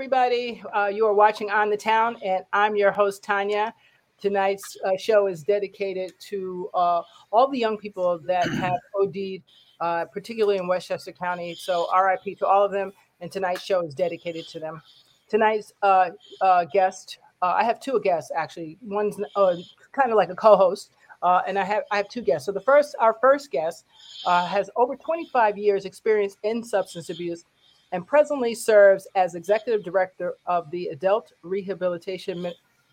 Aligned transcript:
Everybody? 0.00 0.62
Uh, 0.74 0.86
you 0.86 1.04
are 1.04 1.12
watching 1.12 1.50
On 1.50 1.68
the 1.68 1.76
Town, 1.76 2.16
and 2.24 2.42
I'm 2.54 2.74
your 2.74 2.90
host, 2.90 3.22
Tanya. 3.22 3.74
Tonight's 4.18 4.78
uh, 4.82 4.96
show 4.96 5.26
is 5.26 5.42
dedicated 5.42 6.14
to 6.20 6.70
uh, 6.72 7.02
all 7.30 7.50
the 7.50 7.58
young 7.58 7.76
people 7.76 8.18
that 8.20 8.48
have 8.48 8.78
OD'd, 8.98 9.42
uh, 9.78 10.06
particularly 10.06 10.56
in 10.56 10.66
Westchester 10.66 11.12
County. 11.12 11.54
So, 11.54 11.86
RIP 11.94 12.38
to 12.38 12.46
all 12.46 12.64
of 12.64 12.72
them. 12.72 12.92
And 13.20 13.30
tonight's 13.30 13.62
show 13.62 13.84
is 13.84 13.94
dedicated 13.94 14.48
to 14.48 14.58
them. 14.58 14.80
Tonight's 15.28 15.74
uh, 15.82 16.12
uh, 16.40 16.64
guest, 16.72 17.18
I 17.42 17.62
have 17.62 17.78
two 17.78 18.00
guests 18.02 18.30
actually. 18.34 18.78
One's 18.80 19.16
kind 19.36 20.10
of 20.10 20.16
like 20.16 20.30
a 20.30 20.34
co-host, 20.34 20.92
and 21.22 21.58
I 21.58 21.64
have 21.64 21.82
I 21.90 21.98
have 21.98 22.08
two 22.08 22.22
guests. 22.22 22.46
So 22.46 22.52
the 22.52 22.62
first, 22.62 22.96
our 22.98 23.18
first 23.20 23.50
guest, 23.50 23.84
has 24.24 24.70
over 24.76 24.96
25 24.96 25.58
years 25.58 25.84
experience 25.84 26.38
in 26.42 26.64
substance 26.64 27.10
abuse 27.10 27.44
and 27.92 28.06
presently 28.06 28.54
serves 28.54 29.06
as 29.14 29.34
executive 29.34 29.84
director 29.84 30.34
of 30.46 30.70
the 30.70 30.86
Adult 30.88 31.32
Rehabilitation 31.42 32.52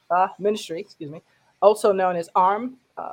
uh, 0.10 0.28
Ministry, 0.40 0.80
excuse 0.80 1.12
me, 1.12 1.22
also 1.62 1.92
known 1.92 2.16
as 2.16 2.30
ARM, 2.36 2.78
uh, 2.98 3.12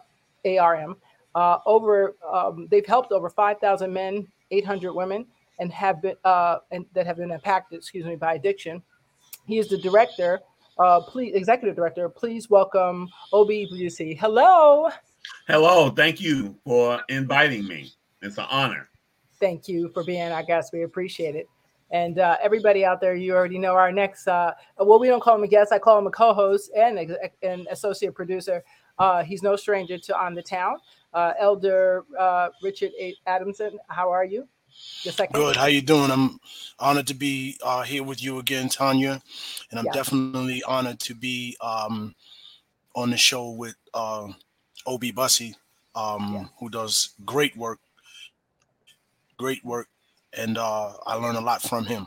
ARM. 0.58 0.96
Uh, 1.34 1.58
over 1.66 2.14
um, 2.32 2.68
they've 2.70 2.86
helped 2.86 3.10
over 3.10 3.28
5,000 3.28 3.92
men, 3.92 4.26
800 4.50 4.92
women, 4.92 5.26
and 5.58 5.72
have 5.72 6.00
been 6.00 6.14
uh, 6.24 6.58
and 6.70 6.86
that 6.94 7.06
have 7.06 7.16
been 7.16 7.32
impacted, 7.32 7.78
excuse 7.78 8.04
me, 8.04 8.16
by 8.16 8.34
addiction. 8.34 8.82
He 9.46 9.58
is 9.58 9.68
the 9.68 9.78
director, 9.78 10.40
uh, 10.78 11.00
please, 11.00 11.34
executive 11.34 11.76
director. 11.76 12.08
Please 12.08 12.48
welcome 12.48 13.08
OBWC. 13.32 14.18
Hello. 14.18 14.88
Hello. 15.48 15.90
Thank 15.90 16.20
you 16.20 16.56
for 16.64 17.00
inviting 17.08 17.66
me. 17.66 17.92
It's 18.22 18.38
an 18.38 18.46
honor. 18.48 18.88
Thank 19.40 19.68
you 19.68 19.90
for 19.90 20.04
being 20.04 20.30
our 20.30 20.42
guest. 20.42 20.72
We 20.72 20.84
appreciate 20.84 21.34
it. 21.34 21.48
And 21.94 22.18
uh, 22.18 22.36
everybody 22.42 22.84
out 22.84 23.00
there, 23.00 23.14
you 23.14 23.36
already 23.36 23.56
know 23.56 23.76
our 23.76 23.92
next. 23.92 24.26
Uh, 24.26 24.52
well, 24.78 24.98
we 24.98 25.06
don't 25.06 25.22
call 25.22 25.36
him 25.36 25.44
a 25.44 25.46
guest. 25.46 25.72
I 25.72 25.78
call 25.78 25.96
him 25.96 26.08
a 26.08 26.10
co-host 26.10 26.72
and 26.76 26.98
an 27.44 27.66
associate 27.70 28.16
producer. 28.16 28.64
Uh, 28.98 29.22
he's 29.22 29.44
no 29.44 29.54
stranger 29.54 29.96
to 29.96 30.18
On 30.18 30.34
the 30.34 30.42
Town. 30.42 30.78
Uh, 31.12 31.34
Elder 31.38 32.04
uh, 32.18 32.48
Richard 32.64 32.90
A. 32.98 33.14
Adamson, 33.28 33.78
how 33.86 34.10
are 34.10 34.24
you? 34.24 34.48
Good. 35.32 35.54
How 35.54 35.66
you 35.66 35.82
doing? 35.82 36.10
I'm 36.10 36.40
honored 36.80 37.06
to 37.06 37.14
be 37.14 37.56
uh, 37.62 37.82
here 37.82 38.02
with 38.02 38.20
you 38.20 38.40
again, 38.40 38.68
Tanya, 38.68 39.22
and 39.70 39.78
I'm 39.78 39.86
yeah. 39.86 39.92
definitely 39.92 40.64
honored 40.64 40.98
to 40.98 41.14
be 41.14 41.56
um, 41.60 42.12
on 42.96 43.10
the 43.10 43.16
show 43.16 43.50
with 43.50 43.76
Obi 44.84 45.12
Bussy, 45.12 45.54
um, 45.94 46.34
yeah. 46.34 46.44
who 46.58 46.70
does 46.70 47.10
great 47.24 47.56
work. 47.56 47.78
Great 49.38 49.64
work 49.64 49.88
and 50.36 50.58
uh, 50.58 50.92
I 51.06 51.14
learned 51.14 51.38
a 51.38 51.40
lot 51.40 51.62
from 51.62 51.84
him. 51.84 52.06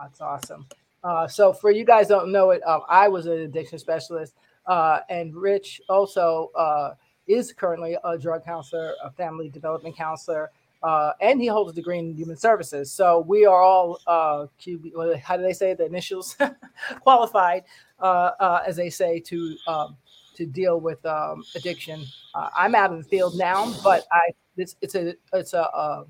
That's 0.00 0.20
awesome. 0.20 0.66
Uh, 1.02 1.28
so 1.28 1.52
for 1.52 1.70
you 1.70 1.84
guys 1.84 2.08
don't 2.08 2.32
know 2.32 2.50
it, 2.50 2.62
um, 2.66 2.82
I 2.88 3.08
was 3.08 3.26
an 3.26 3.38
addiction 3.40 3.78
specialist, 3.78 4.34
uh, 4.66 5.00
and 5.10 5.34
Rich 5.34 5.82
also 5.88 6.50
uh, 6.56 6.94
is 7.26 7.52
currently 7.52 7.96
a 8.02 8.18
drug 8.18 8.44
counselor, 8.44 8.94
a 9.02 9.10
family 9.10 9.48
development 9.50 9.96
counselor, 9.96 10.50
uh, 10.82 11.12
and 11.20 11.40
he 11.40 11.46
holds 11.46 11.72
a 11.72 11.74
degree 11.74 11.98
in 11.98 12.14
human 12.14 12.36
services. 12.36 12.90
So 12.90 13.20
we 13.20 13.44
are 13.46 13.62
all 13.62 13.98
uh, 14.06 14.46
QB, 14.60 15.20
how 15.20 15.36
do 15.36 15.42
they 15.42 15.52
say 15.52 15.74
the 15.74 15.84
initials 15.84 16.36
qualified, 17.00 17.64
as 18.02 18.76
they 18.76 18.90
say, 18.90 19.20
to 19.20 19.56
um, 19.66 19.96
to 20.36 20.46
deal 20.46 20.80
with 20.80 21.04
um, 21.06 21.44
addiction. 21.54 22.04
I'm 22.34 22.74
out 22.74 22.92
of 22.92 22.98
the 22.98 23.08
field 23.08 23.36
now, 23.36 23.72
but 23.84 24.04
I 24.10 24.30
it's 24.56 24.76
it's 24.80 24.94
a 24.94 25.14
it's 25.32 25.52
a, 25.52 25.60
a 25.60 26.04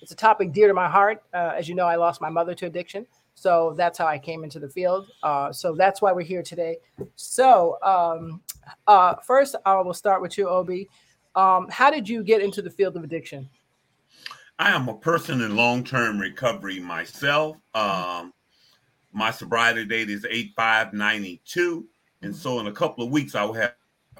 it's 0.00 0.12
a 0.12 0.16
topic 0.16 0.52
dear 0.52 0.68
to 0.68 0.74
my 0.74 0.88
heart. 0.88 1.22
Uh, 1.32 1.52
as 1.56 1.68
you 1.68 1.74
know, 1.74 1.86
I 1.86 1.96
lost 1.96 2.20
my 2.20 2.30
mother 2.30 2.54
to 2.54 2.66
addiction. 2.66 3.06
So 3.34 3.74
that's 3.76 3.98
how 3.98 4.06
I 4.06 4.18
came 4.18 4.42
into 4.42 4.58
the 4.58 4.68
field. 4.68 5.08
Uh, 5.22 5.52
so 5.52 5.74
that's 5.74 6.02
why 6.02 6.12
we're 6.12 6.22
here 6.22 6.42
today. 6.42 6.78
So 7.14 7.78
um, 7.82 8.40
uh, 8.86 9.14
first, 9.24 9.54
I 9.64 9.80
will 9.80 9.94
start 9.94 10.20
with 10.20 10.36
you, 10.36 10.48
Obi. 10.48 10.88
Um, 11.36 11.68
how 11.70 11.90
did 11.90 12.08
you 12.08 12.24
get 12.24 12.42
into 12.42 12.62
the 12.62 12.70
field 12.70 12.96
of 12.96 13.04
addiction? 13.04 13.48
I 14.58 14.72
am 14.72 14.88
a 14.88 14.94
person 14.94 15.40
in 15.40 15.54
long-term 15.54 16.18
recovery 16.18 16.80
myself. 16.80 17.56
Um, 17.74 18.32
my 19.12 19.30
sobriety 19.30 19.84
date 19.84 20.10
is 20.10 20.26
8592. 20.28 21.86
And 22.22 22.34
so 22.34 22.58
in 22.58 22.66
a 22.66 22.72
couple 22.72 23.04
of 23.04 23.12
weeks, 23.12 23.36
I 23.36 23.44
will 23.44 23.54
have 23.54 23.74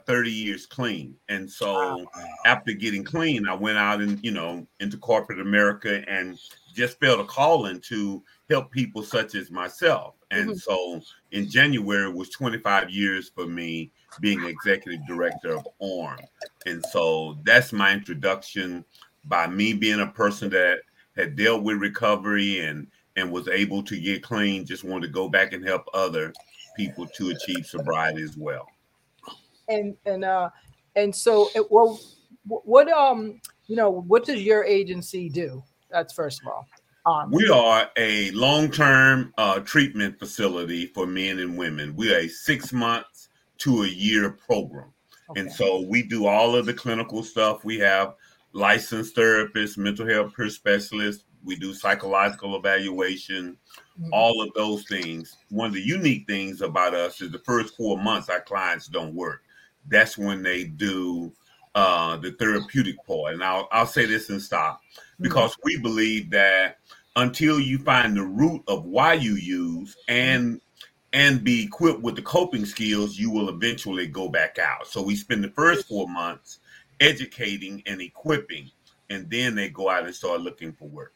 30 0.09 0.31
years 0.31 0.65
clean. 0.65 1.15
And 1.29 1.49
so 1.49 1.99
wow. 1.99 2.07
after 2.47 2.73
getting 2.73 3.05
clean, 3.05 3.47
I 3.47 3.55
went 3.55 3.77
out 3.77 4.01
and, 4.01 4.19
you 4.25 4.31
know, 4.31 4.67
into 4.81 4.97
corporate 4.97 5.39
America 5.39 6.03
and 6.09 6.39
just 6.75 6.99
felt 6.99 7.21
a 7.21 7.25
calling 7.25 7.79
to 7.89 8.25
help 8.49 8.73
people 8.73 9.03
such 9.03 9.35
as 9.35 9.51
myself. 9.51 10.15
And 10.31 10.49
mm-hmm. 10.49 10.57
so 10.57 11.03
in 11.33 11.51
January 11.51 12.11
was 12.11 12.31
25 12.31 12.89
years 12.89 13.31
for 13.35 13.47
me 13.47 13.93
being 14.21 14.43
executive 14.45 15.07
director 15.07 15.59
of 15.59 15.69
ARM. 15.83 16.21
And 16.65 16.83
so 16.87 17.37
that's 17.45 17.75
my 17.75 17.93
introduction 17.93 18.87
by 19.27 19.47
me 19.47 19.75
being 19.75 20.01
a 20.01 20.07
person 20.07 20.49
that 20.51 20.79
had 21.17 21.37
dealt 21.37 21.63
with 21.63 21.77
recovery 21.79 22.61
and 22.61 22.87
and 23.17 23.33
was 23.33 23.49
able 23.49 23.83
to 23.83 24.01
get 24.01 24.23
clean, 24.23 24.65
just 24.65 24.85
wanted 24.85 25.09
to 25.09 25.13
go 25.13 25.29
back 25.29 25.53
and 25.53 25.67
help 25.67 25.83
other 25.93 26.33
people 26.77 27.05
to 27.09 27.31
achieve 27.31 27.67
sobriety 27.67 28.23
as 28.23 28.37
well 28.37 28.69
and 29.69 29.97
and 30.07 30.25
uh 30.25 30.51
and 30.97 31.15
so 31.15 31.49
it, 31.55 31.67
well 31.71 32.01
what 32.45 32.91
um 32.91 33.41
you 33.67 33.77
know 33.77 33.91
what 33.91 34.25
does 34.25 34.43
your 34.43 34.65
agency 34.65 35.29
do? 35.29 35.63
That's 35.91 36.13
first 36.13 36.43
of 36.43 36.49
all 36.49 36.67
um, 37.07 37.31
we 37.31 37.49
are 37.49 37.91
a 37.97 38.31
long-term 38.33 39.33
uh, 39.39 39.61
treatment 39.61 40.19
facility 40.19 40.87
for 40.87 41.07
men 41.07 41.39
and 41.39 41.57
women. 41.57 41.97
We 41.97 42.13
are 42.15 42.19
a 42.19 42.29
six 42.29 42.73
months 42.73 43.29
to 43.59 43.85
a 43.85 43.89
year 43.89 44.31
program. 44.31 44.93
Okay. 45.31 45.41
and 45.41 45.53
so 45.53 45.83
we 45.83 46.03
do 46.03 46.27
all 46.27 46.55
of 46.55 46.67
the 46.67 46.75
clinical 46.75 47.23
stuff. 47.23 47.65
We 47.65 47.79
have 47.79 48.15
licensed 48.53 49.17
therapists 49.17 49.79
mental 49.79 50.07
health 50.07 50.35
care 50.37 50.51
specialists. 50.51 51.25
We 51.45 51.57
do 51.57 51.73
psychological 51.73 52.57
evaluation 52.57 53.57
mm-hmm. 53.99 54.11
all 54.13 54.43
of 54.43 54.51
those 54.55 54.85
things. 54.85 55.37
One 55.51 55.69
of 55.69 55.75
the 55.75 55.83
unique 55.83 56.27
things 56.27 56.63
about 56.63 56.95
us 56.95 57.21
is 57.21 57.31
the 57.31 57.39
first 57.41 57.77
four 57.77 57.99
months 57.99 58.29
our 58.29 58.41
clients 58.41 58.87
don't 58.87 59.15
work 59.15 59.43
that's 59.89 60.17
when 60.19 60.43
they 60.43 60.65
do 60.65 61.33
uh, 61.75 62.17
the 62.17 62.33
therapeutic 62.33 62.97
part. 63.07 63.35
And 63.35 63.43
I'll, 63.43 63.69
I'll 63.71 63.87
say 63.87 64.07
this 64.07 64.31
and 64.31 64.41
stop 64.41 64.81
mm-hmm. 64.81 65.23
because 65.23 65.53
mm-hmm. 65.53 65.63
we 65.65 65.79
believe 65.79 66.31
that 66.31 66.79
until 67.17 67.59
you 67.59 67.79
find 67.79 68.17
the 68.17 68.25
root 68.25 68.63
of 68.69 68.85
why 68.85 69.15
you 69.15 69.35
use 69.35 69.97
and 70.09 70.61
and 71.15 71.43
be 71.43 71.65
equipped 71.65 72.01
with 72.03 72.17
the 72.17 72.23
coping 72.23 72.67
skills, 72.67 73.19
you 73.19 73.31
will 73.31 73.49
eventually 73.49 74.07
go 74.07 74.29
back 74.29 74.59
out. 74.59 74.87
So 74.87 75.03
we 75.03 75.17
spend 75.17 75.43
the 75.43 75.49
first 75.51 75.89
four 75.89 76.07
months 76.07 76.59
educating 77.01 77.83
and 77.87 78.01
equipping, 78.01 78.71
and 79.09 79.29
then 79.31 79.55
they 79.55 79.71
go 79.71 79.89
out 79.89 80.05
and 80.05 80.15
start 80.15 80.43
looking 80.43 80.73
for 80.73 80.87
work. 80.89 81.15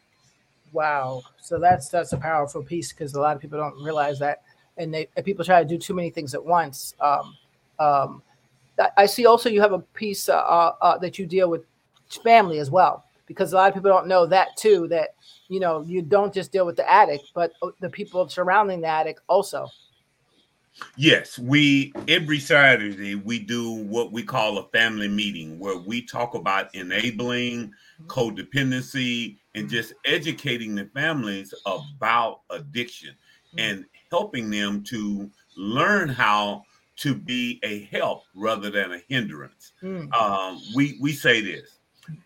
Wow. 0.72 1.22
So 1.40 1.58
that's 1.58 1.88
that's 1.88 2.12
a 2.12 2.16
powerful 2.16 2.62
piece 2.62 2.92
because 2.92 3.14
a 3.14 3.20
lot 3.20 3.36
of 3.36 3.42
people 3.42 3.58
don't 3.58 3.82
realize 3.82 4.18
that, 4.20 4.42
and 4.78 4.92
they 4.92 5.08
and 5.16 5.24
people 5.24 5.44
try 5.44 5.62
to 5.62 5.68
do 5.68 5.78
too 5.78 5.94
many 5.94 6.10
things 6.10 6.34
at 6.34 6.44
once. 6.44 6.94
Um, 6.98 7.36
um, 7.78 8.22
I 8.96 9.06
see 9.06 9.26
also 9.26 9.48
you 9.48 9.60
have 9.60 9.72
a 9.72 9.78
piece 9.78 10.28
uh, 10.28 10.36
uh, 10.36 10.74
uh, 10.80 10.98
that 10.98 11.18
you 11.18 11.26
deal 11.26 11.50
with 11.50 11.64
family 12.24 12.58
as 12.58 12.70
well, 12.70 13.04
because 13.26 13.52
a 13.52 13.56
lot 13.56 13.68
of 13.68 13.74
people 13.74 13.90
don't 13.90 14.06
know 14.06 14.26
that 14.26 14.56
too. 14.56 14.88
That 14.88 15.14
you 15.48 15.60
know 15.60 15.82
you 15.82 16.02
don't 16.02 16.32
just 16.32 16.52
deal 16.52 16.66
with 16.66 16.76
the 16.76 16.90
addict, 16.90 17.32
but 17.34 17.52
uh, 17.62 17.68
the 17.80 17.90
people 17.90 18.28
surrounding 18.28 18.80
the 18.80 18.88
addict 18.88 19.20
also. 19.28 19.68
Yes, 20.96 21.38
we 21.38 21.92
every 22.08 22.40
Saturday 22.40 23.14
we 23.14 23.38
do 23.38 23.70
what 23.70 24.10
we 24.10 24.22
call 24.22 24.58
a 24.58 24.68
family 24.68 25.08
meeting 25.08 25.58
where 25.58 25.76
we 25.76 26.02
talk 26.02 26.34
about 26.34 26.74
enabling 26.74 27.72
codependency 28.06 29.36
and 29.54 29.68
just 29.68 29.92
educating 30.06 30.74
the 30.74 30.86
families 30.94 31.52
about 31.66 32.40
addiction 32.50 33.14
and 33.58 33.84
helping 34.10 34.48
them 34.48 34.82
to 34.84 35.30
learn 35.56 36.08
how 36.08 36.64
to 36.96 37.14
be 37.14 37.58
a 37.62 37.84
help 37.84 38.24
rather 38.34 38.70
than 38.70 38.92
a 38.92 38.98
hindrance. 39.08 39.72
Mm. 39.82 40.12
Um, 40.14 40.60
we 40.74 40.98
we 41.00 41.12
say 41.12 41.40
this: 41.40 41.78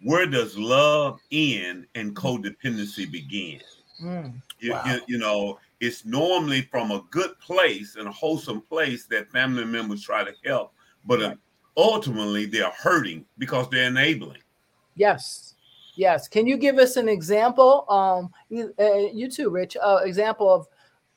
Where 0.03 0.27
does 0.27 0.57
love 0.57 1.21
end 1.31 1.87
and 1.95 2.15
codependency 2.15 3.11
begin? 3.11 3.61
Mm. 4.03 4.35
You, 4.59 4.73
wow. 4.73 4.83
you, 4.87 5.01
you, 5.07 5.19
know, 5.19 5.59
it's 5.81 6.05
normally 6.05 6.63
from 6.63 6.91
a 6.91 7.03
good 7.11 7.39
place 7.39 7.97
and 7.97 8.09
a 8.09 8.13
wholesome 8.13 8.61
place 8.63 9.07
that 9.07 9.31
family 9.31 9.65
members 9.65 10.03
try 10.03 10.25
to 10.25 10.33
help, 10.45 10.73
but 11.05 11.23
uh, 11.23 11.35
ultimately 11.77 12.47
they're 12.47 12.71
hurting 12.71 13.25
because 13.39 13.69
they're 13.71 13.89
enabling. 13.89 14.41
Yes. 14.95 15.55
Yes. 15.95 16.29
Can 16.29 16.47
you 16.47 16.57
give 16.57 16.79
us 16.79 16.97
an 16.97 17.09
example? 17.09 17.87
Um, 17.89 18.31
you, 18.49 18.75
uh, 18.79 19.11
you 19.12 19.31
too, 19.31 19.51
Rich. 19.51 19.77
Uh, 19.83 20.01
example 20.05 20.53
of 20.53 20.67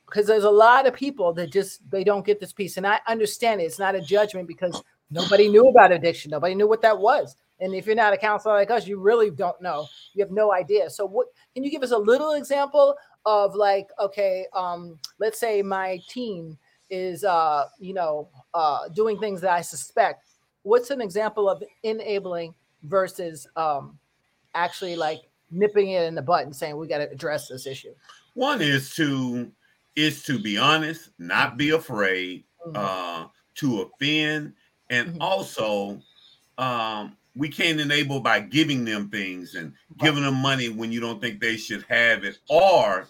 because 0.10 0.26
there's 0.28 0.44
a 0.44 0.50
lot 0.50 0.88
of 0.88 0.94
people 0.94 1.32
that 1.34 1.52
just 1.52 1.90
they 1.92 2.04
don't 2.04 2.26
get 2.26 2.40
this 2.40 2.54
piece 2.54 2.78
and 2.78 2.88
i 2.88 3.00
understand 3.08 3.62
it 3.62 3.66
it's 3.66 3.80
not 3.80 3.96
a 3.96 4.02
judgment 4.02 4.48
because 4.48 4.82
nobody 5.12 5.48
knew 5.48 5.68
about 5.68 5.92
addiction 5.92 6.32
nobody 6.32 6.56
knew 6.56 6.68
what 6.68 6.82
that 6.82 6.98
was 6.98 7.36
And 7.60 7.76
if 7.76 7.86
you're 7.86 7.96
not 7.96 8.14
a 8.14 8.18
counselor 8.18 8.56
like 8.56 8.72
us, 8.72 8.88
you 8.88 9.00
really 9.00 9.30
don't 9.30 9.62
know. 9.62 9.88
You 10.14 10.24
have 10.24 10.32
no 10.32 10.54
idea. 10.54 10.90
So 10.90 11.06
what 11.06 11.28
can 11.54 11.64
you 11.64 11.70
give 11.70 11.84
us 11.84 11.92
a 11.92 11.98
little 11.98 12.34
example 12.34 12.96
of 13.26 13.54
like, 13.54 13.90
okay, 14.00 14.46
um, 14.54 14.98
let's 15.20 15.40
say 15.40 15.62
my 15.62 16.00
team 16.08 16.58
is 16.90 17.24
uh, 17.24 17.66
you 17.80 17.94
know, 17.94 18.30
uh 18.54 18.88
doing 18.90 19.20
things 19.20 19.42
that 19.42 19.52
I 19.52 19.62
suspect. 19.62 20.26
What's 20.64 20.90
an 20.90 21.02
example 21.02 21.50
of 21.50 21.64
enabling 21.84 22.56
versus 22.84 23.48
um 23.56 24.00
actually 24.56 24.96
like 24.96 25.22
nipping 25.52 25.90
it 25.90 26.04
in 26.04 26.16
the 26.16 26.22
butt 26.22 26.46
and 26.46 26.56
saying 26.56 26.78
we 26.78 26.88
got 26.88 27.00
to 27.00 27.10
address 27.12 27.48
this 27.48 27.68
issue? 27.68 27.94
One 28.36 28.62
is 28.62 28.96
to 28.96 29.52
is 29.96 30.24
to 30.24 30.40
be 30.40 30.58
honest, 30.58 31.10
not 31.20 31.58
be 31.58 31.72
afraid 31.72 32.44
mm-hmm. 32.66 32.76
uh, 32.76 33.28
to 33.56 33.82
offend, 33.82 34.54
and 34.90 35.10
mm-hmm. 35.10 35.22
also 35.22 36.02
um, 36.58 37.16
we 37.36 37.50
can't 37.50 37.80
enable 37.80 38.20
by 38.20 38.40
giving 38.40 38.86
them 38.86 39.10
things 39.10 39.56
and 39.56 39.74
giving 40.00 40.24
them 40.24 40.36
money 40.36 40.70
when 40.70 40.92
you 40.92 41.00
don't 41.00 41.22
think 41.22 41.40
they 41.40 41.58
should 41.58 41.84
have 41.90 42.24
it. 42.24 42.40
Or 42.50 43.08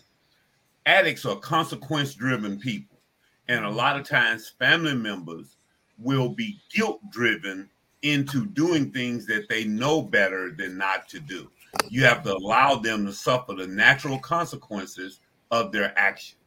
addicts 0.86 1.26
are 1.26 1.36
consequence 1.38 2.14
driven 2.14 2.60
people, 2.60 3.00
and 3.48 3.64
a 3.64 3.68
mm-hmm. 3.68 3.78
lot 3.78 4.00
of 4.00 4.08
times 4.08 4.54
family 4.60 4.96
members 4.96 5.56
will 5.98 6.30
be 6.30 6.60
guilt 6.74 7.02
driven 7.12 7.70
into 8.02 8.46
doing 8.46 8.92
things 8.92 9.26
that 9.26 9.50
they 9.50 9.66
know 9.66 10.02
better 10.02 10.52
than 10.52 10.78
not 10.78 11.08
to 11.10 11.20
do. 11.20 11.50
You 11.90 12.04
have 12.06 12.24
to 12.24 12.34
allow 12.34 12.76
them 12.76 13.06
to 13.06 13.14
suffer 13.14 13.54
the 13.54 13.68
natural 13.68 14.18
consequences 14.20 15.20
of 15.52 15.72
their 15.72 15.94
actions 15.98 16.39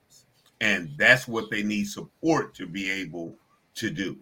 and 0.62 0.90
that's 0.96 1.26
what 1.26 1.50
they 1.50 1.62
need 1.64 1.84
support 1.84 2.54
to 2.54 2.66
be 2.66 2.88
able 2.88 3.34
to 3.74 3.90
do. 3.90 4.16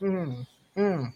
Mm, 0.00 0.46
mm. 0.76 1.12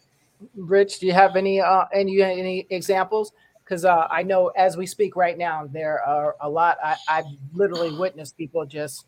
Rich, 0.57 0.99
do 0.99 1.07
you 1.07 1.13
have 1.13 1.37
any 1.37 1.61
uh, 1.61 1.85
any 1.95 2.21
any 2.21 2.67
examples? 2.69 3.33
Because 3.65 3.85
uh, 3.85 4.07
I 4.11 4.23
know 4.23 4.49
as 4.49 4.77
we 4.77 4.85
speak 4.85 5.17
right 5.17 5.39
now, 5.39 5.69
there 5.73 6.03
are 6.03 6.37
a 6.41 6.51
lot. 6.51 6.79
I, 6.85 6.97
I've 7.09 7.25
literally 7.55 7.97
witnessed 7.97 8.37
people 8.37 8.67
just 8.67 9.07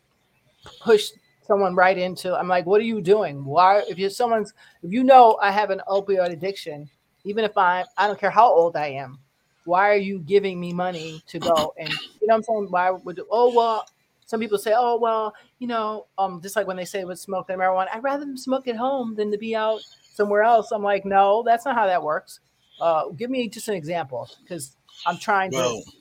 push 0.79 1.11
someone 1.45 1.75
right 1.75 1.97
into. 1.97 2.33
I'm 2.33 2.47
like, 2.47 2.65
what 2.65 2.79
are 2.79 2.85
you 2.85 3.01
doing? 3.01 3.43
Why? 3.43 3.83
If 3.89 3.99
you're 3.99 4.09
someone's, 4.09 4.53
if 4.81 4.91
you 4.91 5.03
know 5.03 5.37
I 5.41 5.51
have 5.51 5.71
an 5.71 5.81
opioid 5.89 6.31
addiction, 6.31 6.89
even 7.25 7.43
if 7.43 7.57
I 7.57 7.83
I 7.97 8.07
don't 8.07 8.19
care 8.19 8.31
how 8.31 8.51
old 8.51 8.77
I 8.77 8.87
am, 8.87 9.19
why 9.65 9.89
are 9.89 9.97
you 9.97 10.19
giving 10.19 10.57
me 10.57 10.71
money 10.71 11.21
to 11.27 11.37
go 11.37 11.73
and 11.77 11.89
you 11.89 12.27
know 12.27 12.35
what 12.35 12.35
I'm 12.35 12.43
saying? 12.43 12.67
Why 12.69 12.91
would 12.91 13.19
oh 13.29 13.53
well 13.53 13.85
some 14.29 14.39
people 14.39 14.59
say, 14.59 14.73
oh 14.77 14.95
well, 14.95 15.33
you 15.57 15.67
know, 15.67 16.05
um, 16.19 16.39
just 16.39 16.55
like 16.55 16.67
when 16.67 16.77
they 16.77 16.85
say 16.85 17.03
with 17.03 17.19
smoke 17.19 17.49
and 17.49 17.59
marijuana, 17.59 17.87
I'd 17.91 18.03
rather 18.03 18.25
them 18.25 18.37
smoke 18.37 18.67
at 18.67 18.75
home 18.75 19.15
than 19.15 19.31
to 19.31 19.39
be 19.39 19.55
out 19.55 19.81
somewhere 20.13 20.43
else. 20.43 20.71
I'm 20.71 20.83
like, 20.83 21.03
no, 21.03 21.41
that's 21.43 21.65
not 21.65 21.73
how 21.73 21.87
that 21.87 22.03
works. 22.03 22.39
Uh, 22.79 23.09
give 23.09 23.31
me 23.31 23.49
just 23.49 23.69
an 23.69 23.73
example 23.73 24.29
because 24.43 24.75
I'm 25.07 25.17
trying 25.17 25.49
well, 25.51 25.81
to. 25.81 25.91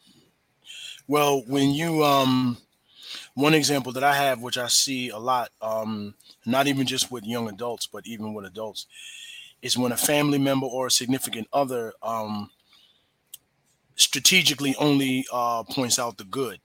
Well, 1.07 1.43
when 1.47 1.71
you 1.71 2.05
um, 2.05 2.59
one 3.33 3.55
example 3.55 3.93
that 3.93 4.05
I 4.05 4.15
have, 4.15 4.43
which 4.43 4.59
I 4.59 4.67
see 4.67 5.09
a 5.09 5.17
lot, 5.17 5.49
um, 5.63 6.15
not 6.45 6.67
even 6.67 6.87
just 6.87 7.11
with 7.11 7.25
young 7.25 7.49
adults, 7.49 7.87
but 7.87 8.07
even 8.07 8.35
with 8.35 8.45
adults, 8.45 8.85
is 9.63 9.79
when 9.79 9.91
a 9.91 9.97
family 9.97 10.39
member 10.39 10.67
or 10.67 10.89
a 10.89 10.91
significant 10.91 11.49
other 11.51 11.95
um, 12.03 12.51
strategically 13.97 14.77
only 14.79 15.25
uh, 15.33 15.63
points 15.63 15.99
out 15.99 16.19
the 16.19 16.25
good 16.25 16.61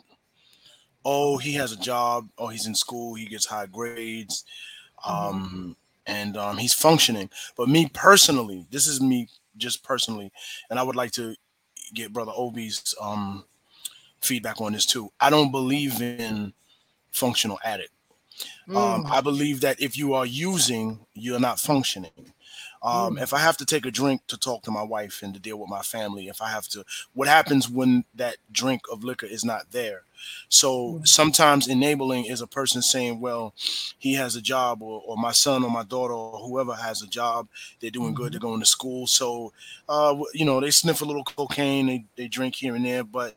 oh, 1.05 1.37
he 1.37 1.53
has 1.53 1.71
a 1.71 1.77
job, 1.77 2.27
oh, 2.37 2.47
he's 2.47 2.67
in 2.67 2.75
school, 2.75 3.13
he 3.15 3.25
gets 3.25 3.45
high 3.45 3.65
grades, 3.65 4.45
mm-hmm. 5.05 5.35
um, 5.35 5.77
and 6.05 6.37
um, 6.37 6.57
he's 6.57 6.73
functioning. 6.73 7.29
But 7.55 7.69
me 7.69 7.89
personally, 7.93 8.65
this 8.71 8.87
is 8.87 9.01
me 9.01 9.27
just 9.57 9.83
personally, 9.83 10.31
and 10.69 10.79
I 10.79 10.83
would 10.83 10.95
like 10.95 11.11
to 11.13 11.35
get 11.93 12.13
Brother 12.13 12.31
Obi's 12.35 12.95
um, 13.01 13.45
feedback 14.21 14.61
on 14.61 14.73
this 14.73 14.85
too. 14.85 15.11
I 15.19 15.29
don't 15.29 15.51
believe 15.51 16.01
in 16.01 16.53
functional 17.11 17.59
addict. 17.63 17.91
Um, 18.69 18.75
mm. 18.75 18.77
Um, 18.77 19.05
I 19.07 19.21
believe 19.21 19.61
that 19.61 19.79
if 19.81 19.97
you 19.97 20.13
are 20.13 20.25
using, 20.25 20.99
you're 21.13 21.39
not 21.39 21.59
functioning. 21.59 22.33
Um, 22.83 23.15
mm. 23.15 23.21
If 23.21 23.33
I 23.33 23.39
have 23.39 23.57
to 23.57 23.65
take 23.65 23.85
a 23.85 23.91
drink 23.91 24.27
to 24.27 24.37
talk 24.37 24.63
to 24.63 24.71
my 24.71 24.83
wife 24.83 25.21
and 25.23 25.33
to 25.33 25.39
deal 25.39 25.57
with 25.57 25.69
my 25.69 25.81
family, 25.81 26.27
if 26.27 26.41
I 26.41 26.49
have 26.49 26.67
to, 26.69 26.83
what 27.13 27.27
happens 27.27 27.69
when 27.69 28.03
that 28.15 28.37
drink 28.51 28.81
of 28.91 29.03
liquor 29.03 29.25
is 29.25 29.45
not 29.45 29.71
there? 29.71 30.03
So 30.49 30.93
mm. 30.93 31.07
sometimes 31.07 31.67
enabling 31.67 32.25
is 32.25 32.41
a 32.41 32.47
person 32.47 32.81
saying, 32.81 33.21
well, 33.21 33.53
he 33.97 34.13
has 34.15 34.35
a 34.35 34.41
job, 34.41 34.81
or, 34.81 35.01
or 35.05 35.15
my 35.15 35.31
son 35.31 35.63
or 35.63 35.71
my 35.71 35.83
daughter 35.83 36.13
or 36.13 36.39
whoever 36.39 36.73
has 36.73 37.01
a 37.01 37.07
job, 37.07 37.47
they're 37.79 37.89
doing 37.89 38.07
mm-hmm. 38.13 38.23
good, 38.23 38.33
they're 38.33 38.39
going 38.39 38.59
to 38.59 38.65
school. 38.65 39.07
So, 39.07 39.53
uh, 39.87 40.17
you 40.33 40.45
know, 40.45 40.59
they 40.59 40.71
sniff 40.71 41.01
a 41.01 41.05
little 41.05 41.23
cocaine, 41.23 41.87
they, 41.87 42.05
they 42.15 42.27
drink 42.27 42.55
here 42.55 42.75
and 42.75 42.85
there, 42.85 43.03
but 43.03 43.35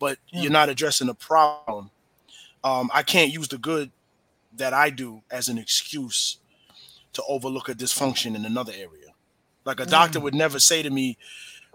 but 0.00 0.18
yeah. 0.30 0.42
you're 0.42 0.52
not 0.52 0.68
addressing 0.68 1.06
the 1.08 1.14
problem. 1.14 1.90
Um, 2.64 2.90
I 2.92 3.02
can't 3.02 3.32
use 3.32 3.48
the 3.48 3.58
good 3.58 3.90
that 4.56 4.72
I 4.72 4.90
do 4.90 5.22
as 5.30 5.48
an 5.48 5.58
excuse 5.58 6.38
to 7.18 7.24
overlook 7.28 7.68
a 7.68 7.74
dysfunction 7.74 8.36
in 8.36 8.44
another 8.44 8.72
area. 8.72 9.12
Like 9.64 9.80
a 9.80 9.86
doctor 9.86 10.20
mm. 10.20 10.22
would 10.22 10.34
never 10.34 10.60
say 10.60 10.82
to 10.82 10.90
me, 10.90 11.18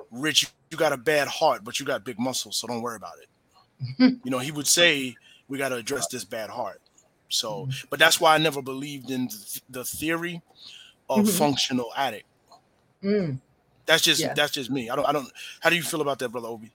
Rich, 0.10 0.50
you 0.72 0.78
got 0.78 0.94
a 0.94 0.98
bad 0.98 1.28
heart, 1.28 1.64
but 1.64 1.80
you 1.80 1.86
got 1.86 2.06
big 2.06 2.18
muscles, 2.18 2.58
so 2.58 2.68
don't 2.68 2.82
worry 2.82 2.96
about 2.96 3.16
it. 3.22 4.20
you 4.24 4.32
know, 4.32 4.40
he 4.40 4.52
would 4.52 4.68
say, 4.68 5.16
we 5.48 5.58
got 5.58 5.70
to 5.70 5.76
address 5.76 6.08
this 6.08 6.24
bad 6.24 6.50
heart. 6.50 6.82
So, 7.30 7.68
mm. 7.68 7.86
but 7.90 8.00
that's 8.00 8.22
why 8.22 8.34
I 8.34 8.38
never 8.38 8.62
believed 8.62 9.12
in 9.12 9.30
the 9.70 9.84
theory 9.84 10.42
of 11.10 11.26
mm-hmm. 11.26 11.38
functional 11.38 11.92
addict. 11.96 12.26
Mm. 13.04 13.40
That's 13.86 14.02
just 14.02 14.22
yeah. 14.22 14.34
that's 14.34 14.54
just 14.54 14.72
me. 14.72 14.90
I 14.90 14.96
don't 14.96 15.06
I 15.06 15.12
don't. 15.12 15.30
How 15.60 15.70
do 15.70 15.76
you 15.76 15.84
feel 15.84 16.00
about 16.00 16.20
that, 16.20 16.30
brother 16.30 16.48
Obi? 16.48 16.72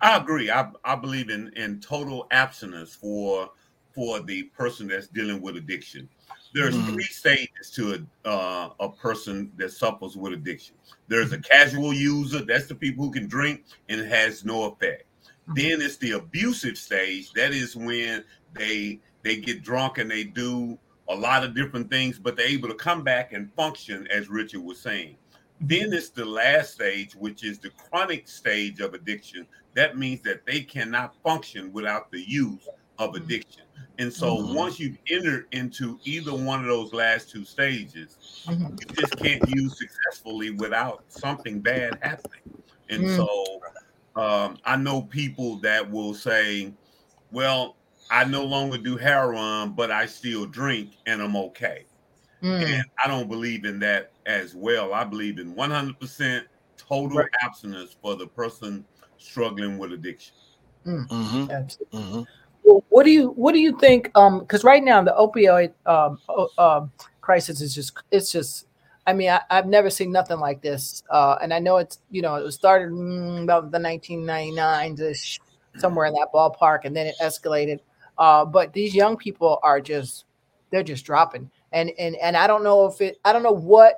I 0.00 0.16
agree. 0.16 0.50
I, 0.50 0.70
I 0.82 0.94
believe 0.94 1.28
in 1.28 1.52
in 1.56 1.80
total 1.80 2.26
abstinence 2.30 2.94
for 2.94 3.50
for 3.94 4.20
the 4.20 4.44
person 4.44 4.88
that's 4.88 5.08
dealing 5.08 5.42
with 5.42 5.56
addiction 5.56 6.08
there's 6.54 6.76
mm-hmm. 6.76 6.94
three 6.94 7.04
stages 7.04 7.70
to 7.74 8.06
a 8.24 8.28
uh, 8.28 8.70
a 8.80 8.88
person 8.88 9.52
that 9.56 9.72
suffers 9.72 10.16
with 10.16 10.32
addiction. 10.32 10.74
There's 11.08 11.32
a 11.32 11.38
casual 11.38 11.92
user, 11.92 12.44
that's 12.44 12.66
the 12.66 12.74
people 12.74 13.04
who 13.04 13.10
can 13.10 13.26
drink 13.26 13.64
and 13.88 14.00
it 14.00 14.08
has 14.08 14.44
no 14.44 14.64
effect. 14.64 15.04
Mm-hmm. 15.24 15.54
Then 15.54 15.82
it's 15.82 15.96
the 15.96 16.12
abusive 16.12 16.76
stage. 16.76 17.32
That 17.32 17.52
is 17.52 17.76
when 17.76 18.24
they 18.54 19.00
they 19.22 19.36
get 19.36 19.62
drunk 19.62 19.98
and 19.98 20.10
they 20.10 20.24
do 20.24 20.78
a 21.08 21.14
lot 21.14 21.44
of 21.44 21.54
different 21.54 21.90
things, 21.90 22.18
but 22.18 22.36
they're 22.36 22.46
able 22.46 22.68
to 22.68 22.74
come 22.74 23.02
back 23.02 23.32
and 23.32 23.52
function, 23.54 24.06
as 24.08 24.28
Richard 24.28 24.60
was 24.60 24.80
saying. 24.80 25.16
Then 25.60 25.92
it's 25.92 26.08
the 26.08 26.24
last 26.24 26.74
stage, 26.74 27.14
which 27.14 27.44
is 27.44 27.58
the 27.58 27.70
chronic 27.70 28.28
stage 28.28 28.80
of 28.80 28.94
addiction. 28.94 29.46
That 29.74 29.98
means 29.98 30.22
that 30.22 30.46
they 30.46 30.62
cannot 30.62 31.14
function 31.22 31.72
without 31.72 32.10
the 32.10 32.20
use 32.20 32.66
of 33.00 33.14
mm-hmm. 33.14 33.24
addiction. 33.24 33.62
And 33.98 34.12
so 34.12 34.36
mm-hmm. 34.36 34.54
once 34.54 34.78
you've 34.78 34.98
entered 35.08 35.46
into 35.52 35.98
either 36.04 36.32
one 36.32 36.60
of 36.60 36.66
those 36.66 36.92
last 36.92 37.30
two 37.30 37.44
stages, 37.44 38.44
mm-hmm. 38.46 38.74
you 38.78 38.94
just 38.94 39.16
can't 39.18 39.42
use 39.48 39.76
successfully 39.76 40.50
without 40.50 41.04
something 41.08 41.60
bad 41.60 41.98
happening. 42.02 42.62
And 42.88 43.04
mm-hmm. 43.04 43.16
so 43.16 44.22
um, 44.22 44.58
I 44.64 44.76
know 44.76 45.02
people 45.02 45.56
that 45.56 45.90
will 45.90 46.14
say, 46.14 46.72
well, 47.32 47.76
I 48.10 48.24
no 48.24 48.44
longer 48.44 48.78
do 48.78 48.96
heroin, 48.96 49.72
but 49.72 49.90
I 49.90 50.06
still 50.06 50.46
drink 50.46 50.92
and 51.06 51.22
I'm 51.22 51.36
okay. 51.36 51.84
Mm. 52.42 52.64
And 52.64 52.84
I 53.02 53.06
don't 53.06 53.28
believe 53.28 53.64
in 53.64 53.78
that 53.80 54.12
as 54.26 54.54
well. 54.54 54.94
I 54.94 55.04
believe 55.04 55.38
in 55.38 55.54
100% 55.54 56.42
total 56.76 57.18
right. 57.18 57.28
abstinence 57.42 57.96
for 58.00 58.16
the 58.16 58.26
person 58.26 58.84
struggling 59.18 59.78
with 59.78 59.92
addiction. 59.92 60.34
Mm. 60.86 61.08
Mm-hmm. 61.08 62.22
What 62.62 63.04
do 63.04 63.10
you 63.10 63.30
what 63.30 63.52
do 63.52 63.60
you 63.60 63.78
think? 63.78 64.10
Um, 64.14 64.40
because 64.40 64.64
right 64.64 64.82
now 64.82 65.02
the 65.02 65.12
opioid 65.12 65.72
um, 65.86 66.18
uh, 66.58 66.86
crisis 67.20 67.60
is 67.60 67.74
just 67.74 67.92
it's 68.10 68.32
just. 68.32 68.66
I 69.06 69.14
mean, 69.14 69.30
I, 69.30 69.40
have 69.50 69.66
never 69.66 69.88
seen 69.88 70.12
nothing 70.12 70.38
like 70.38 70.60
this, 70.60 71.02
uh, 71.10 71.36
and 71.42 71.54
I 71.54 71.58
know 71.58 71.78
it's 71.78 71.98
you 72.10 72.20
know 72.20 72.36
it 72.36 72.44
was 72.44 72.54
started 72.54 72.90
mm, 72.90 73.42
about 73.42 73.70
the 73.70 73.78
1999s, 73.78 75.40
somewhere 75.78 76.06
in 76.06 76.12
that 76.12 76.28
ballpark, 76.32 76.80
and 76.84 76.94
then 76.94 77.06
it 77.06 77.14
escalated. 77.20 77.80
Uh, 78.18 78.44
but 78.44 78.72
these 78.74 78.94
young 78.94 79.16
people 79.16 79.58
are 79.62 79.80
just 79.80 80.26
they're 80.70 80.82
just 80.82 81.04
dropping, 81.06 81.50
and 81.72 81.90
and 81.98 82.14
and 82.16 82.36
I 82.36 82.46
don't 82.46 82.62
know 82.62 82.86
if 82.86 83.00
it 83.00 83.18
I 83.24 83.32
don't 83.32 83.42
know 83.42 83.52
what 83.52 83.96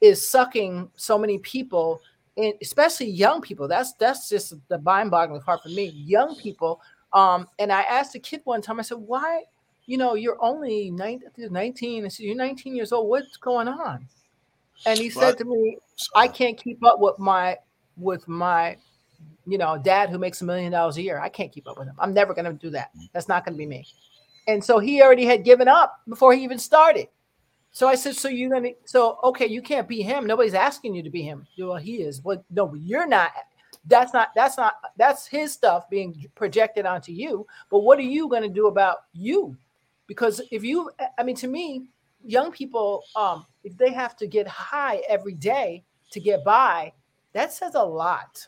is 0.00 0.28
sucking 0.28 0.90
so 0.96 1.18
many 1.18 1.38
people 1.38 2.00
in, 2.36 2.54
especially 2.62 3.08
young 3.08 3.40
people. 3.40 3.68
That's 3.68 3.92
that's 3.94 4.28
just 4.28 4.54
the 4.68 4.80
mind-boggling 4.80 5.42
part 5.42 5.62
for 5.62 5.68
me. 5.68 5.86
Young 5.86 6.36
people 6.36 6.80
um, 7.12 7.48
and 7.58 7.72
I 7.72 7.82
asked 7.82 8.14
a 8.14 8.18
kid 8.18 8.40
one 8.44 8.62
time, 8.62 8.78
I 8.78 8.82
said, 8.82 8.98
why, 8.98 9.42
you 9.86 9.98
know, 9.98 10.14
you're 10.14 10.42
only 10.42 10.90
19, 10.90 12.04
I 12.04 12.08
said, 12.08 12.24
you're 12.24 12.36
19 12.36 12.74
years 12.74 12.92
old. 12.92 13.08
What's 13.08 13.36
going 13.36 13.68
on? 13.68 14.06
And 14.86 14.98
he 14.98 15.10
said 15.10 15.38
to 15.38 15.44
me, 15.44 15.78
I 16.14 16.28
can't 16.28 16.56
keep 16.56 16.84
up 16.84 16.98
with 16.98 17.18
my, 17.18 17.58
with 17.96 18.26
my, 18.26 18.76
you 19.46 19.58
know, 19.58 19.78
dad 19.78 20.10
who 20.10 20.18
makes 20.18 20.40
a 20.40 20.44
million 20.44 20.72
dollars 20.72 20.96
a 20.96 21.02
year. 21.02 21.20
I 21.20 21.28
can't 21.28 21.52
keep 21.52 21.68
up 21.68 21.78
with 21.78 21.88
him. 21.88 21.94
I'm 21.98 22.14
never 22.14 22.34
going 22.34 22.46
to 22.46 22.52
do 22.52 22.70
that. 22.70 22.90
Mm. 22.96 23.08
That's 23.12 23.28
not 23.28 23.44
going 23.44 23.54
to 23.54 23.58
be 23.58 23.66
me. 23.66 23.86
And 24.48 24.64
so 24.64 24.78
he 24.78 25.02
already 25.02 25.24
had 25.24 25.44
given 25.44 25.68
up 25.68 26.00
before 26.08 26.34
he 26.34 26.42
even 26.42 26.58
started. 26.58 27.08
So 27.72 27.88
I 27.88 27.94
said, 27.94 28.16
so 28.16 28.28
you're 28.28 28.50
gonna, 28.50 28.70
so 28.84 29.18
okay, 29.24 29.46
you 29.46 29.62
can't 29.62 29.88
be 29.88 30.02
him. 30.02 30.26
Nobody's 30.26 30.52
asking 30.52 30.94
you 30.94 31.02
to 31.02 31.10
be 31.10 31.22
him. 31.22 31.46
Well, 31.58 31.76
he 31.76 32.02
is. 32.02 32.22
Well, 32.22 32.44
no, 32.50 32.74
you're 32.74 33.06
not. 33.06 33.32
That's 33.86 34.12
not. 34.12 34.28
That's 34.34 34.56
not. 34.56 34.74
That's 34.96 35.26
his 35.26 35.52
stuff 35.52 35.90
being 35.90 36.26
projected 36.34 36.86
onto 36.86 37.12
you. 37.12 37.46
But 37.70 37.80
what 37.80 37.98
are 37.98 38.02
you 38.02 38.28
gonna 38.28 38.48
do 38.48 38.66
about 38.68 38.98
you? 39.12 39.56
Because 40.06 40.40
if 40.50 40.62
you, 40.62 40.90
I 41.18 41.22
mean, 41.22 41.36
to 41.36 41.48
me, 41.48 41.88
young 42.24 42.52
people, 42.52 43.02
um, 43.16 43.46
if 43.64 43.76
they 43.76 43.92
have 43.92 44.16
to 44.16 44.26
get 44.26 44.46
high 44.46 45.02
every 45.08 45.34
day 45.34 45.84
to 46.10 46.20
get 46.20 46.44
by, 46.44 46.92
that 47.32 47.52
says 47.52 47.74
a 47.74 47.82
lot, 47.82 48.46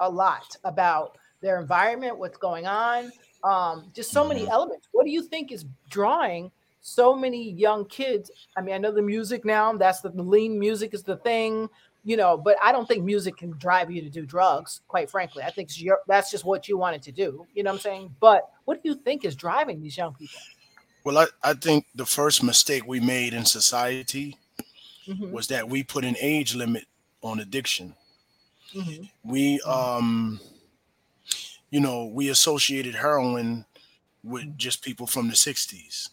a 0.00 0.10
lot 0.10 0.56
about 0.64 1.16
their 1.40 1.60
environment, 1.60 2.18
what's 2.18 2.38
going 2.38 2.66
on, 2.66 3.12
um, 3.44 3.90
just 3.94 4.10
so 4.10 4.26
many 4.26 4.48
elements. 4.48 4.88
What 4.92 5.04
do 5.04 5.10
you 5.10 5.22
think 5.22 5.52
is 5.52 5.64
drawing 5.90 6.50
so 6.80 7.14
many 7.14 7.50
young 7.52 7.84
kids? 7.86 8.30
I 8.56 8.60
mean, 8.60 8.74
I 8.74 8.78
know 8.78 8.90
the 8.90 9.02
music 9.02 9.44
now, 9.44 9.72
that's 9.74 10.00
the 10.00 10.10
lean 10.10 10.58
music 10.58 10.94
is 10.94 11.02
the 11.02 11.18
thing, 11.18 11.68
you 12.06 12.16
know, 12.16 12.38
but 12.38 12.56
I 12.62 12.70
don't 12.70 12.86
think 12.86 13.04
music 13.04 13.36
can 13.36 13.50
drive 13.58 13.90
you 13.90 14.00
to 14.00 14.08
do 14.08 14.24
drugs, 14.24 14.80
quite 14.86 15.10
frankly. 15.10 15.42
I 15.42 15.50
think 15.50 15.70
that's 16.06 16.30
just 16.30 16.44
what 16.44 16.68
you 16.68 16.78
wanted 16.78 17.02
to 17.02 17.12
do, 17.12 17.44
you 17.52 17.64
know 17.64 17.70
what 17.70 17.74
I'm 17.74 17.80
saying? 17.80 18.14
But 18.20 18.48
what 18.64 18.80
do 18.80 18.88
you 18.88 18.94
think 18.94 19.24
is 19.24 19.34
driving 19.34 19.82
these 19.82 19.96
young 19.96 20.14
people? 20.14 20.38
Well, 21.02 21.18
I, 21.18 21.26
I 21.42 21.54
think 21.54 21.84
the 21.96 22.06
first 22.06 22.44
mistake 22.44 22.86
we 22.86 23.00
made 23.00 23.34
in 23.34 23.44
society 23.44 24.38
mm-hmm. 25.08 25.32
was 25.32 25.48
that 25.48 25.68
we 25.68 25.82
put 25.82 26.04
an 26.04 26.16
age 26.20 26.54
limit 26.54 26.84
on 27.22 27.40
addiction. 27.40 27.96
Mm-hmm. 28.72 29.04
We 29.28 29.60
um 29.62 30.40
you 31.70 31.80
know, 31.80 32.04
we 32.04 32.28
associated 32.28 32.94
heroin 32.94 33.64
with 34.22 34.56
just 34.56 34.84
people 34.84 35.08
from 35.08 35.26
the 35.26 35.34
60s. 35.34 36.10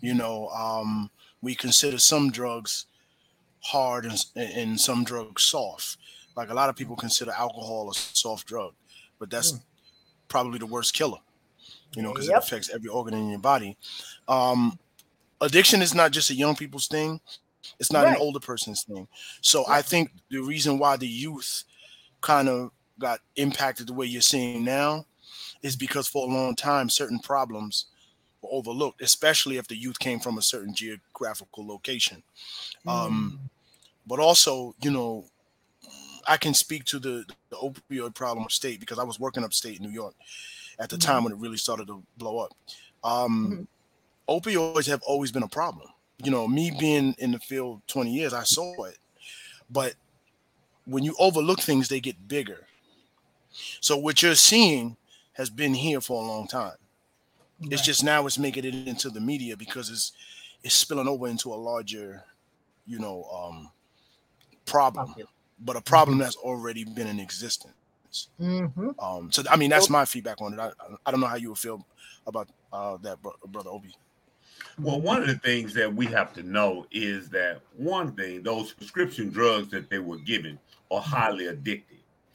You 0.00 0.14
know, 0.14 0.48
um, 0.48 1.10
we 1.42 1.54
consider 1.54 1.98
some 1.98 2.30
drugs 2.30 2.86
hard 3.60 4.04
and, 4.04 4.24
and 4.36 4.80
some 4.80 5.04
drugs 5.04 5.42
soft. 5.42 5.98
Like 6.36 6.50
a 6.50 6.54
lot 6.54 6.68
of 6.68 6.76
people 6.76 6.96
consider 6.96 7.32
alcohol 7.32 7.90
a 7.90 7.94
soft 7.94 8.46
drug, 8.46 8.72
but 9.18 9.30
that's 9.30 9.52
mm. 9.52 9.60
probably 10.28 10.58
the 10.58 10.66
worst 10.66 10.94
killer, 10.94 11.18
you 11.94 12.02
know, 12.02 12.12
because 12.12 12.28
yep. 12.28 12.38
it 12.38 12.44
affects 12.44 12.70
every 12.70 12.88
organ 12.88 13.14
in 13.14 13.30
your 13.30 13.38
body. 13.38 13.76
Um, 14.28 14.78
addiction 15.40 15.82
is 15.82 15.94
not 15.94 16.12
just 16.12 16.30
a 16.30 16.34
young 16.34 16.56
people's 16.56 16.86
thing, 16.86 17.20
it's 17.78 17.92
not 17.92 18.04
right. 18.04 18.16
an 18.16 18.22
older 18.22 18.40
person's 18.40 18.84
thing. 18.84 19.06
So 19.42 19.64
I 19.68 19.82
think 19.82 20.10
the 20.30 20.40
reason 20.40 20.78
why 20.78 20.96
the 20.96 21.08
youth 21.08 21.64
kind 22.20 22.48
of 22.48 22.70
got 22.98 23.20
impacted 23.36 23.86
the 23.86 23.94
way 23.94 24.06
you're 24.06 24.22
seeing 24.22 24.64
now 24.64 25.06
is 25.62 25.76
because 25.76 26.06
for 26.08 26.26
a 26.26 26.32
long 26.32 26.54
time 26.54 26.88
certain 26.88 27.18
problems 27.18 27.86
were 28.42 28.48
overlooked, 28.52 29.02
especially 29.02 29.56
if 29.56 29.68
the 29.68 29.76
youth 29.76 29.98
came 29.98 30.20
from 30.20 30.38
a 30.38 30.42
certain 30.42 30.74
geographical 30.74 31.66
location. 31.66 32.22
Um, 32.86 32.94
mm. 32.94 33.06
Um, 33.06 33.40
but 34.06 34.18
also, 34.18 34.74
you 34.82 34.90
know, 34.90 35.24
I 36.26 36.36
can 36.36 36.54
speak 36.54 36.84
to 36.86 36.98
the, 36.98 37.24
the 37.50 37.56
opioid 37.56 38.14
problem 38.14 38.44
of 38.44 38.52
state 38.52 38.80
because 38.80 38.98
I 38.98 39.04
was 39.04 39.20
working 39.20 39.44
upstate 39.44 39.78
in 39.78 39.84
New 39.84 39.92
York 39.92 40.14
at 40.78 40.88
the 40.88 40.96
mm-hmm. 40.96 41.10
time 41.10 41.24
when 41.24 41.32
it 41.32 41.38
really 41.38 41.56
started 41.56 41.86
to 41.88 42.02
blow 42.16 42.38
up. 42.38 42.52
Um, 43.04 43.68
mm-hmm. 44.28 44.36
Opioids 44.36 44.86
have 44.86 45.02
always 45.02 45.32
been 45.32 45.42
a 45.42 45.48
problem. 45.48 45.88
You 46.22 46.30
know, 46.30 46.46
me 46.46 46.70
being 46.78 47.14
in 47.18 47.32
the 47.32 47.38
field 47.38 47.82
20 47.88 48.12
years, 48.12 48.32
I 48.32 48.44
saw 48.44 48.84
it. 48.84 48.98
But 49.70 49.94
when 50.84 51.04
you 51.04 51.14
overlook 51.18 51.60
things, 51.60 51.88
they 51.88 52.00
get 52.00 52.28
bigger. 52.28 52.66
So 53.80 53.96
what 53.96 54.22
you're 54.22 54.34
seeing 54.34 54.96
has 55.32 55.50
been 55.50 55.74
here 55.74 56.00
for 56.00 56.22
a 56.22 56.26
long 56.26 56.46
time. 56.46 56.74
Right. 57.60 57.72
It's 57.72 57.82
just 57.82 58.02
now 58.02 58.26
it's 58.26 58.38
making 58.38 58.64
it 58.64 58.74
into 58.74 59.10
the 59.10 59.20
media 59.20 59.56
because 59.56 59.90
it's 59.90 60.12
it's 60.62 60.74
spilling 60.74 61.08
over 61.08 61.28
into 61.28 61.52
a 61.52 61.56
larger, 61.56 62.22
you 62.86 62.98
know, 62.98 63.24
um, 63.24 63.70
problem, 64.66 65.14
but 65.60 65.76
a 65.76 65.80
problem 65.80 66.16
mm-hmm. 66.16 66.24
that's 66.24 66.36
already 66.36 66.84
been 66.84 67.06
in 67.06 67.20
existence. 67.20 67.74
Mm-hmm. 68.40 68.90
Um, 68.98 69.30
so 69.30 69.42
I 69.50 69.56
mean, 69.56 69.70
that's 69.70 69.90
my 69.90 70.04
feedback 70.04 70.40
on 70.40 70.54
it. 70.54 70.60
I, 70.60 70.70
I 71.06 71.10
don't 71.10 71.20
know 71.20 71.26
how 71.26 71.36
you 71.36 71.50
would 71.50 71.58
feel 71.58 71.86
about 72.26 72.48
uh, 72.72 72.96
that, 72.98 73.20
bro- 73.22 73.36
brother 73.48 73.70
Obi. 73.70 73.94
Well, 74.78 75.00
one 75.00 75.20
of 75.20 75.28
the 75.28 75.36
things 75.36 75.74
that 75.74 75.92
we 75.92 76.06
have 76.06 76.32
to 76.34 76.42
know 76.42 76.86
is 76.90 77.28
that 77.30 77.60
one 77.76 78.12
thing, 78.12 78.42
those 78.42 78.72
prescription 78.72 79.30
drugs 79.30 79.68
that 79.70 79.90
they 79.90 79.98
were 79.98 80.18
given 80.18 80.58
are 80.90 81.00
mm-hmm. 81.00 81.10
highly 81.10 81.44
addictive. 81.44 81.84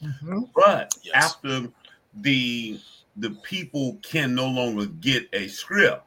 Mm-hmm. 0.03 0.41
But 0.55 0.95
yes. 1.03 1.15
after 1.15 1.67
the 2.15 2.79
the 3.17 3.31
people 3.43 3.97
can 4.01 4.35
no 4.35 4.47
longer 4.47 4.85
get 4.85 5.27
a 5.33 5.47
script, 5.47 6.03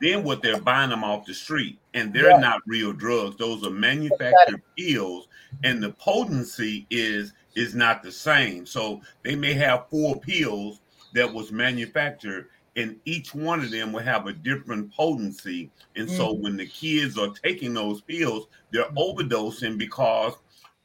then 0.00 0.24
what 0.24 0.42
they're 0.42 0.60
buying 0.60 0.90
them 0.90 1.04
off 1.04 1.26
the 1.26 1.34
street, 1.34 1.78
and 1.94 2.12
they're 2.12 2.30
yeah. 2.30 2.38
not 2.38 2.62
real 2.66 2.92
drugs. 2.92 3.36
Those 3.36 3.66
are 3.66 3.70
manufactured 3.70 4.62
pills, 4.76 5.28
and 5.64 5.82
the 5.82 5.90
potency 5.92 6.86
is 6.90 7.32
is 7.54 7.74
not 7.74 8.02
the 8.02 8.12
same. 8.12 8.64
So 8.64 9.02
they 9.22 9.36
may 9.36 9.52
have 9.54 9.88
four 9.90 10.18
pills 10.20 10.80
that 11.14 11.32
was 11.32 11.52
manufactured 11.52 12.48
and 12.76 12.96
each 13.04 13.34
one 13.34 13.60
of 13.60 13.70
them 13.70 13.92
will 13.92 14.02
have 14.02 14.26
a 14.26 14.32
different 14.32 14.92
potency. 14.92 15.70
And 15.96 16.08
mm. 16.08 16.16
so 16.16 16.32
when 16.32 16.56
the 16.56 16.66
kids 16.66 17.18
are 17.18 17.28
taking 17.28 17.74
those 17.74 18.00
pills, 18.00 18.46
they're 18.70 18.84
mm-hmm. 18.84 18.96
overdosing 18.96 19.76
because 19.76 20.34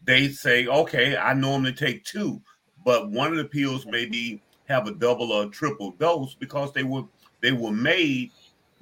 they 0.04 0.30
say, 0.30 0.68
okay, 0.68 1.16
I 1.16 1.34
normally 1.34 1.74
take 1.74 2.04
two, 2.04 2.42
but 2.86 3.10
one 3.10 3.32
of 3.32 3.38
the 3.38 3.46
pills 3.46 3.86
maybe 3.86 4.42
have 4.68 4.88
a 4.88 4.92
double 4.92 5.32
or 5.32 5.46
a 5.46 5.50
triple 5.50 5.92
dose 5.92 6.36
because 6.36 6.74
they 6.74 6.84
were 6.84 7.04
they 7.42 7.52
were 7.52 7.72
made 7.72 8.32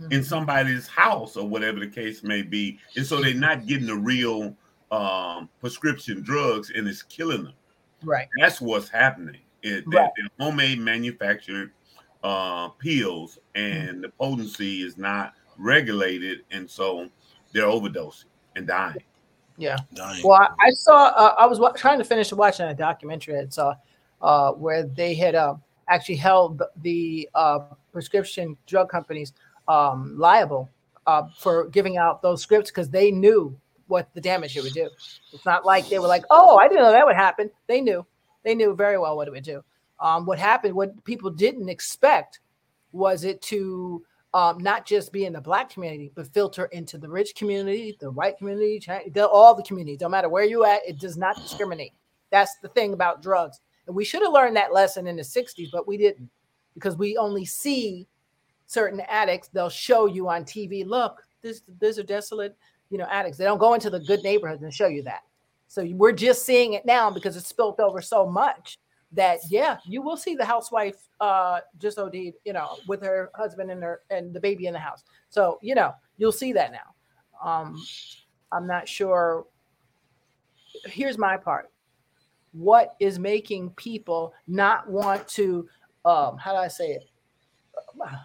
mm-hmm. 0.01 0.11
in 0.11 0.23
somebody's 0.23 0.87
house 0.87 1.35
or 1.35 1.47
whatever 1.47 1.79
the 1.79 1.87
case 1.87 2.23
may 2.23 2.41
be, 2.41 2.79
and 2.95 3.05
so 3.05 3.21
they're 3.21 3.33
not 3.33 3.65
getting 3.65 3.87
the 3.87 3.95
real 3.95 4.55
um, 4.91 5.49
prescription 5.59 6.21
drugs, 6.21 6.71
and 6.75 6.87
it's 6.87 7.03
killing 7.03 7.43
them. 7.43 7.53
Right. 8.03 8.27
That's 8.39 8.61
what's 8.61 8.89
happening. 8.89 9.41
It, 9.61 9.83
right. 9.87 9.91
they're, 9.91 10.11
they're 10.17 10.45
homemade 10.45 10.79
manufactured 10.79 11.71
uh, 12.23 12.69
pills, 12.69 13.39
and 13.55 13.89
mm-hmm. 13.89 14.01
the 14.01 14.09
potency 14.09 14.81
is 14.81 14.97
not 14.97 15.33
regulated, 15.57 16.39
and 16.51 16.69
so 16.69 17.09
they're 17.53 17.65
overdosing 17.65 18.25
and 18.55 18.67
dying. 18.67 19.03
Yeah. 19.57 19.77
Dying. 19.93 20.21
Well, 20.23 20.41
I, 20.41 20.67
I 20.67 20.71
saw. 20.71 21.07
Uh, 21.15 21.35
I 21.37 21.45
was 21.45 21.59
w- 21.59 21.73
trying 21.77 21.97
to 21.99 22.03
finish 22.03 22.31
watching 22.33 22.67
a 22.67 22.73
documentary. 22.73 23.39
I 23.39 23.45
saw 23.49 23.75
uh, 24.21 24.51
where 24.51 24.83
they 24.83 25.13
had 25.13 25.35
uh, 25.35 25.55
actually 25.89 26.15
held 26.15 26.61
the 26.81 27.29
uh, 27.35 27.59
prescription 27.91 28.57
drug 28.65 28.89
companies 28.89 29.33
um, 29.67 30.15
liable 30.17 30.69
uh, 31.07 31.23
for 31.37 31.67
giving 31.69 31.97
out 31.97 32.21
those 32.21 32.41
scripts 32.41 32.71
because 32.71 32.89
they 32.89 33.11
knew 33.11 33.57
what 33.87 34.09
the 34.13 34.21
damage 34.21 34.57
it 34.57 34.63
would 34.63 34.73
do. 34.73 34.89
It's 35.31 35.45
not 35.45 35.65
like 35.65 35.87
they 35.89 35.99
were 35.99 36.07
like, 36.07 36.23
"Oh, 36.29 36.57
I 36.57 36.67
didn't 36.67 36.83
know 36.83 36.91
that 36.91 37.05
would 37.05 37.15
happen." 37.15 37.51
They 37.67 37.81
knew. 37.81 38.05
They 38.43 38.55
knew 38.55 38.75
very 38.75 38.97
well 38.97 39.15
what 39.15 39.27
it 39.27 39.31
would 39.31 39.43
do. 39.43 39.63
Um, 39.99 40.25
what 40.25 40.39
happened? 40.39 40.73
What 40.75 41.03
people 41.03 41.29
didn't 41.29 41.69
expect 41.69 42.39
was 42.91 43.23
it 43.23 43.41
to 43.43 44.03
um, 44.33 44.57
not 44.59 44.85
just 44.85 45.13
be 45.13 45.25
in 45.25 45.33
the 45.33 45.41
black 45.41 45.69
community, 45.69 46.11
but 46.13 46.27
filter 46.33 46.65
into 46.65 46.97
the 46.97 47.07
rich 47.07 47.35
community, 47.35 47.95
the 47.99 48.11
white 48.11 48.37
community, 48.37 48.85
all 49.17 49.55
the 49.55 49.63
communities. 49.63 49.99
Don't 49.99 50.11
matter 50.11 50.29
where 50.29 50.43
you 50.43 50.65
at, 50.65 50.81
it 50.87 50.99
does 50.99 51.17
not 51.17 51.37
discriminate. 51.37 51.93
That's 52.31 52.55
the 52.61 52.67
thing 52.69 52.93
about 52.93 53.21
drugs. 53.21 53.61
And 53.87 53.95
we 53.95 54.05
should 54.05 54.21
have 54.23 54.33
learned 54.33 54.55
that 54.55 54.73
lesson 54.73 55.07
in 55.07 55.15
the 55.15 55.21
60s, 55.21 55.69
but 55.71 55.87
we 55.87 55.97
didn't 55.97 56.29
because 56.73 56.97
we 56.97 57.17
only 57.17 57.45
see 57.45 58.07
certain 58.67 59.01
addicts. 59.07 59.47
They'll 59.49 59.69
show 59.69 60.05
you 60.07 60.29
on 60.29 60.43
TV, 60.43 60.85
look, 60.85 61.23
this, 61.41 61.61
these 61.79 61.99
are 61.99 62.03
desolate, 62.03 62.55
you 62.89 62.97
know, 62.97 63.07
addicts. 63.09 63.37
They 63.37 63.45
don't 63.45 63.59
go 63.59 63.73
into 63.73 63.89
the 63.89 63.99
good 63.99 64.23
neighborhoods 64.23 64.63
and 64.63 64.73
show 64.73 64.87
you 64.87 65.03
that. 65.03 65.21
So 65.67 65.85
we're 65.93 66.11
just 66.11 66.45
seeing 66.45 66.73
it 66.73 66.85
now 66.85 67.09
because 67.09 67.35
it's 67.35 67.47
spilt 67.47 67.79
over 67.79 68.01
so 68.01 68.25
much 68.25 68.77
that 69.11 69.39
yeah, 69.49 69.77
you 69.85 70.01
will 70.01 70.17
see 70.17 70.35
the 70.35 70.45
housewife 70.45 71.07
uh 71.19 71.59
just 71.79 71.97
OD, 71.97 72.15
you 72.15 72.53
know, 72.53 72.77
with 72.87 73.03
her 73.03 73.29
husband 73.35 73.71
and 73.71 73.81
her 73.81 74.01
and 74.09 74.33
the 74.33 74.39
baby 74.39 74.67
in 74.67 74.73
the 74.73 74.79
house. 74.79 75.03
So, 75.29 75.59
you 75.61 75.75
know, 75.75 75.93
you'll 76.17 76.31
see 76.31 76.53
that 76.53 76.71
now. 76.71 77.49
Um 77.49 77.81
I'm 78.51 78.67
not 78.67 78.87
sure. 78.87 79.45
Here's 80.85 81.17
my 81.17 81.37
part. 81.37 81.71
What 82.57 82.95
is 82.99 83.19
making 83.19 83.71
people 83.71 84.33
not 84.47 84.89
want 84.89 85.27
to 85.29 85.67
um 86.05 86.37
how 86.37 86.51
do 86.51 86.57
I 86.57 86.67
say 86.67 86.87
it? 86.91 87.03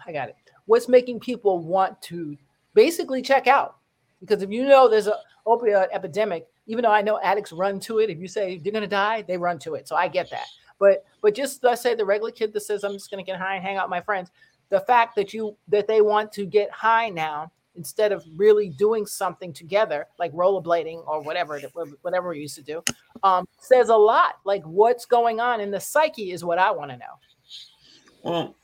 I 0.05 0.11
got 0.11 0.29
it. 0.29 0.35
What's 0.65 0.87
making 0.87 1.19
people 1.19 1.59
want 1.59 2.01
to 2.03 2.37
basically 2.73 3.21
check 3.21 3.47
out? 3.47 3.75
Because 4.19 4.41
if 4.41 4.51
you 4.51 4.65
know 4.65 4.87
there's 4.87 5.07
a 5.07 5.15
opioid 5.45 5.87
epidemic, 5.91 6.47
even 6.67 6.83
though 6.83 6.91
I 6.91 7.01
know 7.01 7.19
addicts 7.21 7.51
run 7.51 7.79
to 7.81 7.99
it, 7.99 8.09
if 8.09 8.19
you 8.19 8.27
say 8.27 8.57
they're 8.57 8.71
to 8.79 8.87
die, 8.87 9.23
they 9.23 9.37
run 9.37 9.59
to 9.59 9.75
it. 9.75 9.87
So 9.87 9.95
I 9.95 10.07
get 10.07 10.29
that. 10.29 10.45
But 10.79 11.03
but 11.21 11.35
just 11.35 11.63
let's 11.63 11.81
say 11.81 11.95
the 11.95 12.05
regular 12.05 12.31
kid 12.31 12.53
that 12.53 12.61
says 12.61 12.83
I'm 12.83 12.93
just 12.93 13.09
to 13.09 13.23
get 13.23 13.37
high 13.37 13.55
and 13.55 13.63
hang 13.63 13.77
out 13.77 13.87
with 13.87 13.91
my 13.91 14.01
friends, 14.01 14.31
the 14.69 14.79
fact 14.81 15.15
that 15.15 15.33
you 15.33 15.55
that 15.67 15.87
they 15.87 16.01
want 16.01 16.31
to 16.33 16.45
get 16.45 16.71
high 16.71 17.09
now 17.09 17.51
instead 17.75 18.11
of 18.11 18.23
really 18.35 18.69
doing 18.69 19.05
something 19.05 19.53
together 19.53 20.07
like 20.19 20.31
rollerblading 20.33 21.05
or 21.07 21.21
whatever 21.21 21.59
whatever 22.01 22.29
we 22.29 22.39
used 22.39 22.55
to 22.55 22.63
do 22.63 22.83
um, 23.23 23.47
says 23.59 23.89
a 23.89 23.95
lot 23.95 24.35
like 24.45 24.63
what's 24.63 25.05
going 25.05 25.39
on 25.39 25.61
in 25.61 25.71
the 25.71 25.79
psyche 25.79 26.31
is 26.31 26.43
what 26.43 26.57
i 26.57 26.71
want 26.71 26.91
to 26.91 26.97
know 26.97 27.19
well 28.23 28.55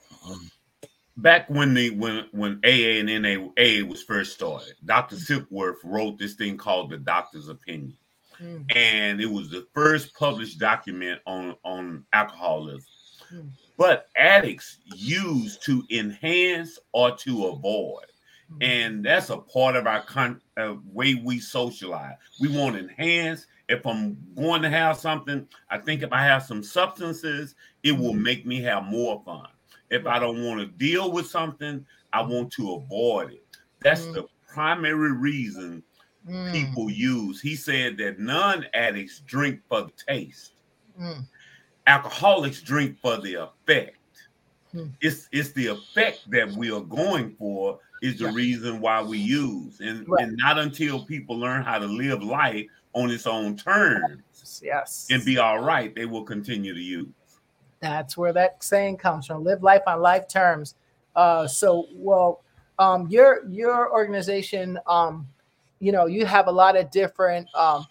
back 1.18 1.50
when 1.50 1.74
the 1.74 1.90
when 1.92 2.26
when 2.32 2.60
AA 2.64 3.00
and 3.00 3.08
NAA 3.08 3.88
was 3.88 4.04
first 4.04 4.34
started, 4.34 4.76
Dr. 4.86 5.16
Silkworth 5.16 5.78
wrote 5.84 6.18
this 6.18 6.36
thing 6.36 6.58
called 6.58 6.92
the 6.92 6.98
Doctor's 6.98 7.50
Opinion, 7.50 7.98
mm. 8.40 8.64
and 8.76 9.20
it 9.20 9.30
was 9.30 9.50
the 9.50 9.68
first 9.74 10.16
published 10.16 10.60
document 10.60 11.20
on 11.26 11.56
on 11.66 12.06
alcoholism. 12.14 12.86
Mm. 13.34 13.50
But 13.78 14.08
addicts 14.16 14.78
use 14.86 15.58
to 15.60 15.84
enhance 15.92 16.80
or 16.94 17.16
to 17.18 17.48
avoid, 17.48 18.06
mm. 18.06 18.17
And 18.62 19.04
that's 19.04 19.30
a 19.30 19.38
part 19.38 19.75
of 19.75 19.88
our 19.88 20.01
con- 20.04 20.42
uh, 20.58 20.75
way 20.92 21.16
we 21.16 21.39
socialize. 21.39 22.16
We 22.39 22.48
want 22.48 22.75
to 22.75 22.82
enhance. 22.82 23.46
If 23.70 23.86
I'm 23.86 24.18
going 24.36 24.62
to 24.62 24.70
have 24.70 24.98
something, 24.98 25.48
I 25.70 25.77
think 25.77 26.01
if 26.01 26.13
I 26.13 26.24
have 26.24 26.44
some 26.44 26.63
substances, 26.63 27.56
it 27.84 27.92
will 27.92 28.13
mm. 28.13 28.22
make 28.22 28.46
me 28.46 28.62
have 28.62 28.86
more 28.86 29.22
fun 29.25 29.48
if 29.89 30.06
I 30.06 30.20
don't 30.20 30.44
want 30.44 30.60
to 30.60 30.66
deal 30.66 31.12
with 31.12 31.27
something, 31.27 31.86
I 32.13 32.22
want 32.22 32.51
to 32.54 32.74
avoid 32.74 33.32
it. 33.34 33.46
That's 33.80 34.01
mm. 34.01 34.13
the 34.13 34.25
primary 34.48 35.13
reason 35.13 35.84
mm. 36.27 36.51
people 36.51 36.89
use. 36.89 37.42
He 37.42 37.56
said 37.56 37.98
that 37.98 38.20
non 38.20 38.66
addicts 38.74 39.22
drink 39.22 39.62
for 39.68 39.84
the 39.84 39.92
taste, 40.08 40.54
mm. 41.00 41.25
alcoholics 41.86 42.62
drink 42.62 42.98
for 43.00 43.18
the 43.18 43.36
effect. 43.36 43.97
Mm. 44.78 44.92
It's 45.02 45.28
it's 45.32 45.52
the 45.54 45.68
effect 45.68 46.30
that 46.30 46.52
we 46.52 46.72
are 46.72 46.82
going 46.82 47.36
for 47.38 47.80
is 48.04 48.20
the 48.20 48.26
yeah. 48.26 48.34
reason 48.34 48.80
why 48.80 49.02
we 49.02 49.18
use, 49.18 49.80
and 49.80 50.08
right. 50.08 50.24
and 50.24 50.38
not 50.38 50.60
until 50.60 51.04
people 51.04 51.38
learn 51.38 51.64
how 51.64 51.80
to 51.80 51.86
live 51.86 52.22
life 52.22 52.68
on 52.94 53.10
its 53.10 53.26
own 53.26 53.58
terms, 53.58 54.62
yes, 54.64 55.08
and 55.10 55.26
be 55.26 55.40
all 55.40 55.60
right, 55.60 55.96
they 55.96 56.06
will 56.06 56.24
continue 56.24 56.74
to 56.76 56.80
use. 56.80 57.08
That's 57.80 58.16
where 58.16 58.34
that 58.34 58.64
saying 58.64 58.98
comes 58.98 59.26
from. 59.26 59.44
Live 59.44 59.64
life 59.64 59.82
on 59.88 60.02
life 60.02 60.28
terms. 60.28 60.76
Uh, 61.16 61.48
so, 61.48 61.88
well, 61.94 62.44
um, 62.78 63.08
your 63.08 63.48
your 63.50 63.92
organization, 63.92 64.80
um, 64.86 65.28
you 65.80 65.92
know, 65.92 66.06
you 66.06 66.26
have 66.26 66.48
a 66.48 66.52
lot 66.52 66.78
of 66.78 66.92
different 66.92 67.48
um, 67.56 67.86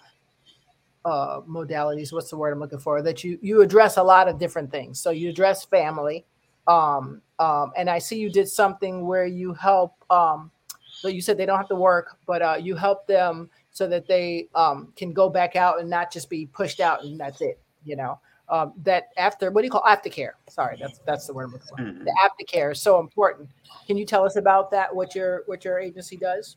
uh, 1.05 1.41
modalities. 1.41 2.13
What's 2.13 2.31
the 2.31 2.37
word 2.37 2.53
I'm 2.53 2.61
looking 2.61 2.79
for? 2.79 3.03
That 3.03 3.25
you 3.25 3.39
you 3.43 3.63
address 3.63 3.97
a 3.97 4.03
lot 4.03 4.29
of 4.29 4.39
different 4.39 4.71
things. 4.71 5.01
So 5.01 5.11
you 5.11 5.31
address 5.31 5.65
family, 5.65 6.25
um, 6.69 7.23
um, 7.39 7.73
and 7.77 7.89
I 7.91 7.99
see 7.99 8.19
you 8.19 8.31
did 8.31 8.49
something 8.49 9.07
where 9.07 9.27
you 9.27 9.55
help. 9.55 9.95
Um, 10.11 10.51
so 10.91 11.09
you 11.09 11.21
said 11.21 11.37
they 11.37 11.47
don't 11.47 11.59
have 11.59 11.69
to 11.69 11.77
work, 11.77 12.19
but 12.27 12.43
uh, 12.43 12.57
you 12.61 12.75
help 12.75 13.07
them 13.07 13.51
so 13.71 13.87
that 13.89 14.07
they 14.07 14.49
um, 14.55 14.93
can 14.97 15.13
go 15.13 15.29
back 15.29 15.55
out 15.57 15.81
and 15.81 15.91
not 15.91 16.11
just 16.11 16.31
be 16.31 16.47
pushed 16.47 16.81
out 16.81 17.05
and 17.05 17.21
that's 17.21 17.41
it. 17.41 17.61
You 17.85 17.97
know 17.97 18.19
um, 18.49 18.73
that 18.85 19.09
after 19.17 19.51
what 19.51 19.63
do 19.63 19.67
you 19.67 19.71
call 19.71 19.83
aftercare? 19.83 20.33
Sorry, 20.49 20.77
that's 20.81 20.99
that's 21.01 21.27
the 21.27 21.35
word 21.35 21.45
I'm 21.45 21.53
looking 21.53 21.67
for. 21.69 21.77
Mm-hmm. 21.77 22.05
The 22.05 22.15
aftercare 22.23 22.73
is 22.73 22.81
so 22.81 23.01
important. 23.01 23.51
Can 23.87 23.97
you 23.97 24.05
tell 24.05 24.25
us 24.25 24.37
about 24.37 24.71
that? 24.71 24.95
What 24.95 25.15
your 25.15 25.43
what 25.47 25.65
your 25.65 25.79
agency 25.79 26.17
does? 26.17 26.57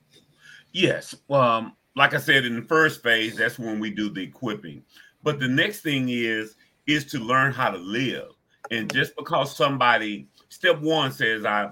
Yes. 0.71 1.15
Um, 1.29 1.75
like 1.95 2.13
I 2.13 2.17
said 2.17 2.45
in 2.45 2.55
the 2.55 2.61
first 2.61 3.01
phase, 3.01 3.35
that's 3.35 3.57
when 3.57 3.79
we 3.79 3.89
do 3.89 4.09
the 4.09 4.21
equipping. 4.21 4.83
But 5.23 5.39
the 5.39 5.47
next 5.47 5.81
thing 5.81 6.09
is 6.09 6.55
is 6.85 7.05
to 7.05 7.19
learn 7.19 7.51
how 7.51 7.71
to 7.71 7.77
live. 7.77 8.29
And 8.71 8.91
just 8.91 9.15
because 9.15 9.55
somebody 9.55 10.27
step 10.49 10.79
one 10.81 11.11
says 11.11 11.45
I've 11.45 11.71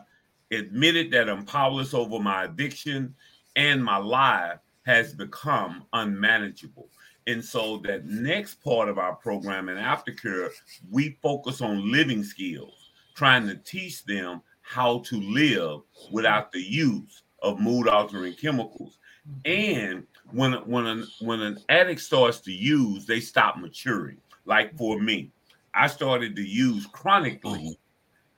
admitted 0.51 1.12
that 1.12 1.30
I'm 1.30 1.46
powerless 1.46 1.94
over 1.94 2.20
my 2.20 2.46
addiction 2.46 3.13
and 3.56 3.84
my 3.84 3.98
life 3.98 4.60
has 4.86 5.13
become 5.13 5.84
unmanageable. 5.94 6.89
And 7.27 7.44
so 7.44 7.77
that 7.80 8.06
next 8.06 8.63
part 8.63 8.88
of 8.88 8.98
our 8.98 9.16
program 9.16 9.68
in 9.68 9.77
aftercare, 9.77 10.50
we 10.89 11.18
focus 11.22 11.62
on 11.62 11.92
living 11.92 12.24
skills, 12.24 12.92
trying 13.16 13.48
to 13.48 13.56
teach 13.56 14.06
them 14.06 14.42
how 14.62 15.00
to 15.00 15.20
live 15.20 15.82
without 16.12 16.51
the 16.51 16.62
use 16.62 17.24
of 17.41 17.60
mood 17.60 17.88
altering 17.88 18.34
chemicals. 18.34 19.00
And 19.43 20.06
when 20.32 20.54
when 20.65 20.86
an, 20.86 21.08
when 21.19 21.41
an 21.41 21.60
addict 21.67 22.00
starts 22.00 22.39
to 22.41 22.52
use, 22.52 23.06
they 23.06 23.19
stop 23.19 23.58
maturing. 23.58 24.17
Like 24.45 24.78
for 24.78 25.00
me, 25.00 25.32
I 25.78 25.88
started 25.88 26.36
to 26.36 26.42
use 26.42 26.88
chronically 26.88 27.78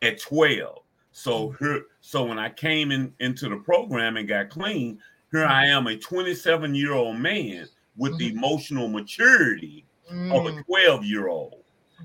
at 0.01 0.19
12. 0.21 0.79
So 1.11 1.55
here, 1.59 1.83
so 2.01 2.25
when 2.25 2.37
I 2.37 2.49
came 2.49 2.91
in 2.91 3.13
into 3.19 3.49
the 3.49 3.57
program 3.57 4.17
and 4.17 4.27
got 4.27 4.49
clean, 4.49 4.99
here 5.31 5.45
I 5.45 5.65
am, 5.67 5.87
a 5.87 5.97
27 5.97 6.75
year 6.75 6.93
old 6.93 7.17
man 7.17 7.67
with 7.97 8.13
mm-hmm. 8.13 8.19
the 8.19 8.29
emotional 8.29 8.87
maturity 8.87 9.85
mm. 10.11 10.33
of 10.33 10.45
a 10.47 10.57
mm. 10.57 10.65
12 10.65 11.05
year 11.05 11.27
old. 11.27 11.63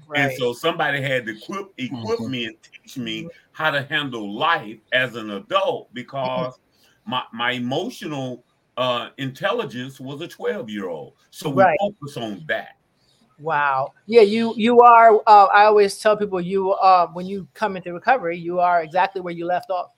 Right. 0.09 0.20
And 0.20 0.38
so 0.38 0.53
somebody 0.53 1.01
had 1.01 1.27
to 1.27 1.37
equip, 1.37 1.73
equip 1.79 2.18
mm-hmm. 2.18 2.31
me 2.31 2.47
and 2.47 2.57
teach 2.62 2.97
me 2.97 3.23
mm-hmm. 3.23 3.29
how 3.53 3.70
to 3.70 3.83
handle 3.85 4.33
life 4.33 4.79
as 4.92 5.16
an 5.16 5.31
adult 5.31 5.92
because 5.94 6.59
my, 7.07 7.23
my 7.33 7.53
emotional 7.53 8.44
uh, 8.77 9.11
intelligence 9.18 10.01
was 10.01 10.20
a 10.20 10.29
12 10.29 10.68
year 10.68 10.88
old. 10.88 11.14
So 11.31 11.51
we 11.51 11.62
right. 11.62 11.79
focus 11.81 12.16
on 12.16 12.44
that. 12.49 12.77
Wow. 13.44 13.92
Yeah, 14.07 14.22
you 14.22 14.54
you 14.57 14.80
are. 14.80 15.16
Uh, 15.26 15.44
I 15.52 15.66
always 15.66 15.98
tell 15.98 16.16
people 16.16 16.40
you 16.40 16.72
uh, 16.72 17.09
when 17.09 17.26
you 17.26 17.46
come 17.52 17.76
into 17.76 17.92
recovery, 17.92 18.38
you 18.38 18.59
are 18.59 18.83
exactly 18.83 19.20
where 19.20 19.35
you 19.35 19.44
left 19.44 19.70
off. 19.70 19.90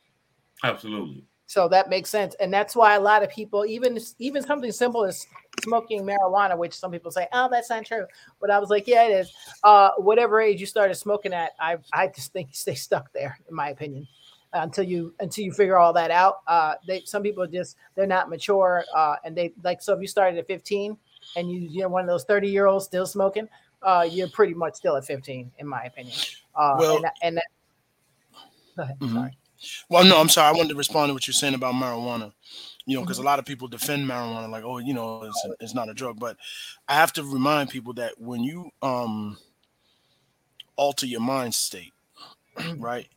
Absolutely. 0.65 1.25
So 1.47 1.69
that 1.69 1.89
makes 1.89 2.11
sense, 2.11 2.35
and 2.41 2.53
that's 2.53 2.75
why 2.75 2.97
a 2.97 3.01
lot 3.01 3.23
of 3.23 3.31
people, 3.31 3.65
even 3.65 4.01
even 4.19 4.43
something 4.43 4.73
simple 4.73 5.05
as 5.05 5.25
smoking 5.63 6.03
marijuana, 6.03 6.59
which 6.59 6.75
some 6.75 6.91
people 6.91 7.13
say, 7.13 7.29
"Oh, 7.33 7.49
that's 7.49 7.71
not 7.71 7.87
true," 7.87 8.05
but 8.41 8.51
I 8.51 8.59
was 8.59 8.69
like, 8.69 8.89
"Yeah, 8.89 9.05
it 9.05 9.13
is." 9.13 9.33
Uh, 9.63 9.91
whatever 9.99 10.41
age 10.41 10.59
you 10.59 10.67
started 10.67 10.97
smoking 10.97 11.33
at, 11.33 11.53
I 11.61 11.77
I 11.93 12.09
just 12.09 12.33
think 12.33 12.49
you 12.49 12.55
stay 12.55 12.75
stuck 12.75 13.13
there, 13.13 13.39
in 13.49 13.55
my 13.55 13.69
opinion, 13.69 14.09
until 14.55 14.83
you 14.83 15.15
until 15.21 15.45
you 15.45 15.53
figure 15.53 15.77
all 15.77 15.93
that 15.93 16.11
out. 16.11 16.39
Uh, 16.49 16.75
they 16.85 17.03
some 17.05 17.23
people 17.23 17.47
just 17.47 17.77
they're 17.95 18.09
not 18.09 18.29
mature, 18.29 18.85
uh, 18.93 19.15
and 19.25 19.37
they 19.37 19.53
like 19.63 19.81
so 19.81 19.95
if 19.95 20.01
you 20.01 20.09
started 20.09 20.37
at 20.37 20.49
15 20.49 20.99
and 21.35 21.51
you 21.51 21.61
you 21.61 21.83
know 21.83 21.89
one 21.89 22.03
of 22.03 22.09
those 22.09 22.25
30 22.25 22.49
year 22.49 22.67
olds 22.67 22.85
still 22.85 23.07
smoking, 23.07 23.49
uh, 23.83 24.07
you're 24.09 24.29
pretty 24.29 24.55
much 24.55 24.75
still 24.75 24.97
at 24.97 25.05
15, 25.05 25.53
in 25.59 25.67
my 25.67 25.85
opinion. 25.85 26.17
Uh, 26.55 26.75
well, 26.79 26.97
and, 26.97 27.07
and 27.23 27.37
that, 27.37 27.45
go 28.77 28.83
ahead. 28.83 28.99
Mm-hmm. 28.99 29.15
Sorry. 29.15 29.37
Well, 29.89 30.05
no, 30.05 30.21
I'm 30.21 30.29
sorry. 30.29 30.49
I 30.49 30.53
wanted 30.53 30.71
to 30.71 30.75
respond 30.75 31.11
to 31.11 31.15
what 31.15 31.27
you're 31.27 31.35
saying 31.35 31.55
about 31.55 31.75
marijuana. 31.75 32.33
You 32.85 32.97
know, 32.97 33.03
because 33.03 33.19
mm-hmm. 33.19 33.27
a 33.27 33.31
lot 33.31 33.39
of 33.39 33.45
people 33.45 33.69
defend 33.69 34.09
marijuana, 34.09 34.49
like, 34.49 34.65
oh, 34.65 34.79
you 34.79 34.95
know, 34.95 35.23
it's, 35.23 35.47
it's 35.61 35.75
not 35.75 35.89
a 35.89 35.95
drug. 35.95 36.21
But 36.21 36.37
I 36.89 36.95
have 36.95 37.13
to 37.15 37.23
remind 37.25 37.71
people 37.71 37.95
that 37.95 38.21
when 38.21 38.45
you 38.45 38.71
um 38.83 39.39
alter 40.77 41.07
your 41.07 41.21
mind 41.21 41.55
state, 41.55 41.93
right, 42.77 43.09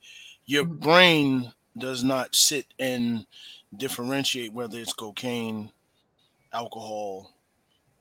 your 0.46 0.64
mm-hmm. 0.64 0.80
brain 0.80 1.54
does 1.78 2.04
not 2.04 2.36
sit 2.36 2.66
and 2.80 3.26
differentiate 3.76 4.54
whether 4.54 4.80
it's 4.80 4.94
cocaine, 4.94 5.72
alcohol, 6.52 7.32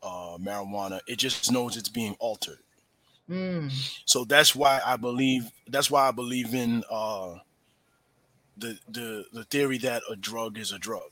uh, 0.02 0.38
marijuana. 0.40 1.00
It 1.06 1.16
just 1.18 1.50
knows 1.50 1.76
it's 1.76 1.88
being 1.88 2.16
altered. 2.18 2.58
Mm. 3.28 3.70
So 4.06 4.24
that's 4.24 4.56
why 4.56 4.80
I 4.84 4.96
believe. 4.96 5.50
That's 5.68 5.90
why 5.90 6.08
I 6.08 6.12
believe 6.12 6.54
in. 6.54 6.84
uh 6.90 7.38
the 8.58 8.78
the 8.88 9.24
the 9.32 9.44
theory 9.44 9.78
that 9.78 10.02
a 10.10 10.16
drug 10.16 10.58
is 10.58 10.72
a 10.72 10.78
drug. 10.78 11.10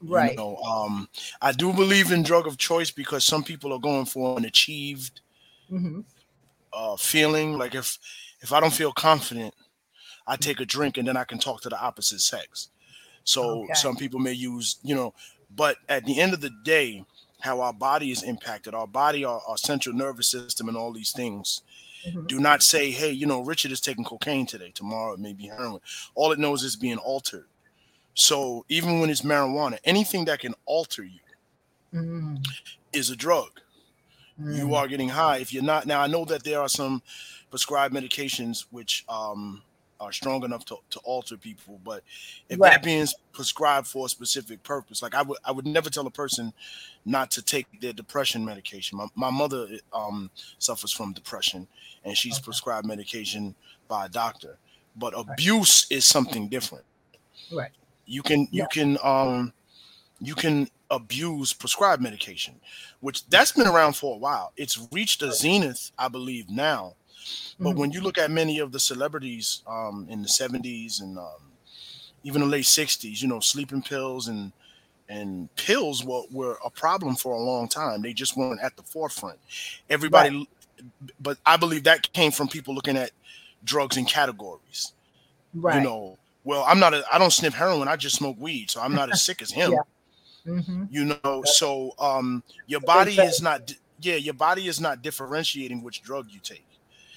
Right. 0.00 0.32
You 0.32 0.36
know, 0.36 0.56
um, 0.56 1.08
I 1.42 1.52
do 1.52 1.72
believe 1.72 2.12
in 2.12 2.22
drug 2.22 2.46
of 2.46 2.56
choice 2.56 2.90
because 2.90 3.24
some 3.24 3.42
people 3.42 3.72
are 3.72 3.80
going 3.80 4.06
for 4.06 4.38
an 4.38 4.44
achieved 4.44 5.20
mm-hmm. 5.70 6.00
uh, 6.72 6.96
feeling. 6.96 7.58
Like 7.58 7.74
if 7.74 7.98
if 8.40 8.52
I 8.52 8.60
don't 8.60 8.72
feel 8.72 8.92
confident, 8.92 9.54
I 10.26 10.36
take 10.36 10.60
a 10.60 10.64
drink 10.64 10.98
and 10.98 11.08
then 11.08 11.16
I 11.16 11.24
can 11.24 11.38
talk 11.38 11.62
to 11.62 11.68
the 11.68 11.80
opposite 11.80 12.20
sex. 12.20 12.68
So 13.24 13.64
okay. 13.64 13.74
some 13.74 13.96
people 13.96 14.20
may 14.20 14.32
use, 14.32 14.76
you 14.82 14.94
know, 14.94 15.14
but 15.54 15.76
at 15.88 16.04
the 16.04 16.20
end 16.20 16.32
of 16.32 16.40
the 16.40 16.50
day, 16.64 17.04
how 17.40 17.60
our 17.60 17.72
body 17.72 18.10
is 18.10 18.22
impacted, 18.22 18.74
our 18.74 18.86
body, 18.86 19.24
our, 19.24 19.40
our 19.48 19.56
central 19.56 19.94
nervous 19.94 20.28
system, 20.28 20.68
and 20.68 20.76
all 20.76 20.92
these 20.92 21.12
things 21.12 21.62
Mm-hmm. 22.06 22.26
Do 22.26 22.38
not 22.38 22.62
say, 22.62 22.90
hey, 22.90 23.10
you 23.10 23.26
know, 23.26 23.40
Richard 23.42 23.72
is 23.72 23.80
taking 23.80 24.04
cocaine 24.04 24.46
today. 24.46 24.70
Tomorrow 24.74 25.14
it 25.14 25.20
may 25.20 25.32
be 25.32 25.46
heroin. 25.46 25.80
All 26.14 26.32
it 26.32 26.38
knows 26.38 26.62
is 26.62 26.76
being 26.76 26.98
altered. 26.98 27.46
So 28.14 28.64
even 28.68 29.00
when 29.00 29.10
it's 29.10 29.22
marijuana, 29.22 29.78
anything 29.84 30.24
that 30.26 30.40
can 30.40 30.54
alter 30.64 31.04
you 31.04 31.20
mm-hmm. 31.94 32.36
is 32.92 33.10
a 33.10 33.16
drug. 33.16 33.60
Mm-hmm. 34.40 34.54
You 34.54 34.74
are 34.74 34.88
getting 34.88 35.08
high. 35.08 35.38
If 35.38 35.52
you're 35.52 35.62
not 35.62 35.86
now, 35.86 36.00
I 36.00 36.06
know 36.06 36.24
that 36.26 36.44
there 36.44 36.60
are 36.60 36.68
some 36.68 37.02
prescribed 37.50 37.94
medications 37.94 38.66
which 38.70 39.04
um, 39.08 39.62
are 40.00 40.12
strong 40.12 40.44
enough 40.44 40.64
to, 40.66 40.76
to 40.90 40.98
alter 41.00 41.36
people. 41.36 41.80
But 41.84 42.02
if 42.48 42.58
right. 42.58 42.72
that 42.72 42.82
being 42.82 43.06
prescribed 43.32 43.86
for 43.86 44.06
a 44.06 44.08
specific 44.08 44.62
purpose, 44.62 45.02
like 45.02 45.14
I 45.14 45.22
would 45.22 45.38
I 45.44 45.52
would 45.52 45.66
never 45.66 45.90
tell 45.90 46.06
a 46.06 46.10
person 46.10 46.52
not 47.04 47.30
to 47.32 47.42
take 47.42 47.80
their 47.80 47.92
depression 47.92 48.44
medication. 48.44 48.98
My, 48.98 49.06
my 49.14 49.30
mother 49.30 49.66
um, 49.92 50.30
suffers 50.58 50.92
from 50.92 51.12
depression 51.12 51.66
and 52.04 52.16
she's 52.16 52.36
okay. 52.36 52.44
prescribed 52.44 52.86
medication 52.86 53.54
by 53.88 54.06
a 54.06 54.08
doctor. 54.08 54.58
But 54.96 55.14
abuse 55.16 55.86
right. 55.90 55.96
is 55.96 56.06
something 56.06 56.48
different. 56.48 56.84
Right. 57.52 57.70
You 58.06 58.22
can 58.22 58.48
you 58.50 58.62
yeah. 58.62 58.66
can 58.66 58.98
um 59.02 59.52
you 60.20 60.34
can 60.34 60.68
abuse 60.90 61.52
prescribed 61.52 62.02
medication, 62.02 62.54
which 63.00 63.26
that's 63.28 63.52
been 63.52 63.66
around 63.66 63.94
for 63.94 64.14
a 64.14 64.18
while. 64.18 64.52
It's 64.56 64.88
reached 64.90 65.22
a 65.22 65.32
zenith, 65.32 65.92
I 65.98 66.08
believe, 66.08 66.48
now 66.48 66.94
But 67.58 67.70
mm-hmm. 67.70 67.78
when 67.80 67.90
you 67.90 68.00
look 68.00 68.18
at 68.18 68.30
many 68.30 68.58
of 68.58 68.72
the 68.72 68.80
celebrities 68.80 69.62
um, 69.66 70.06
in 70.08 70.22
the 70.22 70.28
70s 70.28 71.00
and 71.00 71.18
um, 71.18 71.52
even 72.22 72.42
the 72.42 72.46
late 72.46 72.64
60s, 72.64 73.20
you 73.20 73.28
know, 73.28 73.40
sleeping 73.40 73.82
pills 73.82 74.28
and 74.28 74.52
and 75.08 75.54
pills 75.56 76.04
were, 76.04 76.22
were 76.30 76.58
a 76.64 76.70
problem 76.70 77.16
for 77.16 77.32
a 77.32 77.40
long 77.40 77.66
time. 77.66 78.02
They 78.02 78.12
just 78.12 78.36
weren't 78.36 78.60
at 78.60 78.76
the 78.76 78.82
forefront. 78.82 79.38
Everybody, 79.88 80.36
right. 80.36 80.48
but 81.18 81.38
I 81.46 81.56
believe 81.56 81.84
that 81.84 82.12
came 82.12 82.30
from 82.30 82.48
people 82.48 82.74
looking 82.74 82.96
at 82.96 83.12
drugs 83.64 83.96
in 83.96 84.04
categories. 84.04 84.92
Right. 85.54 85.76
You 85.76 85.80
know, 85.80 86.18
well, 86.44 86.64
I'm 86.68 86.78
not 86.78 86.94
a, 86.94 87.04
I 87.10 87.18
don't 87.18 87.32
sniff 87.32 87.54
heroin. 87.54 87.88
I 87.88 87.96
just 87.96 88.16
smoke 88.16 88.36
weed, 88.38 88.70
so 88.70 88.80
I'm 88.82 88.94
not 88.94 89.10
as 89.10 89.22
sick 89.22 89.40
as 89.40 89.50
him. 89.60 89.72
Yeah. 89.72 90.52
Mm-hmm. 90.52 90.84
You 90.90 91.04
know, 91.04 91.42
so 91.44 91.94
um, 91.98 92.42
your 92.66 92.80
body 92.80 93.18
is 93.18 93.42
not, 93.42 93.72
yeah, 94.00 94.16
your 94.16 94.34
body 94.34 94.66
is 94.68 94.80
not 94.80 95.02
differentiating 95.02 95.82
which 95.82 96.02
drug 96.02 96.26
you 96.30 96.40
take. 96.42 96.64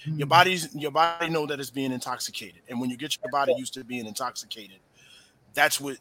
Mm-hmm. 0.05 0.19
Your 0.19 0.27
body's 0.27 0.73
your 0.75 0.91
body 0.91 1.29
know 1.29 1.45
that 1.45 1.59
it's 1.59 1.69
being 1.69 1.91
intoxicated, 1.91 2.61
and 2.67 2.79
when 2.79 2.89
you 2.89 2.97
get 2.97 3.17
your 3.21 3.31
body 3.31 3.53
used 3.57 3.73
to 3.75 3.83
being 3.83 4.07
intoxicated, 4.07 4.79
that's 5.53 5.79
what 5.79 5.97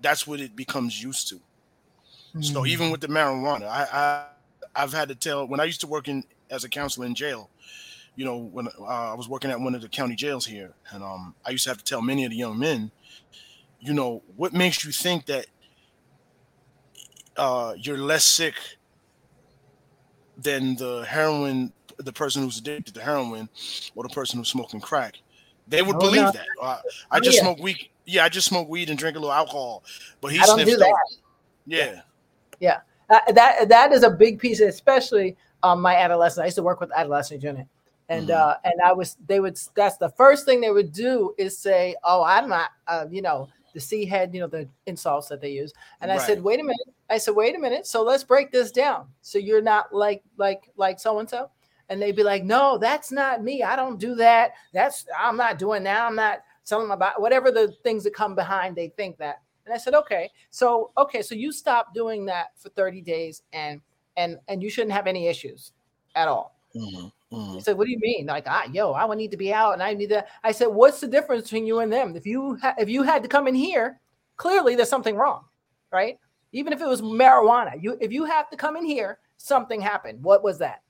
that's 0.00 0.26
what 0.26 0.40
it 0.40 0.56
becomes 0.56 1.00
used 1.02 1.28
to. 1.28 1.36
Mm-hmm. 1.36 2.42
So 2.42 2.66
even 2.66 2.90
with 2.90 3.00
the 3.00 3.08
marijuana, 3.08 3.68
I, 3.68 3.86
I 3.92 4.26
I've 4.74 4.92
had 4.92 5.08
to 5.08 5.14
tell 5.14 5.46
when 5.46 5.60
I 5.60 5.64
used 5.64 5.80
to 5.82 5.86
work 5.86 6.08
in 6.08 6.24
as 6.50 6.64
a 6.64 6.68
counselor 6.68 7.06
in 7.06 7.14
jail, 7.14 7.50
you 8.16 8.24
know, 8.24 8.36
when 8.36 8.68
uh, 8.80 8.84
I 8.84 9.14
was 9.14 9.28
working 9.28 9.50
at 9.50 9.60
one 9.60 9.74
of 9.74 9.82
the 9.82 9.88
county 9.88 10.16
jails 10.16 10.44
here, 10.44 10.72
and 10.90 11.04
um, 11.04 11.34
I 11.46 11.50
used 11.50 11.64
to 11.64 11.70
have 11.70 11.78
to 11.78 11.84
tell 11.84 12.02
many 12.02 12.24
of 12.24 12.30
the 12.30 12.36
young 12.36 12.58
men, 12.58 12.90
you 13.80 13.92
know, 13.92 14.22
what 14.36 14.52
makes 14.52 14.84
you 14.84 14.90
think 14.90 15.26
that 15.26 15.46
uh, 17.36 17.74
you're 17.78 17.98
less 17.98 18.24
sick 18.24 18.54
than 20.36 20.74
the 20.76 21.04
heroin, 21.08 21.72
the 21.98 22.12
person 22.12 22.42
who's 22.42 22.58
addicted 22.58 22.94
to 22.94 23.02
heroin, 23.02 23.48
or 23.94 24.04
the 24.04 24.08
person 24.08 24.38
who's 24.38 24.48
smoking 24.48 24.80
crack. 24.80 25.16
They 25.68 25.82
would 25.82 25.96
oh, 25.96 26.00
believe 26.00 26.22
no. 26.22 26.32
that. 26.32 26.46
Uh, 26.60 26.78
I 27.10 27.20
just 27.20 27.36
yeah. 27.36 27.42
smoke 27.42 27.58
weed. 27.58 27.88
Yeah, 28.06 28.24
I 28.24 28.28
just 28.28 28.46
smoke 28.46 28.68
weed 28.68 28.88
and 28.88 28.98
drink 28.98 29.16
a 29.16 29.20
little 29.20 29.32
alcohol. 29.32 29.84
But 30.20 30.32
he 30.32 30.38
sniffs 30.38 30.76
do 30.76 30.94
Yeah. 31.66 32.00
Yeah. 32.58 32.80
Uh, 33.10 33.32
that 33.32 33.68
that 33.68 33.92
is 33.92 34.02
a 34.02 34.10
big 34.10 34.38
piece, 34.38 34.60
especially 34.60 35.36
um, 35.62 35.80
my 35.80 35.96
adolescent. 35.96 36.42
I 36.42 36.46
used 36.46 36.56
to 36.56 36.62
work 36.62 36.80
with 36.80 36.90
adolescent 36.92 37.42
unit, 37.42 37.66
and 38.08 38.28
mm-hmm. 38.28 38.50
uh, 38.50 38.54
and 38.64 38.74
I 38.84 38.92
was 38.92 39.16
they 39.26 39.40
would 39.40 39.58
that's 39.74 39.96
the 39.96 40.10
first 40.10 40.44
thing 40.44 40.60
they 40.60 40.70
would 40.70 40.92
do 40.92 41.34
is 41.38 41.56
say, 41.56 41.96
"Oh, 42.04 42.22
I'm 42.22 42.48
not," 42.48 42.70
uh, 42.86 43.06
you 43.10 43.22
know, 43.22 43.48
the 43.72 43.80
C 43.80 44.04
head, 44.04 44.34
you 44.34 44.40
know, 44.40 44.46
the 44.46 44.68
insults 44.86 45.28
that 45.28 45.40
they 45.40 45.50
use. 45.50 45.72
And 46.00 46.10
right. 46.10 46.20
I 46.20 46.26
said, 46.26 46.42
"Wait 46.42 46.60
a 46.60 46.62
minute." 46.62 46.88
I 47.08 47.16
said, 47.16 47.34
"Wait 47.34 47.56
a 47.56 47.58
minute." 47.58 47.86
So 47.86 48.02
let's 48.02 48.24
break 48.24 48.52
this 48.52 48.70
down. 48.70 49.06
So 49.22 49.38
you're 49.38 49.62
not 49.62 49.94
like 49.94 50.22
like 50.36 50.70
like 50.76 51.00
so 51.00 51.18
and 51.18 51.28
so 51.28 51.50
and 51.88 52.00
they'd 52.00 52.16
be 52.16 52.22
like, 52.22 52.44
"No, 52.44 52.78
that's 52.78 53.10
not 53.10 53.42
me. 53.42 53.62
I 53.62 53.76
don't 53.76 53.98
do 53.98 54.14
that. 54.16 54.52
That's 54.72 55.06
I'm 55.18 55.36
not 55.36 55.58
doing 55.58 55.82
that. 55.84 56.02
I'm 56.06 56.16
not 56.16 56.40
telling 56.64 56.84
them 56.84 56.92
about 56.92 57.20
whatever 57.20 57.50
the 57.50 57.68
things 57.82 58.04
that 58.04 58.14
come 58.14 58.34
behind. 58.34 58.76
They 58.76 58.88
think 58.88 59.18
that." 59.18 59.42
And 59.64 59.74
I 59.74 59.78
said, 59.78 59.94
"Okay, 59.94 60.30
so 60.50 60.92
okay, 60.96 61.22
so 61.22 61.34
you 61.34 61.52
stop 61.52 61.94
doing 61.94 62.26
that 62.26 62.48
for 62.56 62.68
30 62.70 63.00
days, 63.02 63.42
and 63.52 63.80
and 64.16 64.38
and 64.48 64.62
you 64.62 64.70
shouldn't 64.70 64.92
have 64.92 65.06
any 65.06 65.26
issues 65.26 65.72
at 66.14 66.28
all." 66.28 66.56
Mm-hmm. 66.74 67.06
Mm-hmm. 67.36 67.54
He 67.54 67.60
said, 67.60 67.76
"What 67.76 67.86
do 67.86 67.90
you 67.90 67.98
mean? 68.00 68.26
Like, 68.26 68.44
ah, 68.46 68.64
yo, 68.72 68.92
I 68.92 69.04
would 69.04 69.18
need 69.18 69.30
to 69.30 69.36
be 69.36 69.52
out, 69.52 69.72
and 69.72 69.82
I 69.82 69.94
need 69.94 70.10
that." 70.10 70.28
I 70.44 70.52
said, 70.52 70.68
"What's 70.68 71.00
the 71.00 71.08
difference 71.08 71.44
between 71.44 71.66
you 71.66 71.80
and 71.80 71.92
them? 71.92 72.16
If 72.16 72.26
you 72.26 72.56
ha- 72.56 72.74
if 72.78 72.88
you 72.88 73.02
had 73.02 73.22
to 73.22 73.28
come 73.28 73.46
in 73.46 73.54
here, 73.54 74.00
clearly 74.36 74.74
there's 74.74 74.88
something 74.88 75.16
wrong, 75.16 75.44
right? 75.92 76.18
Even 76.52 76.72
if 76.72 76.80
it 76.80 76.88
was 76.88 77.02
marijuana, 77.02 77.82
you 77.82 77.98
if 78.00 78.12
you 78.12 78.24
have 78.24 78.48
to 78.50 78.56
come 78.56 78.76
in 78.76 78.84
here, 78.84 79.18
something 79.36 79.80
happened. 79.80 80.22
What 80.22 80.42
was 80.42 80.58
that?" 80.58 80.82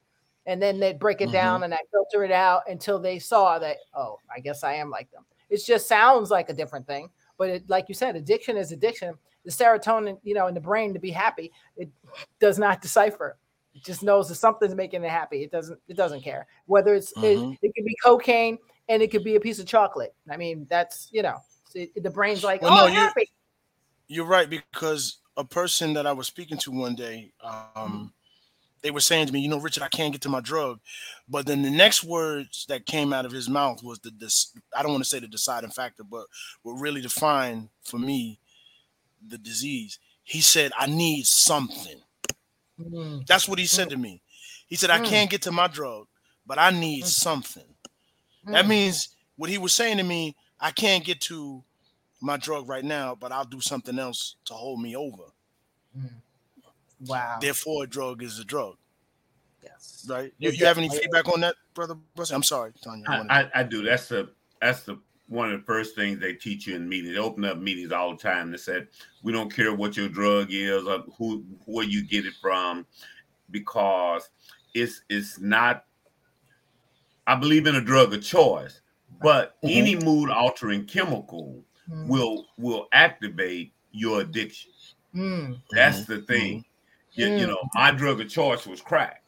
And 0.48 0.62
then 0.62 0.80
they'd 0.80 0.98
break 0.98 1.20
it 1.20 1.24
mm-hmm. 1.24 1.32
down 1.34 1.62
and 1.62 1.74
I 1.74 1.78
filter 1.92 2.24
it 2.24 2.32
out 2.32 2.62
until 2.68 2.98
they 2.98 3.18
saw 3.18 3.58
that, 3.58 3.76
oh, 3.94 4.18
I 4.34 4.40
guess 4.40 4.64
I 4.64 4.72
am 4.74 4.88
like 4.88 5.10
them. 5.12 5.24
It 5.50 5.62
just 5.64 5.86
sounds 5.86 6.30
like 6.30 6.48
a 6.48 6.54
different 6.54 6.86
thing. 6.86 7.10
But 7.36 7.50
it, 7.50 7.68
like 7.68 7.84
you 7.88 7.94
said, 7.94 8.16
addiction 8.16 8.56
is 8.56 8.72
addiction. 8.72 9.14
The 9.44 9.52
serotonin, 9.52 10.18
you 10.24 10.34
know, 10.34 10.46
in 10.46 10.54
the 10.54 10.60
brain 10.60 10.94
to 10.94 10.98
be 10.98 11.10
happy, 11.10 11.52
it 11.76 11.90
does 12.40 12.58
not 12.58 12.80
decipher. 12.82 13.36
It 13.74 13.84
just 13.84 14.02
knows 14.02 14.28
that 14.30 14.36
something's 14.36 14.74
making 14.74 15.04
it 15.04 15.10
happy. 15.10 15.42
It 15.42 15.52
doesn't. 15.52 15.78
It 15.86 15.96
doesn't 15.96 16.22
care 16.22 16.46
whether 16.64 16.94
it's 16.94 17.12
mm-hmm. 17.12 17.52
it, 17.52 17.58
it 17.62 17.74
could 17.76 17.84
be 17.84 17.94
cocaine 18.02 18.58
and 18.88 19.02
it 19.02 19.10
could 19.10 19.22
be 19.22 19.36
a 19.36 19.40
piece 19.40 19.58
of 19.58 19.66
chocolate. 19.66 20.14
I 20.30 20.38
mean, 20.38 20.66
that's 20.68 21.08
you 21.12 21.22
know, 21.22 21.36
it, 21.74 22.02
the 22.02 22.10
brain's 22.10 22.42
like, 22.42 22.62
well, 22.62 22.72
oh, 22.72 22.88
no, 22.88 22.92
happy. 22.92 23.30
You're, 24.08 24.24
you're 24.24 24.26
right 24.26 24.48
because 24.48 25.18
a 25.36 25.44
person 25.44 25.92
that 25.92 26.06
I 26.06 26.12
was 26.12 26.26
speaking 26.26 26.58
to 26.58 26.72
one 26.72 26.96
day, 26.96 27.32
um, 27.76 28.12
they 28.82 28.90
were 28.90 29.00
saying 29.00 29.26
to 29.26 29.32
me, 29.32 29.40
you 29.40 29.48
know, 29.48 29.58
Richard, 29.60 29.82
I 29.82 29.88
can't 29.88 30.12
get 30.12 30.22
to 30.22 30.28
my 30.28 30.40
drug. 30.40 30.80
But 31.28 31.46
then 31.46 31.62
the 31.62 31.70
next 31.70 32.04
words 32.04 32.64
that 32.68 32.86
came 32.86 33.12
out 33.12 33.26
of 33.26 33.32
his 33.32 33.48
mouth 33.48 33.82
was 33.82 33.98
the 34.00 34.10
this 34.10 34.52
I 34.76 34.82
don't 34.82 34.92
want 34.92 35.04
to 35.04 35.08
say 35.08 35.18
the 35.18 35.28
deciding 35.28 35.70
factor, 35.70 36.04
but 36.04 36.26
what 36.62 36.74
really 36.74 37.00
defined 37.00 37.68
for 37.82 37.98
me 37.98 38.38
the 39.26 39.38
disease. 39.38 39.98
He 40.22 40.40
said, 40.40 40.72
I 40.78 40.86
need 40.86 41.26
something. 41.26 42.00
Mm. 42.78 43.26
That's 43.26 43.48
what 43.48 43.58
he 43.58 43.66
said 43.66 43.88
mm. 43.88 43.92
to 43.92 43.96
me. 43.96 44.22
He 44.66 44.76
said, 44.76 44.90
I 44.90 45.00
mm. 45.00 45.06
can't 45.06 45.30
get 45.30 45.42
to 45.42 45.52
my 45.52 45.66
drug, 45.66 46.06
but 46.46 46.58
I 46.58 46.70
need 46.70 47.04
mm. 47.04 47.08
something. 47.08 47.64
That 48.44 48.66
mm. 48.66 48.68
means 48.68 49.08
what 49.36 49.50
he 49.50 49.58
was 49.58 49.74
saying 49.74 49.96
to 49.98 50.02
me, 50.04 50.36
I 50.60 50.70
can't 50.70 51.04
get 51.04 51.20
to 51.22 51.64
my 52.20 52.36
drug 52.36 52.68
right 52.68 52.84
now, 52.84 53.14
but 53.14 53.32
I'll 53.32 53.44
do 53.44 53.60
something 53.60 53.98
else 53.98 54.36
to 54.46 54.54
hold 54.54 54.80
me 54.80 54.96
over. 54.96 55.24
Mm. 57.02 57.08
Wow. 57.08 57.38
Therefore, 57.40 57.84
a 57.84 57.86
drug 57.86 58.22
is 58.22 58.38
a 58.38 58.44
drug. 58.44 58.76
Yes. 59.62 60.06
Right. 60.08 60.32
You, 60.38 60.50
you 60.50 60.66
have 60.66 60.78
any 60.78 60.88
feedback 60.88 61.28
on 61.28 61.40
that, 61.40 61.56
brother? 61.74 61.96
I'm 62.30 62.42
sorry, 62.42 62.72
Tanya. 62.82 63.04
I, 63.08 63.40
I, 63.40 63.50
I, 63.56 63.62
do. 63.62 63.82
That's 63.82 64.08
the 64.08 64.30
that's 64.60 64.82
the 64.82 64.98
one 65.28 65.52
of 65.52 65.60
the 65.60 65.66
first 65.66 65.94
things 65.94 66.20
they 66.20 66.32
teach 66.32 66.66
you 66.66 66.76
in 66.76 66.88
meetings. 66.88 67.14
They 67.14 67.20
open 67.20 67.44
up 67.44 67.58
meetings 67.58 67.92
all 67.92 68.12
the 68.12 68.22
time. 68.22 68.50
They 68.50 68.56
said, 68.56 68.88
"We 69.22 69.32
don't 69.32 69.52
care 69.52 69.74
what 69.74 69.96
your 69.96 70.08
drug 70.08 70.48
is 70.50 70.84
or 70.84 71.04
who 71.18 71.44
where 71.66 71.84
you 71.84 72.06
get 72.06 72.24
it 72.24 72.34
from, 72.40 72.86
because 73.50 74.28
it's 74.74 75.02
it's 75.08 75.38
not." 75.38 75.84
I 77.26 77.34
believe 77.34 77.66
in 77.66 77.74
a 77.74 77.80
drug 77.80 78.14
of 78.14 78.22
choice, 78.22 78.80
but 79.20 79.56
mm-hmm. 79.56 79.68
any 79.68 79.96
mood 79.96 80.30
altering 80.30 80.86
chemical 80.86 81.62
mm-hmm. 81.90 82.08
will 82.08 82.46
will 82.56 82.88
activate 82.92 83.72
your 83.90 84.20
addiction. 84.20 84.72
Mm-hmm. 85.14 85.54
That's 85.72 86.04
the 86.04 86.18
thing. 86.22 86.64
You, 87.12 87.26
mm. 87.26 87.40
you 87.40 87.46
know, 87.46 87.58
my 87.74 87.90
drug 87.90 88.20
of 88.20 88.28
choice 88.28 88.66
was 88.66 88.80
crack. 88.80 89.22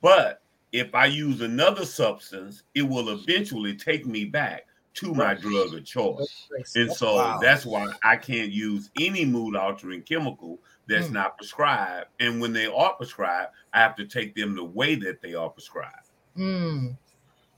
But 0.00 0.42
if 0.72 0.94
I 0.94 1.06
use 1.06 1.40
another 1.40 1.84
substance, 1.84 2.62
it 2.74 2.82
will 2.82 3.10
eventually 3.10 3.76
take 3.76 4.06
me 4.06 4.24
back 4.24 4.66
to 4.94 5.12
my 5.12 5.34
drug 5.34 5.74
of 5.74 5.84
choice. 5.84 6.48
And 6.76 6.92
so 6.92 7.16
wow. 7.16 7.38
that's 7.40 7.66
why 7.66 7.92
I 8.02 8.16
can't 8.16 8.52
use 8.52 8.90
any 8.98 9.24
mood 9.24 9.56
altering 9.56 10.02
chemical 10.02 10.58
that's 10.88 11.08
mm. 11.08 11.12
not 11.12 11.36
prescribed. 11.36 12.06
And 12.20 12.40
when 12.40 12.52
they 12.52 12.66
are 12.66 12.94
prescribed, 12.94 13.52
I 13.72 13.80
have 13.80 13.96
to 13.96 14.06
take 14.06 14.34
them 14.34 14.54
the 14.54 14.64
way 14.64 14.94
that 14.96 15.20
they 15.20 15.34
are 15.34 15.48
prescribed. 15.48 16.10
Mm. 16.36 16.96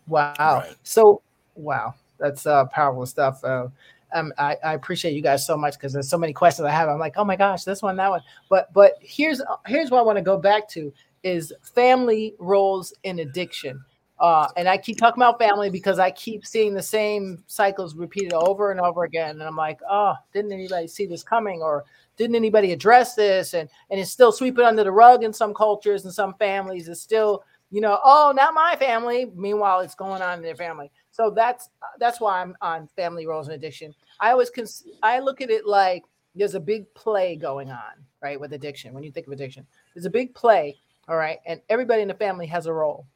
Wow. 0.06 0.34
Right. 0.38 0.76
So, 0.82 1.22
wow, 1.54 1.94
that's 2.18 2.46
uh, 2.46 2.64
powerful 2.66 3.06
stuff. 3.06 3.42
Uh, 3.44 3.68
um, 4.12 4.32
I, 4.38 4.56
I, 4.64 4.74
appreciate 4.74 5.14
you 5.14 5.22
guys 5.22 5.46
so 5.46 5.56
much 5.56 5.74
because 5.74 5.92
there's 5.92 6.08
so 6.08 6.18
many 6.18 6.32
questions 6.32 6.66
I 6.66 6.70
have. 6.70 6.88
I'm 6.88 6.98
like, 6.98 7.14
oh 7.16 7.24
my 7.24 7.36
gosh, 7.36 7.64
this 7.64 7.82
one, 7.82 7.96
that 7.96 8.10
one. 8.10 8.20
But 8.48 8.72
but 8.72 8.94
here's 9.00 9.42
here's 9.66 9.90
what 9.90 9.98
I 9.98 10.02
want 10.02 10.16
to 10.16 10.22
go 10.22 10.38
back 10.38 10.68
to 10.70 10.92
is 11.22 11.52
family 11.74 12.34
roles 12.38 12.92
in 13.02 13.18
addiction. 13.20 13.84
Uh, 14.18 14.48
and 14.56 14.66
I 14.68 14.78
keep 14.78 14.96
talking 14.96 15.22
about 15.22 15.38
family 15.38 15.68
because 15.68 15.98
I 15.98 16.10
keep 16.10 16.46
seeing 16.46 16.72
the 16.72 16.82
same 16.82 17.44
cycles 17.48 17.94
repeated 17.94 18.32
over 18.32 18.70
and 18.70 18.80
over 18.80 19.04
again. 19.04 19.30
And 19.30 19.42
I'm 19.42 19.56
like, 19.56 19.78
oh, 19.90 20.14
didn't 20.32 20.52
anybody 20.52 20.86
see 20.86 21.04
this 21.04 21.22
coming? 21.22 21.60
Or 21.60 21.84
didn't 22.16 22.36
anybody 22.36 22.72
address 22.72 23.14
this? 23.14 23.52
And 23.54 23.68
and 23.90 24.00
it's 24.00 24.10
still 24.10 24.32
sweeping 24.32 24.64
under 24.64 24.84
the 24.84 24.92
rug 24.92 25.22
in 25.22 25.32
some 25.32 25.52
cultures 25.52 26.04
and 26.04 26.14
some 26.14 26.34
families. 26.34 26.88
It's 26.88 27.02
still, 27.02 27.44
you 27.70 27.82
know, 27.82 27.98
oh, 28.04 28.32
not 28.34 28.54
my 28.54 28.76
family. 28.76 29.30
Meanwhile, 29.34 29.80
it's 29.80 29.94
going 29.94 30.22
on 30.22 30.38
in 30.38 30.42
their 30.42 30.56
family. 30.56 30.90
So 31.16 31.30
that's 31.30 31.70
that's 31.98 32.20
why 32.20 32.42
I'm 32.42 32.54
on 32.60 32.90
family 32.94 33.26
roles 33.26 33.48
and 33.48 33.54
addiction. 33.54 33.94
I 34.20 34.32
always 34.32 34.50
cons- 34.50 34.84
I 35.02 35.18
look 35.20 35.40
at 35.40 35.48
it 35.48 35.64
like 35.66 36.04
there's 36.34 36.54
a 36.54 36.60
big 36.60 36.92
play 36.92 37.36
going 37.36 37.70
on, 37.70 38.04
right, 38.20 38.38
with 38.38 38.52
addiction. 38.52 38.92
When 38.92 39.02
you 39.02 39.10
think 39.10 39.26
of 39.26 39.32
addiction, 39.32 39.66
there's 39.94 40.04
a 40.04 40.10
big 40.10 40.34
play, 40.34 40.76
all 41.08 41.16
right, 41.16 41.38
and 41.46 41.62
everybody 41.70 42.02
in 42.02 42.08
the 42.08 42.14
family 42.14 42.44
has 42.48 42.66
a 42.66 42.72
role, 42.72 43.06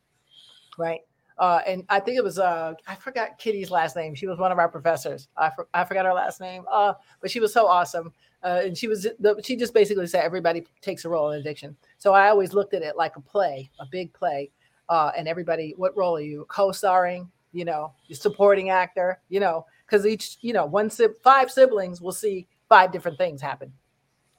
right? 0.78 1.00
Uh, 1.36 1.60
and 1.66 1.84
I 1.90 2.00
think 2.00 2.16
it 2.16 2.24
was 2.24 2.38
uh, 2.38 2.72
I 2.86 2.94
forgot 2.94 3.36
Kitty's 3.38 3.70
last 3.70 3.96
name. 3.96 4.14
She 4.14 4.26
was 4.26 4.38
one 4.38 4.50
of 4.50 4.58
our 4.58 4.68
professors. 4.70 5.28
I, 5.36 5.50
for, 5.50 5.68
I 5.74 5.84
forgot 5.84 6.06
her 6.06 6.14
last 6.14 6.40
name, 6.40 6.64
uh, 6.72 6.94
but 7.20 7.30
she 7.30 7.38
was 7.38 7.52
so 7.52 7.66
awesome. 7.66 8.14
Uh, 8.42 8.62
and 8.64 8.78
she 8.78 8.88
was 8.88 9.06
she 9.44 9.56
just 9.56 9.74
basically 9.74 10.06
said 10.06 10.24
everybody 10.24 10.64
takes 10.80 11.04
a 11.04 11.08
role 11.10 11.32
in 11.32 11.40
addiction. 11.40 11.76
So 11.98 12.14
I 12.14 12.30
always 12.30 12.54
looked 12.54 12.72
at 12.72 12.80
it 12.80 12.96
like 12.96 13.16
a 13.16 13.20
play, 13.20 13.70
a 13.78 13.84
big 13.84 14.10
play, 14.14 14.50
uh, 14.88 15.12
and 15.14 15.28
everybody. 15.28 15.74
What 15.76 15.94
role 15.98 16.16
are 16.16 16.22
you 16.22 16.46
co-starring? 16.48 17.30
You 17.52 17.64
know, 17.64 17.92
supporting 18.12 18.70
actor, 18.70 19.20
you 19.28 19.40
know, 19.40 19.66
because 19.86 20.06
each, 20.06 20.38
you 20.40 20.52
know, 20.52 20.66
one 20.66 20.90
five 21.22 21.50
siblings 21.50 22.00
will 22.00 22.12
see 22.12 22.46
five 22.68 22.92
different 22.92 23.18
things 23.18 23.40
happen 23.40 23.72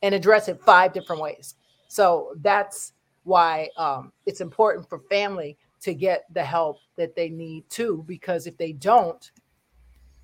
and 0.01 0.15
address 0.15 0.47
it 0.47 0.61
five 0.63 0.93
different 0.93 1.21
ways. 1.21 1.55
So 1.87 2.33
that's 2.41 2.93
why 3.23 3.69
um, 3.77 4.11
it's 4.25 4.41
important 4.41 4.87
for 4.89 4.99
family 5.09 5.57
to 5.81 5.93
get 5.93 6.25
the 6.33 6.43
help 6.43 6.77
that 6.95 7.15
they 7.15 7.29
need 7.29 7.69
too. 7.69 8.03
Because 8.07 8.47
if 8.47 8.57
they 8.57 8.71
don't, 8.71 9.31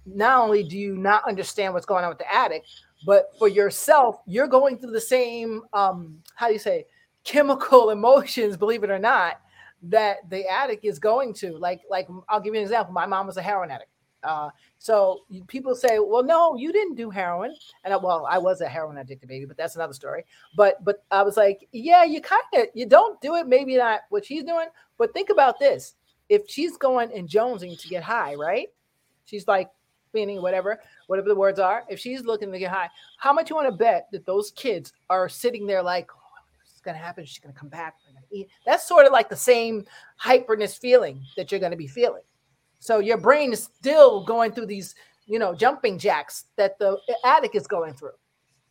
not 0.06 0.40
only 0.40 0.64
do 0.64 0.78
you 0.78 0.98
not 0.98 1.28
understand 1.28 1.74
what's 1.74 1.86
going 1.86 2.04
on 2.04 2.10
with 2.10 2.20
the 2.20 2.34
addict, 2.34 2.68
but 3.06 3.30
for 3.38 3.48
yourself, 3.48 4.22
you're 4.26 4.48
going 4.48 4.78
through 4.78 4.92
the 4.92 5.02
same 5.02 5.62
um, 5.74 6.22
how 6.36 6.48
do 6.48 6.54
you 6.54 6.60
say 6.60 6.86
chemical 7.24 7.90
emotions, 7.92 8.58
believe 8.58 8.84
it 8.84 8.90
or 8.90 9.00
not, 9.00 9.42
that 9.84 10.30
the 10.30 10.48
addict 10.48 10.86
is 10.86 11.00
going 11.00 11.34
to. 11.36 11.58
Like, 11.58 11.82
like 11.90 12.08
I'll 12.30 12.40
give 12.40 12.54
you 12.54 12.60
an 12.60 12.66
example. 12.66 12.94
My 12.94 13.06
mom 13.06 13.28
was 13.28 13.38
a 13.38 13.42
heroin 13.42 13.72
addict. 13.72 13.92
Uh, 14.24 14.50
so 14.80 15.22
people 15.48 15.76
say, 15.76 16.00
"Well, 16.00 16.24
no, 16.24 16.56
you 16.56 16.72
didn't 16.74 16.96
do 16.96 17.10
heroin," 17.10 17.56
and 17.84 17.94
I, 17.94 17.98
well, 17.98 18.26
I 18.30 18.38
was 18.38 18.62
a 18.62 18.68
heroin 18.68 18.98
addicted 18.98 19.30
baby, 19.30 19.46
but 19.46 19.58
that's 19.58 19.76
another 19.76 19.94
story. 19.94 20.26
But 20.56 20.84
but 20.84 21.04
I 21.12 21.22
was 21.22 21.38
like, 21.38 21.68
"Yeah, 21.72 22.04
you 22.04 22.20
kind 22.22 22.42
of 22.56 22.66
you 22.74 22.86
don't 22.86 23.22
do 23.22 23.36
it, 23.36 23.48
maybe 23.48 23.78
not 23.78 24.02
what 24.10 24.26
she's 24.26 24.44
doing, 24.44 24.68
but 24.98 25.14
think 25.14 25.30
about 25.30 25.60
this: 25.60 25.94
if 26.30 26.50
she's 26.50 26.78
going 26.78 27.12
and 27.14 27.30
jonesing 27.30 27.80
to 27.80 27.88
get 27.88 28.04
high, 28.04 28.36
right? 28.36 28.70
She's 29.26 29.48
like 29.48 29.70
meaning 30.14 30.42
whatever, 30.42 30.82
whatever 31.08 31.30
the 31.30 31.36
words 31.36 31.60
are. 31.60 31.84
If 31.90 32.00
she's 32.00 32.24
looking 32.24 32.52
to 32.52 32.60
get 32.60 32.72
high, 32.72 32.90
how 33.18 33.34
much 33.34 33.50
you 33.50 33.56
want 33.56 33.70
to 33.70 33.76
bet 33.76 34.08
that 34.12 34.26
those 34.26 34.52
kids 34.52 34.94
are 35.10 35.30
sitting 35.30 35.68
there 35.68 35.84
like, 35.84 36.10
is 36.88 36.94
gonna 36.94 37.04
happen? 37.04 37.26
She's 37.26 37.40
gonna 37.40 37.54
come 37.54 37.70
back. 37.70 37.96
That's 38.66 38.88
sort 38.88 39.06
of 39.06 39.12
like 39.12 39.30
the 39.30 39.36
same 39.36 39.86
hyperness 40.22 40.78
feeling 40.78 41.24
that 41.36 41.52
you're 41.52 41.60
gonna 41.60 41.76
be 41.76 41.88
feeling. 41.88 42.24
So 42.80 43.00
your 43.00 43.18
brain 43.18 43.54
is 43.54 43.64
still 43.64 44.24
going 44.24 44.52
through 44.52 44.68
these, 44.68 44.96
you 45.26 45.40
know, 45.40 45.54
jumping 45.56 45.98
jacks 45.98 46.46
that 46.56 46.78
the 46.80 46.98
addict 47.24 47.56
is 47.56 47.68
going 47.68 47.94
through. 47.94 48.12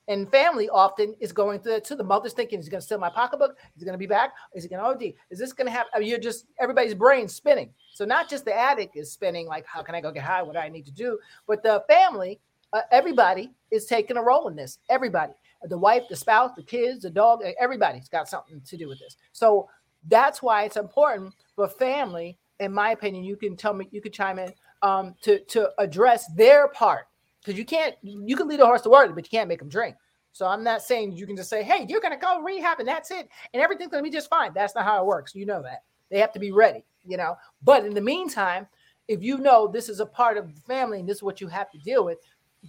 And 0.09 0.31
family 0.31 0.69
often 0.69 1.17
is 1.19 1.33
going 1.33 1.59
through 1.59 1.73
that 1.73 1.85
too. 1.85 1.97
The 1.97 2.05
mother's 2.05 2.33
thinking, 2.33 2.61
is 2.61 2.67
he 2.67 2.71
going 2.71 2.81
to 2.81 2.85
steal 2.85 2.99
my 2.99 3.11
pocketbook? 3.11 3.57
Is 3.75 3.83
he 3.83 3.85
going 3.85 3.95
to 3.95 3.99
be 3.99 4.07
back? 4.07 4.35
Is 4.55 4.63
he 4.63 4.69
going 4.69 4.81
to 4.81 4.89
OD? 4.89 5.15
Is 5.31 5.39
this 5.39 5.53
going 5.53 5.67
to 5.67 5.73
happen? 5.73 5.91
I 5.95 5.99
mean, 5.99 6.09
you're 6.09 6.21
just, 6.21 6.47
everybody's 6.61 6.95
brain 6.95 7.27
spinning. 7.27 7.71
So 7.93 8.05
not 8.05 8.29
just 8.29 8.45
the 8.45 8.57
addict 8.57 8.97
is 8.97 9.11
spinning, 9.11 9.49
like, 9.49 9.67
how 9.67 9.83
can 9.83 9.97
I 9.97 10.01
go 10.01 10.13
get 10.13 10.23
high? 10.23 10.43
What 10.43 10.53
do 10.53 10.61
I 10.61 10.69
need 10.69 10.87
to 10.87 10.93
do? 10.93 11.19
But 11.49 11.65
the 11.65 11.83
family, 11.89 12.39
uh, 12.73 12.83
everybody 12.93 13.53
is 13.73 13.87
taking 13.87 14.17
a 14.17 14.23
role 14.23 14.47
in 14.47 14.55
this. 14.55 14.79
Everybody, 14.89 15.33
the 15.67 15.79
wife, 15.79 16.05
the 16.09 16.17
spouse, 16.17 16.51
the 16.57 16.63
kids, 16.63 17.03
the 17.03 17.11
dog, 17.11 17.43
everybody's 17.59 18.09
got 18.09 18.29
something 18.29 18.61
to 18.61 18.77
do 18.77 18.89
with 18.89 18.99
this. 18.99 19.17
So 19.33 19.69
that's 20.09 20.43
why 20.43 20.65
it's 20.65 20.77
important 20.77 21.35
for 21.55 21.69
family 21.69 22.39
in 22.61 22.73
my 22.73 22.91
opinion, 22.91 23.25
you 23.25 23.37
can 23.37 23.57
tell 23.57 23.75
me, 23.75 23.89
you 23.91 24.01
could 24.01 24.13
chime 24.13 24.39
in 24.39 24.53
um, 24.83 25.15
to 25.23 25.41
to 25.41 25.71
address 25.79 26.27
their 26.35 26.69
part 26.69 27.07
because 27.41 27.59
you 27.59 27.65
can't, 27.65 27.95
you 28.03 28.37
can 28.37 28.49
lead 28.49 28.61
a 28.61 28.67
horse 28.67 28.83
to 28.83 28.91
water, 28.91 29.13
but 29.13 29.25
you 29.25 29.39
can't 29.39 29.49
make 29.49 29.59
them 29.59 29.69
drink. 29.69 29.97
So 30.33 30.47
I'm 30.47 30.63
not 30.63 30.83
saying 30.83 31.13
you 31.13 31.27
can 31.27 31.37
just 31.37 31.49
say, 31.49 31.63
hey, 31.63 31.87
you're 31.89 32.01
gonna 32.01 32.19
go 32.19 32.43
rehab 32.43 32.79
and 32.81 32.89
that's 32.89 33.11
it, 33.11 33.29
and 33.53 33.63
everything's 33.63 33.91
gonna 33.91 34.03
be 34.03 34.11
just 34.11 34.31
fine. 34.31 34.53
That's 34.55 34.75
not 34.75 34.85
how 34.85 35.01
it 35.01 35.07
works. 35.07 35.35
You 35.35 35.47
know 35.47 35.63
that 35.63 35.85
they 36.11 36.19
have 36.19 36.33
to 36.33 36.39
be 36.39 36.53
ready, 36.53 36.85
you 37.05 37.17
know. 37.17 37.37
But 37.63 37.85
in 37.85 37.95
the 37.95 38.01
meantime, 38.01 38.67
if 39.09 39.23
you 39.23 39.39
know 39.39 39.69
this 39.69 39.89
is 39.89 40.01
a 40.01 40.07
part 40.07 40.37
of 40.37 40.55
the 40.55 40.61
family 40.63 41.01
and 41.01 41.09
this 41.09 41.19
is 41.19 41.23
what 41.23 41.41
you 41.41 41.49
have 41.49 41.71
to 41.71 41.79
deal 41.79 42.05
with, 42.05 42.19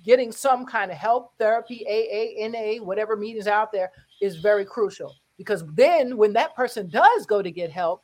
getting 0.04 0.32
some 0.32 0.66
kind 0.66 0.92
of 0.92 0.98
help, 0.98 1.38
therapy, 1.38 1.86
AA, 1.88 2.48
NA, 2.48 2.84
whatever 2.84 3.16
meetings 3.16 3.48
out 3.48 3.72
there 3.72 3.92
is 4.22 4.38
very 4.38 4.66
crucial. 4.66 5.14
Because 5.38 5.64
then 5.74 6.18
when 6.18 6.34
that 6.34 6.56
person 6.56 6.90
does 6.90 7.26
go 7.26 7.42
to 7.42 7.52
get 7.52 7.72
help, 7.72 8.04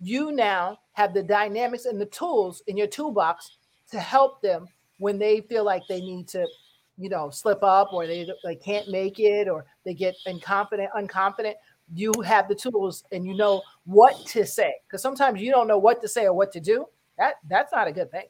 you 0.00 0.32
now 0.32 0.78
have 0.92 1.14
the 1.14 1.22
dynamics 1.22 1.84
and 1.84 2.00
the 2.00 2.06
tools 2.06 2.62
in 2.66 2.76
your 2.76 2.86
toolbox 2.86 3.58
to 3.90 4.00
help 4.00 4.40
them 4.42 4.66
when 4.98 5.18
they 5.18 5.40
feel 5.40 5.64
like 5.64 5.82
they 5.88 6.00
need 6.00 6.28
to 6.28 6.46
you 6.98 7.08
know 7.08 7.30
slip 7.30 7.62
up 7.62 7.92
or 7.92 8.06
they, 8.06 8.28
they 8.44 8.54
can't 8.54 8.88
make 8.88 9.18
it 9.18 9.48
or 9.48 9.64
they 9.84 9.94
get 9.94 10.14
inconfident 10.26 10.88
unconfident. 10.96 11.54
You 11.94 12.12
have 12.24 12.48
the 12.48 12.54
tools 12.54 13.04
and 13.12 13.26
you 13.26 13.34
know 13.34 13.62
what 13.84 14.24
to 14.26 14.46
say. 14.46 14.74
Because 14.86 15.02
sometimes 15.02 15.40
you 15.40 15.50
don't 15.50 15.66
know 15.66 15.78
what 15.78 16.00
to 16.02 16.08
say 16.08 16.24
or 16.24 16.32
what 16.32 16.52
to 16.52 16.60
do. 16.60 16.86
That 17.18 17.34
that's 17.48 17.72
not 17.72 17.88
a 17.88 17.92
good 17.92 18.10
thing. 18.10 18.26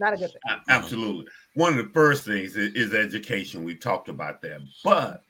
Not 0.00 0.14
a 0.14 0.16
good 0.16 0.30
thing. 0.30 0.60
Absolutely 0.68 1.26
one 1.54 1.78
of 1.78 1.84
the 1.84 1.92
first 1.92 2.24
things 2.24 2.56
is, 2.56 2.74
is 2.74 2.94
education 2.94 3.64
we 3.64 3.74
talked 3.74 4.08
about 4.08 4.42
that 4.42 4.60
but 4.82 5.22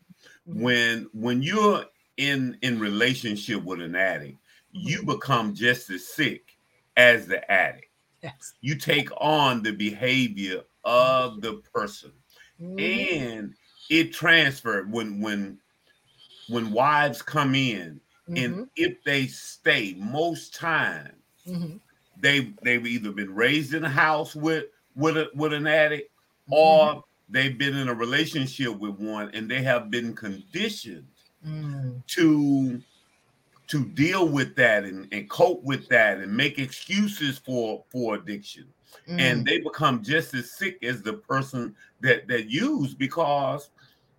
mm-hmm. 0.48 0.62
when 0.62 1.08
when 1.12 1.42
you're 1.42 1.84
in 2.16 2.56
in 2.62 2.78
relationship 2.78 3.62
with 3.64 3.80
an 3.80 3.94
addict 3.94 4.38
you 4.74 5.04
become 5.04 5.54
just 5.54 5.88
as 5.90 6.06
sick 6.06 6.58
as 6.96 7.26
the 7.26 7.50
addict. 7.50 7.86
Yes. 8.22 8.54
You 8.60 8.76
take 8.76 9.08
on 9.18 9.62
the 9.62 9.72
behavior 9.72 10.62
of 10.84 11.40
the 11.40 11.62
person. 11.72 12.12
Mm. 12.60 13.22
And 13.22 13.54
it 13.90 14.12
transferred 14.12 14.90
when 14.92 15.20
when 15.20 15.58
when 16.48 16.72
wives 16.72 17.22
come 17.22 17.54
in 17.54 18.00
mm-hmm. 18.28 18.36
and 18.36 18.68
if 18.76 19.02
they 19.04 19.26
stay 19.26 19.96
most 19.98 20.54
times 20.54 21.14
mm-hmm. 21.46 21.76
they 22.20 22.52
they've 22.62 22.86
either 22.86 23.12
been 23.12 23.34
raised 23.34 23.74
in 23.74 23.84
a 23.84 23.88
house 23.88 24.34
with 24.34 24.66
with 24.94 25.16
a, 25.16 25.28
with 25.34 25.52
an 25.52 25.66
addict 25.66 26.10
mm-hmm. 26.50 26.54
or 26.54 27.04
they've 27.28 27.58
been 27.58 27.76
in 27.76 27.88
a 27.88 27.94
relationship 27.94 28.78
with 28.78 28.98
one 28.98 29.30
and 29.34 29.50
they 29.50 29.62
have 29.62 29.90
been 29.90 30.14
conditioned 30.14 31.06
mm. 31.46 32.06
to 32.06 32.80
to 33.66 33.84
deal 33.86 34.28
with 34.28 34.54
that 34.56 34.84
and, 34.84 35.08
and 35.12 35.30
cope 35.30 35.62
with 35.64 35.88
that 35.88 36.18
and 36.18 36.34
make 36.34 36.58
excuses 36.58 37.38
for 37.38 37.82
for 37.90 38.14
addiction 38.14 38.66
mm. 39.08 39.18
and 39.18 39.44
they 39.46 39.58
become 39.58 40.02
just 40.02 40.34
as 40.34 40.52
sick 40.52 40.82
as 40.82 41.02
the 41.02 41.12
person 41.14 41.74
that 42.00 42.28
that 42.28 42.50
used 42.50 42.98
because 42.98 43.70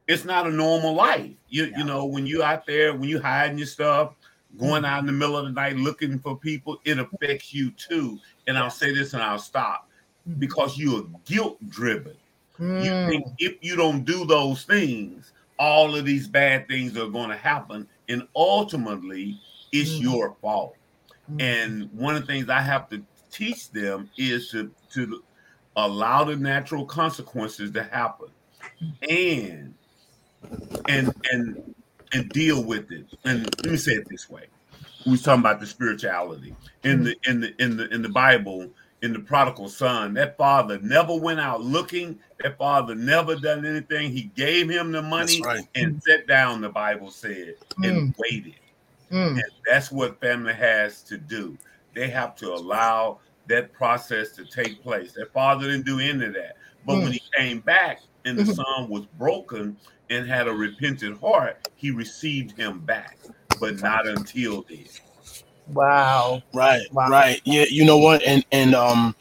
it's 0.08 0.26
not 0.26 0.48
a 0.48 0.52
normal 0.52 0.94
life 0.94 1.32
you 1.50 1.66
yeah. 1.66 1.78
you 1.78 1.84
know 1.84 2.06
when 2.06 2.26
you 2.26 2.44
out 2.44 2.66
there 2.66 2.94
when 2.96 3.10
you 3.10 3.22
hiding 3.22 3.58
your 3.58 3.68
stuff 3.68 4.16
going 4.58 4.84
mm. 4.84 4.88
out 4.88 5.00
in 5.00 5.06
the 5.06 5.12
middle 5.12 5.38
of 5.38 5.46
the 5.46 5.52
night 5.52 5.76
looking 5.76 6.18
for 6.18 6.36
people 6.36 6.80
it 6.86 6.98
affects 6.98 7.54
you 7.54 7.70
too 7.72 8.18
and 8.48 8.58
i'll 8.58 8.70
say 8.70 8.94
this 8.94 9.14
and 9.14 9.22
i'll 9.22 9.38
stop. 9.38 9.90
Because 10.40 10.78
you 10.78 10.98
are 10.98 11.20
guilt 11.26 11.58
driven 11.70 12.16
mm. 12.60 12.84
you 12.84 13.10
think 13.10 13.26
if 13.40 13.56
you 13.62 13.76
don't 13.76 14.06
do 14.06 14.26
those 14.26 14.64
things 14.64 15.34
all 15.60 15.96
of 15.96 16.06
these 16.06 16.28
bad 16.28 16.68
things 16.68 16.98
are 16.98 17.08
going 17.08 17.30
to 17.30 17.38
happen 17.38 17.88
and 18.10 18.28
ultimately 18.36 19.40
it's 19.72 19.92
mm-hmm. 19.92 20.04
your 20.04 20.36
fault. 20.42 20.76
Mm-hmm. 21.30 21.42
And 21.42 21.92
one 21.94 22.16
of 22.16 22.22
the 22.22 22.28
things 22.28 22.50
I 22.50 22.62
have 22.62 22.90
to 22.90 23.04
teach 23.32 23.72
them 23.72 24.10
is 24.18 24.50
to 24.52 24.72
to 24.94 25.24
allow 25.76 26.24
the 26.24 26.36
natural 26.36 26.86
consequences 26.86 27.72
to 27.72 27.84
happen 27.84 28.30
and 29.10 29.74
and 30.88 31.14
and 31.32 31.76
and 32.14 32.30
deal 32.30 32.64
with 32.64 32.92
it. 32.92 33.06
And 33.26 33.44
let 33.64 33.72
me 33.72 33.78
say 33.78 33.94
it 33.94 34.08
this 34.10 34.30
way. 34.30 34.46
We 35.06 35.12
was 35.12 35.22
talking 35.22 35.42
about 35.42 35.60
the 35.60 35.68
spirituality. 35.68 36.56
In 36.84 37.04
the 37.04 37.16
in 37.28 37.42
the 37.42 37.62
in 37.62 37.78
the 37.78 37.94
in 37.94 38.02
the 38.02 38.10
Bible, 38.10 38.70
in 39.06 39.14
the 39.14 39.20
prodigal 39.20 39.70
son, 39.70 40.16
that 40.16 40.36
father 40.36 40.80
never 40.80 41.16
went 41.16 41.40
out 41.40 41.62
looking. 41.62 42.20
That 42.42 42.58
father 42.58 42.96
never 42.96 43.36
done 43.36 43.64
anything. 43.64 44.12
He 44.12 44.24
gave 44.36 44.68
him 44.68 44.92
the 44.92 45.04
money 45.04 45.42
right. 45.42 45.64
and 45.76 46.02
sat 46.04 46.28
down, 46.28 46.62
the 46.62 46.70
Bible 46.70 47.12
said, 47.12 47.56
and 47.84 48.14
mm. 48.14 48.16
waited. 48.18 48.56
Mm. 49.12 49.34
And 49.34 49.44
that's 49.70 49.92
what 49.92 50.20
family 50.20 50.54
has 50.54 51.04
to 51.04 51.18
do. 51.18 51.56
They 51.94 52.10
have 52.10 52.36
to 52.38 52.52
allow 52.52 53.20
that 53.48 53.72
process 53.72 54.32
to 54.32 54.44
take 54.44 54.82
place. 54.82 55.14
That 55.14 55.32
father 55.32 55.68
didn't 55.68 55.86
do 55.86 56.00
any 56.00 56.26
of 56.26 56.34
that. 56.34 56.58
But 56.86 56.96
mm. 56.96 57.04
when 57.04 57.12
he 57.12 57.22
came 57.38 57.60
back 57.60 58.02
and 58.26 58.38
the 58.38 58.44
mm-hmm. 58.44 58.54
son 58.54 58.90
was 58.90 59.06
broken 59.20 59.78
and 60.10 60.28
had 60.28 60.48
a 60.48 60.54
repentant 60.54 61.22
heart, 61.22 61.70
he 61.76 61.92
received 61.92 62.58
him 62.58 62.80
back, 62.80 63.20
but 63.60 63.80
not 63.82 64.08
until 64.08 64.66
then. 64.68 64.86
Wow. 65.74 66.44
Right. 66.54 66.92
Wow. 66.92 67.10
Right. 67.10 67.42
Yeah. 67.44 67.66
You 67.70 67.86
know 67.86 67.98
what? 67.98 68.22
And 68.24 68.46
and 68.52 68.76
um, 68.76 69.16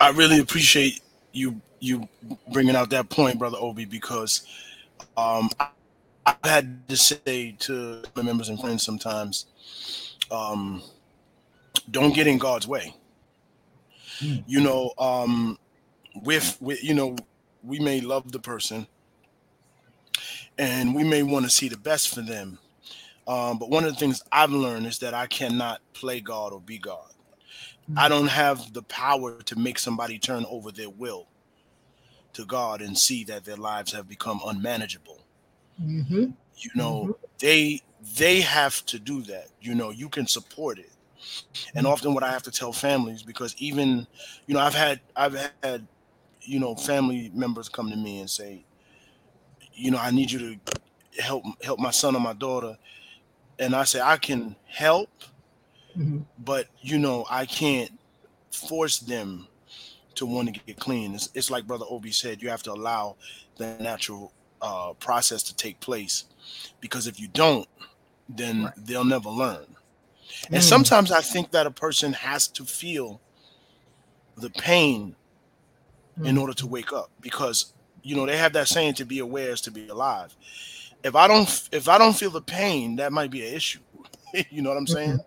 I 0.00 0.10
really 0.10 0.38
appreciate 0.38 1.00
you 1.32 1.60
you 1.80 2.08
bringing 2.52 2.76
out 2.76 2.90
that 2.90 3.08
point, 3.08 3.38
brother 3.38 3.58
Obi, 3.60 3.84
because 3.84 4.46
um, 5.16 5.50
I, 5.58 5.68
have 6.26 6.38
had 6.44 6.88
to 6.88 6.96
say 6.96 7.54
to 7.60 8.02
my 8.14 8.22
members 8.22 8.48
and 8.48 8.60
friends 8.60 8.82
sometimes, 8.82 9.46
um, 10.30 10.82
don't 11.90 12.14
get 12.14 12.26
in 12.26 12.38
God's 12.38 12.66
way. 12.66 12.94
Hmm. 14.18 14.36
You 14.46 14.60
know, 14.60 14.92
um, 14.98 15.58
with 16.22 16.56
with 16.60 16.82
you 16.82 16.94
know, 16.94 17.16
we 17.62 17.78
may 17.78 18.00
love 18.00 18.32
the 18.32 18.38
person, 18.40 18.86
and 20.58 20.94
we 20.94 21.04
may 21.04 21.22
want 21.22 21.44
to 21.44 21.50
see 21.50 21.68
the 21.68 21.76
best 21.76 22.14
for 22.14 22.22
them. 22.22 22.58
Um, 23.26 23.58
but 23.58 23.70
one 23.70 23.84
of 23.84 23.92
the 23.92 23.98
things 23.98 24.22
I've 24.30 24.52
learned 24.52 24.86
is 24.86 24.98
that 24.98 25.14
I 25.14 25.26
cannot 25.26 25.80
play 25.92 26.20
God 26.20 26.52
or 26.52 26.60
be 26.60 26.78
God. 26.78 27.12
Hmm. 27.86 27.98
I 27.98 28.08
don't 28.08 28.28
have 28.28 28.72
the 28.72 28.82
power 28.82 29.42
to 29.42 29.58
make 29.58 29.78
somebody 29.78 30.18
turn 30.18 30.44
over 30.48 30.70
their 30.70 30.90
will 30.90 31.28
to 32.34 32.44
God 32.44 32.82
and 32.82 32.96
see 32.96 33.24
that 33.24 33.44
their 33.44 33.56
lives 33.56 33.92
have 33.92 34.08
become 34.08 34.40
unmanageable. 34.46 35.24
Mm-hmm. 35.82 36.30
You 36.56 36.70
know, 36.74 37.02
mm-hmm. 37.02 37.12
they 37.38 37.82
they 38.16 38.40
have 38.42 38.84
to 38.86 38.98
do 38.98 39.22
that. 39.22 39.48
You 39.60 39.74
know, 39.74 39.90
you 39.90 40.08
can 40.08 40.26
support 40.26 40.78
it. 40.78 40.90
And 41.74 41.84
mm-hmm. 41.84 41.92
often 41.92 42.14
what 42.14 42.22
I 42.22 42.30
have 42.30 42.42
to 42.44 42.50
tell 42.50 42.72
families, 42.72 43.22
because 43.22 43.54
even, 43.58 44.06
you 44.46 44.54
know, 44.54 44.60
I've 44.60 44.74
had 44.74 45.00
I've 45.16 45.52
had, 45.62 45.86
you 46.42 46.60
know, 46.60 46.74
family 46.74 47.30
members 47.34 47.68
come 47.68 47.90
to 47.90 47.96
me 47.96 48.20
and 48.20 48.30
say, 48.30 48.64
you 49.72 49.90
know, 49.90 49.98
I 49.98 50.10
need 50.10 50.30
you 50.30 50.38
to 50.38 51.22
help 51.22 51.44
help 51.62 51.78
my 51.78 51.90
son 51.90 52.14
or 52.14 52.20
my 52.20 52.34
daughter. 52.34 52.76
And 53.58 53.74
I 53.74 53.84
say, 53.84 54.00
I 54.00 54.16
can 54.16 54.56
help, 54.66 55.10
mm-hmm. 55.96 56.18
but 56.38 56.66
you 56.80 56.98
know 56.98 57.26
I 57.30 57.46
can't 57.46 57.90
force 58.50 58.98
them 58.98 59.48
to 60.16 60.26
want 60.26 60.52
to 60.52 60.60
get 60.60 60.78
clean. 60.78 61.14
It's, 61.14 61.30
it's 61.34 61.50
like 61.50 61.66
Brother 61.66 61.84
Obi 61.88 62.10
said, 62.10 62.42
you 62.42 62.48
have 62.48 62.62
to 62.64 62.72
allow 62.72 63.16
the 63.56 63.76
natural 63.78 64.32
uh, 64.60 64.92
process 64.94 65.42
to 65.44 65.56
take 65.56 65.78
place 65.80 66.24
because 66.80 67.06
if 67.06 67.20
you 67.20 67.28
don't, 67.28 67.68
then 68.28 68.64
right. 68.64 68.72
they'll 68.76 69.04
never 69.04 69.28
learn. 69.28 69.66
Mm. 70.48 70.54
And 70.54 70.64
sometimes 70.64 71.12
I 71.12 71.20
think 71.20 71.50
that 71.52 71.66
a 71.66 71.70
person 71.70 72.12
has 72.14 72.48
to 72.48 72.64
feel 72.64 73.20
the 74.36 74.50
pain 74.50 75.14
mm. 76.18 76.26
in 76.26 76.38
order 76.38 76.52
to 76.54 76.66
wake 76.66 76.92
up 76.92 77.10
because 77.20 77.72
you 78.02 78.16
know 78.16 78.26
they 78.26 78.36
have 78.36 78.52
that 78.54 78.68
saying 78.68 78.94
to 78.94 79.04
be 79.04 79.18
aware 79.18 79.50
is 79.50 79.60
to 79.62 79.70
be 79.70 79.88
alive. 79.88 80.34
If 81.02 81.14
I 81.14 81.28
don't 81.28 81.68
if 81.72 81.88
I 81.88 81.98
don't 81.98 82.16
feel 82.16 82.30
the 82.30 82.42
pain, 82.42 82.96
that 82.96 83.12
might 83.12 83.30
be 83.30 83.46
an 83.46 83.54
issue. 83.54 83.80
you 84.50 84.62
know 84.62 84.70
what 84.70 84.78
I'm 84.78 84.86
saying? 84.86 85.18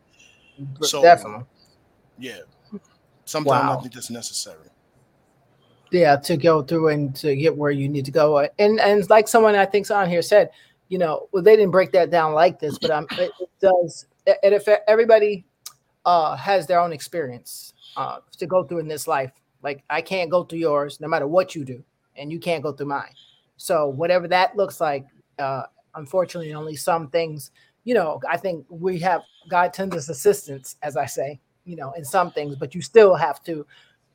Mm-hmm. 0.59 0.83
So 0.83 1.01
definitely. 1.01 1.45
Yeah. 2.17 2.39
Sometimes 3.25 3.63
wow. 3.63 3.77
I 3.77 3.81
think 3.81 3.93
that's 3.93 4.09
necessary 4.09 4.69
yeah 5.91 6.15
to 6.15 6.37
go 6.37 6.61
through 6.61 6.89
and 6.89 7.15
to 7.15 7.35
get 7.35 7.55
where 7.55 7.71
you 7.71 7.89
need 7.89 8.05
to 8.05 8.11
go 8.11 8.39
and 8.59 8.79
and 8.79 9.09
like 9.09 9.27
someone 9.27 9.55
i 9.55 9.65
think's 9.65 9.91
on 9.91 10.09
here 10.09 10.21
said 10.21 10.49
you 10.87 10.97
know 10.97 11.27
well 11.31 11.43
they 11.43 11.55
didn't 11.55 11.71
break 11.71 11.91
that 11.91 12.09
down 12.09 12.33
like 12.33 12.59
this 12.59 12.77
but 12.77 12.91
um 12.91 13.07
it, 13.11 13.31
it 13.39 13.49
does 13.59 14.05
and 14.43 14.53
if 14.53 14.67
everybody 14.87 15.45
uh 16.05 16.35
has 16.35 16.67
their 16.67 16.79
own 16.79 16.93
experience 16.93 17.73
uh 17.97 18.19
to 18.37 18.45
go 18.45 18.63
through 18.63 18.79
in 18.79 18.87
this 18.87 19.07
life 19.07 19.31
like 19.63 19.83
i 19.89 20.01
can't 20.01 20.29
go 20.29 20.43
through 20.43 20.59
yours 20.59 20.99
no 20.99 21.07
matter 21.07 21.27
what 21.27 21.55
you 21.55 21.65
do 21.65 21.83
and 22.15 22.31
you 22.31 22.39
can't 22.39 22.63
go 22.63 22.71
through 22.71 22.87
mine 22.87 23.13
so 23.57 23.87
whatever 23.87 24.27
that 24.27 24.55
looks 24.55 24.79
like 24.79 25.05
uh 25.39 25.63
unfortunately 25.95 26.53
only 26.53 26.75
some 26.75 27.09
things 27.09 27.51
you 27.83 27.93
know 27.93 28.19
i 28.29 28.37
think 28.37 28.65
we 28.69 28.99
have 28.99 29.21
god 29.49 29.73
tends 29.73 29.95
us 29.95 30.09
assistance 30.09 30.75
as 30.83 30.97
i 30.97 31.05
say 31.05 31.39
you 31.65 31.75
know 31.75 31.91
in 31.93 32.05
some 32.05 32.31
things 32.31 32.55
but 32.55 32.75
you 32.75 32.81
still 32.81 33.15
have 33.15 33.41
to 33.43 33.65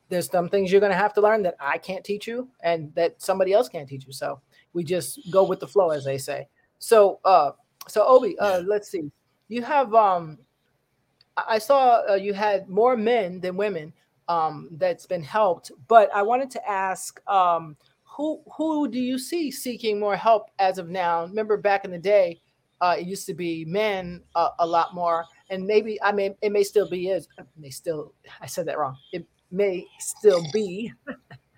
there's 0.08 0.30
some 0.30 0.48
things 0.48 0.70
you're 0.70 0.80
going 0.80 0.92
to 0.92 0.98
have 0.98 1.14
to 1.14 1.20
learn 1.20 1.42
that 1.42 1.56
I 1.60 1.78
can't 1.78 2.04
teach 2.04 2.26
you 2.26 2.48
and 2.62 2.94
that 2.94 3.20
somebody 3.20 3.52
else 3.52 3.68
can't 3.68 3.88
teach 3.88 4.06
you. 4.06 4.12
So 4.12 4.40
we 4.72 4.84
just 4.84 5.18
go 5.30 5.44
with 5.44 5.60
the 5.60 5.66
flow, 5.66 5.90
as 5.90 6.04
they 6.04 6.18
say. 6.18 6.48
So, 6.78 7.20
uh, 7.24 7.52
so 7.88 8.04
Obi, 8.06 8.38
uh, 8.38 8.60
let's 8.60 8.88
see. 8.90 9.10
You 9.48 9.62
have, 9.62 9.94
um, 9.94 10.38
I 11.36 11.58
saw 11.58 12.02
uh, 12.10 12.14
you 12.14 12.32
had 12.34 12.68
more 12.68 12.96
men 12.96 13.40
than 13.40 13.56
women 13.56 13.92
um, 14.28 14.68
that's 14.72 15.06
been 15.06 15.22
helped, 15.22 15.72
but 15.88 16.14
I 16.14 16.22
wanted 16.22 16.50
to 16.52 16.68
ask, 16.68 17.20
um, 17.28 17.76
who 18.16 18.40
who 18.56 18.88
do 18.88 19.00
you 19.00 19.18
see 19.18 19.50
seeking 19.50 19.98
more 19.98 20.16
help 20.16 20.50
as 20.58 20.78
of 20.78 20.88
now? 20.88 21.24
Remember 21.24 21.56
back 21.56 21.84
in 21.84 21.90
the 21.90 21.98
day, 21.98 22.40
uh, 22.80 22.96
it 22.98 23.06
used 23.06 23.26
to 23.26 23.34
be 23.34 23.64
men 23.64 24.22
uh, 24.34 24.50
a 24.60 24.66
lot 24.66 24.94
more, 24.94 25.24
and 25.50 25.66
maybe 25.66 26.00
I 26.02 26.12
mean 26.12 26.36
it 26.40 26.52
may 26.52 26.62
still 26.62 26.88
be 26.88 27.08
is 27.08 27.28
may 27.56 27.70
still 27.70 28.12
I 28.40 28.46
said 28.46 28.66
that 28.66 28.78
wrong. 28.78 28.96
It 29.12 29.26
may 29.50 29.86
still 29.98 30.44
be 30.52 30.92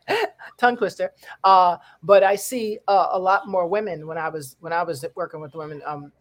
tongue 0.58 0.76
twister 0.76 1.12
uh, 1.44 1.76
but 2.02 2.22
i 2.22 2.36
see 2.36 2.78
uh, 2.86 3.08
a 3.12 3.18
lot 3.18 3.48
more 3.48 3.66
women 3.66 4.06
when 4.06 4.16
i 4.16 4.28
was 4.28 4.56
when 4.60 4.72
i 4.72 4.82
was 4.82 5.04
working 5.14 5.40
with 5.40 5.54
women 5.54 5.82
um, 5.84 6.12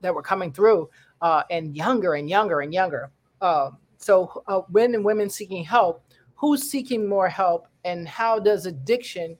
that 0.00 0.14
were 0.14 0.22
coming 0.22 0.52
through 0.52 0.88
uh, 1.20 1.42
and 1.50 1.76
younger 1.76 2.14
and 2.14 2.30
younger 2.30 2.60
and 2.60 2.72
younger 2.72 3.10
um, 3.42 3.76
so 3.98 4.42
uh, 4.46 4.60
when 4.70 4.94
and 4.94 5.04
women 5.04 5.28
seeking 5.28 5.64
help 5.64 6.04
who's 6.34 6.62
seeking 6.62 7.08
more 7.08 7.28
help 7.28 7.66
and 7.84 8.08
how 8.08 8.38
does 8.38 8.66
addiction 8.66 9.36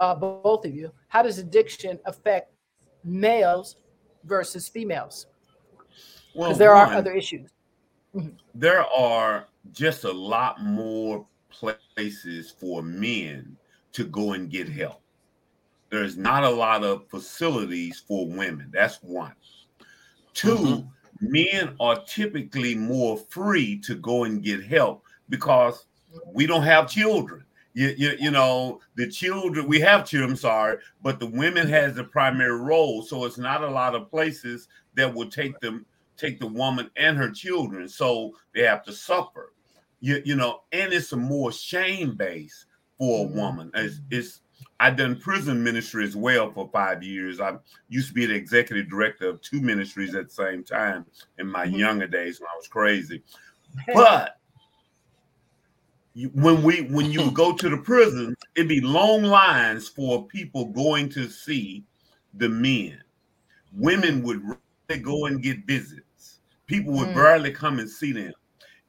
uh, 0.00 0.14
both 0.14 0.64
of 0.64 0.74
you 0.74 0.90
how 1.08 1.22
does 1.22 1.38
addiction 1.38 1.98
affect 2.06 2.52
males 3.04 3.76
versus 4.24 4.68
females 4.68 5.26
because 6.32 6.48
well, 6.48 6.54
there 6.54 6.74
one, 6.74 6.88
are 6.88 6.94
other 6.94 7.12
issues 7.12 7.50
mm-hmm. 8.14 8.30
there 8.54 8.84
are 8.84 9.46
just 9.72 10.04
a 10.04 10.12
lot 10.12 10.62
more 10.62 11.26
places 11.50 12.50
for 12.58 12.82
men 12.82 13.56
to 13.92 14.04
go 14.04 14.32
and 14.32 14.50
get 14.50 14.68
help. 14.68 15.00
There's 15.90 16.16
not 16.16 16.44
a 16.44 16.50
lot 16.50 16.84
of 16.84 17.08
facilities 17.08 18.02
for 18.06 18.26
women. 18.26 18.70
That's 18.72 18.98
one. 19.02 19.34
2 20.34 20.56
mm-hmm. 20.56 20.86
men 21.20 21.74
are 21.80 22.02
typically 22.04 22.74
more 22.76 23.18
free 23.18 23.78
to 23.80 23.96
go 23.96 24.24
and 24.24 24.42
get 24.42 24.64
help 24.64 25.02
because 25.28 25.86
we 26.32 26.46
don't 26.46 26.62
have 26.62 26.88
children. 26.88 27.44
You, 27.72 27.94
you, 27.96 28.16
you 28.18 28.30
know, 28.30 28.80
the 28.96 29.08
children, 29.08 29.68
we 29.68 29.78
have 29.80 30.04
children, 30.04 30.36
sorry, 30.36 30.78
but 31.02 31.20
the 31.20 31.26
women 31.26 31.68
has 31.68 31.94
the 31.94 32.04
primary 32.04 32.58
role. 32.58 33.02
So 33.02 33.24
it's 33.24 33.38
not 33.38 33.62
a 33.62 33.70
lot 33.70 33.94
of 33.94 34.10
places 34.10 34.66
that 34.94 35.14
will 35.14 35.30
take 35.30 35.58
them, 35.60 35.86
take 36.16 36.40
the 36.40 36.48
woman 36.48 36.90
and 36.96 37.16
her 37.16 37.30
children. 37.30 37.88
So 37.88 38.34
they 38.54 38.62
have 38.62 38.82
to 38.84 38.92
suffer 38.92 39.52
you, 40.00 40.22
you 40.24 40.34
know, 40.34 40.62
and 40.72 40.92
it's 40.92 41.12
a 41.12 41.16
more 41.16 41.52
shame 41.52 42.16
base 42.16 42.66
for 42.98 43.24
a 43.24 43.28
mm-hmm. 43.28 43.38
woman. 43.38 43.70
It's, 43.74 44.00
it's 44.10 44.40
I've 44.78 44.96
done 44.96 45.20
prison 45.20 45.62
ministry 45.62 46.04
as 46.04 46.16
well 46.16 46.50
for 46.50 46.68
five 46.72 47.02
years. 47.02 47.40
I 47.40 47.56
used 47.88 48.08
to 48.08 48.14
be 48.14 48.26
the 48.26 48.34
executive 48.34 48.88
director 48.88 49.28
of 49.28 49.40
two 49.42 49.60
ministries 49.60 50.14
at 50.14 50.28
the 50.28 50.34
same 50.34 50.64
time 50.64 51.06
in 51.38 51.46
my 51.46 51.66
mm-hmm. 51.66 51.76
younger 51.76 52.06
days 52.06 52.40
when 52.40 52.48
I 52.48 52.56
was 52.56 52.68
crazy. 52.68 53.22
But 53.94 54.39
when 56.34 56.62
we 56.62 56.82
when 56.82 57.10
you 57.10 57.30
go 57.30 57.54
to 57.54 57.68
the 57.68 57.76
prison, 57.76 58.34
it'd 58.56 58.68
be 58.68 58.80
long 58.80 59.22
lines 59.22 59.88
for 59.88 60.26
people 60.26 60.66
going 60.66 61.08
to 61.10 61.28
see 61.28 61.84
the 62.34 62.48
men. 62.48 63.00
Women 63.72 64.22
would 64.22 64.42
really 64.42 65.02
go 65.02 65.26
and 65.26 65.42
get 65.42 65.66
visits. 65.66 66.40
People 66.66 66.92
would 66.94 67.08
mm. 67.08 67.14
barely 67.14 67.52
come 67.52 67.78
and 67.78 67.88
see 67.88 68.12
them. 68.12 68.32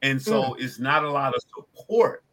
And 0.02 0.20
so 0.20 0.42
mm. 0.42 0.60
it's 0.60 0.78
not 0.78 1.04
a 1.04 1.10
lot 1.10 1.34
of 1.34 1.42
support 1.54 2.24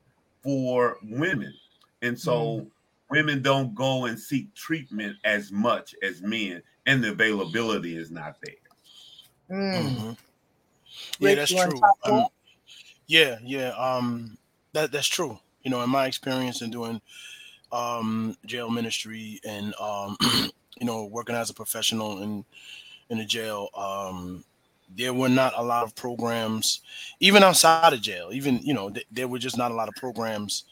for 0.42 0.98
women. 1.04 1.54
And 2.02 2.20
so 2.20 2.34
mm. 2.34 2.68
women 3.12 3.42
don't 3.42 3.76
go 3.76 4.06
and 4.06 4.20
seek 4.20 4.54
treatment 4.56 5.18
as 5.24 5.52
much 5.52 5.94
as 6.02 6.22
men, 6.22 6.64
and 6.88 7.04
the 7.04 7.12
availability 7.12 7.96
is 7.96 8.10
not 8.10 8.38
there. 8.42 8.56
Mm. 9.52 9.84
Mm-hmm. 9.84 10.12
Yeah, 11.20 11.36
that's 11.36 11.54
true. 11.54 11.82
Um, 12.06 12.28
yeah, 13.08 13.38
yeah. 13.44 13.70
Um, 13.70 14.38
that 14.82 14.92
that's 14.92 15.08
true. 15.08 15.40
You 15.64 15.72
know, 15.72 15.82
in 15.82 15.90
my 15.90 16.08
experience 16.08 16.62
in 16.62 16.72
doing 16.72 17.02
um 17.72 18.36
jail 18.46 18.70
ministry 18.70 19.40
and 19.46 19.74
um, 19.80 20.18
you 20.80 20.86
know, 20.86 21.06
working 21.06 21.36
as 21.36 21.50
a 21.50 21.54
professional 21.54 22.22
in 22.22 22.46
in 23.10 23.18
the 23.18 23.26
jail, 23.26 23.70
um, 23.76 24.44
there 24.96 25.14
were 25.14 25.30
not 25.30 25.54
a 25.58 25.64
lot 25.64 25.84
of 25.84 25.96
programs, 25.96 26.82
even 27.20 27.44
outside 27.44 27.94
of 27.94 28.02
jail. 28.02 28.30
Even 28.34 28.60
you 28.60 28.74
know, 28.74 28.90
th- 28.90 29.08
there 29.12 29.28
were 29.28 29.40
just 29.40 29.58
not 29.58 29.72
a 29.72 29.76
lot 29.76 29.88
of 29.88 29.96
programs 29.96 30.66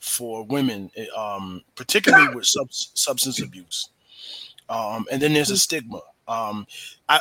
for 0.00 0.44
women, 0.44 0.90
eh, 0.96 1.06
um, 1.16 1.62
particularly 1.74 2.34
with 2.34 2.46
sub- 2.46 2.72
substance 2.72 3.42
abuse. 3.42 3.90
Um, 4.68 5.06
and 5.10 5.20
then 5.20 5.32
there's 5.32 5.50
a 5.50 5.56
stigma. 5.58 6.00
Um, 6.28 6.66
I, 7.08 7.20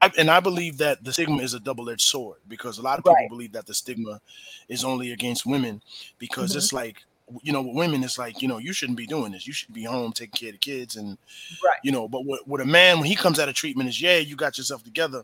I, 0.00 0.10
and 0.16 0.30
I 0.30 0.40
believe 0.40 0.78
that 0.78 1.04
the 1.04 1.12
stigma 1.12 1.42
is 1.42 1.52
a 1.52 1.60
double-edged 1.60 2.00
sword 2.00 2.38
because 2.48 2.78
a 2.78 2.82
lot 2.82 2.98
of 2.98 3.04
people 3.04 3.14
right. 3.14 3.28
believe 3.28 3.52
that 3.52 3.66
the 3.66 3.74
stigma 3.74 4.20
is 4.68 4.84
only 4.84 5.12
against 5.12 5.44
women 5.44 5.82
because 6.18 6.50
mm-hmm. 6.50 6.58
it's 6.58 6.72
like 6.72 7.04
you 7.42 7.52
know, 7.52 7.62
with 7.62 7.76
women, 7.76 8.02
it's 8.02 8.18
like, 8.18 8.42
you 8.42 8.48
know, 8.48 8.58
you 8.58 8.72
shouldn't 8.72 8.98
be 8.98 9.06
doing 9.06 9.32
this. 9.32 9.46
You 9.46 9.52
should 9.52 9.72
be 9.72 9.84
home 9.84 10.12
taking 10.12 10.32
care 10.32 10.48
of 10.48 10.54
the 10.54 10.58
kids. 10.58 10.96
And, 10.96 11.16
right. 11.64 11.78
you 11.82 11.92
know, 11.92 12.08
but 12.08 12.24
with, 12.26 12.40
with 12.46 12.60
a 12.60 12.66
man, 12.66 12.98
when 12.98 13.06
he 13.06 13.14
comes 13.14 13.38
out 13.38 13.48
of 13.48 13.54
treatment, 13.54 13.88
is, 13.88 14.00
yeah, 14.00 14.18
you 14.18 14.36
got 14.36 14.58
yourself 14.58 14.82
together. 14.82 15.22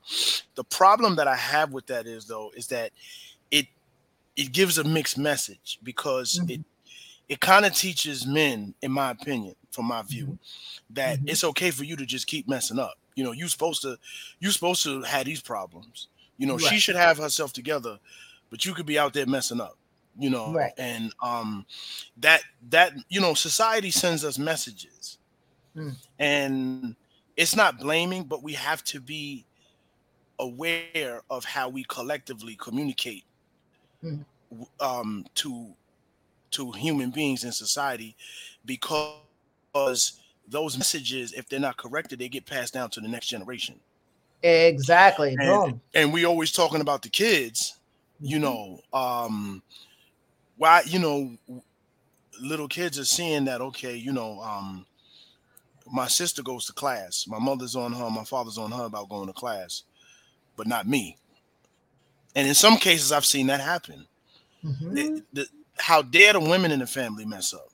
The 0.54 0.64
problem 0.64 1.16
that 1.16 1.28
I 1.28 1.36
have 1.36 1.72
with 1.72 1.86
that 1.86 2.06
is, 2.06 2.26
though, 2.26 2.52
is 2.56 2.68
that 2.68 2.92
it, 3.50 3.66
it 4.36 4.52
gives 4.52 4.78
a 4.78 4.84
mixed 4.84 5.18
message 5.18 5.78
because 5.82 6.38
mm-hmm. 6.38 6.50
it, 6.50 6.60
it 7.28 7.40
kind 7.40 7.66
of 7.66 7.74
teaches 7.74 8.26
men, 8.26 8.74
in 8.82 8.92
my 8.92 9.10
opinion, 9.10 9.54
from 9.70 9.86
my 9.86 10.02
view, 10.02 10.26
mm-hmm. 10.26 10.94
that 10.94 11.18
mm-hmm. 11.18 11.28
it's 11.28 11.44
okay 11.44 11.70
for 11.70 11.84
you 11.84 11.96
to 11.96 12.06
just 12.06 12.26
keep 12.26 12.48
messing 12.48 12.78
up. 12.78 12.94
You 13.14 13.24
know, 13.24 13.32
you're 13.32 13.48
supposed 13.48 13.82
to, 13.82 13.98
you're 14.40 14.52
supposed 14.52 14.82
to 14.84 15.02
have 15.02 15.24
these 15.24 15.40
problems. 15.40 16.08
You 16.38 16.46
know, 16.46 16.56
right. 16.56 16.64
she 16.64 16.78
should 16.78 16.96
have 16.96 17.18
herself 17.18 17.52
together, 17.52 17.98
but 18.50 18.64
you 18.64 18.74
could 18.74 18.86
be 18.86 18.98
out 18.98 19.14
there 19.14 19.26
messing 19.26 19.60
up 19.60 19.76
you 20.18 20.30
know 20.30 20.52
right. 20.52 20.72
and 20.78 21.12
um 21.22 21.66
that 22.16 22.42
that 22.70 22.92
you 23.08 23.20
know 23.20 23.34
society 23.34 23.90
sends 23.90 24.24
us 24.24 24.38
messages 24.38 25.18
mm. 25.76 25.94
and 26.18 26.96
it's 27.36 27.54
not 27.54 27.78
blaming 27.78 28.24
but 28.24 28.42
we 28.42 28.52
have 28.52 28.82
to 28.84 29.00
be 29.00 29.44
aware 30.38 31.22
of 31.30 31.44
how 31.44 31.68
we 31.68 31.84
collectively 31.84 32.56
communicate 32.56 33.24
mm. 34.02 34.24
um 34.80 35.24
to 35.34 35.74
to 36.50 36.72
human 36.72 37.10
beings 37.10 37.44
in 37.44 37.52
society 37.52 38.16
because 38.64 39.20
those 40.48 40.78
messages 40.78 41.32
if 41.32 41.48
they're 41.48 41.60
not 41.60 41.76
corrected 41.76 42.18
they 42.18 42.28
get 42.28 42.46
passed 42.46 42.74
down 42.74 42.90
to 42.90 43.00
the 43.00 43.08
next 43.08 43.26
generation 43.26 43.78
exactly 44.42 45.36
and, 45.40 45.80
and 45.94 46.12
we 46.12 46.24
always 46.24 46.52
talking 46.52 46.80
about 46.80 47.02
the 47.02 47.08
kids 47.08 47.78
you 48.20 48.38
mm-hmm. 48.38 48.44
know 48.44 48.80
um 48.92 49.62
why 50.56 50.82
you 50.86 50.98
know 50.98 51.36
little 52.40 52.68
kids 52.68 52.98
are 52.98 53.04
seeing 53.04 53.44
that 53.44 53.60
okay 53.60 53.96
you 53.96 54.12
know 54.12 54.40
um 54.40 54.86
my 55.92 56.06
sister 56.08 56.42
goes 56.42 56.66
to 56.66 56.72
class 56.72 57.26
my 57.28 57.38
mother's 57.38 57.76
on 57.76 57.92
her 57.92 58.10
my 58.10 58.24
father's 58.24 58.58
on 58.58 58.70
her 58.70 58.84
about 58.84 59.08
going 59.08 59.26
to 59.26 59.32
class 59.32 59.82
but 60.56 60.66
not 60.66 60.86
me 60.86 61.16
And 62.36 62.46
in 62.46 62.54
some 62.54 62.76
cases, 62.76 63.12
I've 63.12 63.24
seen 63.24 63.46
that 63.46 63.60
happen. 63.60 64.06
Mm-hmm. 64.62 64.94
The, 64.94 65.22
the, 65.32 65.46
how 65.78 66.02
dare 66.02 66.32
the 66.32 66.40
women 66.40 66.72
in 66.72 66.80
the 66.80 66.86
family 66.86 67.24
mess 67.24 67.54
up? 67.54 67.68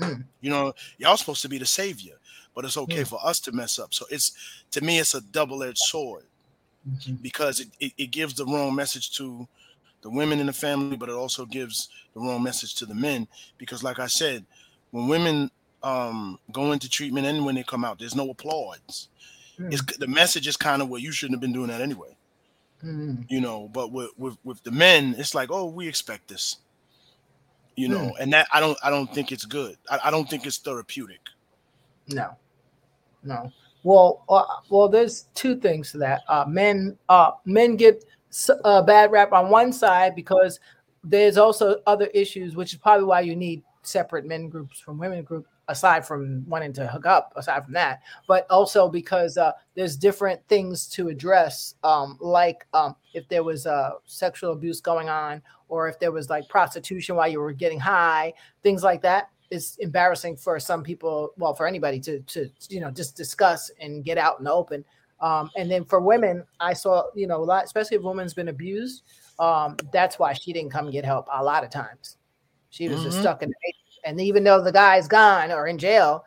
Mm. 0.00 0.24
You 0.40 0.50
know, 0.50 0.72
y'all 0.98 1.16
supposed 1.16 1.42
to 1.42 1.48
be 1.48 1.58
the 1.58 1.66
savior, 1.66 2.14
but 2.54 2.64
it's 2.64 2.76
okay 2.76 3.02
mm. 3.02 3.06
for 3.06 3.18
us 3.24 3.40
to 3.40 3.52
mess 3.52 3.78
up. 3.78 3.92
So 3.92 4.06
it's 4.10 4.32
to 4.70 4.80
me, 4.80 4.98
it's 4.98 5.14
a 5.14 5.20
double-edged 5.20 5.78
sword 5.78 6.24
mm-hmm. 6.88 7.14
because 7.14 7.60
it, 7.60 7.68
it, 7.78 7.92
it 7.98 8.10
gives 8.10 8.34
the 8.34 8.46
wrong 8.46 8.74
message 8.74 9.16
to 9.16 9.46
the 10.02 10.10
women 10.10 10.40
in 10.40 10.46
the 10.46 10.52
family, 10.52 10.96
but 10.96 11.08
it 11.08 11.14
also 11.14 11.44
gives 11.44 11.90
the 12.14 12.20
wrong 12.20 12.42
message 12.42 12.74
to 12.76 12.86
the 12.86 12.94
men. 12.94 13.28
Because, 13.58 13.82
like 13.82 13.98
I 13.98 14.06
said, 14.06 14.46
when 14.90 15.08
women 15.08 15.50
um, 15.82 16.38
go 16.50 16.72
into 16.72 16.88
treatment 16.88 17.26
and 17.26 17.44
when 17.44 17.54
they 17.54 17.62
come 17.62 17.84
out, 17.84 17.98
there's 17.98 18.16
no 18.16 18.30
applause. 18.30 19.08
Mm. 19.58 19.72
It's 19.72 19.82
the 19.96 20.06
message 20.06 20.46
is 20.48 20.56
kind 20.56 20.80
of 20.80 20.88
well, 20.88 21.00
you 21.00 21.12
shouldn't 21.12 21.34
have 21.34 21.42
been 21.42 21.52
doing 21.52 21.68
that 21.68 21.82
anyway. 21.82 22.16
Mm. 22.82 23.26
You 23.28 23.42
know, 23.42 23.68
but 23.68 23.92
with, 23.92 24.10
with 24.16 24.38
with 24.42 24.62
the 24.62 24.70
men, 24.70 25.14
it's 25.18 25.34
like, 25.34 25.50
oh, 25.50 25.66
we 25.66 25.86
expect 25.86 26.28
this. 26.28 26.56
You 27.80 27.88
know, 27.88 27.98
mm. 27.98 28.20
and 28.20 28.30
that 28.34 28.46
I 28.52 28.60
don't 28.60 28.76
I 28.84 28.90
don't 28.90 29.10
think 29.14 29.32
it's 29.32 29.46
good. 29.46 29.78
I, 29.88 29.98
I 30.04 30.10
don't 30.10 30.28
think 30.28 30.44
it's 30.44 30.58
therapeutic. 30.58 31.20
No, 32.08 32.36
no. 33.22 33.50
Well, 33.84 34.22
uh, 34.28 34.44
well, 34.68 34.86
there's 34.86 35.28
two 35.34 35.56
things 35.56 35.90
to 35.92 35.98
that. 35.98 36.20
Uh, 36.28 36.44
men, 36.46 36.98
uh, 37.08 37.30
men 37.46 37.76
get 37.76 38.04
a 38.64 38.82
bad 38.82 39.10
rap 39.10 39.32
on 39.32 39.48
one 39.48 39.72
side 39.72 40.14
because 40.14 40.60
there's 41.02 41.38
also 41.38 41.80
other 41.86 42.08
issues, 42.08 42.54
which 42.54 42.74
is 42.74 42.78
probably 42.78 43.06
why 43.06 43.22
you 43.22 43.34
need 43.34 43.62
separate 43.80 44.26
men 44.26 44.50
groups 44.50 44.78
from 44.78 44.98
women 44.98 45.22
group 45.22 45.46
aside 45.70 46.06
from 46.06 46.44
wanting 46.46 46.72
to 46.72 46.86
hook 46.86 47.06
up 47.06 47.32
aside 47.36 47.64
from 47.64 47.72
that 47.72 48.00
but 48.26 48.46
also 48.50 48.88
because 48.88 49.38
uh, 49.38 49.52
there's 49.74 49.96
different 49.96 50.40
things 50.48 50.86
to 50.86 51.08
address 51.08 51.74
um, 51.84 52.18
like 52.20 52.66
um, 52.74 52.94
if 53.14 53.26
there 53.28 53.44
was 53.44 53.66
uh, 53.66 53.92
sexual 54.04 54.52
abuse 54.52 54.80
going 54.80 55.08
on 55.08 55.40
or 55.68 55.88
if 55.88 55.98
there 55.98 56.12
was 56.12 56.28
like 56.28 56.48
prostitution 56.48 57.16
while 57.16 57.28
you 57.28 57.40
were 57.40 57.52
getting 57.52 57.80
high 57.80 58.32
things 58.62 58.82
like 58.82 59.00
that 59.00 59.30
is 59.50 59.76
embarrassing 59.80 60.36
for 60.36 60.60
some 60.60 60.82
people 60.82 61.30
well 61.36 61.54
for 61.54 61.66
anybody 61.66 61.98
to 61.98 62.20
to 62.20 62.48
you 62.68 62.80
know 62.80 62.90
just 62.90 63.16
discuss 63.16 63.70
and 63.80 64.04
get 64.04 64.18
out 64.18 64.38
in 64.38 64.44
the 64.44 64.52
open 64.52 64.84
um, 65.20 65.50
and 65.56 65.70
then 65.70 65.84
for 65.84 66.00
women, 66.00 66.44
I 66.60 66.72
saw, 66.72 67.04
you 67.14 67.26
know, 67.26 67.42
a 67.42 67.44
lot, 67.44 67.64
especially 67.64 67.96
if 67.98 68.02
a 68.02 68.06
woman's 68.06 68.32
been 68.34 68.48
abused, 68.48 69.02
um, 69.38 69.76
that's 69.92 70.18
why 70.18 70.32
she 70.32 70.52
didn't 70.52 70.70
come 70.70 70.90
get 70.90 71.04
help 71.04 71.26
a 71.32 71.44
lot 71.44 71.62
of 71.62 71.70
times. 71.70 72.16
She 72.70 72.88
was 72.88 72.98
mm-hmm. 72.98 73.06
just 73.06 73.20
stuck 73.20 73.42
in 73.42 73.50
the 73.50 73.54
and 74.04 74.20
even 74.20 74.44
though 74.44 74.62
the 74.62 74.72
guy's 74.72 75.08
gone 75.08 75.50
or 75.50 75.66
in 75.66 75.78
jail, 75.78 76.24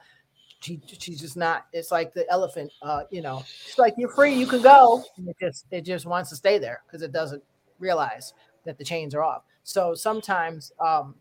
she 0.62 0.82
she's 0.88 1.20
just 1.20 1.38
not. 1.38 1.66
It's 1.74 1.92
like 1.92 2.14
the 2.14 2.30
elephant, 2.30 2.72
uh, 2.82 3.04
you 3.12 3.22
know. 3.22 3.44
It's 3.68 3.78
like 3.78 3.96
you're 3.98 4.10
free, 4.10 4.34
you 4.34 4.48
can 4.48 4.62
go. 4.62 5.04
it 5.28 5.36
just 5.40 5.66
it 5.72 5.82
just 5.82 6.06
wants 6.06 6.30
to 6.30 6.36
stay 6.36 6.58
there 6.58 6.82
because 6.88 7.02
it 7.02 7.12
doesn't 7.12 7.44
realize 7.80 8.34
that 8.66 8.78
the 8.78 8.84
chains 8.84 9.14
are 9.14 9.24
off. 9.24 9.44
So 9.64 9.94
sometimes, 9.94 10.72
um, 10.80 11.16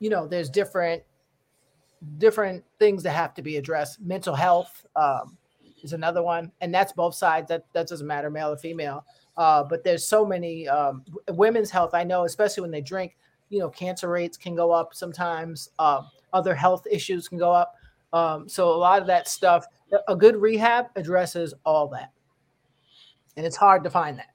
you 0.00 0.10
know, 0.10 0.26
there's 0.26 0.50
different 0.50 1.02
different 2.18 2.64
things 2.78 3.02
that 3.02 3.12
have 3.12 3.34
to 3.34 3.42
be 3.42 3.56
addressed. 3.58 4.00
Mental 4.00 4.34
health, 4.34 4.86
um, 4.96 5.36
is 5.82 5.92
another 5.92 6.22
one, 6.22 6.50
and 6.60 6.74
that's 6.74 6.92
both 6.92 7.14
sides. 7.14 7.48
That 7.48 7.64
that 7.72 7.86
doesn't 7.86 8.06
matter, 8.06 8.30
male 8.30 8.50
or 8.50 8.56
female. 8.56 9.04
Uh, 9.36 9.64
but 9.64 9.84
there's 9.84 10.06
so 10.06 10.26
many 10.26 10.68
um, 10.68 11.04
women's 11.28 11.70
health. 11.70 11.94
I 11.94 12.04
know, 12.04 12.24
especially 12.24 12.62
when 12.62 12.70
they 12.70 12.80
drink, 12.80 13.16
you 13.50 13.58
know, 13.58 13.68
cancer 13.68 14.08
rates 14.08 14.36
can 14.36 14.54
go 14.54 14.70
up 14.70 14.94
sometimes. 14.94 15.70
Uh, 15.78 16.02
other 16.32 16.54
health 16.54 16.86
issues 16.90 17.28
can 17.28 17.36
go 17.36 17.52
up. 17.52 17.74
Um, 18.12 18.48
so 18.48 18.70
a 18.70 18.76
lot 18.76 19.00
of 19.00 19.06
that 19.08 19.28
stuff, 19.28 19.66
a 20.08 20.16
good 20.16 20.36
rehab 20.36 20.86
addresses 20.96 21.52
all 21.64 21.88
that, 21.88 22.12
and 23.36 23.44
it's 23.44 23.56
hard 23.56 23.84
to 23.84 23.90
find 23.90 24.18
that. 24.18 24.30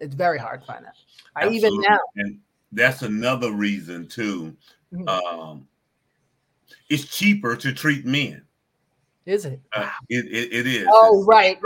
It's 0.00 0.14
very 0.14 0.38
hard 0.38 0.62
to 0.62 0.66
find 0.66 0.84
that. 0.84 0.94
I 1.36 1.48
even 1.48 1.80
now, 1.80 1.98
and 2.16 2.38
that's 2.72 3.02
another 3.02 3.52
reason 3.52 4.08
too. 4.08 4.56
Mm-hmm. 4.92 5.08
Um, 5.08 5.68
it's 6.88 7.04
cheaper 7.04 7.56
to 7.56 7.72
treat 7.72 8.04
men. 8.04 8.42
Is 9.26 9.44
it? 9.46 9.60
Uh, 9.72 9.88
it, 10.08 10.26
it, 10.26 10.52
it 10.52 10.66
is. 10.66 10.86
Oh, 10.90 11.20
it's 11.20 11.28
right. 11.28 11.58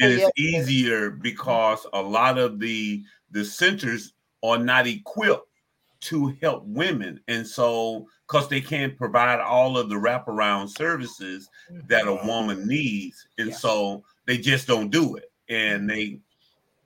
and 0.00 0.12
it's 0.12 0.30
easier 0.38 1.10
because 1.10 1.86
a 1.92 2.00
lot 2.00 2.38
of 2.38 2.60
the 2.60 3.02
the 3.30 3.44
centers 3.44 4.12
are 4.42 4.58
not 4.58 4.86
equipped 4.86 5.49
to 6.00 6.34
help 6.40 6.64
women, 6.64 7.20
and 7.28 7.46
so 7.46 8.06
because 8.26 8.48
they 8.48 8.60
can't 8.60 8.96
provide 8.96 9.40
all 9.40 9.76
of 9.76 9.88
the 9.88 9.94
wraparound 9.94 10.68
services 10.68 11.48
that 11.88 12.06
a 12.06 12.14
woman 12.26 12.58
mm-hmm. 12.58 12.68
needs, 12.68 13.26
and 13.38 13.50
yeah. 13.50 13.56
so 13.56 14.02
they 14.26 14.38
just 14.38 14.66
don't 14.66 14.90
do 14.90 15.16
it, 15.16 15.30
and 15.48 15.80
mm-hmm. 15.80 15.88
they 15.88 16.20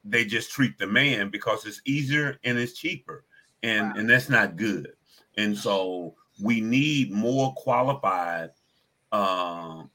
they 0.04 0.24
just 0.24 0.50
treat 0.50 0.76
the 0.78 0.86
man 0.86 1.30
because 1.30 1.64
it's 1.64 1.80
easier 1.84 2.38
and 2.44 2.58
it's 2.58 2.72
cheaper, 2.74 3.24
and 3.62 3.88
wow. 3.88 3.94
and 3.96 4.10
that's 4.10 4.28
not 4.28 4.56
good, 4.56 4.92
and 5.36 5.56
so 5.56 6.14
we 6.42 6.60
need 6.60 7.12
more 7.12 7.54
qualified. 7.54 8.50
Um, 9.12 9.90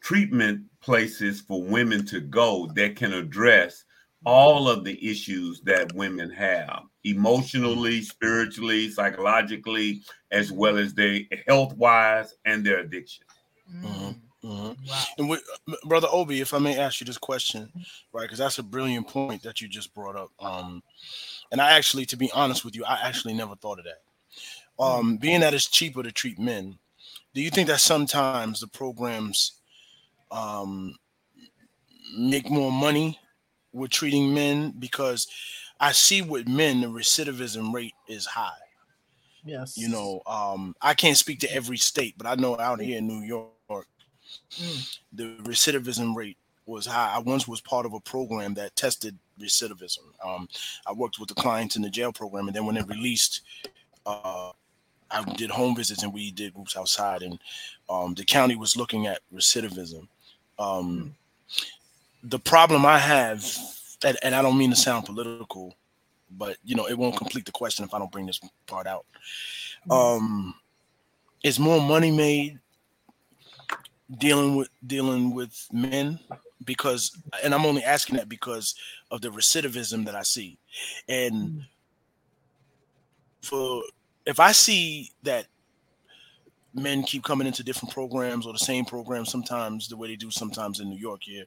treatment 0.00 0.62
places 0.80 1.40
for 1.40 1.62
women 1.62 2.04
to 2.06 2.20
go 2.20 2.70
that 2.74 2.96
can 2.96 3.12
address 3.12 3.84
all 4.24 4.68
of 4.68 4.84
the 4.84 5.10
issues 5.10 5.60
that 5.62 5.92
women 5.94 6.30
have 6.30 6.82
emotionally, 7.04 8.02
spiritually, 8.02 8.90
psychologically, 8.90 10.02
as 10.30 10.50
well 10.52 10.76
as 10.76 10.94
their 10.94 11.20
health 11.46 11.74
wise 11.76 12.34
and 12.44 12.64
their 12.64 12.80
addiction. 12.80 13.24
Mm-hmm. 13.72 14.10
Mm-hmm. 14.48 14.88
Wow. 14.88 15.02
And 15.18 15.28
with, 15.28 15.42
brother 15.84 16.08
Obi, 16.10 16.40
if 16.40 16.54
I 16.54 16.58
may 16.58 16.78
ask 16.78 17.00
you 17.00 17.06
this 17.06 17.18
question, 17.18 17.70
right? 18.12 18.22
Because 18.22 18.38
that's 18.38 18.58
a 18.58 18.62
brilliant 18.62 19.08
point 19.08 19.42
that 19.42 19.60
you 19.60 19.68
just 19.68 19.94
brought 19.94 20.16
up. 20.16 20.30
Um, 20.40 20.82
and 21.50 21.60
I 21.60 21.76
actually, 21.76 22.06
to 22.06 22.16
be 22.16 22.30
honest 22.32 22.64
with 22.64 22.76
you, 22.76 22.84
I 22.84 23.00
actually 23.02 23.34
never 23.34 23.56
thought 23.56 23.78
of 23.78 23.84
that. 23.84 24.02
Um, 24.80 25.16
being 25.16 25.40
that 25.40 25.54
it's 25.54 25.66
cheaper 25.66 26.04
to 26.04 26.12
treat 26.12 26.38
men, 26.38 26.78
do 27.34 27.40
you 27.40 27.50
think 27.50 27.66
that 27.68 27.80
sometimes 27.80 28.60
the 28.60 28.68
programs 28.68 29.60
um, 30.30 30.94
make 32.16 32.48
more 32.48 32.70
money 32.70 33.18
with 33.78 33.90
treating 33.90 34.34
men 34.34 34.74
because 34.78 35.26
I 35.80 35.92
see 35.92 36.22
with 36.22 36.48
men 36.48 36.80
the 36.80 36.88
recidivism 36.88 37.72
rate 37.72 37.94
is 38.08 38.26
high. 38.26 38.50
Yes. 39.44 39.78
You 39.78 39.88
know, 39.88 40.20
um, 40.26 40.74
I 40.82 40.94
can't 40.94 41.16
speak 41.16 41.40
to 41.40 41.54
every 41.54 41.78
state, 41.78 42.14
but 42.18 42.26
I 42.26 42.34
know 42.34 42.58
out 42.58 42.80
here 42.80 42.98
in 42.98 43.06
New 43.06 43.24
York, 43.24 43.86
mm. 44.52 44.98
the 45.12 45.36
recidivism 45.42 46.14
rate 46.14 46.36
was 46.66 46.86
high. 46.86 47.14
I 47.14 47.18
once 47.20 47.48
was 47.48 47.60
part 47.60 47.86
of 47.86 47.94
a 47.94 48.00
program 48.00 48.54
that 48.54 48.76
tested 48.76 49.16
recidivism. 49.40 50.04
Um, 50.24 50.48
I 50.86 50.92
worked 50.92 51.18
with 51.18 51.28
the 51.28 51.34
clients 51.34 51.76
in 51.76 51.82
the 51.82 51.90
jail 51.90 52.12
program, 52.12 52.46
and 52.46 52.54
then 52.54 52.66
when 52.66 52.74
they 52.74 52.82
released, 52.82 53.42
uh, 54.04 54.52
I 55.10 55.24
did 55.34 55.50
home 55.50 55.74
visits 55.74 56.02
and 56.02 56.12
we 56.12 56.30
did 56.30 56.54
groups 56.54 56.76
outside, 56.76 57.22
and 57.22 57.38
um, 57.88 58.14
the 58.14 58.24
county 58.24 58.56
was 58.56 58.76
looking 58.76 59.06
at 59.06 59.20
recidivism. 59.34 60.08
Um, 60.58 61.14
the 62.22 62.38
problem 62.38 62.84
I 62.84 62.98
have, 62.98 63.44
and, 64.04 64.16
and 64.22 64.34
I 64.34 64.42
don't 64.42 64.58
mean 64.58 64.70
to 64.70 64.76
sound 64.76 65.06
political, 65.06 65.74
but 66.30 66.56
you 66.64 66.74
know, 66.74 66.86
it 66.86 66.98
won't 66.98 67.16
complete 67.16 67.46
the 67.46 67.52
question 67.52 67.84
if 67.84 67.94
I 67.94 67.98
don't 67.98 68.12
bring 68.12 68.26
this 68.26 68.40
part 68.66 68.86
out. 68.86 69.06
Mm-hmm. 69.88 69.92
Um, 69.92 70.54
is 71.44 71.58
more 71.58 71.80
money 71.80 72.10
made 72.10 72.58
dealing 74.16 74.56
with 74.56 74.68
dealing 74.86 75.34
with 75.34 75.68
men 75.72 76.18
because 76.64 77.16
and 77.44 77.54
I'm 77.54 77.66
only 77.66 77.84
asking 77.84 78.16
that 78.16 78.28
because 78.28 78.74
of 79.10 79.20
the 79.20 79.28
recidivism 79.28 80.04
that 80.06 80.14
I 80.14 80.22
see. 80.22 80.58
And 81.08 81.34
mm. 81.34 81.66
for 83.42 83.82
if 84.26 84.40
I 84.40 84.52
see 84.52 85.12
that 85.22 85.46
men 86.74 87.02
keep 87.02 87.24
coming 87.24 87.46
into 87.46 87.62
different 87.62 87.92
programs 87.92 88.46
or 88.46 88.52
the 88.52 88.58
same 88.58 88.84
program 88.84 89.24
sometimes 89.24 89.88
the 89.88 89.96
way 89.96 90.08
they 90.08 90.16
do 90.16 90.30
sometimes 90.30 90.80
in 90.80 90.88
New 90.88 90.98
York 90.98 91.20
here, 91.22 91.44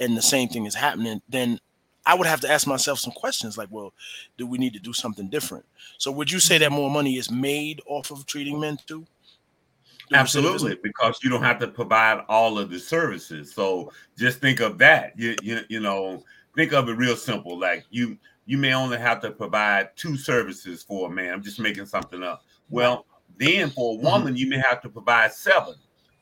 and 0.00 0.16
the 0.16 0.22
same 0.22 0.48
thing 0.48 0.66
is 0.66 0.74
happening, 0.74 1.20
then 1.28 1.60
I 2.04 2.14
would 2.14 2.26
have 2.26 2.40
to 2.42 2.50
ask 2.50 2.66
myself 2.66 3.00
some 3.00 3.12
questions 3.12 3.58
like, 3.58 3.68
well, 3.70 3.92
do 4.38 4.46
we 4.46 4.58
need 4.58 4.72
to 4.74 4.78
do 4.78 4.92
something 4.92 5.28
different? 5.28 5.64
So 5.98 6.12
would 6.12 6.30
you 6.30 6.38
say 6.38 6.58
that 6.58 6.70
more 6.70 6.90
money 6.90 7.16
is 7.16 7.30
made 7.30 7.80
off 7.86 8.10
of 8.10 8.26
treating 8.26 8.60
men 8.60 8.78
too? 8.86 9.06
Absolutely, 10.12 10.78
because 10.82 11.18
you 11.22 11.30
don't 11.30 11.42
have 11.42 11.58
to 11.58 11.66
provide 11.66 12.24
all 12.28 12.58
of 12.58 12.70
the 12.70 12.78
services. 12.78 13.52
So 13.52 13.92
just 14.16 14.40
think 14.40 14.60
of 14.60 14.78
that. 14.78 15.18
You, 15.18 15.34
you 15.42 15.60
you 15.68 15.80
know, 15.80 16.22
think 16.54 16.72
of 16.72 16.88
it 16.88 16.92
real 16.92 17.16
simple. 17.16 17.58
Like 17.58 17.84
you 17.90 18.16
you 18.44 18.56
may 18.56 18.72
only 18.72 18.98
have 18.98 19.20
to 19.22 19.32
provide 19.32 19.96
two 19.96 20.16
services 20.16 20.84
for 20.84 21.08
a 21.08 21.12
man. 21.12 21.32
I'm 21.32 21.42
just 21.42 21.58
making 21.58 21.86
something 21.86 22.22
up. 22.22 22.44
Well, 22.70 23.04
then 23.36 23.70
for 23.70 23.94
a 23.94 23.96
mm-hmm. 23.96 24.06
woman, 24.06 24.36
you 24.36 24.48
may 24.48 24.62
have 24.68 24.80
to 24.82 24.88
provide 24.88 25.32
seven. 25.32 25.74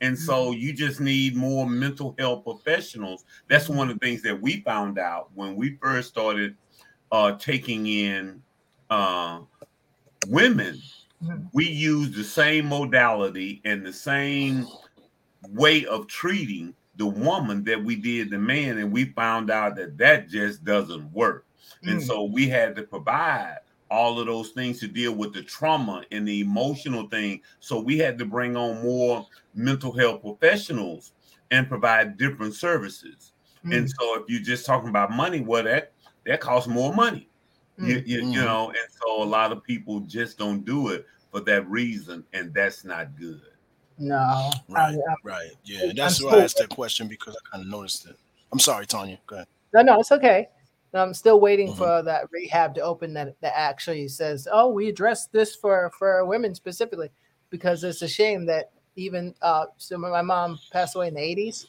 And 0.05 0.19
so 0.19 0.51
mm-hmm. 0.51 0.61
you 0.61 0.73
just 0.75 1.01
need 1.01 1.35
more 1.35 1.67
mental 1.67 2.15
health 2.19 2.45
professionals. 2.45 3.25
That's 3.49 3.71
one 3.71 3.89
of 3.89 3.99
the 3.99 4.07
things 4.07 4.21
that 4.23 4.39
we 4.39 4.61
found 4.61 4.99
out 4.99 5.31
when 5.35 5.57
we 5.57 5.77
first 5.81 6.11
started 6.11 6.57
uh, 7.11 7.33
taking 7.39 7.87
in 7.87 8.43
uh, 8.91 9.41
women. 10.29 10.79
Mm-hmm. 11.23 11.47
We 11.55 11.69
used 11.71 12.15
the 12.15 12.25
same 12.25 12.67
modality 12.67 13.63
and 13.65 13.85
the 13.85 13.95
same 13.95 14.67
way 15.51 15.87
of 15.87 16.07
treating 16.07 16.75
the 16.97 17.07
woman 17.07 17.65
that 17.65 17.83
we 17.83 17.97
did 17.97 18.31
the 18.31 18.39
man, 18.39 18.79
and 18.79 18.93
we 18.93 19.07
found 19.07 19.51
out 19.51 19.75
that 19.77 19.97
that 19.99 20.29
just 20.29 20.65
doesn't 20.65 21.11
work. 21.13 21.47
Mm. 21.83 21.93
And 21.93 22.03
so 22.03 22.25
we 22.25 22.47
had 22.47 22.77
to 22.77 22.83
provide 22.83 23.61
all 23.95 24.19
of 24.19 24.27
those 24.27 24.51
things 24.51 24.81
to 24.81 24.89
deal 24.89 25.13
with 25.13 25.33
the 25.33 25.43
trauma 25.43 26.05
and 26.11 26.27
the 26.27 26.41
emotional 26.41 27.09
thing. 27.09 27.41
So 27.61 27.81
we 27.81 27.99
had 27.99 28.19
to 28.19 28.25
bring 28.25 28.57
on 28.57 28.83
more 28.83 29.27
mental 29.55 29.93
health 29.93 30.23
professionals 30.23 31.13
and 31.51 31.69
provide 31.69 32.19
different 32.19 32.55
services. 32.55 33.33
Mm. 33.65 33.77
And 33.79 33.91
so 33.91 34.21
if 34.21 34.29
you're 34.29 34.41
just 34.41 34.67
talking 34.67 34.89
about 34.89 35.13
money, 35.13 35.41
well, 35.41 35.65
that 35.65 35.93
that 36.27 36.41
costs 36.41 36.69
more 36.69 36.93
money. 36.93 37.29
Mm. 37.79 37.89
You, 37.89 38.03
you, 38.05 38.29
you, 38.31 38.43
know, 38.43 38.69
and 38.69 38.93
so 39.03 39.23
a 39.23 39.25
lot 39.25 39.53
of 39.53 39.63
people 39.63 40.01
just 40.01 40.39
don't 40.39 40.65
do 40.65 40.89
it 40.89 41.07
for 41.31 41.41
that 41.41 41.69
reason, 41.69 42.25
and 42.33 42.53
that's 42.55 42.85
not 42.85 43.17
good. 43.17 43.41
No, 43.99 44.51
right, 44.69 44.97
I, 44.97 45.15
right, 45.23 45.51
yeah. 45.65 45.93
That's 45.95 46.21
I'm 46.21 46.27
why 46.27 46.39
I 46.39 46.45
asked 46.45 46.59
that 46.59 46.69
question 46.69 47.09
because 47.09 47.37
I 47.37 47.51
kind 47.51 47.65
of 47.65 47.71
noticed 47.71 48.07
it. 48.07 48.17
I'm 48.53 48.59
sorry, 48.59 48.87
Tanya. 48.87 49.19
Go 49.27 49.37
ahead. 49.37 49.49
No, 49.73 49.83
no, 49.83 50.01
it's 50.01 50.13
okay. 50.13 50.49
I'm 51.01 51.15
still 51.15 51.41
waiting 51.41 51.69
mm-hmm. 51.69 51.79
for 51.79 52.03
that 52.03 52.29
rehab 52.31 52.75
to 52.77 52.81
open 52.81 53.15
that 53.15 53.35
that 53.41 53.53
actually 53.57 54.09
says, 54.09 54.47
"Oh, 54.51 54.69
we 54.69 54.89
address 54.89 55.27
this 55.27 55.57
for 55.57 55.91
for 55.99 56.25
women 56.25 56.55
specifically," 56.55 57.11
because 57.51 57.85
it's 57.85 58.03
a 58.03 58.09
shame 58.09 58.47
that 58.47 58.71
even 58.97 59.35
uh, 59.43 59.67
so 59.77 59.99
my 59.99 60.23
mom 60.23 60.59
passed 60.73 60.95
away 60.95 61.09
in 61.09 61.15
the 61.15 61.21
80s, 61.21 61.67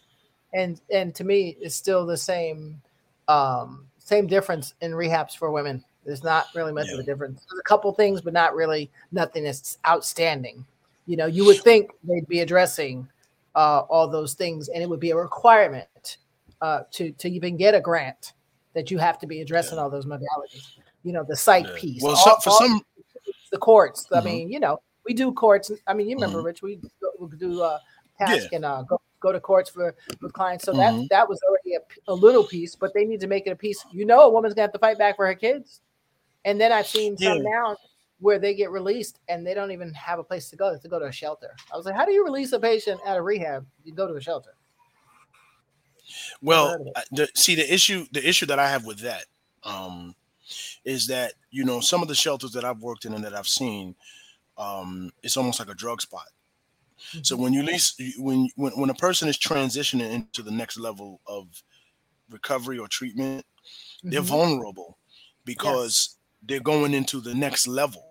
and 0.53 0.79
and 0.91 1.15
to 1.15 1.23
me, 1.23 1.57
it's 1.59 1.75
still 1.75 2.05
the 2.05 2.17
same 2.17 2.81
um, 3.27 3.87
same 3.97 4.27
difference 4.27 4.73
in 4.81 4.91
rehabs 4.91 5.35
for 5.35 5.51
women. 5.51 5.83
There's 6.05 6.23
not 6.23 6.47
really 6.53 6.71
much 6.71 6.87
yeah. 6.87 6.93
of 6.93 6.99
a 6.99 7.03
difference. 7.03 7.45
There's 7.49 7.59
a 7.59 7.63
couple 7.63 7.91
things, 7.93 8.21
but 8.21 8.33
not 8.33 8.53
really 8.53 8.91
nothing 9.11 9.43
that's 9.43 9.79
outstanding. 9.87 10.63
You 11.07 11.17
know, 11.17 11.25
you 11.25 11.45
would 11.45 11.61
think 11.61 11.91
they'd 12.03 12.27
be 12.27 12.41
addressing 12.41 13.07
uh, 13.55 13.79
all 13.89 14.07
those 14.07 14.35
things, 14.35 14.69
and 14.69 14.83
it 14.83 14.89
would 14.89 14.99
be 14.99 15.11
a 15.11 15.15
requirement 15.15 16.17
uh, 16.61 16.81
to 16.91 17.11
to 17.11 17.29
even 17.29 17.57
get 17.57 17.73
a 17.73 17.81
grant 17.81 18.33
that 18.75 18.91
you 18.91 18.97
have 18.99 19.17
to 19.19 19.27
be 19.27 19.41
addressing 19.41 19.77
yeah. 19.77 19.83
all 19.83 19.89
those 19.89 20.05
modalities. 20.05 20.77
You 21.03 21.13
know, 21.13 21.23
the 21.27 21.35
psych 21.35 21.65
yeah. 21.65 21.75
piece. 21.75 22.03
Well, 22.03 22.15
all, 22.15 22.39
for 22.41 22.49
all 22.51 22.59
some, 22.59 22.81
the 23.51 23.57
courts. 23.57 24.05
Mm-hmm. 24.05 24.15
I 24.15 24.21
mean, 24.21 24.51
you 24.51 24.59
know, 24.59 24.79
we 25.05 25.13
do 25.13 25.31
courts. 25.31 25.71
I 25.87 25.93
mean, 25.93 26.07
you 26.09 26.15
remember, 26.15 26.39
mm-hmm. 26.39 26.47
Rich? 26.47 26.61
We, 26.61 26.79
we 27.19 27.37
do 27.37 27.61
uh, 27.61 27.79
task 28.19 28.49
yeah. 28.51 28.57
and 28.57 28.65
uh, 28.65 28.83
go 28.83 29.01
go 29.21 29.31
to 29.31 29.39
courts 29.39 29.69
for, 29.69 29.95
for 30.19 30.29
clients. 30.29 30.65
So 30.65 30.73
mm-hmm. 30.73 31.01
that 31.01 31.09
that 31.09 31.29
was 31.29 31.39
already 31.49 31.75
a, 31.75 32.11
a, 32.11 32.13
little 32.13 32.43
piece, 32.43 32.75
but 32.75 32.93
they 32.93 33.05
need 33.05 33.19
to 33.21 33.27
make 33.27 33.47
it 33.47 33.51
a 33.51 33.55
piece. 33.55 33.83
You 33.91 34.05
know, 34.05 34.21
a 34.21 34.29
woman's 34.29 34.53
gonna 34.53 34.63
have 34.63 34.73
to 34.73 34.79
fight 34.79 34.99
back 34.99 35.15
for 35.15 35.25
her 35.25 35.35
kids. 35.35 35.81
And 36.43 36.61
then 36.61 36.71
I've 36.71 36.85
seen 36.85 37.17
some 37.17 37.41
now 37.41 37.75
where 38.19 38.37
they 38.37 38.53
get 38.53 38.69
released 38.69 39.19
and 39.29 39.45
they 39.45 39.53
don't 39.53 39.71
even 39.71 39.93
have 39.93 40.19
a 40.19 40.23
place 40.23 40.49
to 40.49 40.55
go 40.55 40.77
to 40.77 40.87
go 40.87 40.99
to 40.99 41.05
a 41.05 41.11
shelter. 41.11 41.55
I 41.73 41.77
was 41.77 41.85
like, 41.85 41.95
how 41.95 42.05
do 42.05 42.11
you 42.11 42.23
release 42.23 42.51
a 42.51 42.59
patient 42.59 43.01
out 43.05 43.17
of 43.17 43.25
rehab? 43.25 43.65
You 43.83 43.93
go 43.93 44.07
to 44.07 44.13
a 44.13 44.21
shelter. 44.21 44.51
Well, 46.41 46.91
the, 47.11 47.29
see 47.35 47.55
the 47.55 47.73
issue 47.73 48.05
the 48.11 48.27
issue 48.27 48.45
that 48.47 48.59
I 48.59 48.69
have 48.69 48.85
with 48.85 48.99
that 48.99 49.25
um, 49.63 50.15
is 50.83 51.07
that 51.07 51.33
you 51.51 51.63
know 51.63 51.79
some 51.79 52.01
of 52.01 52.07
the 52.07 52.15
shelters 52.15 52.51
that 52.53 52.65
I've 52.65 52.81
worked 52.81 53.05
in 53.05 53.13
and 53.13 53.23
that 53.23 53.33
I've 53.33 53.47
seen, 53.47 53.95
um, 54.57 55.11
it's 55.23 55.37
almost 55.37 55.59
like 55.59 55.69
a 55.69 55.75
drug 55.75 56.01
spot. 56.01 56.27
Mm-hmm. 57.09 57.23
So 57.23 57.35
when 57.35 57.53
you 57.53 57.63
least 57.63 58.01
when 58.17 58.49
when 58.55 58.73
when 58.73 58.89
a 58.89 58.95
person 58.95 59.27
is 59.27 59.37
transitioning 59.37 60.11
into 60.11 60.41
the 60.41 60.51
next 60.51 60.77
level 60.77 61.21
of 61.27 61.63
recovery 62.29 62.77
or 62.77 62.87
treatment, 62.87 63.45
mm-hmm. 63.45 64.09
they're 64.09 64.21
vulnerable 64.21 64.97
because 65.43 66.09
yes. 66.09 66.17
they're 66.43 66.59
going 66.59 66.93
into 66.93 67.19
the 67.19 67.35
next 67.35 67.67
level, 67.67 68.05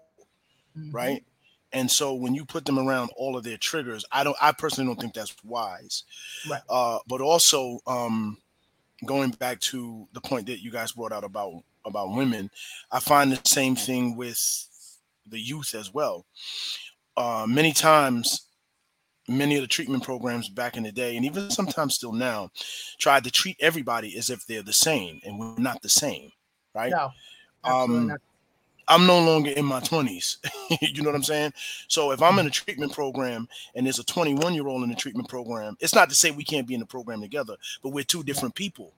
mm-hmm. 0.76 0.94
right? 0.94 1.24
And 1.74 1.90
so 1.90 2.14
when 2.14 2.34
you 2.34 2.44
put 2.44 2.64
them 2.64 2.78
around 2.78 3.10
all 3.16 3.36
of 3.36 3.42
their 3.42 3.58
triggers, 3.58 4.04
I 4.10 4.24
don't 4.24 4.36
I 4.40 4.52
personally 4.52 4.88
don't 4.88 5.00
think 5.00 5.12
that's 5.12 5.34
wise. 5.44 6.04
Right. 6.48 6.62
Uh, 6.70 7.00
but 7.06 7.20
also 7.20 7.80
um, 7.86 8.38
going 9.04 9.30
back 9.32 9.60
to 9.60 10.08
the 10.12 10.20
point 10.20 10.46
that 10.46 10.62
you 10.62 10.70
guys 10.70 10.92
brought 10.92 11.12
out 11.12 11.24
about 11.24 11.62
about 11.84 12.14
women, 12.14 12.50
I 12.90 13.00
find 13.00 13.30
the 13.30 13.40
same 13.44 13.76
thing 13.76 14.16
with 14.16 14.40
the 15.26 15.38
youth 15.38 15.74
as 15.74 15.92
well. 15.92 16.24
Uh, 17.16 17.44
many 17.48 17.72
times 17.72 18.46
many 19.26 19.56
of 19.56 19.62
the 19.62 19.68
treatment 19.68 20.02
programs 20.02 20.48
back 20.48 20.76
in 20.76 20.82
the 20.82 20.92
day 20.92 21.16
and 21.16 21.24
even 21.24 21.50
sometimes 21.50 21.94
still 21.94 22.12
now 22.12 22.50
tried 22.98 23.24
to 23.24 23.30
treat 23.30 23.56
everybody 23.58 24.16
as 24.18 24.28
if 24.28 24.44
they're 24.46 24.62
the 24.62 24.72
same 24.72 25.18
and 25.24 25.38
we're 25.38 25.56
not 25.56 25.80
the 25.80 25.88
same 25.88 26.30
right 26.74 26.90
no, 26.90 27.10
um. 27.64 28.14
I'm 28.88 29.06
no 29.06 29.18
longer 29.18 29.50
in 29.50 29.64
my 29.64 29.80
20s. 29.80 30.36
you 30.80 31.02
know 31.02 31.10
what 31.10 31.16
I'm 31.16 31.22
saying? 31.22 31.52
So 31.88 32.10
if 32.12 32.22
I'm 32.22 32.38
in 32.38 32.46
a 32.46 32.50
treatment 32.50 32.92
program 32.92 33.48
and 33.74 33.86
there's 33.86 33.98
a 33.98 34.04
21 34.04 34.54
year 34.54 34.66
old 34.66 34.82
in 34.82 34.90
the 34.90 34.96
treatment 34.96 35.28
program, 35.28 35.76
it's 35.80 35.94
not 35.94 36.08
to 36.10 36.14
say 36.14 36.30
we 36.30 36.44
can't 36.44 36.66
be 36.66 36.74
in 36.74 36.80
the 36.80 36.86
program 36.86 37.20
together, 37.20 37.56
but 37.82 37.90
we're 37.90 38.04
two 38.04 38.22
different 38.22 38.54
people. 38.54 38.92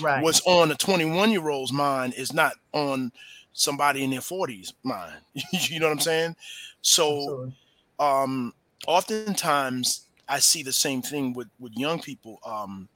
Right. 0.00 0.22
What's 0.22 0.40
on 0.46 0.70
a 0.70 0.74
21 0.74 1.30
year 1.30 1.48
old's 1.48 1.72
mind 1.72 2.14
is 2.14 2.32
not 2.32 2.52
on 2.72 3.12
somebody 3.52 4.04
in 4.04 4.10
their 4.10 4.20
40s 4.20 4.72
mind. 4.82 5.20
you 5.52 5.80
know 5.80 5.86
what 5.86 5.92
I'm 5.92 6.00
saying? 6.00 6.36
So 6.82 7.52
um 7.98 8.54
oftentimes 8.86 10.02
I 10.28 10.38
see 10.40 10.62
the 10.62 10.72
same 10.72 11.02
thing 11.02 11.32
with 11.32 11.48
with 11.58 11.76
young 11.76 12.00
people. 12.00 12.38
Um 12.44 12.88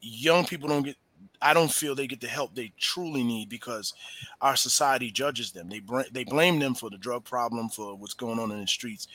young 0.00 0.44
people 0.44 0.68
don't 0.68 0.82
get 0.82 0.96
I 1.40 1.54
don't 1.54 1.72
feel 1.72 1.94
they 1.94 2.06
get 2.06 2.20
the 2.20 2.28
help 2.28 2.54
they 2.54 2.72
truly 2.78 3.22
need 3.22 3.48
because 3.48 3.94
our 4.40 4.56
society 4.56 5.10
judges 5.10 5.52
them. 5.52 5.68
They 5.68 5.80
br- 5.80 6.02
they 6.12 6.24
blame 6.24 6.58
them 6.58 6.74
for 6.74 6.90
the 6.90 6.98
drug 6.98 7.24
problem, 7.24 7.68
for 7.68 7.94
what's 7.94 8.14
going 8.14 8.38
on 8.38 8.50
in 8.50 8.60
the 8.60 8.66
streets, 8.66 9.08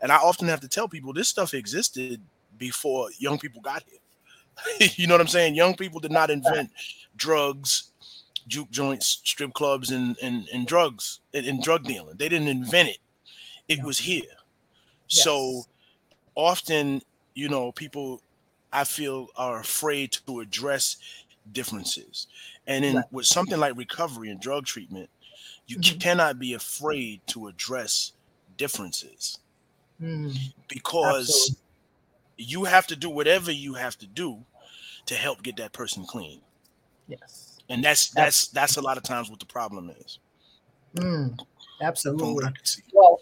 and 0.00 0.10
I 0.10 0.16
often 0.16 0.48
have 0.48 0.60
to 0.60 0.68
tell 0.68 0.88
people 0.88 1.12
this 1.12 1.28
stuff 1.28 1.54
existed 1.54 2.20
before 2.58 3.10
young 3.18 3.38
people 3.38 3.60
got 3.60 3.84
here. 3.88 4.88
you 4.96 5.06
know 5.06 5.14
what 5.14 5.20
I'm 5.20 5.28
saying? 5.28 5.54
Young 5.54 5.76
people 5.76 6.00
did 6.00 6.10
not 6.10 6.30
invent 6.30 6.70
drugs, 7.16 7.90
juke 8.48 8.70
joints, 8.70 9.20
strip 9.24 9.52
clubs, 9.54 9.90
and 9.90 10.16
and, 10.20 10.48
and 10.52 10.66
drugs 10.66 11.20
and, 11.32 11.46
and 11.46 11.62
drug 11.62 11.84
dealing. 11.84 12.16
They 12.16 12.28
didn't 12.28 12.48
invent 12.48 12.88
it. 12.88 12.98
It 13.68 13.82
was 13.84 13.98
here. 13.98 14.22
Yes. 15.08 15.24
So 15.24 15.62
often, 16.34 17.02
you 17.34 17.48
know, 17.48 17.72
people 17.72 18.20
I 18.72 18.84
feel 18.84 19.28
are 19.36 19.60
afraid 19.60 20.12
to 20.26 20.40
address 20.40 20.96
differences. 21.52 22.26
And 22.66 22.84
in 22.84 22.96
right. 22.96 23.04
with 23.10 23.26
something 23.26 23.58
like 23.58 23.76
recovery 23.76 24.30
and 24.30 24.40
drug 24.40 24.66
treatment, 24.66 25.10
you 25.66 25.78
mm-hmm. 25.78 25.98
cannot 25.98 26.38
be 26.38 26.54
afraid 26.54 27.20
to 27.28 27.46
address 27.46 28.12
differences 28.56 29.38
mm. 30.02 30.36
because 30.68 31.28
Absolutely. 31.28 31.64
you 32.36 32.64
have 32.64 32.86
to 32.88 32.96
do 32.96 33.10
whatever 33.10 33.52
you 33.52 33.74
have 33.74 33.96
to 33.98 34.06
do 34.06 34.44
to 35.06 35.14
help 35.14 35.42
get 35.42 35.56
that 35.56 35.72
person 35.72 36.04
clean. 36.04 36.40
Yes. 37.06 37.58
And 37.68 37.84
that's 37.84 38.10
that's 38.10 38.48
that's 38.48 38.76
a 38.76 38.80
lot 38.80 38.96
of 38.96 39.02
times 39.02 39.30
what 39.30 39.40
the 39.40 39.46
problem 39.46 39.90
is. 40.00 40.18
Mm. 40.96 41.38
Absolutely. 41.80 42.50
Well, 42.92 43.20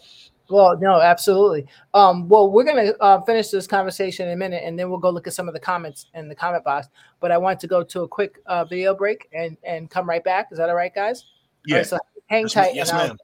well, 0.49 0.77
no, 0.79 1.01
absolutely. 1.01 1.67
Um, 1.93 2.27
well, 2.29 2.51
we're 2.51 2.63
going 2.63 2.85
to 2.85 2.97
uh, 3.01 3.21
finish 3.21 3.49
this 3.49 3.67
conversation 3.67 4.27
in 4.27 4.33
a 4.33 4.37
minute, 4.37 4.63
and 4.65 4.77
then 4.77 4.89
we'll 4.89 4.99
go 4.99 5.09
look 5.09 5.27
at 5.27 5.33
some 5.33 5.47
of 5.47 5.53
the 5.53 5.59
comments 5.59 6.07
in 6.13 6.29
the 6.29 6.35
comment 6.35 6.63
box. 6.63 6.87
But 7.19 7.31
I 7.31 7.37
want 7.37 7.59
to 7.61 7.67
go 7.67 7.83
to 7.83 8.01
a 8.01 8.07
quick 8.07 8.41
uh, 8.45 8.65
video 8.65 8.95
break 8.95 9.27
and 9.33 9.57
and 9.63 9.89
come 9.89 10.07
right 10.07 10.23
back. 10.23 10.47
Is 10.51 10.57
that 10.57 10.69
all 10.69 10.75
right, 10.75 10.93
guys? 10.93 11.25
Yeah. 11.65 11.77
Right, 11.77 11.85
so 11.85 11.97
hang 12.27 12.43
yes, 12.43 12.53
tight. 12.53 12.75
Yes, 12.75 12.91
ma'am. 12.91 13.17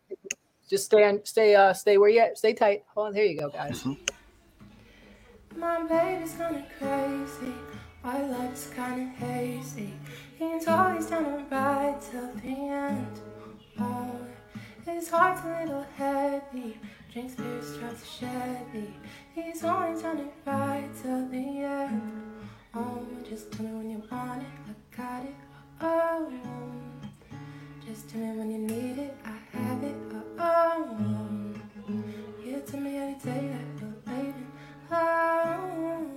Just 0.70 0.86
stay 0.86 1.04
on, 1.04 1.24
stay, 1.24 1.56
uh, 1.56 1.74
stay 1.74 1.98
where 1.98 2.10
you 2.10 2.20
at. 2.20 2.38
Stay 2.38 2.54
tight. 2.54 2.84
Hold 2.96 3.08
on. 3.08 3.16
Here 3.16 3.26
you 3.26 3.40
go, 3.40 3.50
guys. 3.50 3.84
Mm-hmm. 3.84 5.60
My 5.60 5.84
baby's 5.84 6.34
kind 6.34 6.56
of 6.56 6.64
crazy. 6.80 7.54
My 8.04 8.26
life's 8.26 8.68
kind 8.68 9.02
of 9.02 9.16
hazy. 9.20 9.94
He's 10.38 10.68
always 10.68 11.06
down 11.06 11.26
to 11.26 11.46
ride 11.56 12.02
till 12.02 12.34
the 12.36 12.50
end. 12.50 13.20
Oh, 13.80 14.20
his 14.86 15.10
heart's 15.10 15.42
a 15.46 15.64
little 15.64 15.86
heavy. 15.96 16.78
Drinks 17.14 17.36
beer, 17.36 17.62
drives 17.78 18.02
a 18.02 18.06
Chevy. 18.08 18.92
He's 19.36 19.64
always 19.64 20.04
on 20.04 20.18
it 20.18 20.34
right 20.48 20.90
till 21.00 21.28
the 21.28 21.38
end. 21.38 22.02
Oh, 22.74 23.06
just 23.30 23.52
tell 23.52 23.68
me 23.68 23.72
when 23.72 23.90
you 23.92 24.02
want 24.12 24.42
it, 24.42 24.48
I 24.68 24.98
got 24.98 25.24
it. 25.24 25.36
Oh, 25.80 26.34
just 27.86 28.10
tell 28.10 28.20
me 28.20 28.36
when 28.36 28.50
you 28.50 28.58
need 28.58 28.98
it, 28.98 29.16
I 29.24 29.38
have 29.56 29.84
it. 29.84 29.96
Oh, 30.40 30.98
oh. 30.98 32.04
you 32.44 32.64
tell 32.66 32.80
me 32.80 32.98
every 32.98 33.14
day 33.14 33.54
that 33.54 33.80
you're 33.80 33.94
waiting. 34.08 34.52
Oh, 34.92 36.08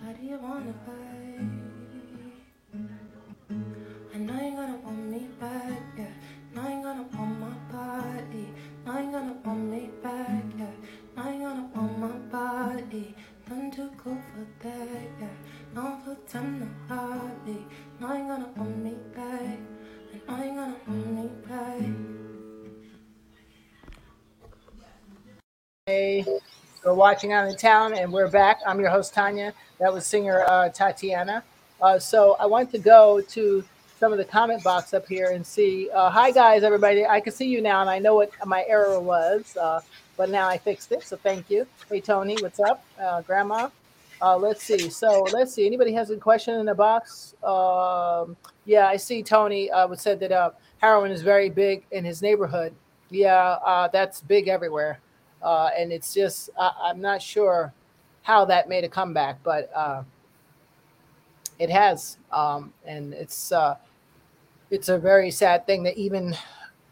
why 0.00 0.12
do 0.14 0.26
you 0.26 0.38
wanna 0.38 0.72
fight? 0.86 1.44
I 4.14 4.18
know 4.18 4.40
you're 4.40 4.56
gonna 4.56 4.76
want 4.76 5.10
me 5.10 5.28
back, 5.38 5.82
yeah. 5.98 6.19
Now 8.90 8.96
gonna 9.12 9.36
want 9.44 9.70
me 9.70 9.88
back, 10.02 10.42
yeah. 10.58 10.66
Now 11.16 11.30
you're 11.30 11.48
gonna 11.48 11.70
want 11.76 11.98
my 12.00 12.08
body. 12.08 13.14
None 13.48 13.70
too 13.70 13.88
cool 13.96 14.18
for 14.34 14.44
that, 14.64 14.88
yeah. 15.20 15.28
No 15.72 15.96
for 16.04 16.16
time 16.28 16.58
to 16.58 16.92
hardly. 16.92 17.64
Now 18.00 18.16
you're 18.16 18.26
gonna 18.26 18.48
want 18.56 18.78
me 18.78 18.96
back. 19.14 19.58
And 20.12 20.20
now 20.26 20.42
you're 20.42 20.54
gonna 20.56 20.76
want 20.88 21.06
me 21.06 21.30
back. 21.48 21.82
Hey, 25.86 26.26
we're 26.84 26.92
watching 26.92 27.32
out 27.32 27.46
in 27.46 27.56
town, 27.56 27.94
and 27.94 28.12
we're 28.12 28.28
back. 28.28 28.58
I'm 28.66 28.80
your 28.80 28.90
host 28.90 29.14
Tanya. 29.14 29.54
That 29.78 29.92
was 29.92 30.04
singer 30.04 30.42
uh, 30.48 30.68
Tatiana. 30.68 31.44
Uh, 31.80 32.00
so 32.00 32.34
I 32.40 32.46
want 32.46 32.72
to 32.72 32.78
go 32.78 33.20
to 33.20 33.64
some 34.00 34.12
of 34.12 34.18
the 34.18 34.24
comment 34.24 34.64
box 34.64 34.94
up 34.94 35.06
here 35.06 35.32
and 35.32 35.46
see. 35.46 35.90
Uh, 35.90 36.08
hi 36.08 36.30
guys, 36.30 36.62
everybody. 36.62 37.04
I 37.04 37.20
can 37.20 37.34
see 37.34 37.44
you 37.44 37.60
now, 37.60 37.82
and 37.82 37.90
I 37.90 37.98
know 37.98 38.14
what 38.14 38.30
my 38.46 38.64
error 38.66 38.98
was, 38.98 39.54
uh, 39.58 39.80
but 40.16 40.30
now 40.30 40.48
I 40.48 40.56
fixed 40.56 40.90
it. 40.90 41.02
So 41.02 41.18
thank 41.18 41.50
you. 41.50 41.66
Hey 41.86 42.00
Tony, 42.00 42.34
what's 42.40 42.60
up, 42.60 42.82
uh, 42.98 43.20
Grandma? 43.20 43.68
Uh, 44.22 44.38
let's 44.38 44.62
see. 44.62 44.88
So 44.88 45.26
let's 45.34 45.52
see. 45.52 45.66
Anybody 45.66 45.92
has 45.92 46.08
a 46.08 46.16
question 46.16 46.58
in 46.58 46.64
the 46.64 46.74
box? 46.74 47.34
Um, 47.44 48.38
yeah, 48.64 48.86
I 48.86 48.96
see. 48.96 49.22
Tony 49.22 49.70
uh, 49.70 49.94
said 49.94 50.18
that 50.20 50.32
uh, 50.32 50.52
heroin 50.78 51.10
is 51.10 51.20
very 51.20 51.50
big 51.50 51.84
in 51.90 52.02
his 52.02 52.22
neighborhood. 52.22 52.74
Yeah, 53.10 53.58
uh, 53.66 53.88
that's 53.88 54.22
big 54.22 54.48
everywhere, 54.48 54.98
uh, 55.42 55.68
and 55.76 55.92
it's 55.92 56.14
just 56.14 56.48
I, 56.58 56.88
am 56.88 57.02
not 57.02 57.20
sure 57.20 57.74
how 58.22 58.46
that 58.46 58.66
made 58.66 58.84
a 58.84 58.88
comeback, 58.88 59.42
but 59.42 59.70
uh, 59.74 60.04
it 61.58 61.68
has, 61.68 62.16
um, 62.32 62.72
and 62.86 63.12
it's 63.12 63.52
uh, 63.52 63.76
it's 64.70 64.88
a 64.88 64.98
very 64.98 65.30
sad 65.30 65.66
thing 65.66 65.82
that 65.82 65.96
even 65.96 66.36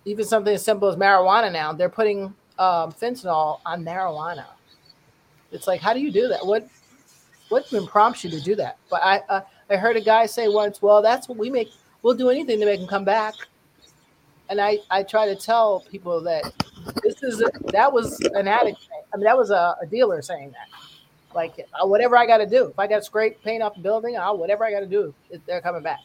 even 0.05 0.24
something 0.24 0.55
as 0.55 0.64
simple 0.64 0.89
as 0.89 0.97
marijuana 0.97 1.53
now 1.53 1.72
they're 1.72 1.89
putting 1.89 2.35
um, 2.59 2.93
fentanyl 2.93 3.61
on 3.64 3.85
marijuana. 3.85 4.45
It's 5.53 5.66
like, 5.66 5.81
how 5.81 5.95
do 5.95 6.01
you 6.01 6.11
do 6.11 6.29
that? 6.29 6.45
What 6.45 6.68
what 7.49 7.66
even 7.72 7.87
prompts 7.87 8.24
you 8.24 8.31
to 8.31 8.41
do 8.41 8.55
that? 8.57 8.76
But 8.91 9.03
I 9.03 9.22
uh, 9.29 9.41
I 9.70 9.76
heard 9.76 9.97
a 9.97 10.01
guy 10.01 10.26
say 10.26 10.49
once, 10.49 10.83
well, 10.83 11.01
that's 11.03 11.29
what 11.29 11.39
we 11.39 11.51
make. 11.51 11.70
We'll 12.03 12.14
do 12.14 12.31
anything 12.31 12.61
to 12.61 12.66
make 12.66 12.81
them 12.81 12.89
come 12.89 13.05
back. 13.05 13.35
And 14.51 14.61
I 14.61 14.79
I 14.91 15.03
try 15.03 15.26
to 15.26 15.37
tell 15.37 15.85
people 15.91 16.20
that 16.22 16.53
this 17.03 17.22
is 17.22 17.41
a, 17.41 17.51
that 17.72 17.93
was 17.93 18.20
an 18.35 18.49
addict. 18.49 18.79
I 19.12 19.16
mean, 19.16 19.24
that 19.24 19.37
was 19.37 19.51
a, 19.51 19.76
a 19.81 19.87
dealer 19.87 20.20
saying 20.20 20.53
that. 20.53 20.68
Like 21.35 21.55
uh, 21.59 21.87
whatever 21.87 22.16
I 22.16 22.26
got 22.26 22.39
to 22.39 22.47
do. 22.47 22.66
If 22.66 22.79
I 22.79 22.87
got 22.87 23.05
scrape 23.05 23.43
paint 23.43 23.62
off 23.62 23.74
the 23.74 23.81
building, 23.81 24.16
I'll 24.16 24.37
whatever 24.37 24.64
I 24.64 24.70
got 24.70 24.81
to 24.81 24.87
do. 24.87 25.14
They're 25.47 25.61
coming 25.61 25.83
back. 25.83 26.01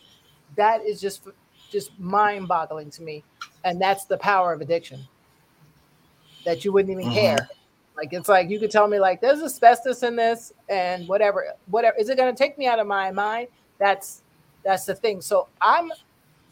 That 0.56 0.86
is 0.86 1.02
just 1.02 1.28
just 1.74 2.00
mind 2.00 2.48
boggling 2.48 2.90
to 2.92 3.02
me. 3.02 3.24
And 3.66 3.82
that's 3.82 4.06
the 4.06 4.18
power 4.18 4.54
of 4.54 4.62
addiction 4.62 5.06
that 6.46 6.64
you 6.64 6.72
wouldn't 6.72 6.92
even 6.92 7.06
mm-hmm. 7.06 7.20
care. 7.20 7.50
Like 7.98 8.14
it's 8.14 8.30
like 8.30 8.50
you 8.50 8.60
could 8.60 8.72
tell 8.72 8.88
me 8.88 9.00
like 9.00 9.20
there's 9.20 9.42
asbestos 9.42 10.04
in 10.04 10.16
this 10.16 10.54
and 10.70 11.08
whatever, 11.08 11.46
whatever. 11.68 11.98
Is 11.98 12.10
it 12.10 12.18
going 12.18 12.34
to 12.34 12.38
take 12.38 12.58
me 12.58 12.68
out 12.68 12.80
of 12.80 12.88
my 12.88 13.12
mind? 13.12 13.50
That's 13.78 14.24
that's 14.64 14.86
the 14.86 14.96
thing. 14.96 15.22
So 15.22 15.48
I'm 15.62 15.92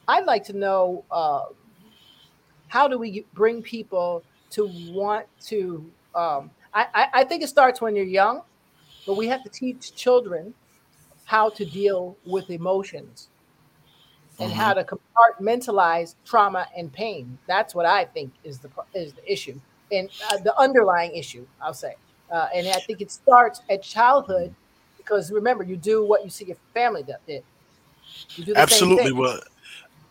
I'd 0.08 0.26
like 0.26 0.44
to 0.46 0.54
know 0.54 1.06
uh, 1.10 1.46
how 2.68 2.88
do 2.88 2.98
we 2.98 3.26
bring 3.34 3.62
people 3.62 4.24
to 4.52 4.70
want 4.92 5.26
to. 5.46 5.90
Um, 6.14 6.52
I, 6.74 7.08
I 7.14 7.24
think 7.26 7.44
it 7.44 7.50
starts 7.50 7.82
when 7.82 7.98
you're 7.98 8.06
young, 8.06 8.44
but 9.06 9.18
we 9.18 9.28
have 9.28 9.44
to 9.44 9.50
teach 9.50 9.94
children 9.94 10.54
how 11.26 11.50
to 11.50 11.66
deal 11.66 12.18
with 12.26 12.50
emotions 12.50 13.30
and 14.42 14.52
mm-hmm. 14.52 14.60
how 14.60 14.74
to 14.74 14.84
compartmentalize 14.84 16.16
trauma 16.26 16.68
and 16.76 16.92
pain. 16.92 17.38
That's 17.48 17.76
what 17.76 17.86
I 17.86 18.06
think 18.06 18.34
is 18.44 18.60
the 18.60 18.70
is 18.94 19.14
the 19.14 19.32
issue 19.32 19.60
and 19.92 20.10
uh, 20.30 20.38
the 20.38 20.58
underlying 20.58 21.16
issue. 21.16 21.46
I'll 21.62 21.74
say, 21.74 21.96
uh, 22.32 22.48
and 22.54 22.68
I 22.68 22.80
think 22.80 23.02
it 23.02 23.12
starts 23.12 23.62
at 23.70 23.84
childhood 23.84 24.54
because 24.98 25.32
remember, 25.32 25.64
you 25.64 25.78
do 25.78 26.06
what 26.06 26.24
you 26.24 26.30
see 26.30 26.46
your 26.46 26.58
family 26.74 27.04
did. 27.28 27.44
Absolutely. 28.56 29.12
Well, 29.12 29.40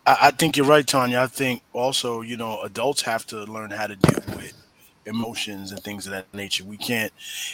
I, 0.05 0.17
I 0.21 0.31
think 0.31 0.57
you're 0.57 0.65
right, 0.65 0.85
Tanya. 0.85 1.21
I 1.21 1.27
think 1.27 1.61
also, 1.73 2.21
you 2.21 2.37
know, 2.37 2.61
adults 2.61 3.01
have 3.03 3.25
to 3.27 3.43
learn 3.43 3.71
how 3.71 3.87
to 3.87 3.95
deal 3.95 4.21
with 4.35 4.53
emotions 5.05 5.71
and 5.71 5.83
things 5.83 6.05
of 6.05 6.11
that 6.11 6.33
nature. 6.33 6.63
We 6.63 6.77
can't 6.77 7.11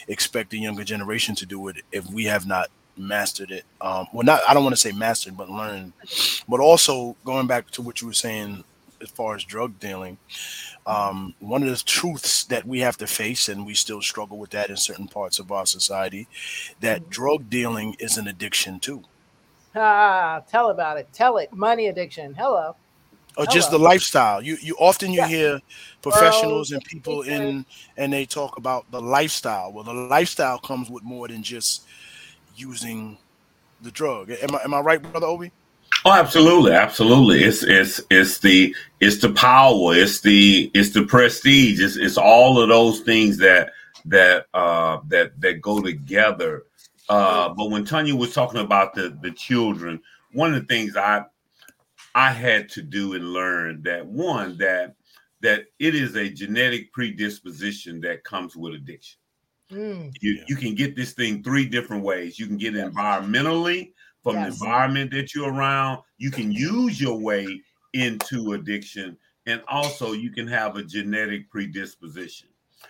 expect 0.08 0.52
the 0.52 0.60
younger 0.60 0.84
generation 0.84 1.36
to 1.36 1.46
do 1.46 1.68
it 1.70 1.78
if 1.92 2.06
we 2.10 2.26
have 2.26 2.46
not 2.46 2.70
mastered 2.98 3.52
it. 3.52 3.66
Um, 3.82 4.08
well, 4.14 4.24
not 4.24 4.42
I 4.48 4.54
don't 4.54 4.64
want 4.64 4.76
to 4.76 4.82
say 4.82 4.92
mastered, 4.92 5.38
but 5.38 5.50
learned. 5.50 5.94
But 6.48 6.60
also 6.60 7.16
going 7.26 7.48
back 7.48 7.70
to 7.72 7.82
what 7.82 8.02
you 8.02 8.08
were 8.08 8.14
saying 8.14 8.64
as 9.02 9.10
far 9.10 9.36
as 9.36 9.44
drug 9.44 9.80
dealing, 9.80 10.18
um, 10.88 11.36
one 11.40 11.62
of 11.62 11.70
the 11.70 11.84
truths 11.86 12.46
that 12.46 12.66
we 12.66 12.80
have 12.80 12.98
to 12.98 13.08
face, 13.08 13.50
and 13.50 13.66
we 13.66 13.74
still 13.74 14.02
struggle 14.02 14.38
with 14.38 14.52
that 14.52 14.70
in 14.70 14.78
certain 14.78 15.08
parts 15.08 15.38
of 15.38 15.52
our 15.52 15.66
society, 15.66 16.28
that 16.80 17.02
mm-hmm. 17.02 17.10
drug 17.10 17.50
dealing 17.50 17.96
is 18.00 18.18
an 18.18 18.28
addiction 18.28 18.80
too. 18.80 19.04
Ah, 19.76 20.42
tell 20.50 20.70
about 20.70 20.98
it. 20.98 21.08
Tell 21.14 21.38
it. 21.38 21.54
Money 21.54 21.88
addiction. 21.88 22.34
Hello. 22.34 22.76
Or 23.38 23.44
Hello. 23.44 23.54
just 23.54 23.70
the 23.70 23.78
lifestyle. 23.78 24.42
You 24.42 24.58
you 24.62 24.76
often 24.80 25.12
you 25.12 25.20
yeah. 25.20 25.28
hear 25.28 25.62
professionals 26.02 26.72
and 26.72 26.84
people 26.84 27.22
in 27.22 27.66
and 27.96 28.12
they 28.12 28.26
talk 28.26 28.58
about 28.58 28.90
the 28.90 29.02
lifestyle. 29.02 29.72
Well, 29.72 29.84
the 29.84 29.94
lifestyle 29.94 30.58
comes 30.58 30.90
with 30.90 31.04
more 31.04 31.28
than 31.28 31.44
just 31.44 31.86
using 32.58 33.18
the 33.82 33.92
drug. 33.92 34.32
Am 34.32 34.56
I 34.56 34.64
am 34.64 34.74
I 34.74 34.80
right, 34.80 35.02
brother 35.02 35.28
Obi? 35.28 35.52
Oh, 36.06 36.12
absolutely, 36.14 36.72
absolutely. 36.74 37.44
It's 37.44 37.64
it's 37.64 38.02
it's 38.10 38.40
the 38.40 38.76
it's 39.00 39.20
the 39.20 39.32
power, 39.32 39.94
it's 39.96 40.22
the 40.22 40.72
it's 40.74 40.92
the 40.92 41.04
prestige, 41.04 41.82
it's 41.82 41.98
it's 41.98 42.18
all 42.18 42.62
of 42.62 42.70
those 42.70 43.02
things 43.02 43.38
that 43.38 43.72
that 44.06 44.48
uh 44.54 45.00
that 45.08 45.40
that 45.42 45.62
go 45.62 45.82
together. 45.82 46.64
Uh 47.10 47.50
but 47.50 47.70
when 47.70 47.86
Tanya 47.86 48.16
was 48.16 48.34
talking 48.34 48.62
about 48.62 48.94
the 48.94 49.18
the 49.22 49.32
children, 49.32 50.02
one 50.34 50.54
of 50.54 50.60
the 50.60 50.68
things 50.68 50.96
I 50.96 51.26
I 52.16 52.32
had 52.32 52.70
to 52.70 52.82
do 52.82 53.14
and 53.14 53.34
learn 53.34 53.84
that 53.84 54.06
one 54.06 54.58
that 54.58 54.96
that 55.42 55.66
it 55.80 55.94
is 55.94 56.16
a 56.16 56.30
genetic 56.30 56.92
predisposition 56.92 58.02
that 58.02 58.24
comes 58.24 58.56
with 58.56 58.74
addiction. 58.74 59.20
Mm. 59.72 60.16
You, 60.22 60.44
you 60.48 60.56
can 60.56 60.76
get 60.76 60.96
this 60.96 61.14
thing 61.14 61.44
three 61.44 61.66
different 61.66 62.04
ways. 62.04 62.40
You 62.40 62.48
can 62.48 62.58
get 62.58 62.76
it 62.76 62.94
environmentally 62.94 63.92
from 64.24 64.36
yes. 64.36 64.60
the 64.60 64.66
environment 64.66 65.12
that 65.12 65.36
you're 65.36 65.52
around. 65.52 66.02
You 66.18 66.32
can 66.32 66.52
use 66.52 67.02
your 67.02 67.20
way 67.20 67.62
into 67.94 68.54
addiction, 68.54 69.18
and 69.46 69.62
also 69.68 70.14
you 70.14 70.32
can 70.32 70.48
have 70.48 70.78
a 70.78 70.84
genetic 70.84 71.50
predisposition. 71.50 72.50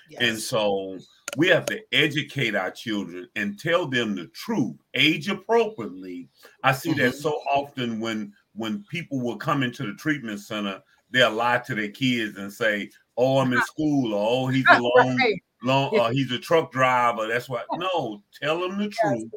Yes. 0.10 0.22
And 0.22 0.40
so 0.40 0.98
we 1.36 1.48
have 1.48 1.66
to 1.68 1.80
educate 1.92 2.56
our 2.56 2.72
children 2.72 3.28
and 3.36 3.60
tell 3.60 3.88
them 3.88 4.16
the 4.16 4.28
truth, 4.28 4.76
age 4.94 5.30
appropriately. 5.30 6.30
I 6.64 6.72
see 6.74 6.92
mm-hmm. 6.92 7.00
that 7.00 7.16
so 7.16 7.42
often 7.54 8.00
when 8.00 8.34
when 8.54 8.84
people 8.90 9.20
will 9.20 9.38
come 9.38 9.64
into 9.64 9.86
the 9.86 9.94
treatment 9.94 10.40
center, 10.42 10.82
they'll 11.12 11.32
lie 11.32 11.60
to 11.60 11.76
their 11.76 11.90
kids 11.90 12.38
and 12.38 12.54
say, 12.54 12.92
"Oh, 13.18 13.40
I'm 13.40 13.54
in 13.54 13.62
school," 13.66 14.14
or 14.14 14.46
"Oh, 14.46 14.48
he's 14.48 14.66
alone." 14.70 15.18
right 15.18 15.42
long 15.64 15.98
uh, 16.00 16.10
he's 16.10 16.32
a 16.32 16.40
truck 16.40 16.72
driver. 16.72 17.28
That's 17.28 17.50
why 17.50 17.64
no, 17.74 18.22
tell 18.42 18.64
him 18.64 18.78
the 18.78 18.90
truth, 18.90 19.32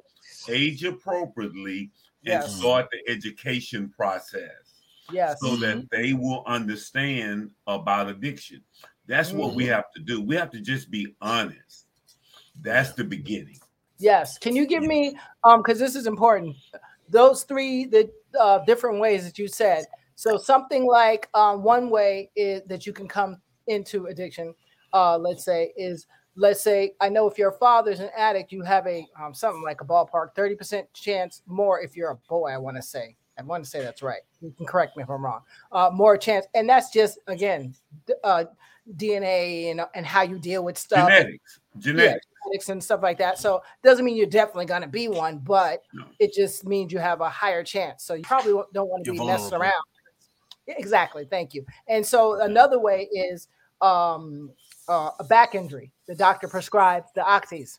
age 0.48 0.84
appropriately, 0.84 1.90
and 2.24 2.42
yes. 2.42 2.56
start 2.56 2.88
the 2.90 3.12
education 3.12 3.88
process. 3.88 4.50
Yes. 5.12 5.40
So 5.40 5.48
mm-hmm. 5.48 5.60
that 5.60 5.90
they 5.90 6.12
will 6.12 6.44
understand 6.46 7.50
about 7.66 8.08
addiction. 8.08 8.62
That's 9.06 9.30
mm-hmm. 9.30 9.38
what 9.38 9.54
we 9.54 9.64
mm-hmm. 9.64 9.72
have 9.72 9.90
to 9.96 10.00
do. 10.02 10.20
We 10.20 10.36
have 10.36 10.50
to 10.50 10.60
just 10.60 10.90
be 10.90 11.14
honest. 11.20 11.86
That's 12.60 12.92
the 12.92 13.04
beginning. 13.04 13.58
Yes. 13.98 14.38
Can 14.38 14.54
you 14.56 14.66
give 14.66 14.82
me 14.82 15.16
um 15.44 15.62
because 15.62 15.78
this 15.78 15.96
is 15.96 16.06
important. 16.06 16.56
Those 17.08 17.42
three 17.42 17.86
the 17.86 18.10
uh, 18.38 18.60
different 18.64 19.00
ways 19.00 19.24
that 19.24 19.38
you 19.38 19.48
said. 19.48 19.86
So 20.14 20.36
something 20.36 20.86
like 20.86 21.28
um, 21.34 21.62
one 21.62 21.90
way 21.90 22.30
is 22.36 22.62
that 22.66 22.86
you 22.86 22.92
can 22.92 23.08
come 23.08 23.40
into 23.66 24.06
addiction 24.06 24.54
uh, 24.92 25.18
let's 25.18 25.44
say, 25.44 25.72
is 25.76 26.06
let's 26.36 26.60
say 26.60 26.92
I 27.00 27.08
know 27.08 27.28
if 27.28 27.38
your 27.38 27.52
father's 27.52 28.00
an 28.00 28.10
addict, 28.16 28.52
you 28.52 28.62
have 28.62 28.86
a 28.86 29.06
um, 29.20 29.34
something 29.34 29.62
like 29.62 29.80
a 29.80 29.84
ballpark 29.84 30.34
30% 30.36 30.86
chance 30.92 31.42
more 31.46 31.80
if 31.80 31.96
you're 31.96 32.10
a 32.10 32.16
boy, 32.28 32.50
I 32.50 32.58
want 32.58 32.76
to 32.76 32.82
say. 32.82 33.16
I 33.38 33.42
want 33.42 33.64
to 33.64 33.70
say 33.70 33.80
that's 33.80 34.02
right. 34.02 34.20
You 34.42 34.52
can 34.56 34.66
correct 34.66 34.96
me 34.96 35.02
if 35.02 35.08
I'm 35.08 35.24
wrong. 35.24 35.40
Uh, 35.72 35.90
more 35.92 36.16
chance, 36.18 36.46
and 36.54 36.68
that's 36.68 36.90
just 36.90 37.18
again 37.26 37.74
uh, 38.22 38.44
DNA 38.96 39.70
and, 39.70 39.80
and 39.94 40.04
how 40.04 40.22
you 40.22 40.38
deal 40.38 40.62
with 40.62 40.76
stuff. 40.76 41.08
Genetics, 41.08 41.60
genetics. 41.78 42.26
Yeah, 42.26 42.42
genetics 42.44 42.68
and 42.68 42.84
stuff 42.84 43.02
like 43.02 43.18
that. 43.18 43.38
So 43.38 43.62
doesn't 43.82 44.04
mean 44.04 44.16
you're 44.16 44.26
definitely 44.26 44.66
going 44.66 44.82
to 44.82 44.88
be 44.88 45.08
one, 45.08 45.38
but 45.38 45.82
no. 45.94 46.04
it 46.18 46.34
just 46.34 46.66
means 46.66 46.92
you 46.92 46.98
have 46.98 47.20
a 47.20 47.28
higher 47.28 47.64
chance. 47.64 48.04
So 48.04 48.14
you 48.14 48.24
probably 48.24 48.52
don't 48.74 48.88
want 48.88 49.04
to 49.04 49.12
be 49.12 49.24
messing 49.24 49.54
around. 49.54 49.74
Exactly. 50.66 51.24
Thank 51.24 51.54
you. 51.54 51.64
And 51.88 52.04
so 52.04 52.40
another 52.40 52.78
way 52.78 53.08
is 53.12 53.48
um, 53.80 54.50
uh, 54.90 55.12
a 55.20 55.24
back 55.24 55.54
injury, 55.54 55.92
the 56.08 56.14
doctor 56.14 56.48
prescribes 56.48 57.10
the 57.14 57.20
oxys. 57.22 57.78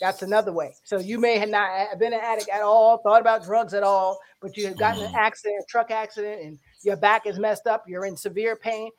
That's 0.00 0.22
another 0.22 0.52
way. 0.52 0.74
So 0.84 0.98
you 0.98 1.18
may 1.18 1.38
have 1.38 1.48
not 1.48 1.98
been 1.98 2.12
an 2.12 2.20
addict 2.22 2.48
at 2.50 2.62
all, 2.62 2.98
thought 2.98 3.20
about 3.20 3.44
drugs 3.44 3.74
at 3.74 3.82
all, 3.82 4.18
but 4.40 4.56
you 4.56 4.66
have 4.66 4.78
gotten 4.78 5.02
an 5.02 5.08
mm-hmm. 5.08 5.16
accident, 5.16 5.56
a 5.60 5.66
truck 5.68 5.90
accident, 5.90 6.42
and 6.42 6.58
your 6.82 6.96
back 6.96 7.26
is 7.26 7.38
messed 7.38 7.66
up. 7.66 7.84
You're 7.88 8.04
in 8.04 8.16
severe 8.16 8.56
pain. 8.56 8.90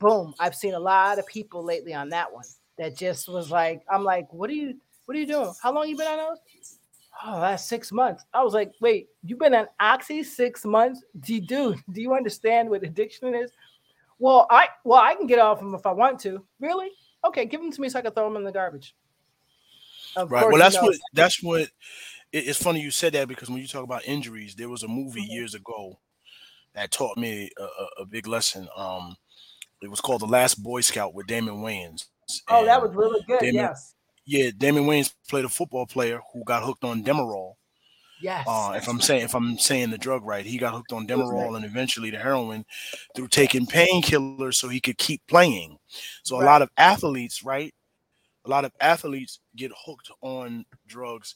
Boom! 0.00 0.34
I've 0.40 0.56
seen 0.56 0.74
a 0.74 0.78
lot 0.78 1.18
of 1.18 1.26
people 1.26 1.62
lately 1.62 1.94
on 1.94 2.08
that 2.08 2.32
one 2.32 2.44
that 2.78 2.96
just 2.96 3.28
was 3.28 3.50
like, 3.50 3.82
I'm 3.88 4.02
like, 4.02 4.32
what 4.32 4.50
are 4.50 4.54
you, 4.54 4.74
what 5.04 5.16
are 5.16 5.20
you 5.20 5.26
doing? 5.26 5.52
How 5.62 5.72
long 5.72 5.88
you 5.88 5.96
been 5.96 6.08
on 6.08 6.16
those? 6.16 6.38
Oh, 7.24 7.40
that's 7.40 7.64
six 7.64 7.92
months. 7.92 8.24
I 8.34 8.42
was 8.42 8.54
like, 8.54 8.72
wait, 8.80 9.08
you've 9.22 9.38
been 9.38 9.54
on 9.54 9.68
oxy 9.78 10.24
six 10.24 10.64
months? 10.64 11.04
Do 11.20 11.34
you 11.34 11.40
do? 11.40 11.76
Do 11.92 12.02
you 12.02 12.14
understand 12.14 12.68
what 12.68 12.82
addiction 12.82 13.34
is? 13.36 13.52
Well, 14.24 14.46
I 14.48 14.68
well 14.84 15.02
I 15.02 15.14
can 15.16 15.26
get 15.26 15.38
off 15.38 15.58
them 15.58 15.74
if 15.74 15.84
I 15.84 15.92
want 15.92 16.18
to. 16.20 16.42
Really? 16.58 16.88
Okay, 17.26 17.44
give 17.44 17.60
them 17.60 17.70
to 17.70 17.78
me 17.78 17.90
so 17.90 17.98
I 17.98 18.02
can 18.02 18.10
throw 18.10 18.24
them 18.24 18.38
in 18.38 18.44
the 18.44 18.52
garbage. 18.52 18.96
Of 20.16 20.32
right. 20.32 20.48
Well, 20.48 20.56
that's 20.56 20.80
what 20.80 20.96
that's 21.12 21.42
what. 21.42 21.68
It's 22.32 22.60
funny 22.60 22.80
you 22.80 22.90
said 22.90 23.12
that 23.12 23.28
because 23.28 23.50
when 23.50 23.60
you 23.60 23.68
talk 23.68 23.84
about 23.84 24.06
injuries, 24.06 24.54
there 24.54 24.70
was 24.70 24.82
a 24.82 24.88
movie 24.88 25.20
mm-hmm. 25.20 25.30
years 25.30 25.54
ago 25.54 26.00
that 26.74 26.90
taught 26.90 27.18
me 27.18 27.50
a, 27.58 28.02
a, 28.02 28.06
big 28.06 28.26
lesson. 28.26 28.66
Um, 28.74 29.14
it 29.82 29.90
was 29.90 30.00
called 30.00 30.22
The 30.22 30.26
Last 30.26 30.54
Boy 30.54 30.80
Scout 30.80 31.12
with 31.12 31.26
Damon 31.26 31.56
Wayans. 31.56 32.06
Oh, 32.48 32.64
that 32.64 32.80
was 32.80 32.94
really 32.94 33.22
good. 33.28 33.40
Damon, 33.40 33.54
yes. 33.56 33.94
Yeah, 34.24 34.50
Damon 34.56 34.84
Wayans 34.84 35.12
played 35.28 35.44
a 35.44 35.50
football 35.50 35.86
player 35.86 36.22
who 36.32 36.44
got 36.44 36.64
hooked 36.64 36.82
on 36.82 37.04
Demerol. 37.04 37.56
Yes. 38.24 38.46
Uh, 38.48 38.72
if 38.74 38.88
I'm 38.88 39.02
saying 39.02 39.22
if 39.22 39.34
I'm 39.34 39.58
saying 39.58 39.90
the 39.90 39.98
drug 39.98 40.24
right, 40.24 40.46
he 40.46 40.56
got 40.56 40.72
hooked 40.72 40.94
on 40.94 41.06
Demerol 41.06 41.56
and 41.56 41.64
eventually 41.64 42.08
the 42.08 42.16
heroin 42.16 42.64
through 43.14 43.28
taking 43.28 43.66
painkillers 43.66 44.54
so 44.54 44.70
he 44.70 44.80
could 44.80 44.96
keep 44.96 45.20
playing. 45.28 45.76
So 46.22 46.38
right. 46.38 46.44
a 46.44 46.46
lot 46.46 46.62
of 46.62 46.70
athletes, 46.78 47.44
right? 47.44 47.74
A 48.46 48.48
lot 48.48 48.64
of 48.64 48.72
athletes 48.80 49.40
get 49.56 49.72
hooked 49.76 50.10
on 50.22 50.64
drugs 50.86 51.34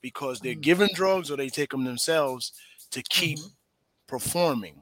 because 0.00 0.38
they're 0.38 0.52
mm-hmm. 0.52 0.60
given 0.60 0.88
drugs 0.94 1.28
or 1.28 1.36
they 1.36 1.48
take 1.48 1.70
them 1.70 1.82
themselves 1.82 2.52
to 2.92 3.02
keep 3.02 3.40
mm-hmm. 3.40 3.48
performing. 4.06 4.80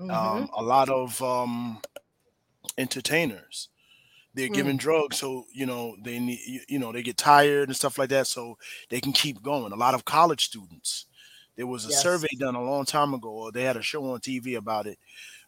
Mm-hmm. 0.00 0.10
Um, 0.10 0.48
a 0.56 0.62
lot 0.62 0.88
of 0.88 1.20
um, 1.20 1.82
entertainers 2.78 3.68
they're 4.34 4.48
given 4.48 4.76
mm. 4.76 4.80
drugs 4.80 5.18
so 5.18 5.44
you 5.52 5.66
know 5.66 5.96
they 6.04 6.18
need 6.18 6.40
you 6.68 6.78
know 6.78 6.92
they 6.92 7.02
get 7.02 7.16
tired 7.16 7.68
and 7.68 7.76
stuff 7.76 7.98
like 7.98 8.10
that 8.10 8.26
so 8.26 8.56
they 8.88 9.00
can 9.00 9.12
keep 9.12 9.42
going. 9.42 9.72
A 9.72 9.76
lot 9.76 9.94
of 9.94 10.04
college 10.04 10.44
students 10.44 11.06
there 11.56 11.66
was 11.66 11.86
a 11.86 11.90
yes. 11.90 12.02
survey 12.02 12.28
done 12.38 12.54
a 12.54 12.62
long 12.62 12.84
time 12.84 13.14
ago 13.14 13.30
or 13.30 13.52
they 13.52 13.64
had 13.64 13.76
a 13.76 13.82
show 13.82 14.12
on 14.12 14.20
tv 14.20 14.56
about 14.56 14.86
it 14.86 14.96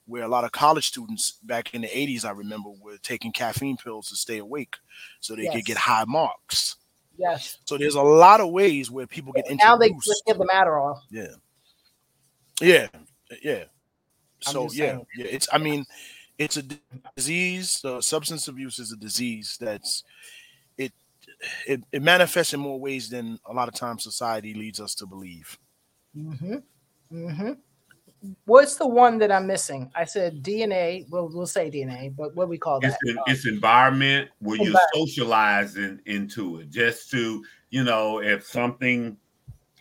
where 0.07 0.25
a 0.25 0.29
lot 0.29 0.43
of 0.43 0.51
college 0.51 0.89
students 0.89 1.39
back 1.45 1.73
in 1.73 1.83
the 1.83 1.89
80s 1.89 2.25
i 2.25 2.31
remember 2.33 2.71
were 2.83 2.99
taking 3.03 3.33
caffeine 3.33 3.77
pills 3.77 4.09
to 4.09 4.17
stay 4.17 4.39
awake 4.39 4.77
so 5.21 5.37
they 5.37 5.45
yes. 5.45 5.55
could 5.55 5.65
get 5.65 5.77
high 5.77 6.05
marks. 6.07 6.77
Yes. 7.17 7.59
So 7.67 7.77
there's 7.77 7.97
a 7.97 8.03
lot 8.03 8.41
of 8.41 8.51
ways 8.51 8.91
where 8.91 9.07
people 9.07 9.33
get 9.33 9.45
introduced. 9.45 9.65
now 9.65 9.77
they 9.77 9.91
just 9.91 10.23
give 10.27 10.39
them 10.39 10.49
adderall. 10.53 11.01
Yeah. 11.11 11.27
Yeah. 12.61 12.89
Yeah. 13.43 13.65
So 14.41 14.69
yeah. 14.73 14.99
yeah 15.17 15.27
it's 15.27 15.49
i 15.53 15.59
mean 15.59 15.85
it's 16.41 16.57
a 16.57 16.63
disease. 17.15 17.85
Uh, 17.85 18.01
substance 18.01 18.49
abuse 18.49 18.79
is 18.79 18.93
a 18.93 18.97
disease 18.97 19.59
that's 19.61 20.03
it, 20.79 20.93
it 21.67 21.83
it 21.93 22.03
manifests 22.03 22.55
in 22.55 22.61
more 22.61 22.81
ways 22.81 23.11
than 23.11 23.39
a 23.45 23.53
lot 23.53 23.69
of 23.69 23.75
times 23.75 24.03
society 24.03 24.55
leads 24.55 24.81
us 24.81 24.95
to 24.97 25.07
believe. 25.07 25.59
Mm-hmm. 26.17 26.57
Mm-hmm. 27.13 27.53
What's 28.47 28.77
the 28.77 28.87
one 28.87 29.19
that 29.19 29.31
I'm 29.31 29.47
missing? 29.47 29.91
I 29.95 30.05
said 30.05 30.43
DNA. 30.43 31.09
Well, 31.11 31.31
we'll 31.33 31.47
say 31.47 31.71
DNA, 31.71 32.15
but 32.17 32.35
what 32.35 32.49
we 32.49 32.57
call 32.57 32.79
it's 32.83 32.97
that? 33.05 33.23
it's 33.27 33.47
environment 33.47 34.31
where 34.41 34.57
you're 34.57 34.81
socializing 34.95 36.01
into 36.07 36.61
it, 36.61 36.71
just 36.71 37.11
to 37.11 37.45
you 37.69 37.85
know, 37.85 38.21
if 38.21 38.47
something, 38.47 39.17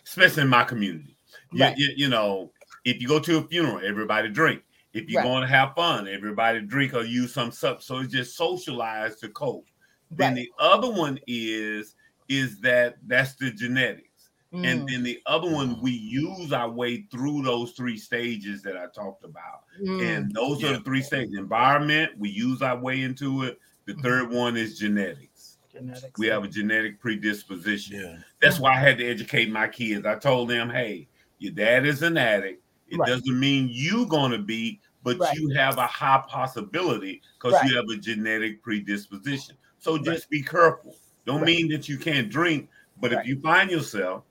especially 0.06 0.42
in 0.42 0.48
my 0.48 0.64
community, 0.64 1.16
right. 1.58 1.76
you, 1.78 1.86
you, 1.86 1.94
you 2.04 2.08
know, 2.08 2.52
if 2.84 3.00
you 3.00 3.08
go 3.08 3.18
to 3.18 3.38
a 3.38 3.42
funeral, 3.44 3.80
everybody 3.82 4.28
drink. 4.28 4.62
If 4.92 5.08
you're 5.08 5.22
right. 5.22 5.28
going 5.28 5.42
to 5.42 5.48
have 5.48 5.74
fun, 5.74 6.08
everybody 6.08 6.60
drink 6.60 6.94
or 6.94 7.04
use 7.04 7.32
some 7.32 7.52
stuff. 7.52 7.82
So 7.82 7.98
it's 7.98 8.12
just 8.12 8.36
socialized 8.36 9.20
to 9.20 9.28
cope. 9.28 9.66
Right. 10.10 10.18
Then 10.18 10.34
the 10.34 10.50
other 10.58 10.90
one 10.90 11.18
is 11.26 11.94
is 12.28 12.60
that 12.60 12.96
that's 13.06 13.34
the 13.34 13.50
genetics. 13.50 14.30
Mm. 14.52 14.66
And 14.66 14.88
then 14.88 15.02
the 15.02 15.20
other 15.26 15.50
one, 15.50 15.80
we 15.80 15.92
use 15.92 16.52
our 16.52 16.70
way 16.70 17.06
through 17.10 17.42
those 17.42 17.72
three 17.72 17.96
stages 17.96 18.62
that 18.62 18.76
I 18.76 18.86
talked 18.94 19.24
about. 19.24 19.62
Mm. 19.80 20.16
And 20.16 20.34
those 20.34 20.62
yeah. 20.62 20.70
are 20.70 20.72
the 20.74 20.80
three 20.80 21.02
stages. 21.02 21.36
Environment, 21.36 22.12
we 22.18 22.30
use 22.30 22.62
our 22.62 22.76
way 22.76 23.02
into 23.02 23.44
it. 23.44 23.60
The 23.86 23.92
mm-hmm. 23.92 24.02
third 24.02 24.30
one 24.30 24.56
is 24.56 24.78
genetics. 24.78 25.58
Genetics. 25.72 26.18
We 26.18 26.26
have 26.28 26.44
a 26.44 26.48
genetic 26.48 27.00
predisposition. 27.00 28.00
Yeah. 28.00 28.16
That's 28.42 28.58
why 28.58 28.72
I 28.72 28.80
had 28.80 28.98
to 28.98 29.08
educate 29.08 29.50
my 29.50 29.68
kids. 29.68 30.04
I 30.04 30.16
told 30.16 30.50
them, 30.50 30.68
hey, 30.68 31.08
your 31.38 31.52
dad 31.52 31.86
is 31.86 32.02
an 32.02 32.16
addict. 32.16 32.62
It 32.90 32.98
right. 32.98 33.08
doesn't 33.08 33.38
mean 33.38 33.68
you're 33.70 34.06
going 34.06 34.32
to 34.32 34.38
be, 34.38 34.80
but 35.02 35.18
right. 35.18 35.36
you 35.36 35.48
have 35.50 35.78
a 35.78 35.86
high 35.86 36.22
possibility 36.28 37.22
because 37.38 37.54
right. 37.54 37.70
you 37.70 37.76
have 37.76 37.86
a 37.88 37.96
genetic 37.96 38.62
predisposition. 38.62 39.56
So 39.78 39.96
just 39.96 40.28
be 40.28 40.42
careful. 40.42 40.94
Don't 41.24 41.44
mean 41.44 41.68
that 41.70 41.88
you 41.88 41.98
can't 41.98 42.28
drink, 42.28 42.68
but 43.00 43.12
if 43.12 43.26
you 43.26 43.40
find 43.40 43.70
yourself 43.70 44.24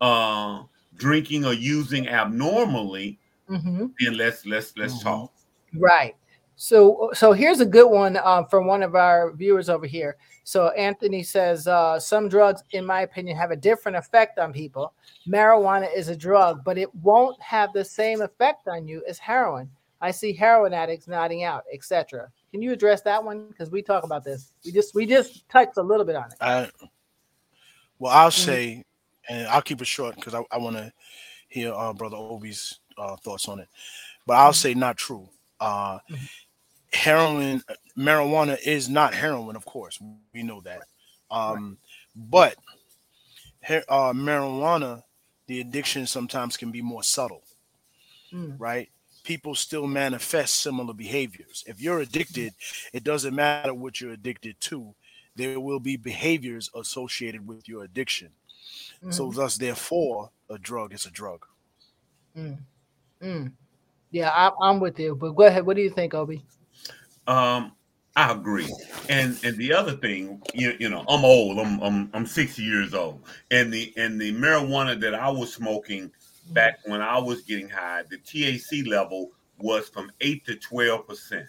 uh, 0.00 0.62
drinking 0.96 1.44
or 1.44 1.52
using 1.52 2.08
abnormally, 2.08 3.18
mm-hmm. 3.48 3.86
then 4.00 4.16
let's 4.16 4.46
let's 4.46 4.76
let's 4.76 4.94
mm-hmm. 4.94 5.08
talk. 5.08 5.32
Right. 5.74 6.14
So 6.56 7.10
so 7.12 7.32
here's 7.32 7.60
a 7.60 7.66
good 7.66 7.88
one 7.88 8.16
uh, 8.16 8.44
from 8.44 8.66
one 8.66 8.82
of 8.82 8.94
our 8.94 9.32
viewers 9.32 9.68
over 9.68 9.86
here. 9.86 10.16
So 10.42 10.70
Anthony 10.70 11.22
says 11.22 11.66
uh, 11.66 12.00
some 12.00 12.28
drugs, 12.28 12.62
in 12.70 12.86
my 12.86 13.02
opinion, 13.02 13.36
have 13.36 13.50
a 13.50 13.56
different 13.56 13.96
effect 13.96 14.38
on 14.38 14.52
people. 14.52 14.94
Marijuana 15.28 15.94
is 15.94 16.08
a 16.08 16.16
drug, 16.16 16.64
but 16.64 16.78
it 16.78 16.92
won't 16.94 17.40
have 17.42 17.72
the 17.74 17.84
same 17.84 18.22
effect 18.22 18.68
on 18.68 18.88
you 18.88 19.02
as 19.06 19.18
heroin. 19.18 19.68
I 20.00 20.10
see 20.10 20.32
heroin 20.32 20.72
addicts 20.72 21.08
nodding 21.08 21.44
out, 21.44 21.64
etc. 21.72 22.28
Can 22.52 22.62
you 22.62 22.72
address 22.72 23.02
that 23.02 23.22
one? 23.22 23.48
Because 23.48 23.70
we 23.70 23.82
talk 23.82 24.04
about 24.04 24.24
this. 24.24 24.52
We 24.64 24.72
just 24.72 24.94
we 24.94 25.04
just 25.04 25.46
touched 25.50 25.76
a 25.76 25.82
little 25.82 26.06
bit 26.06 26.16
on 26.16 26.30
it. 26.30 26.36
I, 26.40 26.70
well, 27.98 28.12
I'll 28.12 28.30
mm-hmm. 28.30 28.50
say, 28.50 28.84
and 29.28 29.46
I'll 29.48 29.62
keep 29.62 29.82
it 29.82 29.86
short 29.86 30.14
because 30.14 30.34
I, 30.34 30.42
I 30.50 30.56
want 30.56 30.76
to 30.76 30.90
hear 31.48 31.74
uh, 31.74 31.92
Brother 31.92 32.16
Obi's 32.16 32.80
uh, 32.96 33.16
thoughts 33.16 33.46
on 33.46 33.60
it. 33.60 33.68
But 34.26 34.34
I'll 34.34 34.52
mm-hmm. 34.52 34.54
say 34.54 34.72
not 34.72 34.96
true. 34.96 35.28
Uh, 35.60 35.98
mm-hmm 36.10 36.24
heroin, 36.92 37.62
marijuana 37.96 38.58
is 38.64 38.88
not 38.88 39.14
heroin, 39.14 39.56
of 39.56 39.64
course. 39.64 39.98
We 40.32 40.42
know 40.42 40.60
that. 40.62 40.82
Um, 41.30 41.78
but 42.14 42.56
uh, 43.88 44.12
marijuana, 44.12 45.02
the 45.46 45.60
addiction 45.60 46.06
sometimes 46.06 46.56
can 46.56 46.70
be 46.70 46.82
more 46.82 47.02
subtle, 47.02 47.42
mm. 48.32 48.54
right? 48.58 48.88
People 49.24 49.54
still 49.54 49.86
manifest 49.86 50.60
similar 50.60 50.94
behaviors. 50.94 51.64
If 51.66 51.80
you're 51.80 52.00
addicted, 52.00 52.54
it 52.92 53.04
doesn't 53.04 53.34
matter 53.34 53.74
what 53.74 54.00
you're 54.00 54.12
addicted 54.12 54.60
to, 54.62 54.94
there 55.34 55.60
will 55.60 55.80
be 55.80 55.96
behaviors 55.96 56.70
associated 56.74 57.46
with 57.46 57.68
your 57.68 57.84
addiction. 57.84 58.30
Mm. 59.04 59.12
So, 59.12 59.30
thus, 59.30 59.56
therefore, 59.56 60.30
a 60.48 60.58
drug 60.58 60.94
is 60.94 61.06
a 61.06 61.10
drug. 61.10 61.44
Mm. 62.36 62.58
mm. 63.22 63.52
Yeah, 64.12 64.30
I, 64.30 64.50
I'm 64.62 64.80
with 64.80 64.98
you. 64.98 65.14
But 65.14 65.32
go 65.32 65.44
ahead. 65.44 65.66
What 65.66 65.76
do 65.76 65.82
you 65.82 65.90
think, 65.90 66.14
Obi? 66.14 66.44
Um, 67.26 67.72
I 68.16 68.32
agree. 68.32 68.72
And 69.10 69.38
and 69.44 69.58
the 69.58 69.74
other 69.74 69.92
thing, 69.92 70.40
you, 70.54 70.74
you 70.80 70.88
know, 70.88 71.04
I'm 71.06 71.24
old. 71.24 71.58
I'm 71.58 71.78
I'm 71.82 72.10
I'm 72.14 72.26
60 72.26 72.62
years 72.62 72.94
old. 72.94 73.22
And 73.50 73.72
the 73.72 73.92
and 73.98 74.18
the 74.18 74.32
marijuana 74.32 74.98
that 75.00 75.14
I 75.14 75.28
was 75.28 75.52
smoking 75.52 76.10
back 76.50 76.78
when 76.86 77.02
I 77.02 77.18
was 77.18 77.42
getting 77.42 77.68
high, 77.68 78.04
the 78.08 78.16
THC 78.16 78.86
level 78.86 79.32
was 79.58 79.88
from 79.90 80.10
8 80.22 80.46
to 80.46 80.56
12 80.56 81.06
percent. 81.06 81.46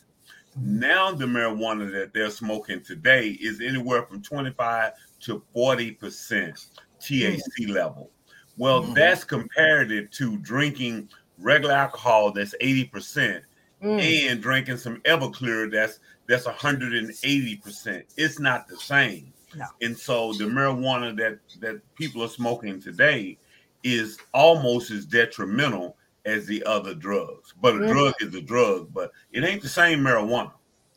Now 0.60 1.12
the 1.12 1.26
marijuana 1.26 1.90
that 1.94 2.14
they're 2.14 2.32
smoking 2.32 2.82
today 2.82 3.30
is 3.30 3.62
anywhere 3.62 4.04
from 4.04 4.22
25 4.22 4.92
to 5.22 5.42
40 5.54 5.92
percent 5.92 6.66
THC 7.00 7.70
level. 7.70 8.12
Well, 8.58 8.82
mm-hmm. 8.82 8.94
that's 8.94 9.24
comparative 9.24 10.12
to 10.12 10.38
drinking 10.38 11.10
regular 11.40 11.76
alcohol 11.76 12.32
that's 12.32 12.56
80 12.60 12.86
percent 12.86 13.44
mm. 13.84 14.32
and 14.32 14.42
drinking 14.42 14.78
some 14.78 14.98
Everclear 15.02 15.72
that's 15.72 16.00
that's 16.28 16.46
180 16.46 17.56
percent. 17.58 18.06
It's 18.18 18.40
not 18.40 18.68
the 18.68 18.78
same. 18.78 19.34
No. 19.56 19.66
And 19.82 19.98
so 19.98 20.34
the 20.34 20.46
marijuana 20.46 21.16
that 21.18 21.40
that 21.60 21.82
people 21.96 22.24
are 22.24 22.30
smoking 22.30 22.82
today 22.82 23.38
is 23.84 24.18
almost 24.34 24.92
as 24.92 25.06
detrimental 25.06 25.96
as 26.26 26.46
the 26.46 26.64
other 26.66 26.94
drugs. 26.94 27.54
But 27.62 27.76
a 27.76 27.80
mm. 27.80 27.92
drug 27.92 28.14
is 28.20 28.36
a 28.36 28.42
drug, 28.42 28.94
but 28.94 29.12
it 29.32 29.44
ain't 29.44 29.62
the 29.62 29.70
same 29.70 30.00
marijuana. 30.00 30.52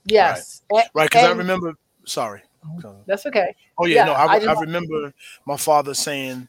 Yes, 0.05 0.62
right? 0.72 0.89
Because 0.95 1.24
I 1.24 1.33
remember. 1.33 1.74
Sorry, 2.07 2.43
that's 3.07 3.26
okay. 3.26 3.55
Oh 3.78 3.87
yeah, 3.87 3.97
yeah 3.97 4.05
no, 4.07 4.12
I, 4.12 4.39
I, 4.39 4.55
I 4.55 4.61
remember 4.61 5.12
my 5.47 5.57
father 5.57 5.95
saying 5.95 6.49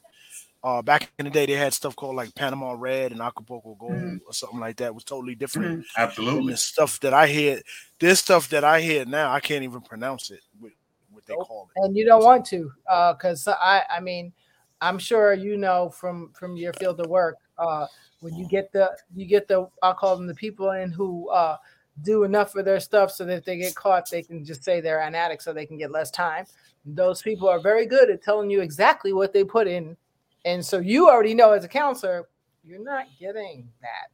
uh, 0.64 0.82
back 0.82 1.10
in 1.18 1.24
the 1.24 1.30
day, 1.30 1.46
they 1.46 1.52
had 1.52 1.74
stuff 1.74 1.96
called 1.96 2.14
like 2.14 2.34
Panama 2.34 2.74
Red 2.78 3.12
and 3.12 3.20
Acapulco 3.20 3.74
Gold 3.74 3.92
mm-hmm. 3.92 4.16
or 4.26 4.32
something 4.32 4.60
like 4.60 4.76
that. 4.76 4.86
It 4.86 4.94
was 4.94 5.04
totally 5.04 5.34
different. 5.34 5.80
Mm-hmm. 5.80 6.02
Absolutely. 6.02 6.52
the 6.52 6.56
stuff 6.56 7.00
that 7.00 7.12
I 7.12 7.26
hear, 7.26 7.60
this 7.98 8.20
stuff 8.20 8.48
that 8.50 8.62
I 8.62 8.80
hear 8.80 9.04
now, 9.04 9.32
I 9.32 9.40
can't 9.40 9.64
even 9.64 9.80
pronounce 9.80 10.30
it. 10.30 10.40
What, 10.60 10.72
what 11.10 11.26
they 11.26 11.34
call 11.34 11.68
it. 11.74 11.80
And 11.84 11.96
you 11.96 12.04
don't 12.04 12.24
want 12.24 12.44
to, 12.46 12.70
because 12.86 13.48
uh, 13.48 13.56
I, 13.60 13.82
I 13.90 14.00
mean, 14.00 14.32
I'm 14.80 14.98
sure 14.98 15.32
you 15.32 15.56
know 15.56 15.90
from 15.90 16.30
from 16.32 16.56
your 16.56 16.72
field 16.74 17.00
of 17.00 17.06
work 17.06 17.36
uh, 17.58 17.86
when 18.20 18.34
you 18.34 18.46
get 18.48 18.72
the 18.72 18.90
you 19.14 19.26
get 19.26 19.46
the 19.48 19.68
I'll 19.82 19.94
call 19.94 20.16
them 20.16 20.26
the 20.26 20.34
people 20.34 20.72
in 20.72 20.90
who 20.90 21.30
uh, 21.30 21.56
do 22.02 22.24
enough 22.24 22.52
for 22.52 22.62
their 22.62 22.80
stuff 22.80 23.12
so 23.12 23.24
that 23.24 23.38
if 23.38 23.44
they 23.44 23.56
get 23.56 23.74
caught, 23.74 24.10
they 24.10 24.22
can 24.22 24.44
just 24.44 24.64
say 24.64 24.80
they're 24.80 25.00
an 25.00 25.14
addict 25.14 25.42
so 25.42 25.52
they 25.52 25.66
can 25.66 25.78
get 25.78 25.92
less 25.92 26.10
time. 26.10 26.46
Those 26.84 27.22
people 27.22 27.48
are 27.48 27.60
very 27.60 27.86
good 27.86 28.10
at 28.10 28.22
telling 28.22 28.50
you 28.50 28.60
exactly 28.60 29.12
what 29.12 29.32
they 29.32 29.44
put 29.44 29.68
in 29.68 29.96
and 30.44 30.64
so 30.64 30.78
you 30.78 31.08
already 31.08 31.34
know 31.34 31.52
as 31.52 31.64
a 31.64 31.68
counselor, 31.68 32.28
you're 32.64 32.82
not 32.82 33.06
getting 33.18 33.68
that. 33.80 34.10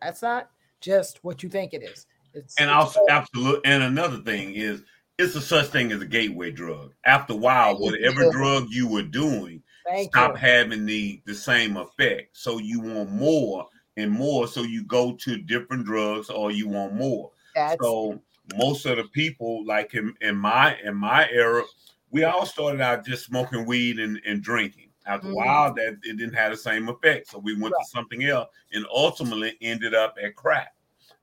That's 0.00 0.22
not 0.22 0.50
just 0.80 1.22
what 1.22 1.42
you 1.42 1.48
think 1.48 1.74
it 1.74 1.82
is. 1.82 2.06
It's, 2.34 2.58
and 2.58 2.70
also 2.70 3.00
absolutely 3.10 3.60
and 3.64 3.82
another 3.82 4.18
thing 4.18 4.54
is 4.54 4.82
it's 5.18 5.34
a 5.34 5.40
such 5.40 5.66
thing 5.66 5.92
as 5.92 6.00
a 6.00 6.06
gateway 6.06 6.50
drug. 6.50 6.94
After 7.04 7.34
a 7.34 7.36
while, 7.36 7.78
whatever 7.78 8.30
drug 8.30 8.68
you 8.70 8.88
were 8.88 9.02
doing 9.02 9.62
Thank 9.86 10.10
stop 10.10 10.32
you. 10.32 10.36
having 10.36 10.86
the 10.86 11.22
the 11.26 11.34
same 11.34 11.76
effect. 11.76 12.36
So 12.36 12.58
you 12.58 12.80
want 12.80 13.10
more 13.10 13.68
and 13.96 14.10
more, 14.10 14.48
so 14.48 14.62
you 14.62 14.84
go 14.84 15.12
to 15.16 15.36
different 15.36 15.84
drugs 15.84 16.30
or 16.30 16.50
you 16.50 16.68
want 16.68 16.94
more. 16.94 17.30
That's- 17.54 17.78
so 17.80 18.20
most 18.56 18.86
of 18.86 18.96
the 18.96 19.04
people, 19.04 19.64
like 19.66 19.94
in, 19.94 20.14
in 20.20 20.36
my 20.36 20.76
in 20.82 20.96
my 20.96 21.28
era, 21.30 21.62
we 22.10 22.24
all 22.24 22.46
started 22.46 22.80
out 22.80 23.04
just 23.04 23.24
smoking 23.24 23.66
weed 23.66 23.98
and, 23.98 24.20
and 24.26 24.42
drinking. 24.42 24.88
After 25.06 25.26
mm-hmm. 25.26 25.34
a 25.34 25.36
while, 25.36 25.74
that 25.74 25.98
it 26.02 26.16
didn't 26.16 26.34
have 26.34 26.52
the 26.52 26.56
same 26.56 26.88
effect, 26.88 27.28
so 27.28 27.38
we 27.38 27.54
went 27.54 27.74
right. 27.74 27.84
to 27.84 27.90
something 27.90 28.24
else, 28.24 28.48
and 28.72 28.86
ultimately 28.90 29.56
ended 29.60 29.94
up 29.94 30.16
at 30.22 30.36
crack. 30.36 30.74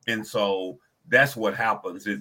And 0.07 0.25
so 0.25 0.79
that's 1.07 1.35
what 1.35 1.55
happens. 1.55 2.07
Is 2.07 2.19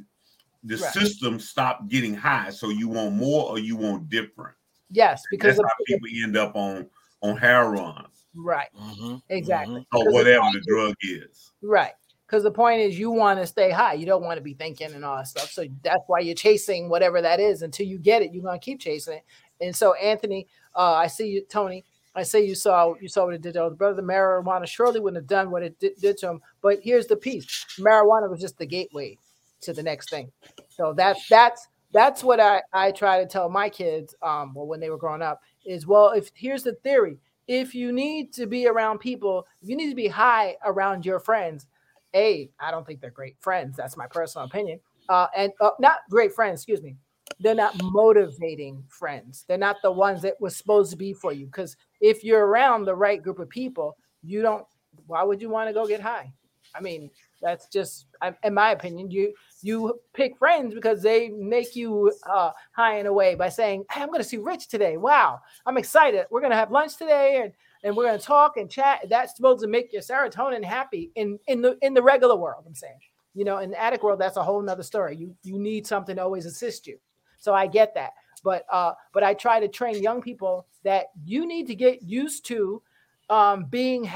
the 0.65 0.77
right. 0.77 0.93
system 0.93 1.41
stopped 1.41 1.89
getting 1.89 2.15
high, 2.15 2.51
so 2.51 2.71
you 2.71 2.89
want 2.89 3.15
more 3.15 3.49
or 3.49 3.59
you 3.59 3.77
want 3.77 4.09
different. 4.09 4.55
Yes, 4.91 5.23
because 5.31 5.57
that's 5.57 5.69
how 5.69 5.85
people 5.87 6.09
end 6.23 6.37
up 6.37 6.55
on 6.55 6.89
on 7.23 7.37
heroin. 7.37 8.05
Right. 8.35 8.69
Mm-hmm. 8.79 9.17
Exactly. 9.29 9.87
Mm-hmm. 9.93 9.97
Or 9.97 10.13
whatever 10.13 10.47
the, 10.53 10.61
the 10.61 10.65
drug 10.69 10.95
is. 11.03 11.53
Right. 11.63 11.93
Because 12.27 12.43
the 12.43 12.51
point 12.51 12.83
is, 12.83 12.99
you 12.99 13.11
want 13.11 13.41
to 13.41 13.47
stay 13.47 13.71
high. 13.71 13.95
You 13.95 14.05
don't 14.05 14.23
want 14.23 14.37
to 14.37 14.43
be 14.43 14.53
thinking 14.53 14.93
and 14.93 15.05
all 15.05 15.17
that 15.17 15.29
stuff. 15.29 15.51
So 15.51 15.65
that's 15.83 16.03
why 16.09 16.21
you're 16.21 16.35
chasing 16.35 16.91
whatever 16.91 17.23
that 17.23 17.41
is 17.41 17.63
until 17.63 17.87
you 17.87 17.99
get 17.99 18.23
it. 18.23 18.35
You're 18.35 18.45
gonna 18.45 18.59
keep 18.59 18.81
chasing 18.81 19.15
it. 19.15 19.25
And 19.61 19.75
so, 19.75 19.95
Anthony, 19.95 20.47
uh, 20.79 20.95
I 20.95 21.09
see 21.09 21.29
you, 21.29 21.43
Tony. 21.43 21.85
I 22.15 22.23
say 22.23 22.45
you 22.45 22.55
saw 22.55 22.95
you 23.01 23.09
saw 23.09 23.27
what 23.27 23.35
it 23.35 23.43
did 23.43 23.55
to 23.55 23.69
the 23.69 23.77
brother. 23.77 23.97
The 23.97 24.03
marijuana 24.03 24.67
surely 24.67 25.01
wouldn't 25.01 25.23
have 25.23 25.29
done 25.29 25.51
what 25.51 25.63
it 25.63 25.79
did, 25.79 25.97
did 26.01 26.17
to 26.19 26.31
him. 26.31 26.41
But 26.63 26.79
here's 26.83 27.07
the 27.07 27.17
piece: 27.17 27.67
marijuana 27.79 28.31
was 28.31 28.41
just 28.41 28.59
the 28.59 28.67
gateway 28.67 29.19
to 29.61 29.73
the 29.73 29.83
next 29.83 30.09
thing. 30.09 30.31
So 30.69 30.95
that's 30.95 31.29
that's 31.29 31.69
that's 31.93 32.25
what 32.25 32.41
I 32.41 32.63
I 32.73 32.93
try 32.93 33.21
to 33.21 33.27
tell 33.27 33.49
my 33.51 33.69
kids. 33.69 34.15
Um, 34.23 34.55
well, 34.55 34.67
when 34.67 34.81
they 34.81 34.91
were 34.91 34.97
growing 34.97 35.23
up, 35.23 35.43
is 35.67 35.87
well, 35.87 36.13
if 36.13 36.31
here's 36.35 36.63
the 36.63 36.75
theory: 36.75 37.19
if 37.47 37.75
you 37.75 37.93
need 37.93 38.33
to 38.35 38.47
be 38.47 38.67
around 38.67 38.99
people, 38.99 39.47
if 39.63 39.69
you 39.69 39.77
need 39.77 39.91
to 39.91 39.97
be 39.97 40.09
high 40.09 40.57
around 40.65 41.05
your 41.05 41.19
friends, 41.19 41.67
a, 42.15 42.51
I 42.61 42.71
don't 42.71 42.87
think 42.87 43.01
they're 43.01 43.11
great 43.11 43.37
friends. 43.41 43.77
That's 43.77 43.97
my 43.97 44.07
personal 44.07 44.47
opinion. 44.47 44.81
Uh, 45.09 45.27
and 45.37 45.53
uh, 45.61 45.71
not 45.81 45.99
great 46.11 46.35
friends, 46.35 46.61
excuse 46.61 46.83
me. 46.83 46.97
They're 47.41 47.55
not 47.55 47.81
motivating 47.83 48.85
friends. 48.89 49.45
They're 49.49 49.59
not 49.59 49.77
the 49.83 49.93
ones 49.93 50.23
that 50.23 50.41
was 50.41 50.57
supposed 50.57 50.91
to 50.91 50.97
be 50.97 51.13
for 51.13 51.33
you. 51.33 51.47
Because 51.47 51.77
if 52.01 52.25
you're 52.25 52.47
around 52.47 52.85
the 52.85 52.95
right 52.95 53.23
group 53.23 53.39
of 53.39 53.49
people, 53.49 53.97
you 54.23 54.43
don't. 54.43 54.67
Why 55.07 55.23
would 55.23 55.41
you 55.41 55.49
want 55.49 55.69
to 55.69 55.75
go 55.75 55.87
get 55.87 56.01
high? 56.01 56.33
I 56.75 56.81
mean, 56.81 57.11
that's 57.41 57.69
just, 57.69 58.07
in 58.43 58.55
my 58.55 58.71
opinion, 58.73 59.11
you 59.11 59.33
you 59.63 60.01
pick 60.13 60.37
friends 60.39 60.75
because 60.75 61.03
they 61.03 61.29
make 61.31 61.75
you 61.75 62.13
uh, 62.29 62.51
high 62.73 62.99
a 62.99 63.13
way 63.13 63.35
by 63.35 63.49
saying, 63.49 63.85
"Hey, 63.91 64.03
I'm 64.03 64.09
going 64.09 64.21
to 64.21 64.25
see 64.29 64.37
Rich 64.37 64.69
today. 64.69 64.97
Wow, 64.97 65.41
I'm 65.67 65.79
excited. 65.79 66.27
We're 66.31 66.41
going 66.41 66.53
to 66.53 66.57
have 66.57 66.71
lunch 66.71 66.97
today, 66.97 67.43
and 67.43 67.53
and 67.85 67.97
we're 67.97 68.05
going 68.05 68.19
to 68.19 68.25
talk 68.25 68.57
and 68.57 68.71
chat. 68.71 69.07
That's 69.09 69.37
supposed 69.37 69.63
to 69.63 69.69
make 69.69 69.93
your 69.93 70.03
serotonin 70.03 70.65
happy 70.65 71.11
in 71.15 71.39
in 71.47 71.63
the 71.63 71.79
in 71.83 71.95
the 71.95 72.03
regular 72.03 72.37
world. 72.37 72.65
I'm 72.67 72.75
saying, 72.75 72.99
you 73.35 73.45
know, 73.45 73.59
in 73.59 73.71
the 73.71 73.81
addict 73.81 74.03
world, 74.03 74.21
that's 74.21 74.37
a 74.37 74.43
whole 74.43 74.63
nother 74.63 74.83
story. 74.83 75.17
You 75.17 75.35
you 75.43 75.59
need 75.59 75.87
something 75.87 76.17
to 76.17 76.23
always 76.23 76.47
assist 76.47 76.87
you. 76.87 76.99
So 77.39 77.55
I 77.55 77.67
get 77.67 77.95
that, 77.95 78.13
but 78.43 78.65
uh, 78.71 78.93
but 79.13 79.23
I 79.23 79.35
try 79.35 79.61
to 79.61 79.69
train 79.69 80.03
young 80.03 80.21
people 80.21 80.67
that 80.85 81.07
you 81.25 81.47
need 81.47 81.67
to 81.69 81.75
get 81.75 82.03
used 82.03 82.45
to 82.47 82.83
um, 83.31 83.65
being 83.65 84.11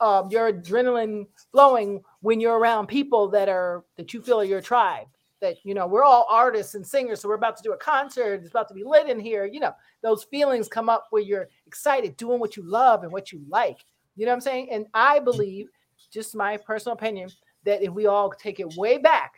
um, 0.00 0.30
your 0.30 0.52
adrenaline 0.52 1.26
flowing 1.52 2.02
when 2.20 2.40
you're 2.40 2.58
around 2.58 2.86
people 2.86 3.28
that 3.28 3.48
are 3.48 3.84
that 3.96 4.12
you 4.12 4.20
feel 4.20 4.40
are 4.40 4.44
your 4.44 4.60
tribe 4.60 5.06
that 5.40 5.56
you 5.64 5.74
know 5.74 5.86
we're 5.86 6.04
all 6.04 6.26
artists 6.28 6.74
and 6.74 6.86
singers 6.86 7.20
so 7.20 7.28
we're 7.28 7.34
about 7.34 7.56
to 7.56 7.62
do 7.62 7.72
a 7.72 7.76
concert 7.76 8.40
it's 8.40 8.50
about 8.50 8.66
to 8.68 8.74
be 8.74 8.82
lit 8.84 9.08
in 9.08 9.20
here 9.20 9.44
you 9.44 9.60
know 9.60 9.72
those 10.02 10.24
feelings 10.24 10.68
come 10.68 10.88
up 10.88 11.06
where 11.10 11.22
you're 11.22 11.48
excited 11.66 12.16
doing 12.16 12.40
what 12.40 12.56
you 12.56 12.62
love 12.62 13.02
and 13.02 13.12
what 13.12 13.32
you 13.32 13.40
like. 13.48 13.84
You 14.16 14.26
know 14.26 14.32
what 14.32 14.36
i'm 14.36 14.40
saying? 14.40 14.68
And 14.70 14.86
i 14.94 15.18
believe 15.18 15.68
just 16.10 16.34
my 16.34 16.56
personal 16.56 16.96
opinion 16.96 17.30
that 17.64 17.82
if 17.82 17.92
we 17.92 18.06
all 18.06 18.30
take 18.30 18.60
it 18.60 18.76
way 18.76 18.98
back 18.98 19.34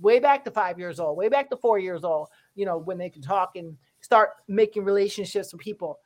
way 0.00 0.18
back 0.18 0.44
to 0.44 0.50
five 0.50 0.78
years 0.78 0.98
old 0.98 1.16
way 1.16 1.28
back 1.28 1.48
to 1.50 1.56
four 1.56 1.78
years 1.78 2.04
old 2.04 2.28
you 2.54 2.66
know 2.66 2.78
when 2.78 2.98
they 2.98 3.10
can 3.10 3.22
talk 3.22 3.56
and 3.56 3.76
start 4.00 4.30
making 4.48 4.84
relationships 4.84 5.52
with 5.52 5.60
people 5.60 6.00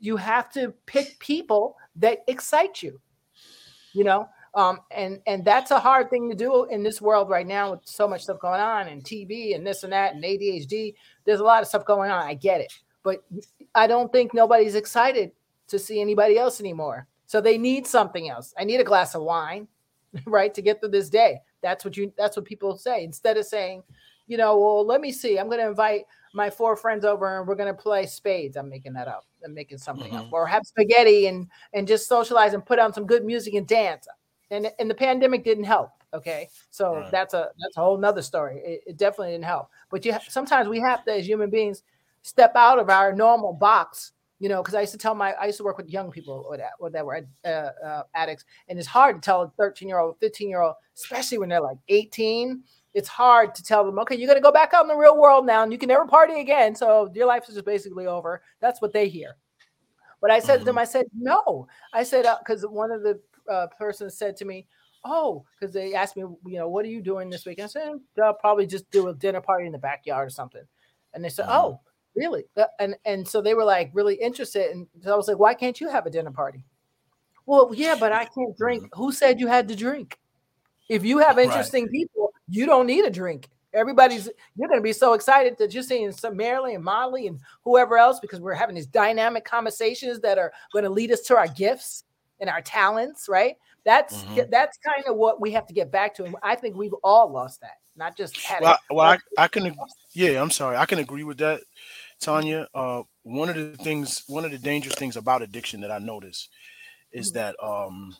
you 0.00 0.16
have 0.16 0.50
to 0.50 0.72
pick 0.86 1.18
people 1.18 1.76
that 1.96 2.20
excite 2.26 2.82
you 2.82 3.00
you 3.92 4.04
know 4.04 4.28
um, 4.54 4.80
and 4.90 5.20
and 5.26 5.44
that's 5.44 5.70
a 5.70 5.78
hard 5.78 6.10
thing 6.10 6.28
to 6.30 6.34
do 6.34 6.64
in 6.64 6.82
this 6.82 7.00
world 7.00 7.28
right 7.28 7.46
now 7.46 7.72
with 7.72 7.80
so 7.84 8.08
much 8.08 8.22
stuff 8.22 8.40
going 8.40 8.60
on 8.60 8.88
and 8.88 9.04
TV 9.04 9.54
and 9.54 9.66
this 9.66 9.84
and 9.84 9.92
that 9.92 10.14
and 10.14 10.24
ADHD. 10.24 10.94
There's 11.24 11.40
a 11.40 11.44
lot 11.44 11.62
of 11.62 11.68
stuff 11.68 11.84
going 11.84 12.10
on. 12.10 12.26
I 12.26 12.34
get 12.34 12.60
it, 12.60 12.72
but 13.02 13.22
I 13.74 13.86
don't 13.86 14.10
think 14.10 14.34
nobody's 14.34 14.74
excited 14.74 15.32
to 15.68 15.78
see 15.78 16.00
anybody 16.00 16.38
else 16.38 16.60
anymore. 16.60 17.06
So 17.26 17.40
they 17.40 17.58
need 17.58 17.86
something 17.86 18.28
else. 18.30 18.54
I 18.58 18.64
need 18.64 18.80
a 18.80 18.84
glass 18.84 19.14
of 19.14 19.22
wine, 19.22 19.68
right, 20.26 20.52
to 20.54 20.62
get 20.62 20.80
through 20.80 20.90
this 20.90 21.10
day. 21.10 21.40
That's 21.60 21.84
what 21.84 21.96
you. 21.96 22.12
That's 22.16 22.36
what 22.36 22.46
people 22.46 22.76
say 22.76 23.04
instead 23.04 23.36
of 23.36 23.44
saying, 23.44 23.82
you 24.28 24.36
know, 24.36 24.58
well, 24.58 24.86
let 24.86 25.00
me 25.00 25.10
see. 25.10 25.38
I'm 25.38 25.46
going 25.46 25.58
to 25.58 25.68
invite 25.68 26.04
my 26.34 26.50
four 26.50 26.76
friends 26.76 27.04
over 27.04 27.40
and 27.40 27.48
we're 27.48 27.56
going 27.56 27.74
to 27.74 27.82
play 27.82 28.06
spades. 28.06 28.56
I'm 28.56 28.68
making 28.68 28.92
that 28.92 29.08
up. 29.08 29.24
I'm 29.44 29.54
making 29.54 29.78
something 29.78 30.12
mm-hmm. 30.12 30.26
up, 30.26 30.32
or 30.32 30.46
have 30.46 30.66
spaghetti 30.66 31.26
and 31.26 31.48
and 31.72 31.86
just 31.86 32.08
socialize 32.08 32.54
and 32.54 32.64
put 32.64 32.78
on 32.78 32.92
some 32.92 33.06
good 33.06 33.24
music 33.24 33.54
and 33.54 33.66
dance 33.66 34.06
and 34.50 34.70
and 34.78 34.90
the 34.90 34.94
pandemic 34.94 35.44
didn't 35.44 35.64
help 35.64 35.90
okay 36.14 36.48
so 36.70 36.96
right. 36.96 37.10
that's 37.10 37.34
a 37.34 37.50
that's 37.60 37.76
a 37.76 37.80
whole 37.80 37.98
nother 37.98 38.22
story 38.22 38.60
it, 38.64 38.80
it 38.86 38.96
definitely 38.96 39.32
didn't 39.32 39.44
help 39.44 39.68
but 39.90 40.04
you 40.04 40.14
sometimes 40.28 40.68
we 40.68 40.80
have 40.80 41.04
to 41.04 41.12
as 41.12 41.26
human 41.26 41.50
beings 41.50 41.82
step 42.22 42.52
out 42.56 42.78
of 42.78 42.88
our 42.88 43.12
normal 43.12 43.52
box 43.52 44.12
you 44.38 44.48
know 44.48 44.62
because 44.62 44.74
i 44.74 44.80
used 44.80 44.92
to 44.92 44.98
tell 44.98 45.14
my 45.14 45.32
i 45.34 45.46
used 45.46 45.58
to 45.58 45.64
work 45.64 45.76
with 45.76 45.90
young 45.90 46.10
people 46.10 46.46
or 46.48 46.56
that, 46.56 46.70
or 46.78 46.90
that 46.90 47.04
were 47.04 47.26
uh, 47.44 47.48
uh, 47.48 48.02
addicts 48.14 48.44
and 48.68 48.78
it's 48.78 48.88
hard 48.88 49.16
to 49.16 49.20
tell 49.20 49.42
a 49.42 49.52
13 49.58 49.86
year 49.86 49.98
old 49.98 50.16
15 50.20 50.48
year 50.48 50.62
old 50.62 50.74
especially 50.96 51.38
when 51.38 51.48
they're 51.48 51.60
like 51.60 51.78
18 51.88 52.62
it's 52.98 53.08
hard 53.08 53.54
to 53.54 53.62
tell 53.62 53.84
them 53.84 53.98
okay 53.98 54.16
you're 54.16 54.26
going 54.26 54.36
to 54.36 54.42
go 54.42 54.52
back 54.52 54.74
out 54.74 54.82
in 54.82 54.88
the 54.88 54.96
real 54.96 55.16
world 55.16 55.46
now 55.46 55.62
and 55.62 55.72
you 55.72 55.78
can 55.78 55.88
never 55.88 56.06
party 56.06 56.40
again 56.40 56.74
so 56.74 57.10
your 57.14 57.26
life 57.26 57.44
is 57.48 57.54
just 57.54 57.66
basically 57.66 58.06
over 58.06 58.42
that's 58.60 58.82
what 58.82 58.92
they 58.92 59.08
hear 59.08 59.36
but 60.20 60.30
I 60.30 60.40
said 60.40 60.54
mm-hmm. 60.54 60.58
to 60.60 60.64
them, 60.64 60.74
mm-hmm. 60.74 60.80
I 60.80 60.84
said, 60.84 61.06
no. 61.16 61.68
I 61.92 62.02
said, 62.02 62.26
because 62.40 62.64
uh, 62.64 62.68
one 62.68 62.90
of 62.90 63.02
the 63.02 63.20
uh, 63.48 63.66
person 63.68 64.10
said 64.10 64.36
to 64.36 64.44
me, 64.44 64.66
"Oh," 65.04 65.44
because 65.58 65.72
they 65.72 65.94
asked 65.94 66.16
me, 66.16 66.22
you 66.22 66.58
know, 66.58 66.68
what 66.68 66.84
are 66.84 66.88
you 66.88 67.00
doing 67.00 67.30
this 67.30 67.46
weekend? 67.46 67.66
I 67.66 67.68
said, 67.68 67.92
"I'll 68.22 68.34
probably 68.34 68.66
just 68.66 68.90
do 68.90 69.08
a 69.08 69.14
dinner 69.14 69.40
party 69.40 69.66
in 69.66 69.72
the 69.72 69.78
backyard 69.78 70.26
or 70.26 70.30
something." 70.30 70.64
And 71.14 71.24
they 71.24 71.28
said, 71.28 71.46
mm-hmm. 71.46 71.56
"Oh, 71.56 71.80
really?" 72.14 72.44
Uh, 72.56 72.64
and 72.78 72.96
and 73.04 73.26
so 73.26 73.40
they 73.40 73.54
were 73.54 73.64
like 73.64 73.90
really 73.94 74.16
interested, 74.16 74.70
and 74.70 74.86
so 75.02 75.14
I 75.14 75.16
was 75.16 75.28
like, 75.28 75.38
"Why 75.38 75.54
can't 75.54 75.80
you 75.80 75.88
have 75.88 76.06
a 76.06 76.10
dinner 76.10 76.30
party?" 76.30 76.64
Well, 77.46 77.72
yeah, 77.74 77.96
but 77.98 78.12
I 78.12 78.26
can't 78.26 78.56
drink. 78.56 78.84
Mm-hmm. 78.84 79.02
Who 79.02 79.12
said 79.12 79.40
you 79.40 79.46
had 79.46 79.68
to 79.68 79.76
drink? 79.76 80.18
If 80.88 81.04
you 81.04 81.18
have 81.18 81.38
interesting 81.38 81.84
right. 81.84 81.92
people, 81.92 82.32
you 82.48 82.66
don't 82.66 82.86
need 82.86 83.04
a 83.04 83.10
drink. 83.10 83.48
Everybody's 83.74 84.28
you're 84.56 84.68
going 84.68 84.80
to 84.80 84.84
be 84.84 84.94
so 84.94 85.12
excited 85.12 85.56
that 85.58 85.74
you're 85.74 85.82
seeing 85.82 86.10
some 86.10 86.36
Marilyn 86.36 86.76
and 86.76 86.84
Molly 86.84 87.26
and 87.26 87.38
whoever 87.64 87.98
else 87.98 88.18
because 88.18 88.40
we're 88.40 88.54
having 88.54 88.74
these 88.74 88.86
dynamic 88.86 89.44
conversations 89.44 90.20
that 90.20 90.38
are 90.38 90.52
going 90.72 90.84
to 90.84 90.90
lead 90.90 91.12
us 91.12 91.20
to 91.22 91.36
our 91.36 91.48
gifts 91.48 92.04
and 92.40 92.48
our 92.48 92.62
talents, 92.62 93.28
right? 93.28 93.56
That's 93.84 94.22
mm-hmm. 94.22 94.50
that's 94.50 94.78
kind 94.78 95.04
of 95.06 95.16
what 95.16 95.40
we 95.40 95.52
have 95.52 95.66
to 95.66 95.74
get 95.74 95.90
back 95.90 96.14
to, 96.16 96.24
and 96.24 96.36
I 96.42 96.54
think 96.54 96.76
we've 96.76 96.94
all 97.04 97.30
lost 97.30 97.60
that. 97.60 97.76
Not 97.96 98.16
just 98.16 98.36
had 98.38 98.62
well, 98.62 98.74
it. 98.74 98.94
well 98.94 99.06
I, 99.06 99.18
I 99.36 99.48
can 99.48 99.74
yeah, 100.12 100.40
I'm 100.40 100.50
sorry, 100.50 100.76
I 100.76 100.86
can 100.86 100.98
agree 100.98 101.24
with 101.24 101.38
that, 101.38 101.60
Tanya. 102.20 102.68
Uh, 102.74 103.02
one 103.22 103.48
of 103.48 103.56
the 103.56 103.76
things, 103.76 104.24
one 104.26 104.44
of 104.44 104.50
the 104.50 104.58
dangerous 104.58 104.94
things 104.94 105.16
about 105.16 105.42
addiction 105.42 105.80
that 105.82 105.90
I 105.90 105.98
notice 105.98 106.48
is 107.12 107.32
mm-hmm. 107.32 107.38
that 107.38 107.56
um, 107.62 108.16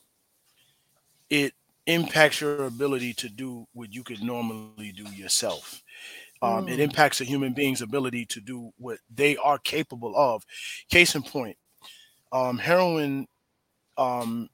it 1.31 1.53
impacts 1.89 2.41
your 2.41 2.66
ability 2.66 3.14
to 3.14 3.28
do 3.28 3.66
what 3.72 3.93
you 3.93 4.05
could 4.05 4.22
normally 4.22 4.93
do 4.93 5.05
yourself. 5.11 5.82
Um, 6.41 6.66
mm. 6.66 6.70
It 6.70 6.80
impacts 6.80 7.20
a 7.20 7.24
human 7.24 7.55
being's 7.55 7.82
ability 7.82 8.26
to 8.26 8.41
do 8.41 8.70
what 8.76 8.99
they 9.12 9.36
are 9.39 9.59
capable 9.59 10.14
of. 10.14 10.45
Case 10.91 11.14
in 11.14 11.22
point, 11.22 11.57
um, 12.30 12.59
heroin 12.59 13.26
um, 13.97 14.49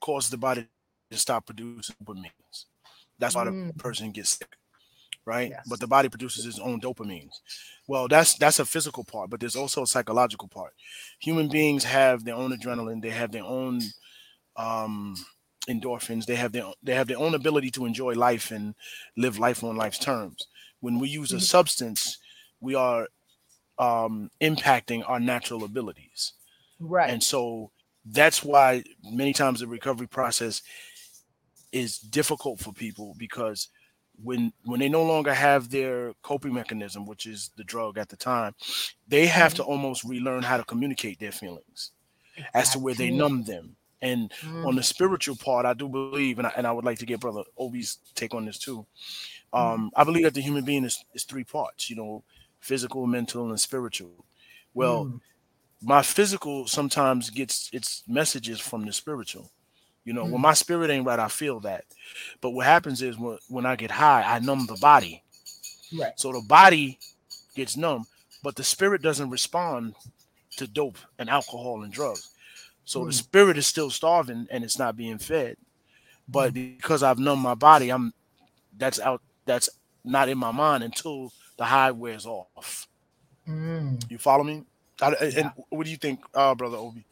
causes 0.00 0.30
the 0.30 0.38
body 0.38 0.66
to 1.10 1.18
stop 1.18 1.46
producing 1.46 1.96
dopamines. 2.02 2.64
That's 3.18 3.34
why 3.34 3.44
mm. 3.44 3.66
the 3.66 3.74
person 3.74 4.12
gets 4.12 4.38
sick, 4.38 4.56
right? 5.26 5.50
Yes. 5.50 5.66
But 5.68 5.80
the 5.80 5.88
body 5.88 6.08
produces 6.08 6.46
its 6.46 6.60
own 6.60 6.80
dopamines. 6.80 7.34
Well, 7.88 8.06
that's 8.06 8.34
that's 8.34 8.60
a 8.60 8.64
physical 8.64 9.02
part, 9.04 9.30
but 9.30 9.40
there's 9.40 9.56
also 9.56 9.82
a 9.82 9.86
psychological 9.86 10.48
part. 10.48 10.72
Human 11.20 11.48
beings 11.48 11.84
have 11.84 12.24
their 12.24 12.36
own 12.36 12.56
adrenaline. 12.56 13.02
They 13.02 13.10
have 13.10 13.32
their 13.32 13.44
own 13.44 13.80
um, 14.56 15.16
endorphins. 15.68 16.26
They 16.26 16.36
have 16.36 16.52
their 16.52 16.72
they 16.82 16.94
have 16.94 17.08
their 17.08 17.18
own 17.18 17.34
ability 17.34 17.70
to 17.72 17.86
enjoy 17.86 18.14
life 18.14 18.50
and 18.50 18.74
live 19.16 19.38
life 19.38 19.62
on 19.62 19.76
life's 19.76 19.98
terms. 19.98 20.46
When 20.80 20.98
we 20.98 21.08
use 21.08 21.32
a 21.32 21.36
mm-hmm. 21.36 21.42
substance, 21.42 22.18
we 22.60 22.74
are 22.74 23.08
um, 23.78 24.30
impacting 24.40 25.02
our 25.08 25.20
natural 25.20 25.64
abilities. 25.64 26.32
Right. 26.80 27.10
And 27.10 27.22
so 27.22 27.70
that's 28.04 28.42
why 28.42 28.84
many 29.02 29.32
times 29.32 29.60
the 29.60 29.66
recovery 29.66 30.06
process 30.06 30.62
is 31.72 31.98
difficult 31.98 32.60
for 32.60 32.72
people 32.72 33.14
because 33.18 33.68
when 34.22 34.52
when 34.64 34.80
they 34.80 34.88
no 34.88 35.04
longer 35.04 35.34
have 35.34 35.70
their 35.70 36.12
coping 36.22 36.54
mechanism 36.54 37.06
which 37.06 37.26
is 37.26 37.50
the 37.56 37.62
drug 37.64 37.98
at 37.98 38.08
the 38.08 38.16
time 38.16 38.54
they 39.06 39.26
have 39.26 39.54
to 39.54 39.62
mm-hmm. 39.62 39.70
almost 39.70 40.02
relearn 40.02 40.42
how 40.42 40.56
to 40.56 40.64
communicate 40.64 41.20
their 41.20 41.30
feelings 41.30 41.92
as 42.54 42.70
to 42.70 42.78
where 42.78 42.94
they 42.94 43.10
numb 43.10 43.44
them 43.44 43.76
And 44.00 44.30
mm. 44.42 44.66
on 44.66 44.76
the 44.76 44.82
spiritual 44.82 45.36
part, 45.36 45.66
I 45.66 45.74
do 45.74 45.88
believe, 45.88 46.38
and 46.38 46.46
I, 46.46 46.52
and 46.56 46.66
I 46.66 46.72
would 46.72 46.84
like 46.84 46.98
to 46.98 47.06
get 47.06 47.20
Brother 47.20 47.42
Obi's 47.56 47.98
take 48.14 48.34
on 48.34 48.44
this 48.44 48.58
too. 48.58 48.86
Mm. 49.52 49.58
Um, 49.58 49.90
I 49.96 50.04
believe 50.04 50.24
that 50.24 50.34
the 50.34 50.40
human 50.40 50.64
being 50.64 50.84
is, 50.84 51.04
is 51.14 51.24
three 51.24 51.44
parts, 51.44 51.90
you 51.90 51.96
know, 51.96 52.22
physical, 52.60 53.06
mental, 53.06 53.48
and 53.48 53.60
spiritual. 53.60 54.24
Well, 54.74 55.06
mm. 55.06 55.20
my 55.82 56.02
physical 56.02 56.66
sometimes 56.66 57.30
gets 57.30 57.70
its 57.72 58.04
messages 58.06 58.60
from 58.60 58.86
the 58.86 58.92
spiritual. 58.92 59.50
You 60.04 60.14
know, 60.14 60.24
when 60.24 60.40
my 60.40 60.54
spirit 60.54 60.90
ain't 60.90 61.04
right, 61.04 61.18
I 61.18 61.28
feel 61.28 61.60
that. 61.60 61.84
But 62.40 62.50
what 62.50 62.64
happens 62.64 63.02
is 63.02 63.18
when, 63.18 63.36
when 63.48 63.66
I 63.66 63.76
get 63.76 63.90
high, 63.90 64.22
I 64.22 64.38
numb 64.38 64.64
the 64.66 64.78
body. 64.80 65.22
Right. 65.98 66.12
So 66.16 66.32
the 66.32 66.40
body 66.48 66.98
gets 67.54 67.76
numb, 67.76 68.06
but 68.42 68.56
the 68.56 68.64
spirit 68.64 69.02
doesn't 69.02 69.28
respond 69.28 69.94
to 70.56 70.66
dope 70.66 70.96
and 71.18 71.28
alcohol 71.28 71.82
and 71.82 71.92
drugs. 71.92 72.30
So 72.88 73.02
mm. 73.02 73.06
the 73.08 73.12
spirit 73.12 73.58
is 73.58 73.66
still 73.66 73.90
starving 73.90 74.48
and 74.50 74.64
it's 74.64 74.78
not 74.78 74.96
being 74.96 75.18
fed. 75.18 75.58
But 76.26 76.54
mm. 76.54 76.78
because 76.78 77.02
I've 77.02 77.18
numbed 77.18 77.42
my 77.42 77.54
body, 77.54 77.90
I'm 77.90 78.14
that's 78.78 78.98
out 78.98 79.20
that's 79.44 79.68
not 80.04 80.30
in 80.30 80.38
my 80.38 80.52
mind 80.52 80.82
until 80.82 81.30
the 81.58 81.66
high 81.66 81.90
wears 81.90 82.24
off. 82.24 82.88
Mm. 83.46 84.10
You 84.10 84.16
follow 84.16 84.42
me? 84.42 84.64
I, 85.02 85.10
yeah. 85.10 85.30
And 85.36 85.52
what 85.68 85.84
do 85.84 85.90
you 85.90 85.98
think, 85.98 86.20
uh, 86.32 86.54
brother 86.54 86.78
Obi? 86.78 87.04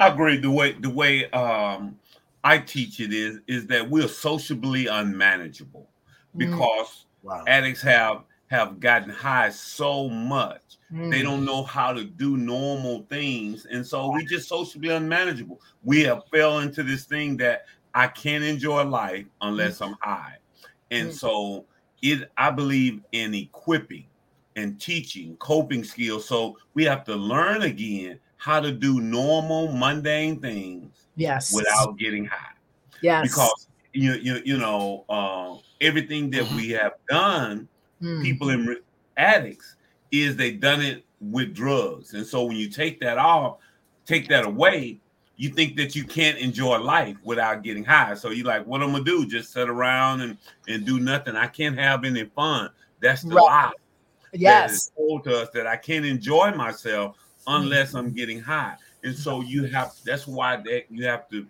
I 0.00 0.08
agree. 0.08 0.36
The 0.36 0.50
way 0.50 0.72
the 0.72 0.90
way 0.90 1.30
um, 1.30 1.96
I 2.42 2.58
teach 2.58 2.98
it 2.98 3.12
is 3.12 3.38
is 3.46 3.68
that 3.68 3.88
we're 3.88 4.08
sociably 4.08 4.88
unmanageable 4.88 5.88
mm. 6.34 6.38
because 6.38 7.04
wow. 7.22 7.44
addicts 7.46 7.82
have 7.82 8.24
have 8.48 8.80
gotten 8.80 9.10
high 9.10 9.50
so 9.50 10.08
much 10.08 10.62
Mm. 10.92 11.10
They 11.10 11.22
don't 11.22 11.44
know 11.44 11.62
how 11.62 11.92
to 11.92 12.04
do 12.04 12.36
normal 12.36 13.06
things. 13.10 13.66
And 13.66 13.86
so 13.86 14.10
we 14.10 14.24
just 14.24 14.48
socially 14.48 14.88
unmanageable. 14.88 15.60
We 15.82 16.02
have 16.02 16.22
fell 16.32 16.60
into 16.60 16.82
this 16.82 17.04
thing 17.04 17.36
that 17.38 17.66
I 17.94 18.06
can't 18.06 18.44
enjoy 18.44 18.84
life 18.84 19.26
unless 19.40 19.82
I'm 19.82 19.96
high. 20.00 20.36
And 20.90 21.10
mm. 21.10 21.12
so 21.12 21.66
it 22.00 22.30
I 22.38 22.50
believe 22.50 23.02
in 23.12 23.34
equipping 23.34 24.06
and 24.56 24.80
teaching 24.80 25.36
coping 25.36 25.84
skills. 25.84 26.26
So 26.26 26.56
we 26.74 26.84
have 26.84 27.04
to 27.04 27.14
learn 27.14 27.62
again 27.62 28.18
how 28.36 28.60
to 28.60 28.72
do 28.72 29.00
normal, 29.00 29.72
mundane 29.72 30.40
things 30.40 31.06
yes 31.16 31.52
without 31.52 31.98
getting 31.98 32.24
high. 32.24 32.54
Yes. 33.02 33.28
Because 33.28 33.68
you 33.92 34.14
you 34.14 34.40
you 34.44 34.56
know 34.56 35.04
uh, 35.10 35.56
everything 35.82 36.30
that 36.30 36.44
mm-hmm. 36.44 36.56
we 36.56 36.70
have 36.70 36.92
done, 37.10 37.68
mm. 38.02 38.22
people 38.22 38.50
in 38.50 38.76
addicts 39.16 39.76
is 40.10 40.36
they 40.36 40.52
done 40.52 40.80
it 40.80 41.04
with 41.20 41.54
drugs. 41.54 42.14
And 42.14 42.26
so 42.26 42.44
when 42.44 42.56
you 42.56 42.68
take 42.68 43.00
that 43.00 43.18
off, 43.18 43.58
take 44.06 44.28
that 44.28 44.44
away, 44.44 44.98
you 45.36 45.50
think 45.50 45.76
that 45.76 45.94
you 45.94 46.04
can't 46.04 46.38
enjoy 46.38 46.78
life 46.78 47.16
without 47.22 47.62
getting 47.62 47.84
high. 47.84 48.14
So 48.14 48.30
you're 48.30 48.46
like, 48.46 48.66
what 48.66 48.82
I'm 48.82 48.92
gonna 48.92 49.04
do? 49.04 49.26
Just 49.26 49.52
sit 49.52 49.68
around 49.68 50.20
and, 50.20 50.36
and 50.66 50.84
do 50.84 50.98
nothing. 50.98 51.36
I 51.36 51.46
can't 51.46 51.78
have 51.78 52.04
any 52.04 52.24
fun. 52.24 52.70
That's 53.00 53.22
the 53.22 53.34
right. 53.36 53.42
lie. 53.42 53.72
Yes. 54.32 54.90
told 54.96 55.24
to 55.24 55.42
us 55.42 55.48
that 55.54 55.66
I 55.66 55.76
can't 55.76 56.04
enjoy 56.04 56.52
myself 56.52 57.16
unless 57.46 57.94
I'm 57.94 58.12
getting 58.12 58.40
high. 58.40 58.74
And 59.04 59.16
so 59.16 59.40
you 59.40 59.64
have 59.64 59.92
that's 60.04 60.26
why 60.26 60.56
that 60.56 60.84
you 60.90 61.06
have 61.06 61.28
to 61.30 61.46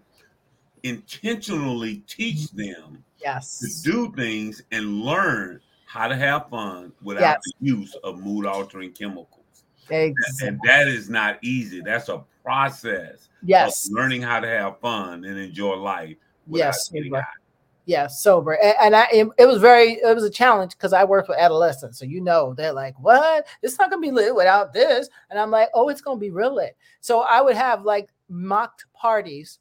intentionally 0.83 2.03
teach 2.07 2.51
mm-hmm. 2.51 2.59
them 2.59 3.05
yes 3.19 3.59
to 3.59 3.91
do 3.91 4.13
things 4.13 4.63
and 4.71 5.01
learn 5.01 5.61
how 5.89 6.07
to 6.07 6.15
have 6.15 6.51
fun 6.51 6.93
without 7.03 7.23
yes. 7.23 7.41
the 7.61 7.67
use 7.67 7.97
of 8.05 8.23
mood 8.23 8.45
altering 8.45 8.93
chemicals. 8.93 9.65
Exactly. 9.89 10.49
And 10.49 10.61
that 10.65 10.87
is 10.87 11.09
not 11.09 11.39
easy. 11.43 11.81
That's 11.81 12.11
a 12.11 12.23
process. 12.45 13.31
Yes. 13.43 13.89
learning 13.91 14.21
how 14.21 14.39
to 14.41 14.47
have 14.47 14.79
fun 14.81 15.25
and 15.25 15.39
enjoy 15.39 15.77
life. 15.77 16.17
Yes. 16.47 16.91
Sober. 16.91 17.27
Yeah, 17.87 18.07
sober. 18.07 18.53
And, 18.63 18.75
and 18.83 18.97
I 18.97 19.07
it 19.39 19.47
was 19.47 19.63
very 19.63 19.93
it 19.93 20.15
was 20.15 20.25
a 20.25 20.31
challenge 20.31 20.73
because 20.73 20.93
I 20.93 21.05
worked 21.05 21.31
with 21.31 21.39
adolescents. 21.39 21.99
So 21.99 22.05
you 22.05 22.21
know 22.21 22.53
they're 22.53 22.75
like, 22.75 22.95
what? 23.01 23.47
It's 23.63 23.79
not 23.79 23.89
gonna 23.89 24.03
be 24.03 24.11
lit 24.11 24.35
without 24.35 24.75
this. 24.75 25.09
And 25.31 25.39
I'm 25.39 25.51
like, 25.51 25.71
oh, 25.73 25.89
it's 25.89 26.03
gonna 26.03 26.21
be 26.21 26.29
real 26.29 26.55
lit. 26.55 26.77
So 27.01 27.21
I 27.21 27.41
would 27.41 27.57
have 27.57 27.85
like 27.85 28.11
mocked 28.29 28.85
parties 28.93 29.59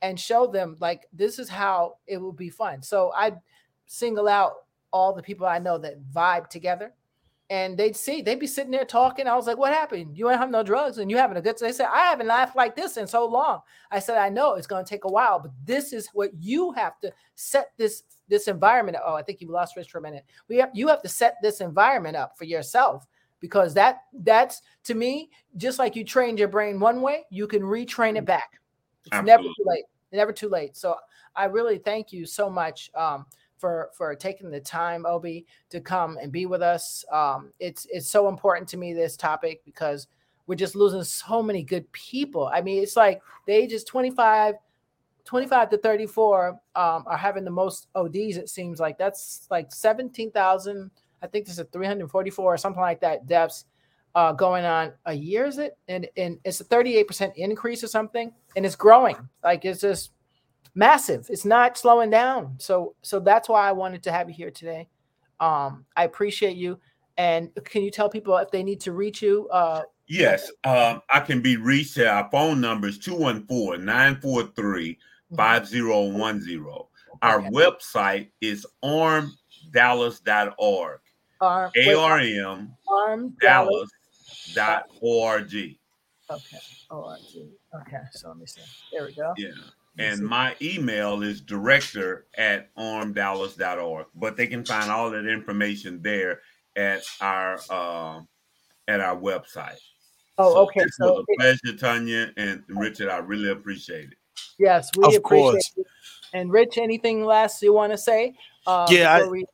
and 0.00 0.18
show 0.18 0.46
them 0.46 0.78
like 0.80 1.06
this 1.12 1.38
is 1.38 1.50
how 1.50 1.96
it 2.06 2.16
will 2.16 2.32
be 2.32 2.48
fun. 2.48 2.80
So 2.80 3.12
I'd 3.14 3.36
single 3.84 4.26
out 4.26 4.63
all 4.94 5.12
the 5.12 5.22
people 5.22 5.44
I 5.44 5.58
know 5.58 5.76
that 5.78 6.00
vibe 6.14 6.48
together. 6.48 6.94
And 7.50 7.76
they'd 7.76 7.96
see, 7.96 8.22
they'd 8.22 8.40
be 8.40 8.46
sitting 8.46 8.70
there 8.70 8.86
talking. 8.86 9.26
I 9.26 9.34
was 9.34 9.46
like, 9.46 9.58
what 9.58 9.72
happened? 9.72 10.16
You 10.16 10.30
ain't 10.30 10.38
have 10.38 10.50
no 10.50 10.62
drugs 10.62 10.96
and 10.96 11.10
you 11.10 11.18
having 11.18 11.36
a 11.36 11.42
good 11.42 11.58
They 11.58 11.72
said, 11.72 11.88
I 11.92 12.06
haven't 12.06 12.28
laughed 12.28 12.56
like 12.56 12.74
this 12.74 12.96
in 12.96 13.06
so 13.06 13.26
long. 13.26 13.60
I 13.90 13.98
said, 13.98 14.16
I 14.16 14.30
know 14.30 14.54
it's 14.54 14.66
going 14.66 14.82
to 14.82 14.88
take 14.88 15.04
a 15.04 15.10
while, 15.10 15.40
but 15.40 15.50
this 15.64 15.92
is 15.92 16.08
what 16.14 16.30
you 16.38 16.72
have 16.72 16.98
to 17.00 17.12
set 17.34 17.72
this 17.76 18.04
this 18.28 18.48
environment. 18.48 18.96
Oh, 19.04 19.14
I 19.14 19.22
think 19.22 19.42
you 19.42 19.50
lost 19.50 19.76
Rich 19.76 19.90
for 19.90 19.98
a 19.98 20.00
minute. 20.00 20.24
We 20.48 20.56
have 20.56 20.70
you 20.72 20.88
have 20.88 21.02
to 21.02 21.08
set 21.08 21.34
this 21.42 21.60
environment 21.60 22.16
up 22.16 22.38
for 22.38 22.44
yourself 22.44 23.06
because 23.40 23.74
that 23.74 24.04
that's 24.20 24.62
to 24.84 24.94
me, 24.94 25.28
just 25.58 25.78
like 25.78 25.94
you 25.94 26.04
trained 26.04 26.38
your 26.38 26.48
brain 26.48 26.80
one 26.80 27.02
way, 27.02 27.26
you 27.30 27.46
can 27.46 27.60
retrain 27.60 28.16
it 28.16 28.24
back. 28.24 28.58
It's 29.04 29.12
Absolutely. 29.12 29.30
never 29.30 29.42
too 29.42 29.64
late. 29.66 29.84
Never 30.12 30.32
too 30.32 30.48
late. 30.48 30.76
So 30.78 30.96
I 31.36 31.44
really 31.44 31.76
thank 31.78 32.10
you 32.10 32.24
so 32.24 32.48
much. 32.48 32.90
Um, 32.94 33.26
for 33.64 33.88
for 33.94 34.14
taking 34.14 34.50
the 34.50 34.60
time, 34.60 35.06
Obi, 35.06 35.46
to 35.70 35.80
come 35.80 36.18
and 36.20 36.30
be 36.30 36.44
with 36.44 36.60
us. 36.60 37.02
Um, 37.10 37.50
it's 37.58 37.86
it's 37.90 38.10
so 38.10 38.28
important 38.28 38.68
to 38.68 38.76
me 38.76 38.92
this 38.92 39.16
topic 39.16 39.64
because 39.64 40.06
we're 40.46 40.54
just 40.54 40.76
losing 40.76 41.02
so 41.02 41.42
many 41.42 41.62
good 41.62 41.90
people. 41.92 42.50
I 42.52 42.60
mean, 42.60 42.82
it's 42.82 42.94
like 42.94 43.22
the 43.46 43.54
ages 43.54 43.82
25, 43.84 44.56
25 45.24 45.70
to 45.70 45.78
34 45.78 46.48
um, 46.50 46.58
are 46.74 47.16
having 47.16 47.42
the 47.42 47.50
most 47.50 47.86
ODs. 47.94 48.36
It 48.36 48.50
seems 48.50 48.80
like 48.80 48.98
that's 48.98 49.46
like 49.50 49.72
17,000. 49.72 50.90
I 51.22 51.26
think 51.26 51.46
this 51.46 51.58
is 51.58 51.64
344 51.72 52.44
or 52.44 52.58
something 52.58 52.82
like 52.82 53.00
that 53.00 53.26
deaths 53.26 53.64
uh, 54.14 54.32
going 54.32 54.66
on 54.66 54.92
a 55.06 55.14
year. 55.14 55.46
Is 55.46 55.56
it? 55.56 55.78
And 55.88 56.06
and 56.18 56.38
it's 56.44 56.60
a 56.60 56.64
38% 56.64 57.32
increase 57.36 57.82
or 57.82 57.88
something, 57.88 58.30
and 58.56 58.66
it's 58.66 58.76
growing. 58.76 59.16
Like 59.42 59.64
it's 59.64 59.80
just 59.80 60.10
massive. 60.74 61.28
It's 61.30 61.44
not 61.44 61.78
slowing 61.78 62.10
down. 62.10 62.56
So 62.58 62.96
so 63.02 63.20
that's 63.20 63.48
why 63.48 63.68
I 63.68 63.72
wanted 63.72 64.02
to 64.04 64.12
have 64.12 64.28
you 64.28 64.34
here 64.34 64.50
today. 64.50 64.88
Um, 65.40 65.84
I 65.96 66.04
appreciate 66.04 66.56
you. 66.56 66.78
And 67.16 67.50
can 67.64 67.82
you 67.82 67.90
tell 67.90 68.08
people 68.08 68.36
if 68.38 68.50
they 68.50 68.62
need 68.62 68.80
to 68.80 68.92
reach 68.92 69.20
you? 69.22 69.48
Uh, 69.50 69.82
yes, 70.08 70.50
um, 70.64 71.00
I 71.10 71.20
can 71.20 71.40
be 71.40 71.56
reached. 71.56 71.96
At 71.98 72.08
Our 72.08 72.28
phone 72.30 72.60
number 72.60 72.88
is 72.88 72.98
214 72.98 73.84
943 73.84 74.98
5010. 75.36 76.66
Our 77.22 77.40
website 77.42 78.30
is 78.40 78.66
armdallas.org. 78.82 81.00
Arm, 81.40 81.70
A-R-M 81.76 82.72
Dallas.org. 83.40 85.54
Okay. 86.30 86.58
O-R-G. 86.90 87.50
Okay. 87.82 88.00
So 88.12 88.28
let 88.28 88.38
me 88.38 88.46
see. 88.46 88.62
There 88.92 89.04
we 89.04 89.12
go. 89.12 89.34
Yeah 89.36 89.50
and 89.98 90.20
my 90.20 90.56
email 90.60 91.22
is 91.22 91.40
director 91.40 92.26
at 92.36 92.74
armdallas.org. 92.76 94.06
But 94.14 94.36
they 94.36 94.46
can 94.46 94.64
find 94.64 94.90
all 94.90 95.10
that 95.10 95.26
information 95.26 96.02
there 96.02 96.40
at 96.76 97.02
our 97.20 97.60
uh, 97.70 98.20
at 98.88 99.00
our 99.00 99.16
website. 99.16 99.78
Oh, 100.36 100.52
so 100.52 100.58
okay. 100.64 100.80
This 100.80 100.96
so 100.96 101.12
was 101.12 101.24
a 101.30 101.40
pleasure, 101.40 101.76
Tanya 101.78 102.32
and 102.36 102.62
Richard. 102.68 103.08
I 103.08 103.18
really 103.18 103.50
appreciate 103.50 104.10
it. 104.10 104.18
Yes, 104.58 104.90
we 104.96 105.04
of 105.04 105.14
appreciate 105.14 105.22
course. 105.22 105.72
it. 105.76 105.86
And 106.32 106.50
Rich, 106.50 106.78
anything 106.78 107.24
last 107.24 107.62
you 107.62 107.72
want 107.72 107.92
to 107.92 107.98
say? 107.98 108.34
Uh, 108.66 108.86
yeah, 108.90 109.12
I, 109.12 109.26
we, 109.26 109.44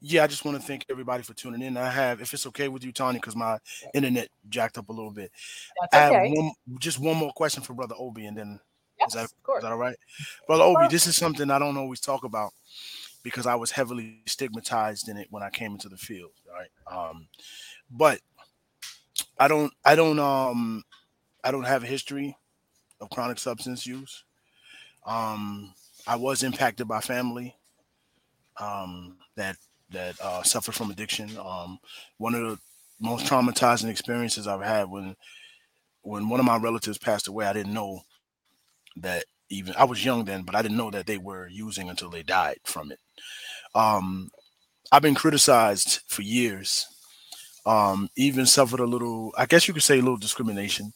yeah. 0.00 0.24
I 0.24 0.26
just 0.26 0.44
want 0.44 0.60
to 0.60 0.62
thank 0.62 0.84
everybody 0.90 1.22
for 1.22 1.32
tuning 1.32 1.62
in. 1.62 1.78
I 1.78 1.88
have, 1.88 2.20
if 2.20 2.34
it's 2.34 2.46
okay 2.48 2.68
with 2.68 2.84
you, 2.84 2.92
Tanya, 2.92 3.18
because 3.18 3.36
my 3.36 3.58
internet 3.94 4.28
jacked 4.50 4.76
up 4.76 4.90
a 4.90 4.92
little 4.92 5.10
bit. 5.10 5.32
That's 5.92 6.12
okay. 6.12 6.32
One, 6.34 6.52
just 6.78 6.98
one 6.98 7.16
more 7.16 7.32
question 7.32 7.62
for 7.62 7.72
Brother 7.72 7.94
Obi, 7.98 8.26
and 8.26 8.36
then 8.36 8.60
Yes, 9.06 9.14
is 9.14 9.14
that, 9.14 9.24
of 9.24 9.42
course. 9.42 9.58
Is 9.58 9.62
that 9.64 9.72
all 9.72 9.78
right? 9.78 9.96
Brother 10.46 10.64
Obi, 10.64 10.88
this 10.88 11.06
is 11.06 11.16
something 11.16 11.50
I 11.50 11.58
don't 11.58 11.76
always 11.76 12.00
talk 12.00 12.24
about 12.24 12.52
because 13.22 13.46
I 13.46 13.54
was 13.54 13.72
heavily 13.72 14.22
stigmatized 14.26 15.08
in 15.08 15.16
it 15.16 15.28
when 15.30 15.42
I 15.42 15.50
came 15.50 15.72
into 15.72 15.88
the 15.88 15.96
field. 15.96 16.30
Right. 16.48 16.70
Um, 17.10 17.28
but 17.90 18.20
I 19.38 19.48
don't 19.48 19.72
I 19.84 19.94
don't 19.94 20.18
um 20.18 20.84
I 21.44 21.50
don't 21.50 21.64
have 21.64 21.84
a 21.84 21.86
history 21.86 22.36
of 23.00 23.10
chronic 23.10 23.38
substance 23.38 23.86
use. 23.86 24.24
Um, 25.04 25.74
I 26.06 26.16
was 26.16 26.42
impacted 26.42 26.88
by 26.88 27.00
family 27.00 27.56
um, 28.60 29.16
that 29.36 29.56
that 29.90 30.16
uh, 30.20 30.42
suffered 30.42 30.74
from 30.74 30.90
addiction. 30.90 31.30
Um, 31.38 31.78
one 32.18 32.34
of 32.34 32.42
the 32.42 32.58
most 33.00 33.26
traumatizing 33.26 33.90
experiences 33.90 34.46
I've 34.46 34.62
had 34.62 34.90
when 34.90 35.16
when 36.02 36.28
one 36.28 36.40
of 36.40 36.46
my 36.46 36.56
relatives 36.56 36.98
passed 36.98 37.28
away, 37.28 37.46
I 37.46 37.52
didn't 37.52 37.74
know 37.74 38.02
that 38.96 39.24
even 39.48 39.74
I 39.76 39.84
was 39.84 40.04
young 40.04 40.24
then, 40.24 40.42
but 40.42 40.54
I 40.54 40.62
didn't 40.62 40.76
know 40.76 40.90
that 40.90 41.06
they 41.06 41.18
were 41.18 41.48
using 41.48 41.88
until 41.88 42.10
they 42.10 42.22
died 42.22 42.58
from 42.64 42.90
it. 42.92 42.98
Um, 43.74 44.30
I've 44.90 45.02
been 45.02 45.14
criticized 45.14 46.00
for 46.08 46.22
years. 46.22 46.86
Um, 47.64 48.08
even 48.16 48.46
suffered 48.46 48.80
a 48.80 48.84
little, 48.86 49.32
I 49.36 49.46
guess 49.46 49.66
you 49.66 49.74
could 49.74 49.82
say, 49.82 49.98
a 49.98 50.02
little 50.02 50.16
discrimination 50.16 50.92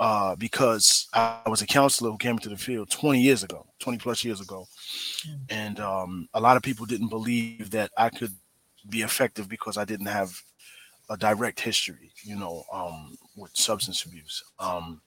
uh, 0.00 0.34
because 0.34 1.08
I 1.12 1.42
was 1.46 1.62
a 1.62 1.66
counselor 1.66 2.10
who 2.10 2.18
came 2.18 2.32
into 2.32 2.48
the 2.48 2.56
field 2.56 2.90
20 2.90 3.20
years 3.20 3.44
ago, 3.44 3.66
20 3.78 3.98
plus 3.98 4.24
years 4.24 4.40
ago. 4.40 4.66
Mm. 5.28 5.38
And 5.50 5.80
um, 5.80 6.28
a 6.34 6.40
lot 6.40 6.56
of 6.56 6.62
people 6.62 6.86
didn't 6.86 7.08
believe 7.08 7.70
that 7.70 7.90
I 7.96 8.08
could 8.08 8.34
be 8.88 9.02
effective 9.02 9.48
because 9.48 9.76
I 9.76 9.84
didn't 9.84 10.06
have 10.06 10.40
a 11.10 11.16
direct 11.16 11.60
history, 11.60 12.12
you 12.24 12.36
know, 12.36 12.64
um, 12.72 13.14
with 13.36 13.50
substance 13.54 14.04
abuse. 14.04 14.42
Um, 14.58 15.02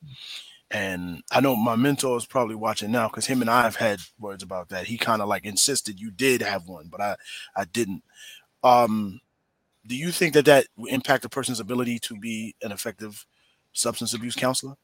and 0.74 1.22
I 1.32 1.40
know 1.40 1.56
my 1.56 1.76
mentor 1.76 2.18
is 2.18 2.26
probably 2.26 2.56
watching 2.56 2.92
now 2.92 3.08
because 3.08 3.28
him 3.28 3.42
and 3.42 3.50
I 3.50 3.62
have 3.62 3.76
had 3.76 4.00
words 4.20 4.42
about 4.42 4.70
that. 4.70 4.88
He 4.88 4.98
kind 4.98 5.22
of 5.22 5.28
like 5.28 5.46
insisted 5.46 6.00
you 6.00 6.10
did 6.10 6.42
have 6.42 6.68
one, 6.68 6.88
but 6.88 7.00
I, 7.00 7.16
I 7.56 7.66
didn't. 7.66 8.04
Um, 8.64 9.22
do 9.86 9.96
you 9.96 10.12
think 10.12 10.34
that 10.34 10.46
that 10.46 10.66
impact 10.88 11.26
a 11.26 11.30
person's 11.30 11.60
ability 11.60 12.00
to 12.00 12.16
be 12.18 12.56
an 12.64 12.72
effective 12.72 13.24
substance 13.74 14.16
abuse 14.16 14.36
counselor? 14.36 14.76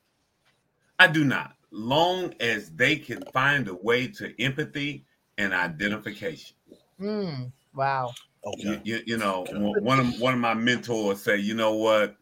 I 1.00 1.08
do 1.08 1.26
not. 1.26 1.56
Long 1.72 2.36
as 2.40 2.70
they 2.70 2.96
can 2.96 3.24
find 3.34 3.68
a 3.68 3.74
way 3.74 4.08
to 4.08 4.40
empathy 4.42 5.06
and 5.40 5.54
identification. 5.54 6.56
Mm, 7.02 7.52
wow. 7.74 8.14
Okay. 8.46 8.62
You, 8.62 8.82
you, 8.84 9.00
you 9.06 9.18
know, 9.18 9.42
okay. 9.42 9.58
one 9.58 10.00
of 10.00 10.20
one 10.20 10.34
of 10.34 10.40
my 10.40 10.54
mentors 10.54 11.22
say, 11.22 11.38
you 11.38 11.56
know 11.56 11.74
what, 11.74 12.16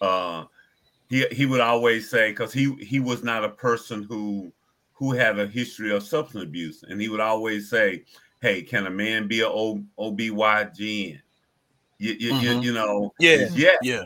uh, 0.00 0.44
he 1.12 1.26
he 1.30 1.44
would 1.44 1.60
always 1.60 2.08
say 2.08 2.30
because 2.30 2.54
he 2.54 2.74
he 2.76 2.98
was 2.98 3.22
not 3.22 3.44
a 3.44 3.50
person 3.50 4.02
who 4.02 4.50
who 4.94 5.12
had 5.12 5.38
a 5.38 5.46
history 5.46 5.94
of 5.94 6.02
substance 6.02 6.42
abuse, 6.42 6.84
and 6.88 6.98
he 6.98 7.10
would 7.10 7.20
always 7.20 7.68
say, 7.68 8.04
"Hey, 8.40 8.62
can 8.62 8.86
a 8.86 8.90
man 8.90 9.28
be 9.28 9.40
a 9.40 9.46
o, 9.46 9.84
OB-GYN?" 9.98 11.20
You, 11.98 12.12
you, 12.18 12.32
mm-hmm. 12.32 12.44
you, 12.44 12.60
you 12.62 12.72
know, 12.72 13.12
yeah, 13.20 13.46
yes, 13.52 13.78
yeah, 13.82 14.04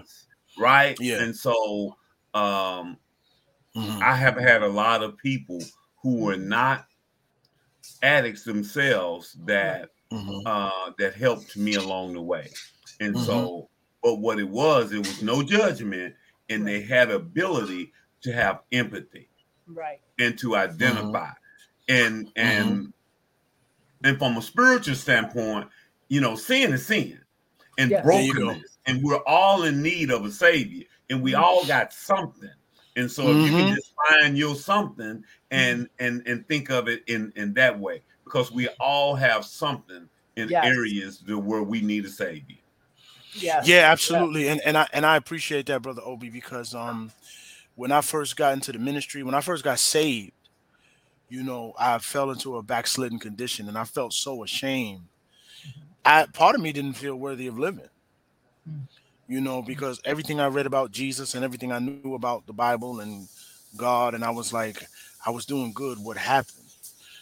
right, 0.59 0.97
yeah, 0.99 1.23
and 1.23 1.35
so 1.35 1.97
um, 2.35 2.97
mm-hmm. 3.77 4.03
I 4.03 4.17
have 4.17 4.37
had 4.37 4.65
a 4.65 4.69
lot 4.69 5.05
of 5.05 5.17
people 5.17 5.61
who 6.03 6.23
were 6.23 6.37
not 6.37 6.87
addicts 8.03 8.43
themselves 8.43 9.37
that 9.45 9.91
mm-hmm. 10.13 10.45
uh, 10.45 10.91
that 10.99 11.15
helped 11.15 11.57
me 11.57 11.77
along 11.77 12.15
the 12.15 12.23
way. 12.23 12.51
And 12.99 13.15
mm-hmm. 13.15 13.25
so, 13.25 13.69
but 14.03 14.17
what 14.17 14.41
it 14.41 14.49
was, 14.49 14.93
it 14.93 14.99
was 14.99 15.23
no 15.23 15.45
judgment, 15.45 16.17
and 16.49 16.67
they 16.67 16.83
have 16.83 17.11
ability 17.11 17.93
to 18.23 18.33
have 18.33 18.61
empathy, 18.73 19.29
right, 19.67 20.01
and 20.19 20.39
to 20.39 20.57
identify, 20.57 21.29
mm-hmm. 21.29 21.95
and 21.95 22.33
and 22.37 22.71
mm-hmm. 22.71 24.07
and 24.07 24.19
from 24.19 24.37
a 24.37 24.43
spiritual 24.43 24.95
standpoint, 24.95 25.69
you 26.09 26.21
know, 26.21 26.37
sin 26.37 26.73
is 26.73 26.87
sin, 26.87 27.21
and 27.79 27.91
yes. 27.91 28.05
brokenness, 28.05 28.79
and 28.87 29.03
we're 29.03 29.23
all 29.27 29.65
in 29.65 29.83
need 29.83 30.11
of 30.11 30.25
a 30.25 30.31
savior, 30.31 30.85
and 31.11 31.23
we 31.23 31.33
mm-hmm. 31.33 31.43
all 31.43 31.65
got 31.67 31.93
something. 31.93 32.51
And 32.97 33.11
so 33.11 33.29
if 33.29 33.37
you 33.37 33.51
can 33.51 33.67
mm-hmm. 33.67 33.75
just 33.75 33.93
find 34.09 34.39
your 34.39 34.55
something 34.55 35.23
and 35.51 35.89
and 35.99 36.23
and 36.27 36.49
think 36.49 36.71
of 36.71 36.89
it 36.89 37.03
in 37.07 37.33
in 37.37 37.53
that 37.55 37.79
way, 37.79 38.03
because 38.25 38.51
we 38.51 38.69
all 38.81 39.15
have 39.15 39.45
something 39.45 40.09
in 40.37 40.49
yes. 40.49 40.65
areas 40.65 41.23
where 41.27 41.63
we 41.63 41.81
need 41.81 42.05
a 42.05 42.09
savior. 42.09 42.57
Yeah, 43.39 43.63
yeah, 43.65 43.91
absolutely, 43.91 44.49
and 44.49 44.61
and 44.65 44.77
I 44.79 44.87
and 44.93 45.07
I 45.07 45.17
appreciate 45.17 45.67
that, 45.67 45.83
brother 45.83 46.03
Obi, 46.05 46.31
because 46.31 46.75
um, 46.75 47.13
when 47.75 47.93
I 47.93 48.01
first 48.01 48.37
got 48.37 48.55
into 48.55 48.73
the 48.73 48.79
ministry, 48.79 49.23
when 49.23 49.35
I 49.35 49.41
first 49.41 49.65
got 49.65 49.79
saved, 49.79 50.33
you 51.29 51.43
know, 51.43 51.75
I 51.79 51.99
fell 51.99 52.31
into 52.31 52.57
a 52.57 52.63
backslidden 52.63 53.19
condition, 53.19 53.69
and 53.69 53.79
I 53.79 53.85
felt 53.85 54.13
so 54.13 54.43
ashamed. 54.45 55.03
I 56.05 56.27
part 56.27 56.55
of 56.55 56.61
me 56.61 56.73
didn't 56.73 56.95
feel 56.95 57.17
worthy 57.17 57.47
of 57.47 57.59
living, 57.59 57.89
you 59.29 59.41
know, 59.41 59.63
because 59.63 60.01
everything 60.05 60.41
I 60.41 60.47
read 60.47 60.67
about 60.67 60.93
Jesus 60.93 61.35
and 61.35 61.45
everything 61.45 61.73
I 61.73 61.79
knew 61.81 62.15
about 62.15 62.47
the 62.47 62.53
Bible 62.53 63.01
and 63.01 63.29
God, 63.77 64.15
and 64.15 64.25
I 64.25 64.31
was 64.31 64.53
like, 64.53 64.87
I 65.27 65.31
was 65.31 65.47
doing 65.47 65.73
good. 65.73 65.99
What 65.99 66.17
happened? 66.17 66.65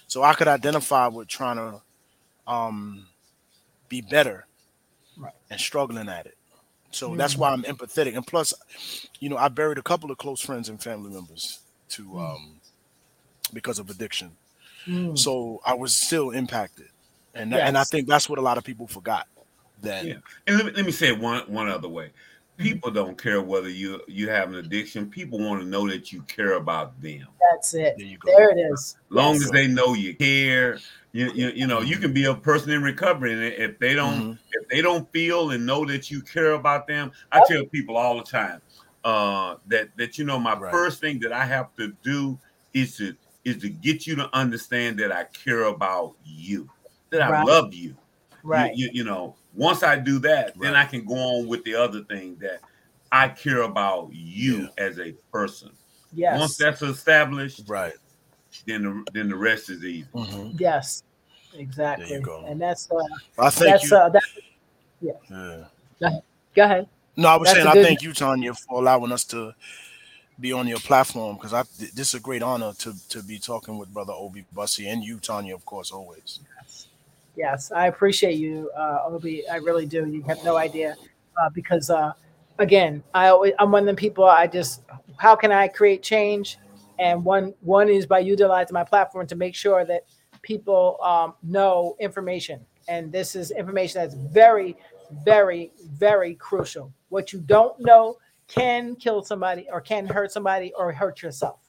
So 0.07 0.23
I 0.23 0.35
could 0.35 0.49
identify 0.49 1.09
with 1.09 1.29
trying 1.29 1.57
to 1.57 1.81
um, 2.47 3.07
be 3.89 4.01
better 4.03 4.47
right. 5.17 5.33
and 5.51 5.61
struggling 5.61 6.09
at 6.09 6.27
it. 6.27 6.37
So 6.91 7.09
mm-hmm. 7.09 7.19
that's 7.19 7.37
why 7.37 7.51
I'm 7.51 7.65
empathetic. 7.65 8.17
And 8.17 8.27
plus, 8.27 8.55
you 9.21 9.29
know, 9.29 9.37
I 9.37 9.49
buried 9.49 9.79
a 9.79 9.83
couple 9.83 10.11
of 10.11 10.19
close 10.19 10.41
friends 10.41 10.69
and 10.69 10.81
family 10.81 11.11
members 11.11 11.61
to 11.91 12.05
mm. 12.05 12.35
um, 12.35 12.61
because 13.53 13.79
of 13.79 13.91
addiction. 13.91 14.33
Mm. 14.87 15.19
So 15.19 15.61
I 15.65 15.75
was 15.75 15.95
still 15.95 16.31
impacted, 16.31 16.89
and 17.35 17.51
yes. 17.51 17.63
and 17.65 17.79
I 17.79 17.85
think 17.85 18.07
that's 18.07 18.29
what 18.29 18.39
a 18.39 18.43
lot 18.43 18.59
of 18.59 18.65
people 18.65 18.87
forgot. 18.87 19.27
Then, 19.81 20.07
yeah. 20.07 20.15
and 20.47 20.57
let 20.57 20.67
me, 20.67 20.73
let 20.73 20.87
me 20.87 20.93
say 20.93 21.13
one 21.13 21.41
one 21.43 21.69
other 21.69 21.89
way. 21.89 22.07
Mm-hmm. 22.59 22.63
People 22.63 22.91
don't 22.91 23.21
care 23.21 23.41
whether 23.41 23.71
you 23.71 24.01
you 24.07 24.29
have 24.29 24.51
an 24.51 24.57
addiction. 24.57 25.11
People 25.11 25.39
want 25.39 25.61
to 25.63 25.67
know 25.67 25.89
that 25.89 26.13
you 26.13 26.23
care 26.23 26.53
about 26.53 27.01
them. 27.01 27.27
That's 27.51 27.75
it. 27.75 27.97
There, 27.99 28.17
there 28.25 28.51
it 28.51 28.61
is. 28.61 28.97
Long 29.09 29.35
yes. 29.35 29.45
as 29.45 29.51
they 29.51 29.67
know 29.67 29.95
you 29.95 30.15
care, 30.15 30.79
you, 31.15 31.31
you 31.33 31.53
you 31.55 31.67
know 31.69 31.81
you 31.81 31.97
can 31.97 32.13
be 32.13 32.25
a 32.25 32.35
person 32.35 32.73
in 32.73 32.83
recovery, 32.83 33.33
and 33.33 33.43
if 33.43 33.79
they 33.79 33.95
don't 33.95 34.21
mm-hmm. 34.21 34.33
if 34.53 34.69
they 34.69 34.83
don't 34.83 35.11
feel 35.13 35.53
and 35.53 35.65
know 35.65 35.85
that 35.85 36.11
you 36.11 36.21
care 36.21 36.53
about 36.53 36.89
them, 36.89 37.13
I 37.31 37.41
tell 37.47 37.65
people 37.67 37.97
all 37.97 38.17
the 38.17 38.25
time 38.25 38.61
uh, 39.05 39.55
that 39.69 39.91
that 39.97 40.19
you 40.19 40.25
know 40.25 40.41
my 40.41 40.59
right. 40.59 40.73
first 40.73 41.01
thing 41.01 41.21
that 41.21 41.33
I 41.33 41.45
have 41.45 41.73
to 41.77 41.93
do 42.03 42.37
is 42.75 42.97
to 42.97 43.15
is 43.45 43.59
to 43.59 43.69
get 43.69 44.09
you 44.09 44.17
to 44.17 44.29
understand 44.37 44.99
that 44.99 45.13
I 45.13 45.25
care 45.25 45.65
about 45.65 46.17
you, 46.25 46.69
that 47.11 47.23
I 47.23 47.45
love 47.45 47.73
you. 47.73 47.97
Right. 48.43 48.75
You, 48.75 48.87
you, 48.87 48.91
you 48.95 49.05
know, 49.05 49.37
once 49.55 49.85
I 49.85 49.97
do 49.97 50.19
that, 50.21 50.47
right. 50.47 50.61
then 50.61 50.75
I 50.75 50.85
can 50.85 51.05
go 51.05 51.15
on 51.15 51.47
with 51.47 51.63
the 51.63 51.77
other 51.77 52.03
thing 52.03 52.37
that 52.41 52.61
I 53.13 53.29
care 53.29 53.63
about 53.63 54.09
you 54.13 54.63
yeah. 54.63 54.85
as 54.85 54.99
a 54.99 55.13
person. 55.31 55.71
Yes. 56.13 56.41
Once 56.41 56.57
that's 56.57 56.83
established, 56.83 57.63
right, 57.69 57.95
then 58.67 58.83
the 58.83 59.05
then 59.13 59.29
the 59.29 59.37
rest 59.37 59.71
is 59.71 59.85
easy. 59.85 60.07
Mm-hmm. 60.15 60.57
Yes, 60.59 61.03
exactly. 61.57 62.15
And 62.47 62.61
that's 62.61 62.91
uh, 62.91 62.97
I 63.39 63.51
think 63.51 63.71
that's, 63.71 63.91
you. 63.91 63.97
Uh, 63.97 64.09
that's, 64.09 64.39
yeah. 65.01 65.13
yeah. 65.31 65.65
Go 66.01 66.07
ahead. 66.07 66.23
Go 66.55 66.65
ahead. 66.65 66.89
No, 67.17 67.29
I 67.29 67.37
was 67.37 67.49
that's 67.49 67.63
saying 67.63 67.69
I 67.69 67.83
thank 67.83 68.03
you, 68.03 68.13
Tanya, 68.13 68.55
for 68.55 68.81
allowing 68.81 69.13
us 69.13 69.25
to 69.25 69.53
be 70.41 70.53
on 70.53 70.67
your 70.67 70.81
platform 70.81 71.37
because 71.37 71.53
I 71.53 71.63
this 71.79 72.09
is 72.09 72.15
a 72.15 72.21
great 72.21 72.43
honor 72.43 72.73
to 72.79 72.95
to 73.11 73.23
be 73.23 73.39
talking 73.39 73.79
with 73.79 73.93
Brother 73.93 74.13
Obi 74.13 74.45
Bussey 74.53 74.89
and 74.89 75.03
you, 75.03 75.19
Tanya, 75.19 75.55
of 75.55 75.65
course, 75.65 75.93
always. 75.93 76.41
Yes. 76.61 76.89
Yes, 77.37 77.73
I 77.73 77.89
appreciate 77.89 78.37
you, 78.37 78.71
uh, 78.77 79.01
Obi. 79.07 79.43
I 79.49 79.57
really 79.57 79.87
do. 79.87 80.07
You 80.07 80.23
have 80.23 80.45
no 80.45 80.57
idea 80.57 80.95
uh, 81.41 81.51
because, 81.51 81.91
uh, 81.91 82.13
again, 82.59 83.03
I 83.13 83.27
always, 83.27 83.55
I'm 83.59 83.73
one 83.73 83.89
of 83.89 83.97
the 83.97 84.01
people. 84.01 84.25
I 84.25 84.47
just, 84.47 84.83
how 85.17 85.35
can 85.35 85.51
I 85.51 85.67
create 85.67 86.01
change? 86.01 86.59
And 86.99 87.25
one 87.25 87.55
one 87.61 87.89
is 87.89 88.07
by 88.07 88.21
utilizing 88.21 88.75
my 88.75 88.85
platform 88.85 89.27
to 89.29 89.37
make 89.37 89.55
sure 89.55 89.85
that 89.85 90.05
people 90.43 90.99
um, 91.03 91.35
know 91.43 91.97
information. 92.01 92.65
And 92.89 93.11
this 93.11 93.35
is 93.35 93.51
information 93.51 94.03
that's 94.03 94.15
very, 94.15 94.77
very, 95.25 95.73
very 95.93 96.35
crucial. 96.35 96.93
What 97.09 97.33
you 97.33 97.41
don't 97.41 97.79
know 97.81 98.19
can 98.47 98.95
kill 98.97 99.23
somebody, 99.23 99.67
or 99.73 99.81
can 99.81 100.07
hurt 100.07 100.31
somebody, 100.31 100.73
or 100.77 100.93
hurt 100.93 101.23
yourself, 101.23 101.61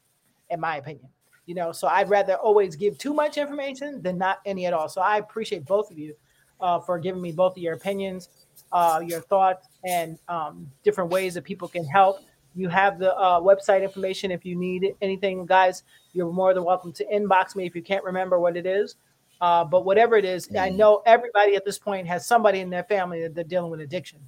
in 0.49 0.60
my 0.60 0.77
opinion 0.77 1.10
you 1.45 1.56
know 1.56 1.72
so 1.72 1.88
i'd 1.88 2.10
rather 2.10 2.35
always 2.35 2.76
give 2.76 2.97
too 2.97 3.14
much 3.14 3.38
information 3.38 4.02
than 4.02 4.18
not 4.18 4.39
any 4.45 4.65
at 4.65 4.73
all 4.73 4.89
so 4.89 5.02
i 5.02 5.18
appreciate 5.18 5.65
both 5.65 5.91
of 5.91 5.97
you 5.97 6.15
uh, 6.61 6.80
for 6.80 6.97
giving 6.97 7.22
me 7.22 7.31
both 7.31 7.53
of 7.53 7.57
your 7.57 7.73
opinions 7.73 8.30
uh, 8.72 9.02
your 9.06 9.22
thoughts 9.22 9.68
and 9.88 10.18
um, 10.27 10.69
different 10.84 11.10
ways 11.10 11.34
that 11.34 11.43
people 11.43 11.68
can 11.68 11.85
help 11.85 12.19
you 12.56 12.69
have 12.69 12.99
the 12.99 13.15
uh, 13.15 13.40
website 13.40 13.84
information 13.84 14.32
if 14.32 14.45
you 14.45 14.56
need 14.56 14.95
anything 15.02 15.45
guys 15.45 15.84
you're 16.14 16.32
more 16.32 16.53
than 16.53 16.64
welcome 16.64 16.91
to 16.91 17.06
inbox 17.06 17.56
me 17.56 17.65
if 17.65 17.76
you 17.76 17.82
can't 17.82 18.03
remember 18.03 18.40
what 18.40 18.56
it 18.57 18.65
is 18.65 18.95
uh, 19.41 19.65
but 19.65 19.84
whatever 19.84 20.15
it 20.15 20.26
is, 20.26 20.48
i 20.52 20.69
mm-hmm. 20.69 20.77
know 20.77 21.02
everybody 21.06 21.56
at 21.56 21.65
this 21.65 21.77
point 21.77 22.07
has 22.07 22.26
somebody 22.26 22.60
in 22.60 22.69
their 22.69 22.86
family 22.86 23.22
that 23.22 23.36
they're 23.36 23.44
dealing 23.44 23.72
with 23.72 23.82
addiction 23.82 24.19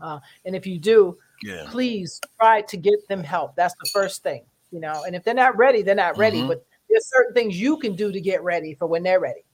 uh, 0.00 0.18
and 0.44 0.54
if 0.54 0.66
you 0.66 0.78
do 0.78 1.16
yeah. 1.42 1.66
please 1.68 2.20
try 2.40 2.62
to 2.62 2.76
get 2.76 3.06
them 3.08 3.22
help 3.22 3.54
that's 3.56 3.74
the 3.80 3.90
first 3.92 4.22
thing 4.22 4.42
you 4.70 4.80
know. 4.80 5.04
And 5.06 5.14
if 5.14 5.24
they're 5.24 5.34
not 5.34 5.56
ready, 5.56 5.82
they're 5.82 5.94
not 5.94 6.16
ready. 6.18 6.38
Mm-hmm. 6.38 6.48
But 6.48 6.66
there's 6.88 7.08
certain 7.08 7.34
things 7.34 7.58
you 7.58 7.78
can 7.78 7.94
do 7.94 8.12
to 8.12 8.20
get 8.20 8.42
ready 8.42 8.74
for 8.74 8.86
when 8.86 9.02
they're 9.02 9.20
ready, 9.20 9.44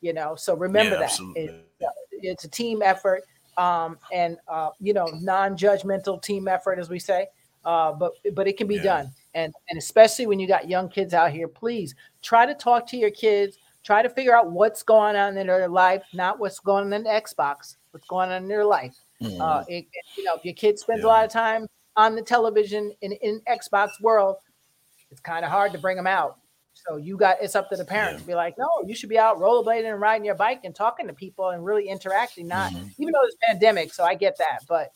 you 0.00 0.12
know. 0.12 0.34
So 0.36 0.56
remember 0.56 0.94
yeah, 0.94 1.00
that 1.00 1.32
it, 1.34 1.68
it's 2.12 2.44
a 2.44 2.48
team 2.48 2.82
effort, 2.82 3.24
um, 3.56 3.98
and 4.12 4.36
uh, 4.48 4.70
you 4.80 4.94
know, 4.94 5.06
non-judgmental 5.20 6.22
team 6.22 6.48
effort, 6.48 6.78
as 6.78 6.88
we 6.88 6.98
say. 6.98 7.26
Uh, 7.64 7.92
but 7.92 8.12
but 8.34 8.48
it 8.48 8.56
can 8.56 8.66
be 8.66 8.76
yeah. 8.76 8.82
done, 8.82 9.12
and 9.34 9.52
and 9.70 9.78
especially 9.78 10.26
when 10.26 10.40
you 10.40 10.48
got 10.48 10.68
young 10.68 10.88
kids 10.88 11.14
out 11.14 11.30
here, 11.30 11.48
please 11.48 11.94
try 12.22 12.44
to 12.46 12.54
talk 12.54 12.86
to 12.88 12.96
your 12.96 13.10
kids. 13.10 13.58
Try 13.84 14.02
to 14.02 14.08
figure 14.08 14.34
out 14.34 14.50
what's 14.50 14.84
going 14.84 15.16
on 15.16 15.36
in 15.36 15.48
their 15.48 15.68
life, 15.68 16.02
not 16.14 16.38
what's 16.38 16.60
going 16.60 16.86
on 16.86 16.92
in 16.92 17.02
the 17.02 17.10
Xbox. 17.10 17.76
What's 17.90 18.06
going 18.06 18.30
on 18.30 18.42
in 18.42 18.48
their 18.48 18.64
life? 18.64 18.96
Mm-hmm. 19.20 19.40
Uh, 19.40 19.64
it, 19.68 19.86
you 20.16 20.24
know, 20.24 20.36
if 20.36 20.44
your 20.44 20.54
kid 20.54 20.78
spends 20.78 21.00
yeah. 21.00 21.06
a 21.06 21.08
lot 21.08 21.24
of 21.24 21.30
time 21.32 21.66
on 21.96 22.14
the 22.14 22.22
television 22.22 22.92
in, 23.02 23.12
in 23.12 23.40
Xbox 23.48 23.88
world, 24.00 24.36
it's 25.10 25.20
kind 25.20 25.44
of 25.44 25.50
hard 25.50 25.72
to 25.72 25.78
bring 25.78 25.96
them 25.96 26.06
out. 26.06 26.38
So 26.74 26.96
you 26.96 27.16
got 27.16 27.36
it's 27.40 27.54
up 27.54 27.68
to 27.70 27.76
the 27.76 27.84
parents 27.84 28.14
yeah. 28.14 28.20
to 28.20 28.26
be 28.26 28.34
like, 28.34 28.56
no, 28.58 28.68
you 28.86 28.94
should 28.94 29.08
be 29.08 29.18
out 29.18 29.38
rollerblading 29.38 29.90
and 29.90 30.00
riding 30.00 30.24
your 30.24 30.34
bike 30.34 30.60
and 30.64 30.74
talking 30.74 31.06
to 31.06 31.12
people 31.12 31.50
and 31.50 31.64
really 31.64 31.88
interacting. 31.88 32.48
Not 32.48 32.72
mm-hmm. 32.72 32.88
even 32.98 33.12
though 33.12 33.24
it's 33.24 33.36
pandemic, 33.46 33.92
so 33.92 34.04
I 34.04 34.14
get 34.14 34.38
that, 34.38 34.60
but 34.68 34.92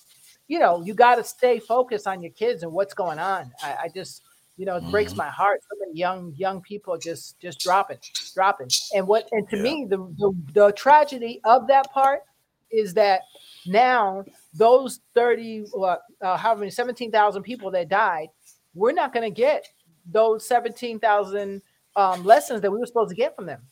you 0.49 0.59
know, 0.59 0.83
you 0.85 0.95
got 0.95 1.17
to 1.17 1.25
stay 1.25 1.59
focused 1.59 2.07
on 2.07 2.23
your 2.23 2.33
kids 2.33 2.63
and 2.63 2.73
what's 2.73 2.95
going 2.95 3.19
on. 3.19 3.53
I, 3.63 3.77
I 3.85 3.89
just 3.89 4.23
You 4.57 4.65
know, 4.67 4.77
it 4.77 4.83
mm-hmm. 4.83 4.91
breaks 4.91 5.15
my 5.15 5.29
heart. 5.29 5.61
So 5.63 5.77
many 5.81 5.99
young 5.99 6.35
young 6.37 6.61
people 6.63 6.97
just 6.99 7.39
just 7.41 7.61
dropping, 7.61 7.99
dropping. 8.35 8.71
And 8.95 9.07
what 9.07 9.29
and 9.33 9.49
to 9.51 9.57
yeah. 9.57 9.63
me, 9.63 9.87
the, 9.89 9.99
the 10.19 10.33
the 10.53 10.73
tragedy 10.73 11.41
of 11.45 11.67
that 11.69 11.93
part 11.93 12.21
is 12.71 12.95
that 12.95 13.21
now 13.67 14.25
those 14.53 15.01
30 15.15 15.67
uh, 15.79 15.97
uh 16.21 16.37
how 16.37 16.55
many 16.55 16.71
17,000 16.71 17.43
people 17.43 17.71
that 17.71 17.89
died, 17.89 18.29
we're 18.75 18.93
not 18.93 19.13
going 19.13 19.29
to 19.29 19.35
get 19.35 19.69
those 20.11 20.47
17,000 20.47 21.63
um, 21.97 22.25
lessons 22.25 22.61
that 22.61 22.71
we 22.71 22.79
were 22.79 22.87
supposed 22.87 23.11
to 23.11 23.17
get 23.17 23.35
from 23.35 23.47
them. 23.47 23.63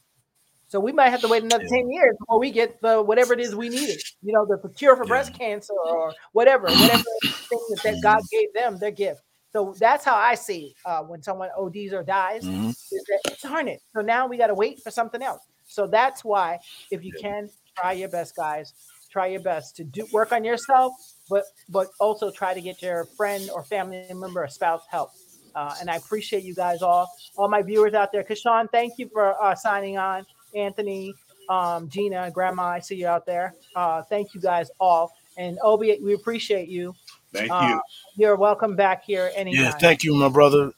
So 0.68 0.80
we 0.80 0.92
might 0.92 1.10
have 1.10 1.20
to 1.20 1.28
wait 1.28 1.42
another 1.42 1.64
yeah. 1.64 1.78
10 1.78 1.92
years 1.92 2.16
before 2.18 2.40
we 2.40 2.50
get 2.50 2.80
the 2.80 3.02
whatever 3.02 3.32
it 3.32 3.40
is 3.40 3.54
we 3.54 3.68
needed, 3.68 4.00
you 4.22 4.32
know, 4.32 4.46
the, 4.46 4.68
cure 4.70 4.96
for 4.96 5.04
yeah. 5.04 5.08
breast 5.08 5.34
cancer 5.34 5.74
or 5.86 6.12
whatever, 6.32 6.66
whatever 6.66 7.04
thing 7.22 7.60
that, 7.70 7.80
that 7.84 8.02
God 8.02 8.20
gave 8.30 8.52
them, 8.54 8.78
their 8.78 8.90
gift. 8.90 9.20
So 9.52 9.72
that's 9.78 10.04
how 10.04 10.16
I 10.16 10.34
see 10.34 10.74
uh, 10.84 11.02
when 11.02 11.22
someone 11.22 11.48
ODs 11.56 11.92
or 11.92 12.02
dies. 12.02 12.42
Mm-hmm. 12.42 12.70
Is 12.70 13.04
that, 13.24 13.38
darn 13.40 13.68
it. 13.68 13.80
So 13.94 14.00
now 14.00 14.26
we 14.26 14.36
got 14.36 14.48
to 14.48 14.54
wait 14.54 14.82
for 14.82 14.90
something 14.90 15.22
else. 15.22 15.42
So 15.66 15.86
that's 15.86 16.24
why, 16.24 16.58
if 16.90 17.04
you 17.04 17.12
can, 17.20 17.48
try 17.78 17.92
your 17.92 18.08
best, 18.08 18.34
guys. 18.34 18.72
Try 19.10 19.28
your 19.28 19.40
best 19.40 19.76
to 19.76 19.84
do 19.84 20.06
work 20.12 20.32
on 20.32 20.42
yourself, 20.42 20.92
but 21.30 21.44
but 21.68 21.86
also 22.00 22.32
try 22.32 22.52
to 22.52 22.60
get 22.60 22.82
your 22.82 23.04
friend 23.16 23.48
or 23.54 23.62
family 23.62 24.04
member 24.12 24.42
or 24.42 24.48
spouse 24.48 24.82
help. 24.90 25.10
Uh, 25.54 25.72
and 25.80 25.88
I 25.88 25.96
appreciate 25.96 26.42
you 26.42 26.54
guys 26.54 26.82
all, 26.82 27.08
all 27.36 27.48
my 27.48 27.62
viewers 27.62 27.94
out 27.94 28.10
there. 28.12 28.24
Kashawn, 28.24 28.68
thank 28.72 28.98
you 28.98 29.08
for 29.12 29.40
uh, 29.40 29.54
signing 29.54 29.98
on. 29.98 30.26
Anthony, 30.54 31.14
um, 31.48 31.88
Gina, 31.88 32.30
Grandma, 32.30 32.64
I 32.64 32.80
see 32.80 32.96
you 32.96 33.06
out 33.06 33.26
there. 33.26 33.54
Uh, 33.74 34.02
thank 34.02 34.34
you 34.34 34.40
guys 34.40 34.70
all. 34.80 35.12
And 35.36 35.58
Obi, 35.62 35.98
we 36.02 36.14
appreciate 36.14 36.68
you. 36.68 36.94
Thank 37.32 37.50
uh, 37.50 37.66
you. 37.68 37.80
You're 38.16 38.36
welcome 38.36 38.76
back 38.76 39.04
here 39.04 39.30
anytime. 39.34 39.64
Yeah, 39.64 39.70
thank 39.72 40.04
you, 40.04 40.14
my 40.14 40.28
brother. 40.28 40.72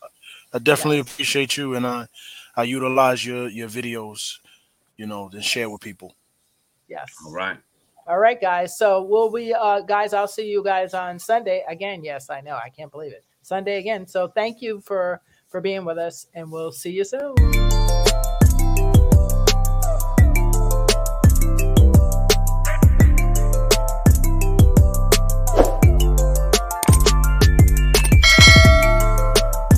I 0.52 0.58
definitely 0.58 0.96
yeah. 0.96 1.02
appreciate 1.02 1.56
you, 1.56 1.74
and 1.74 1.86
I 1.86 2.08
I 2.56 2.62
utilize 2.62 3.24
your 3.24 3.48
your 3.48 3.68
videos, 3.68 4.38
you 4.96 5.06
know, 5.06 5.28
to 5.28 5.42
share 5.42 5.68
with 5.68 5.82
people. 5.82 6.14
Yes. 6.88 7.14
All 7.26 7.32
right. 7.32 7.58
All 8.06 8.18
right, 8.18 8.40
guys. 8.40 8.78
So 8.78 9.02
we'll 9.02 9.30
be 9.30 9.52
uh 9.52 9.80
guys, 9.80 10.14
I'll 10.14 10.28
see 10.28 10.48
you 10.48 10.62
guys 10.64 10.94
on 10.94 11.18
Sunday 11.18 11.64
again. 11.68 12.02
Yes, 12.04 12.30
I 12.30 12.40
know. 12.40 12.54
I 12.54 12.70
can't 12.70 12.90
believe 12.90 13.12
it. 13.12 13.24
Sunday 13.42 13.78
again. 13.78 14.06
So 14.06 14.28
thank 14.28 14.62
you 14.62 14.80
for 14.80 15.20
for 15.48 15.60
being 15.60 15.84
with 15.84 15.98
us 15.98 16.26
and 16.34 16.50
we'll 16.50 16.72
see 16.72 16.90
you 16.90 17.04
soon. 17.04 17.34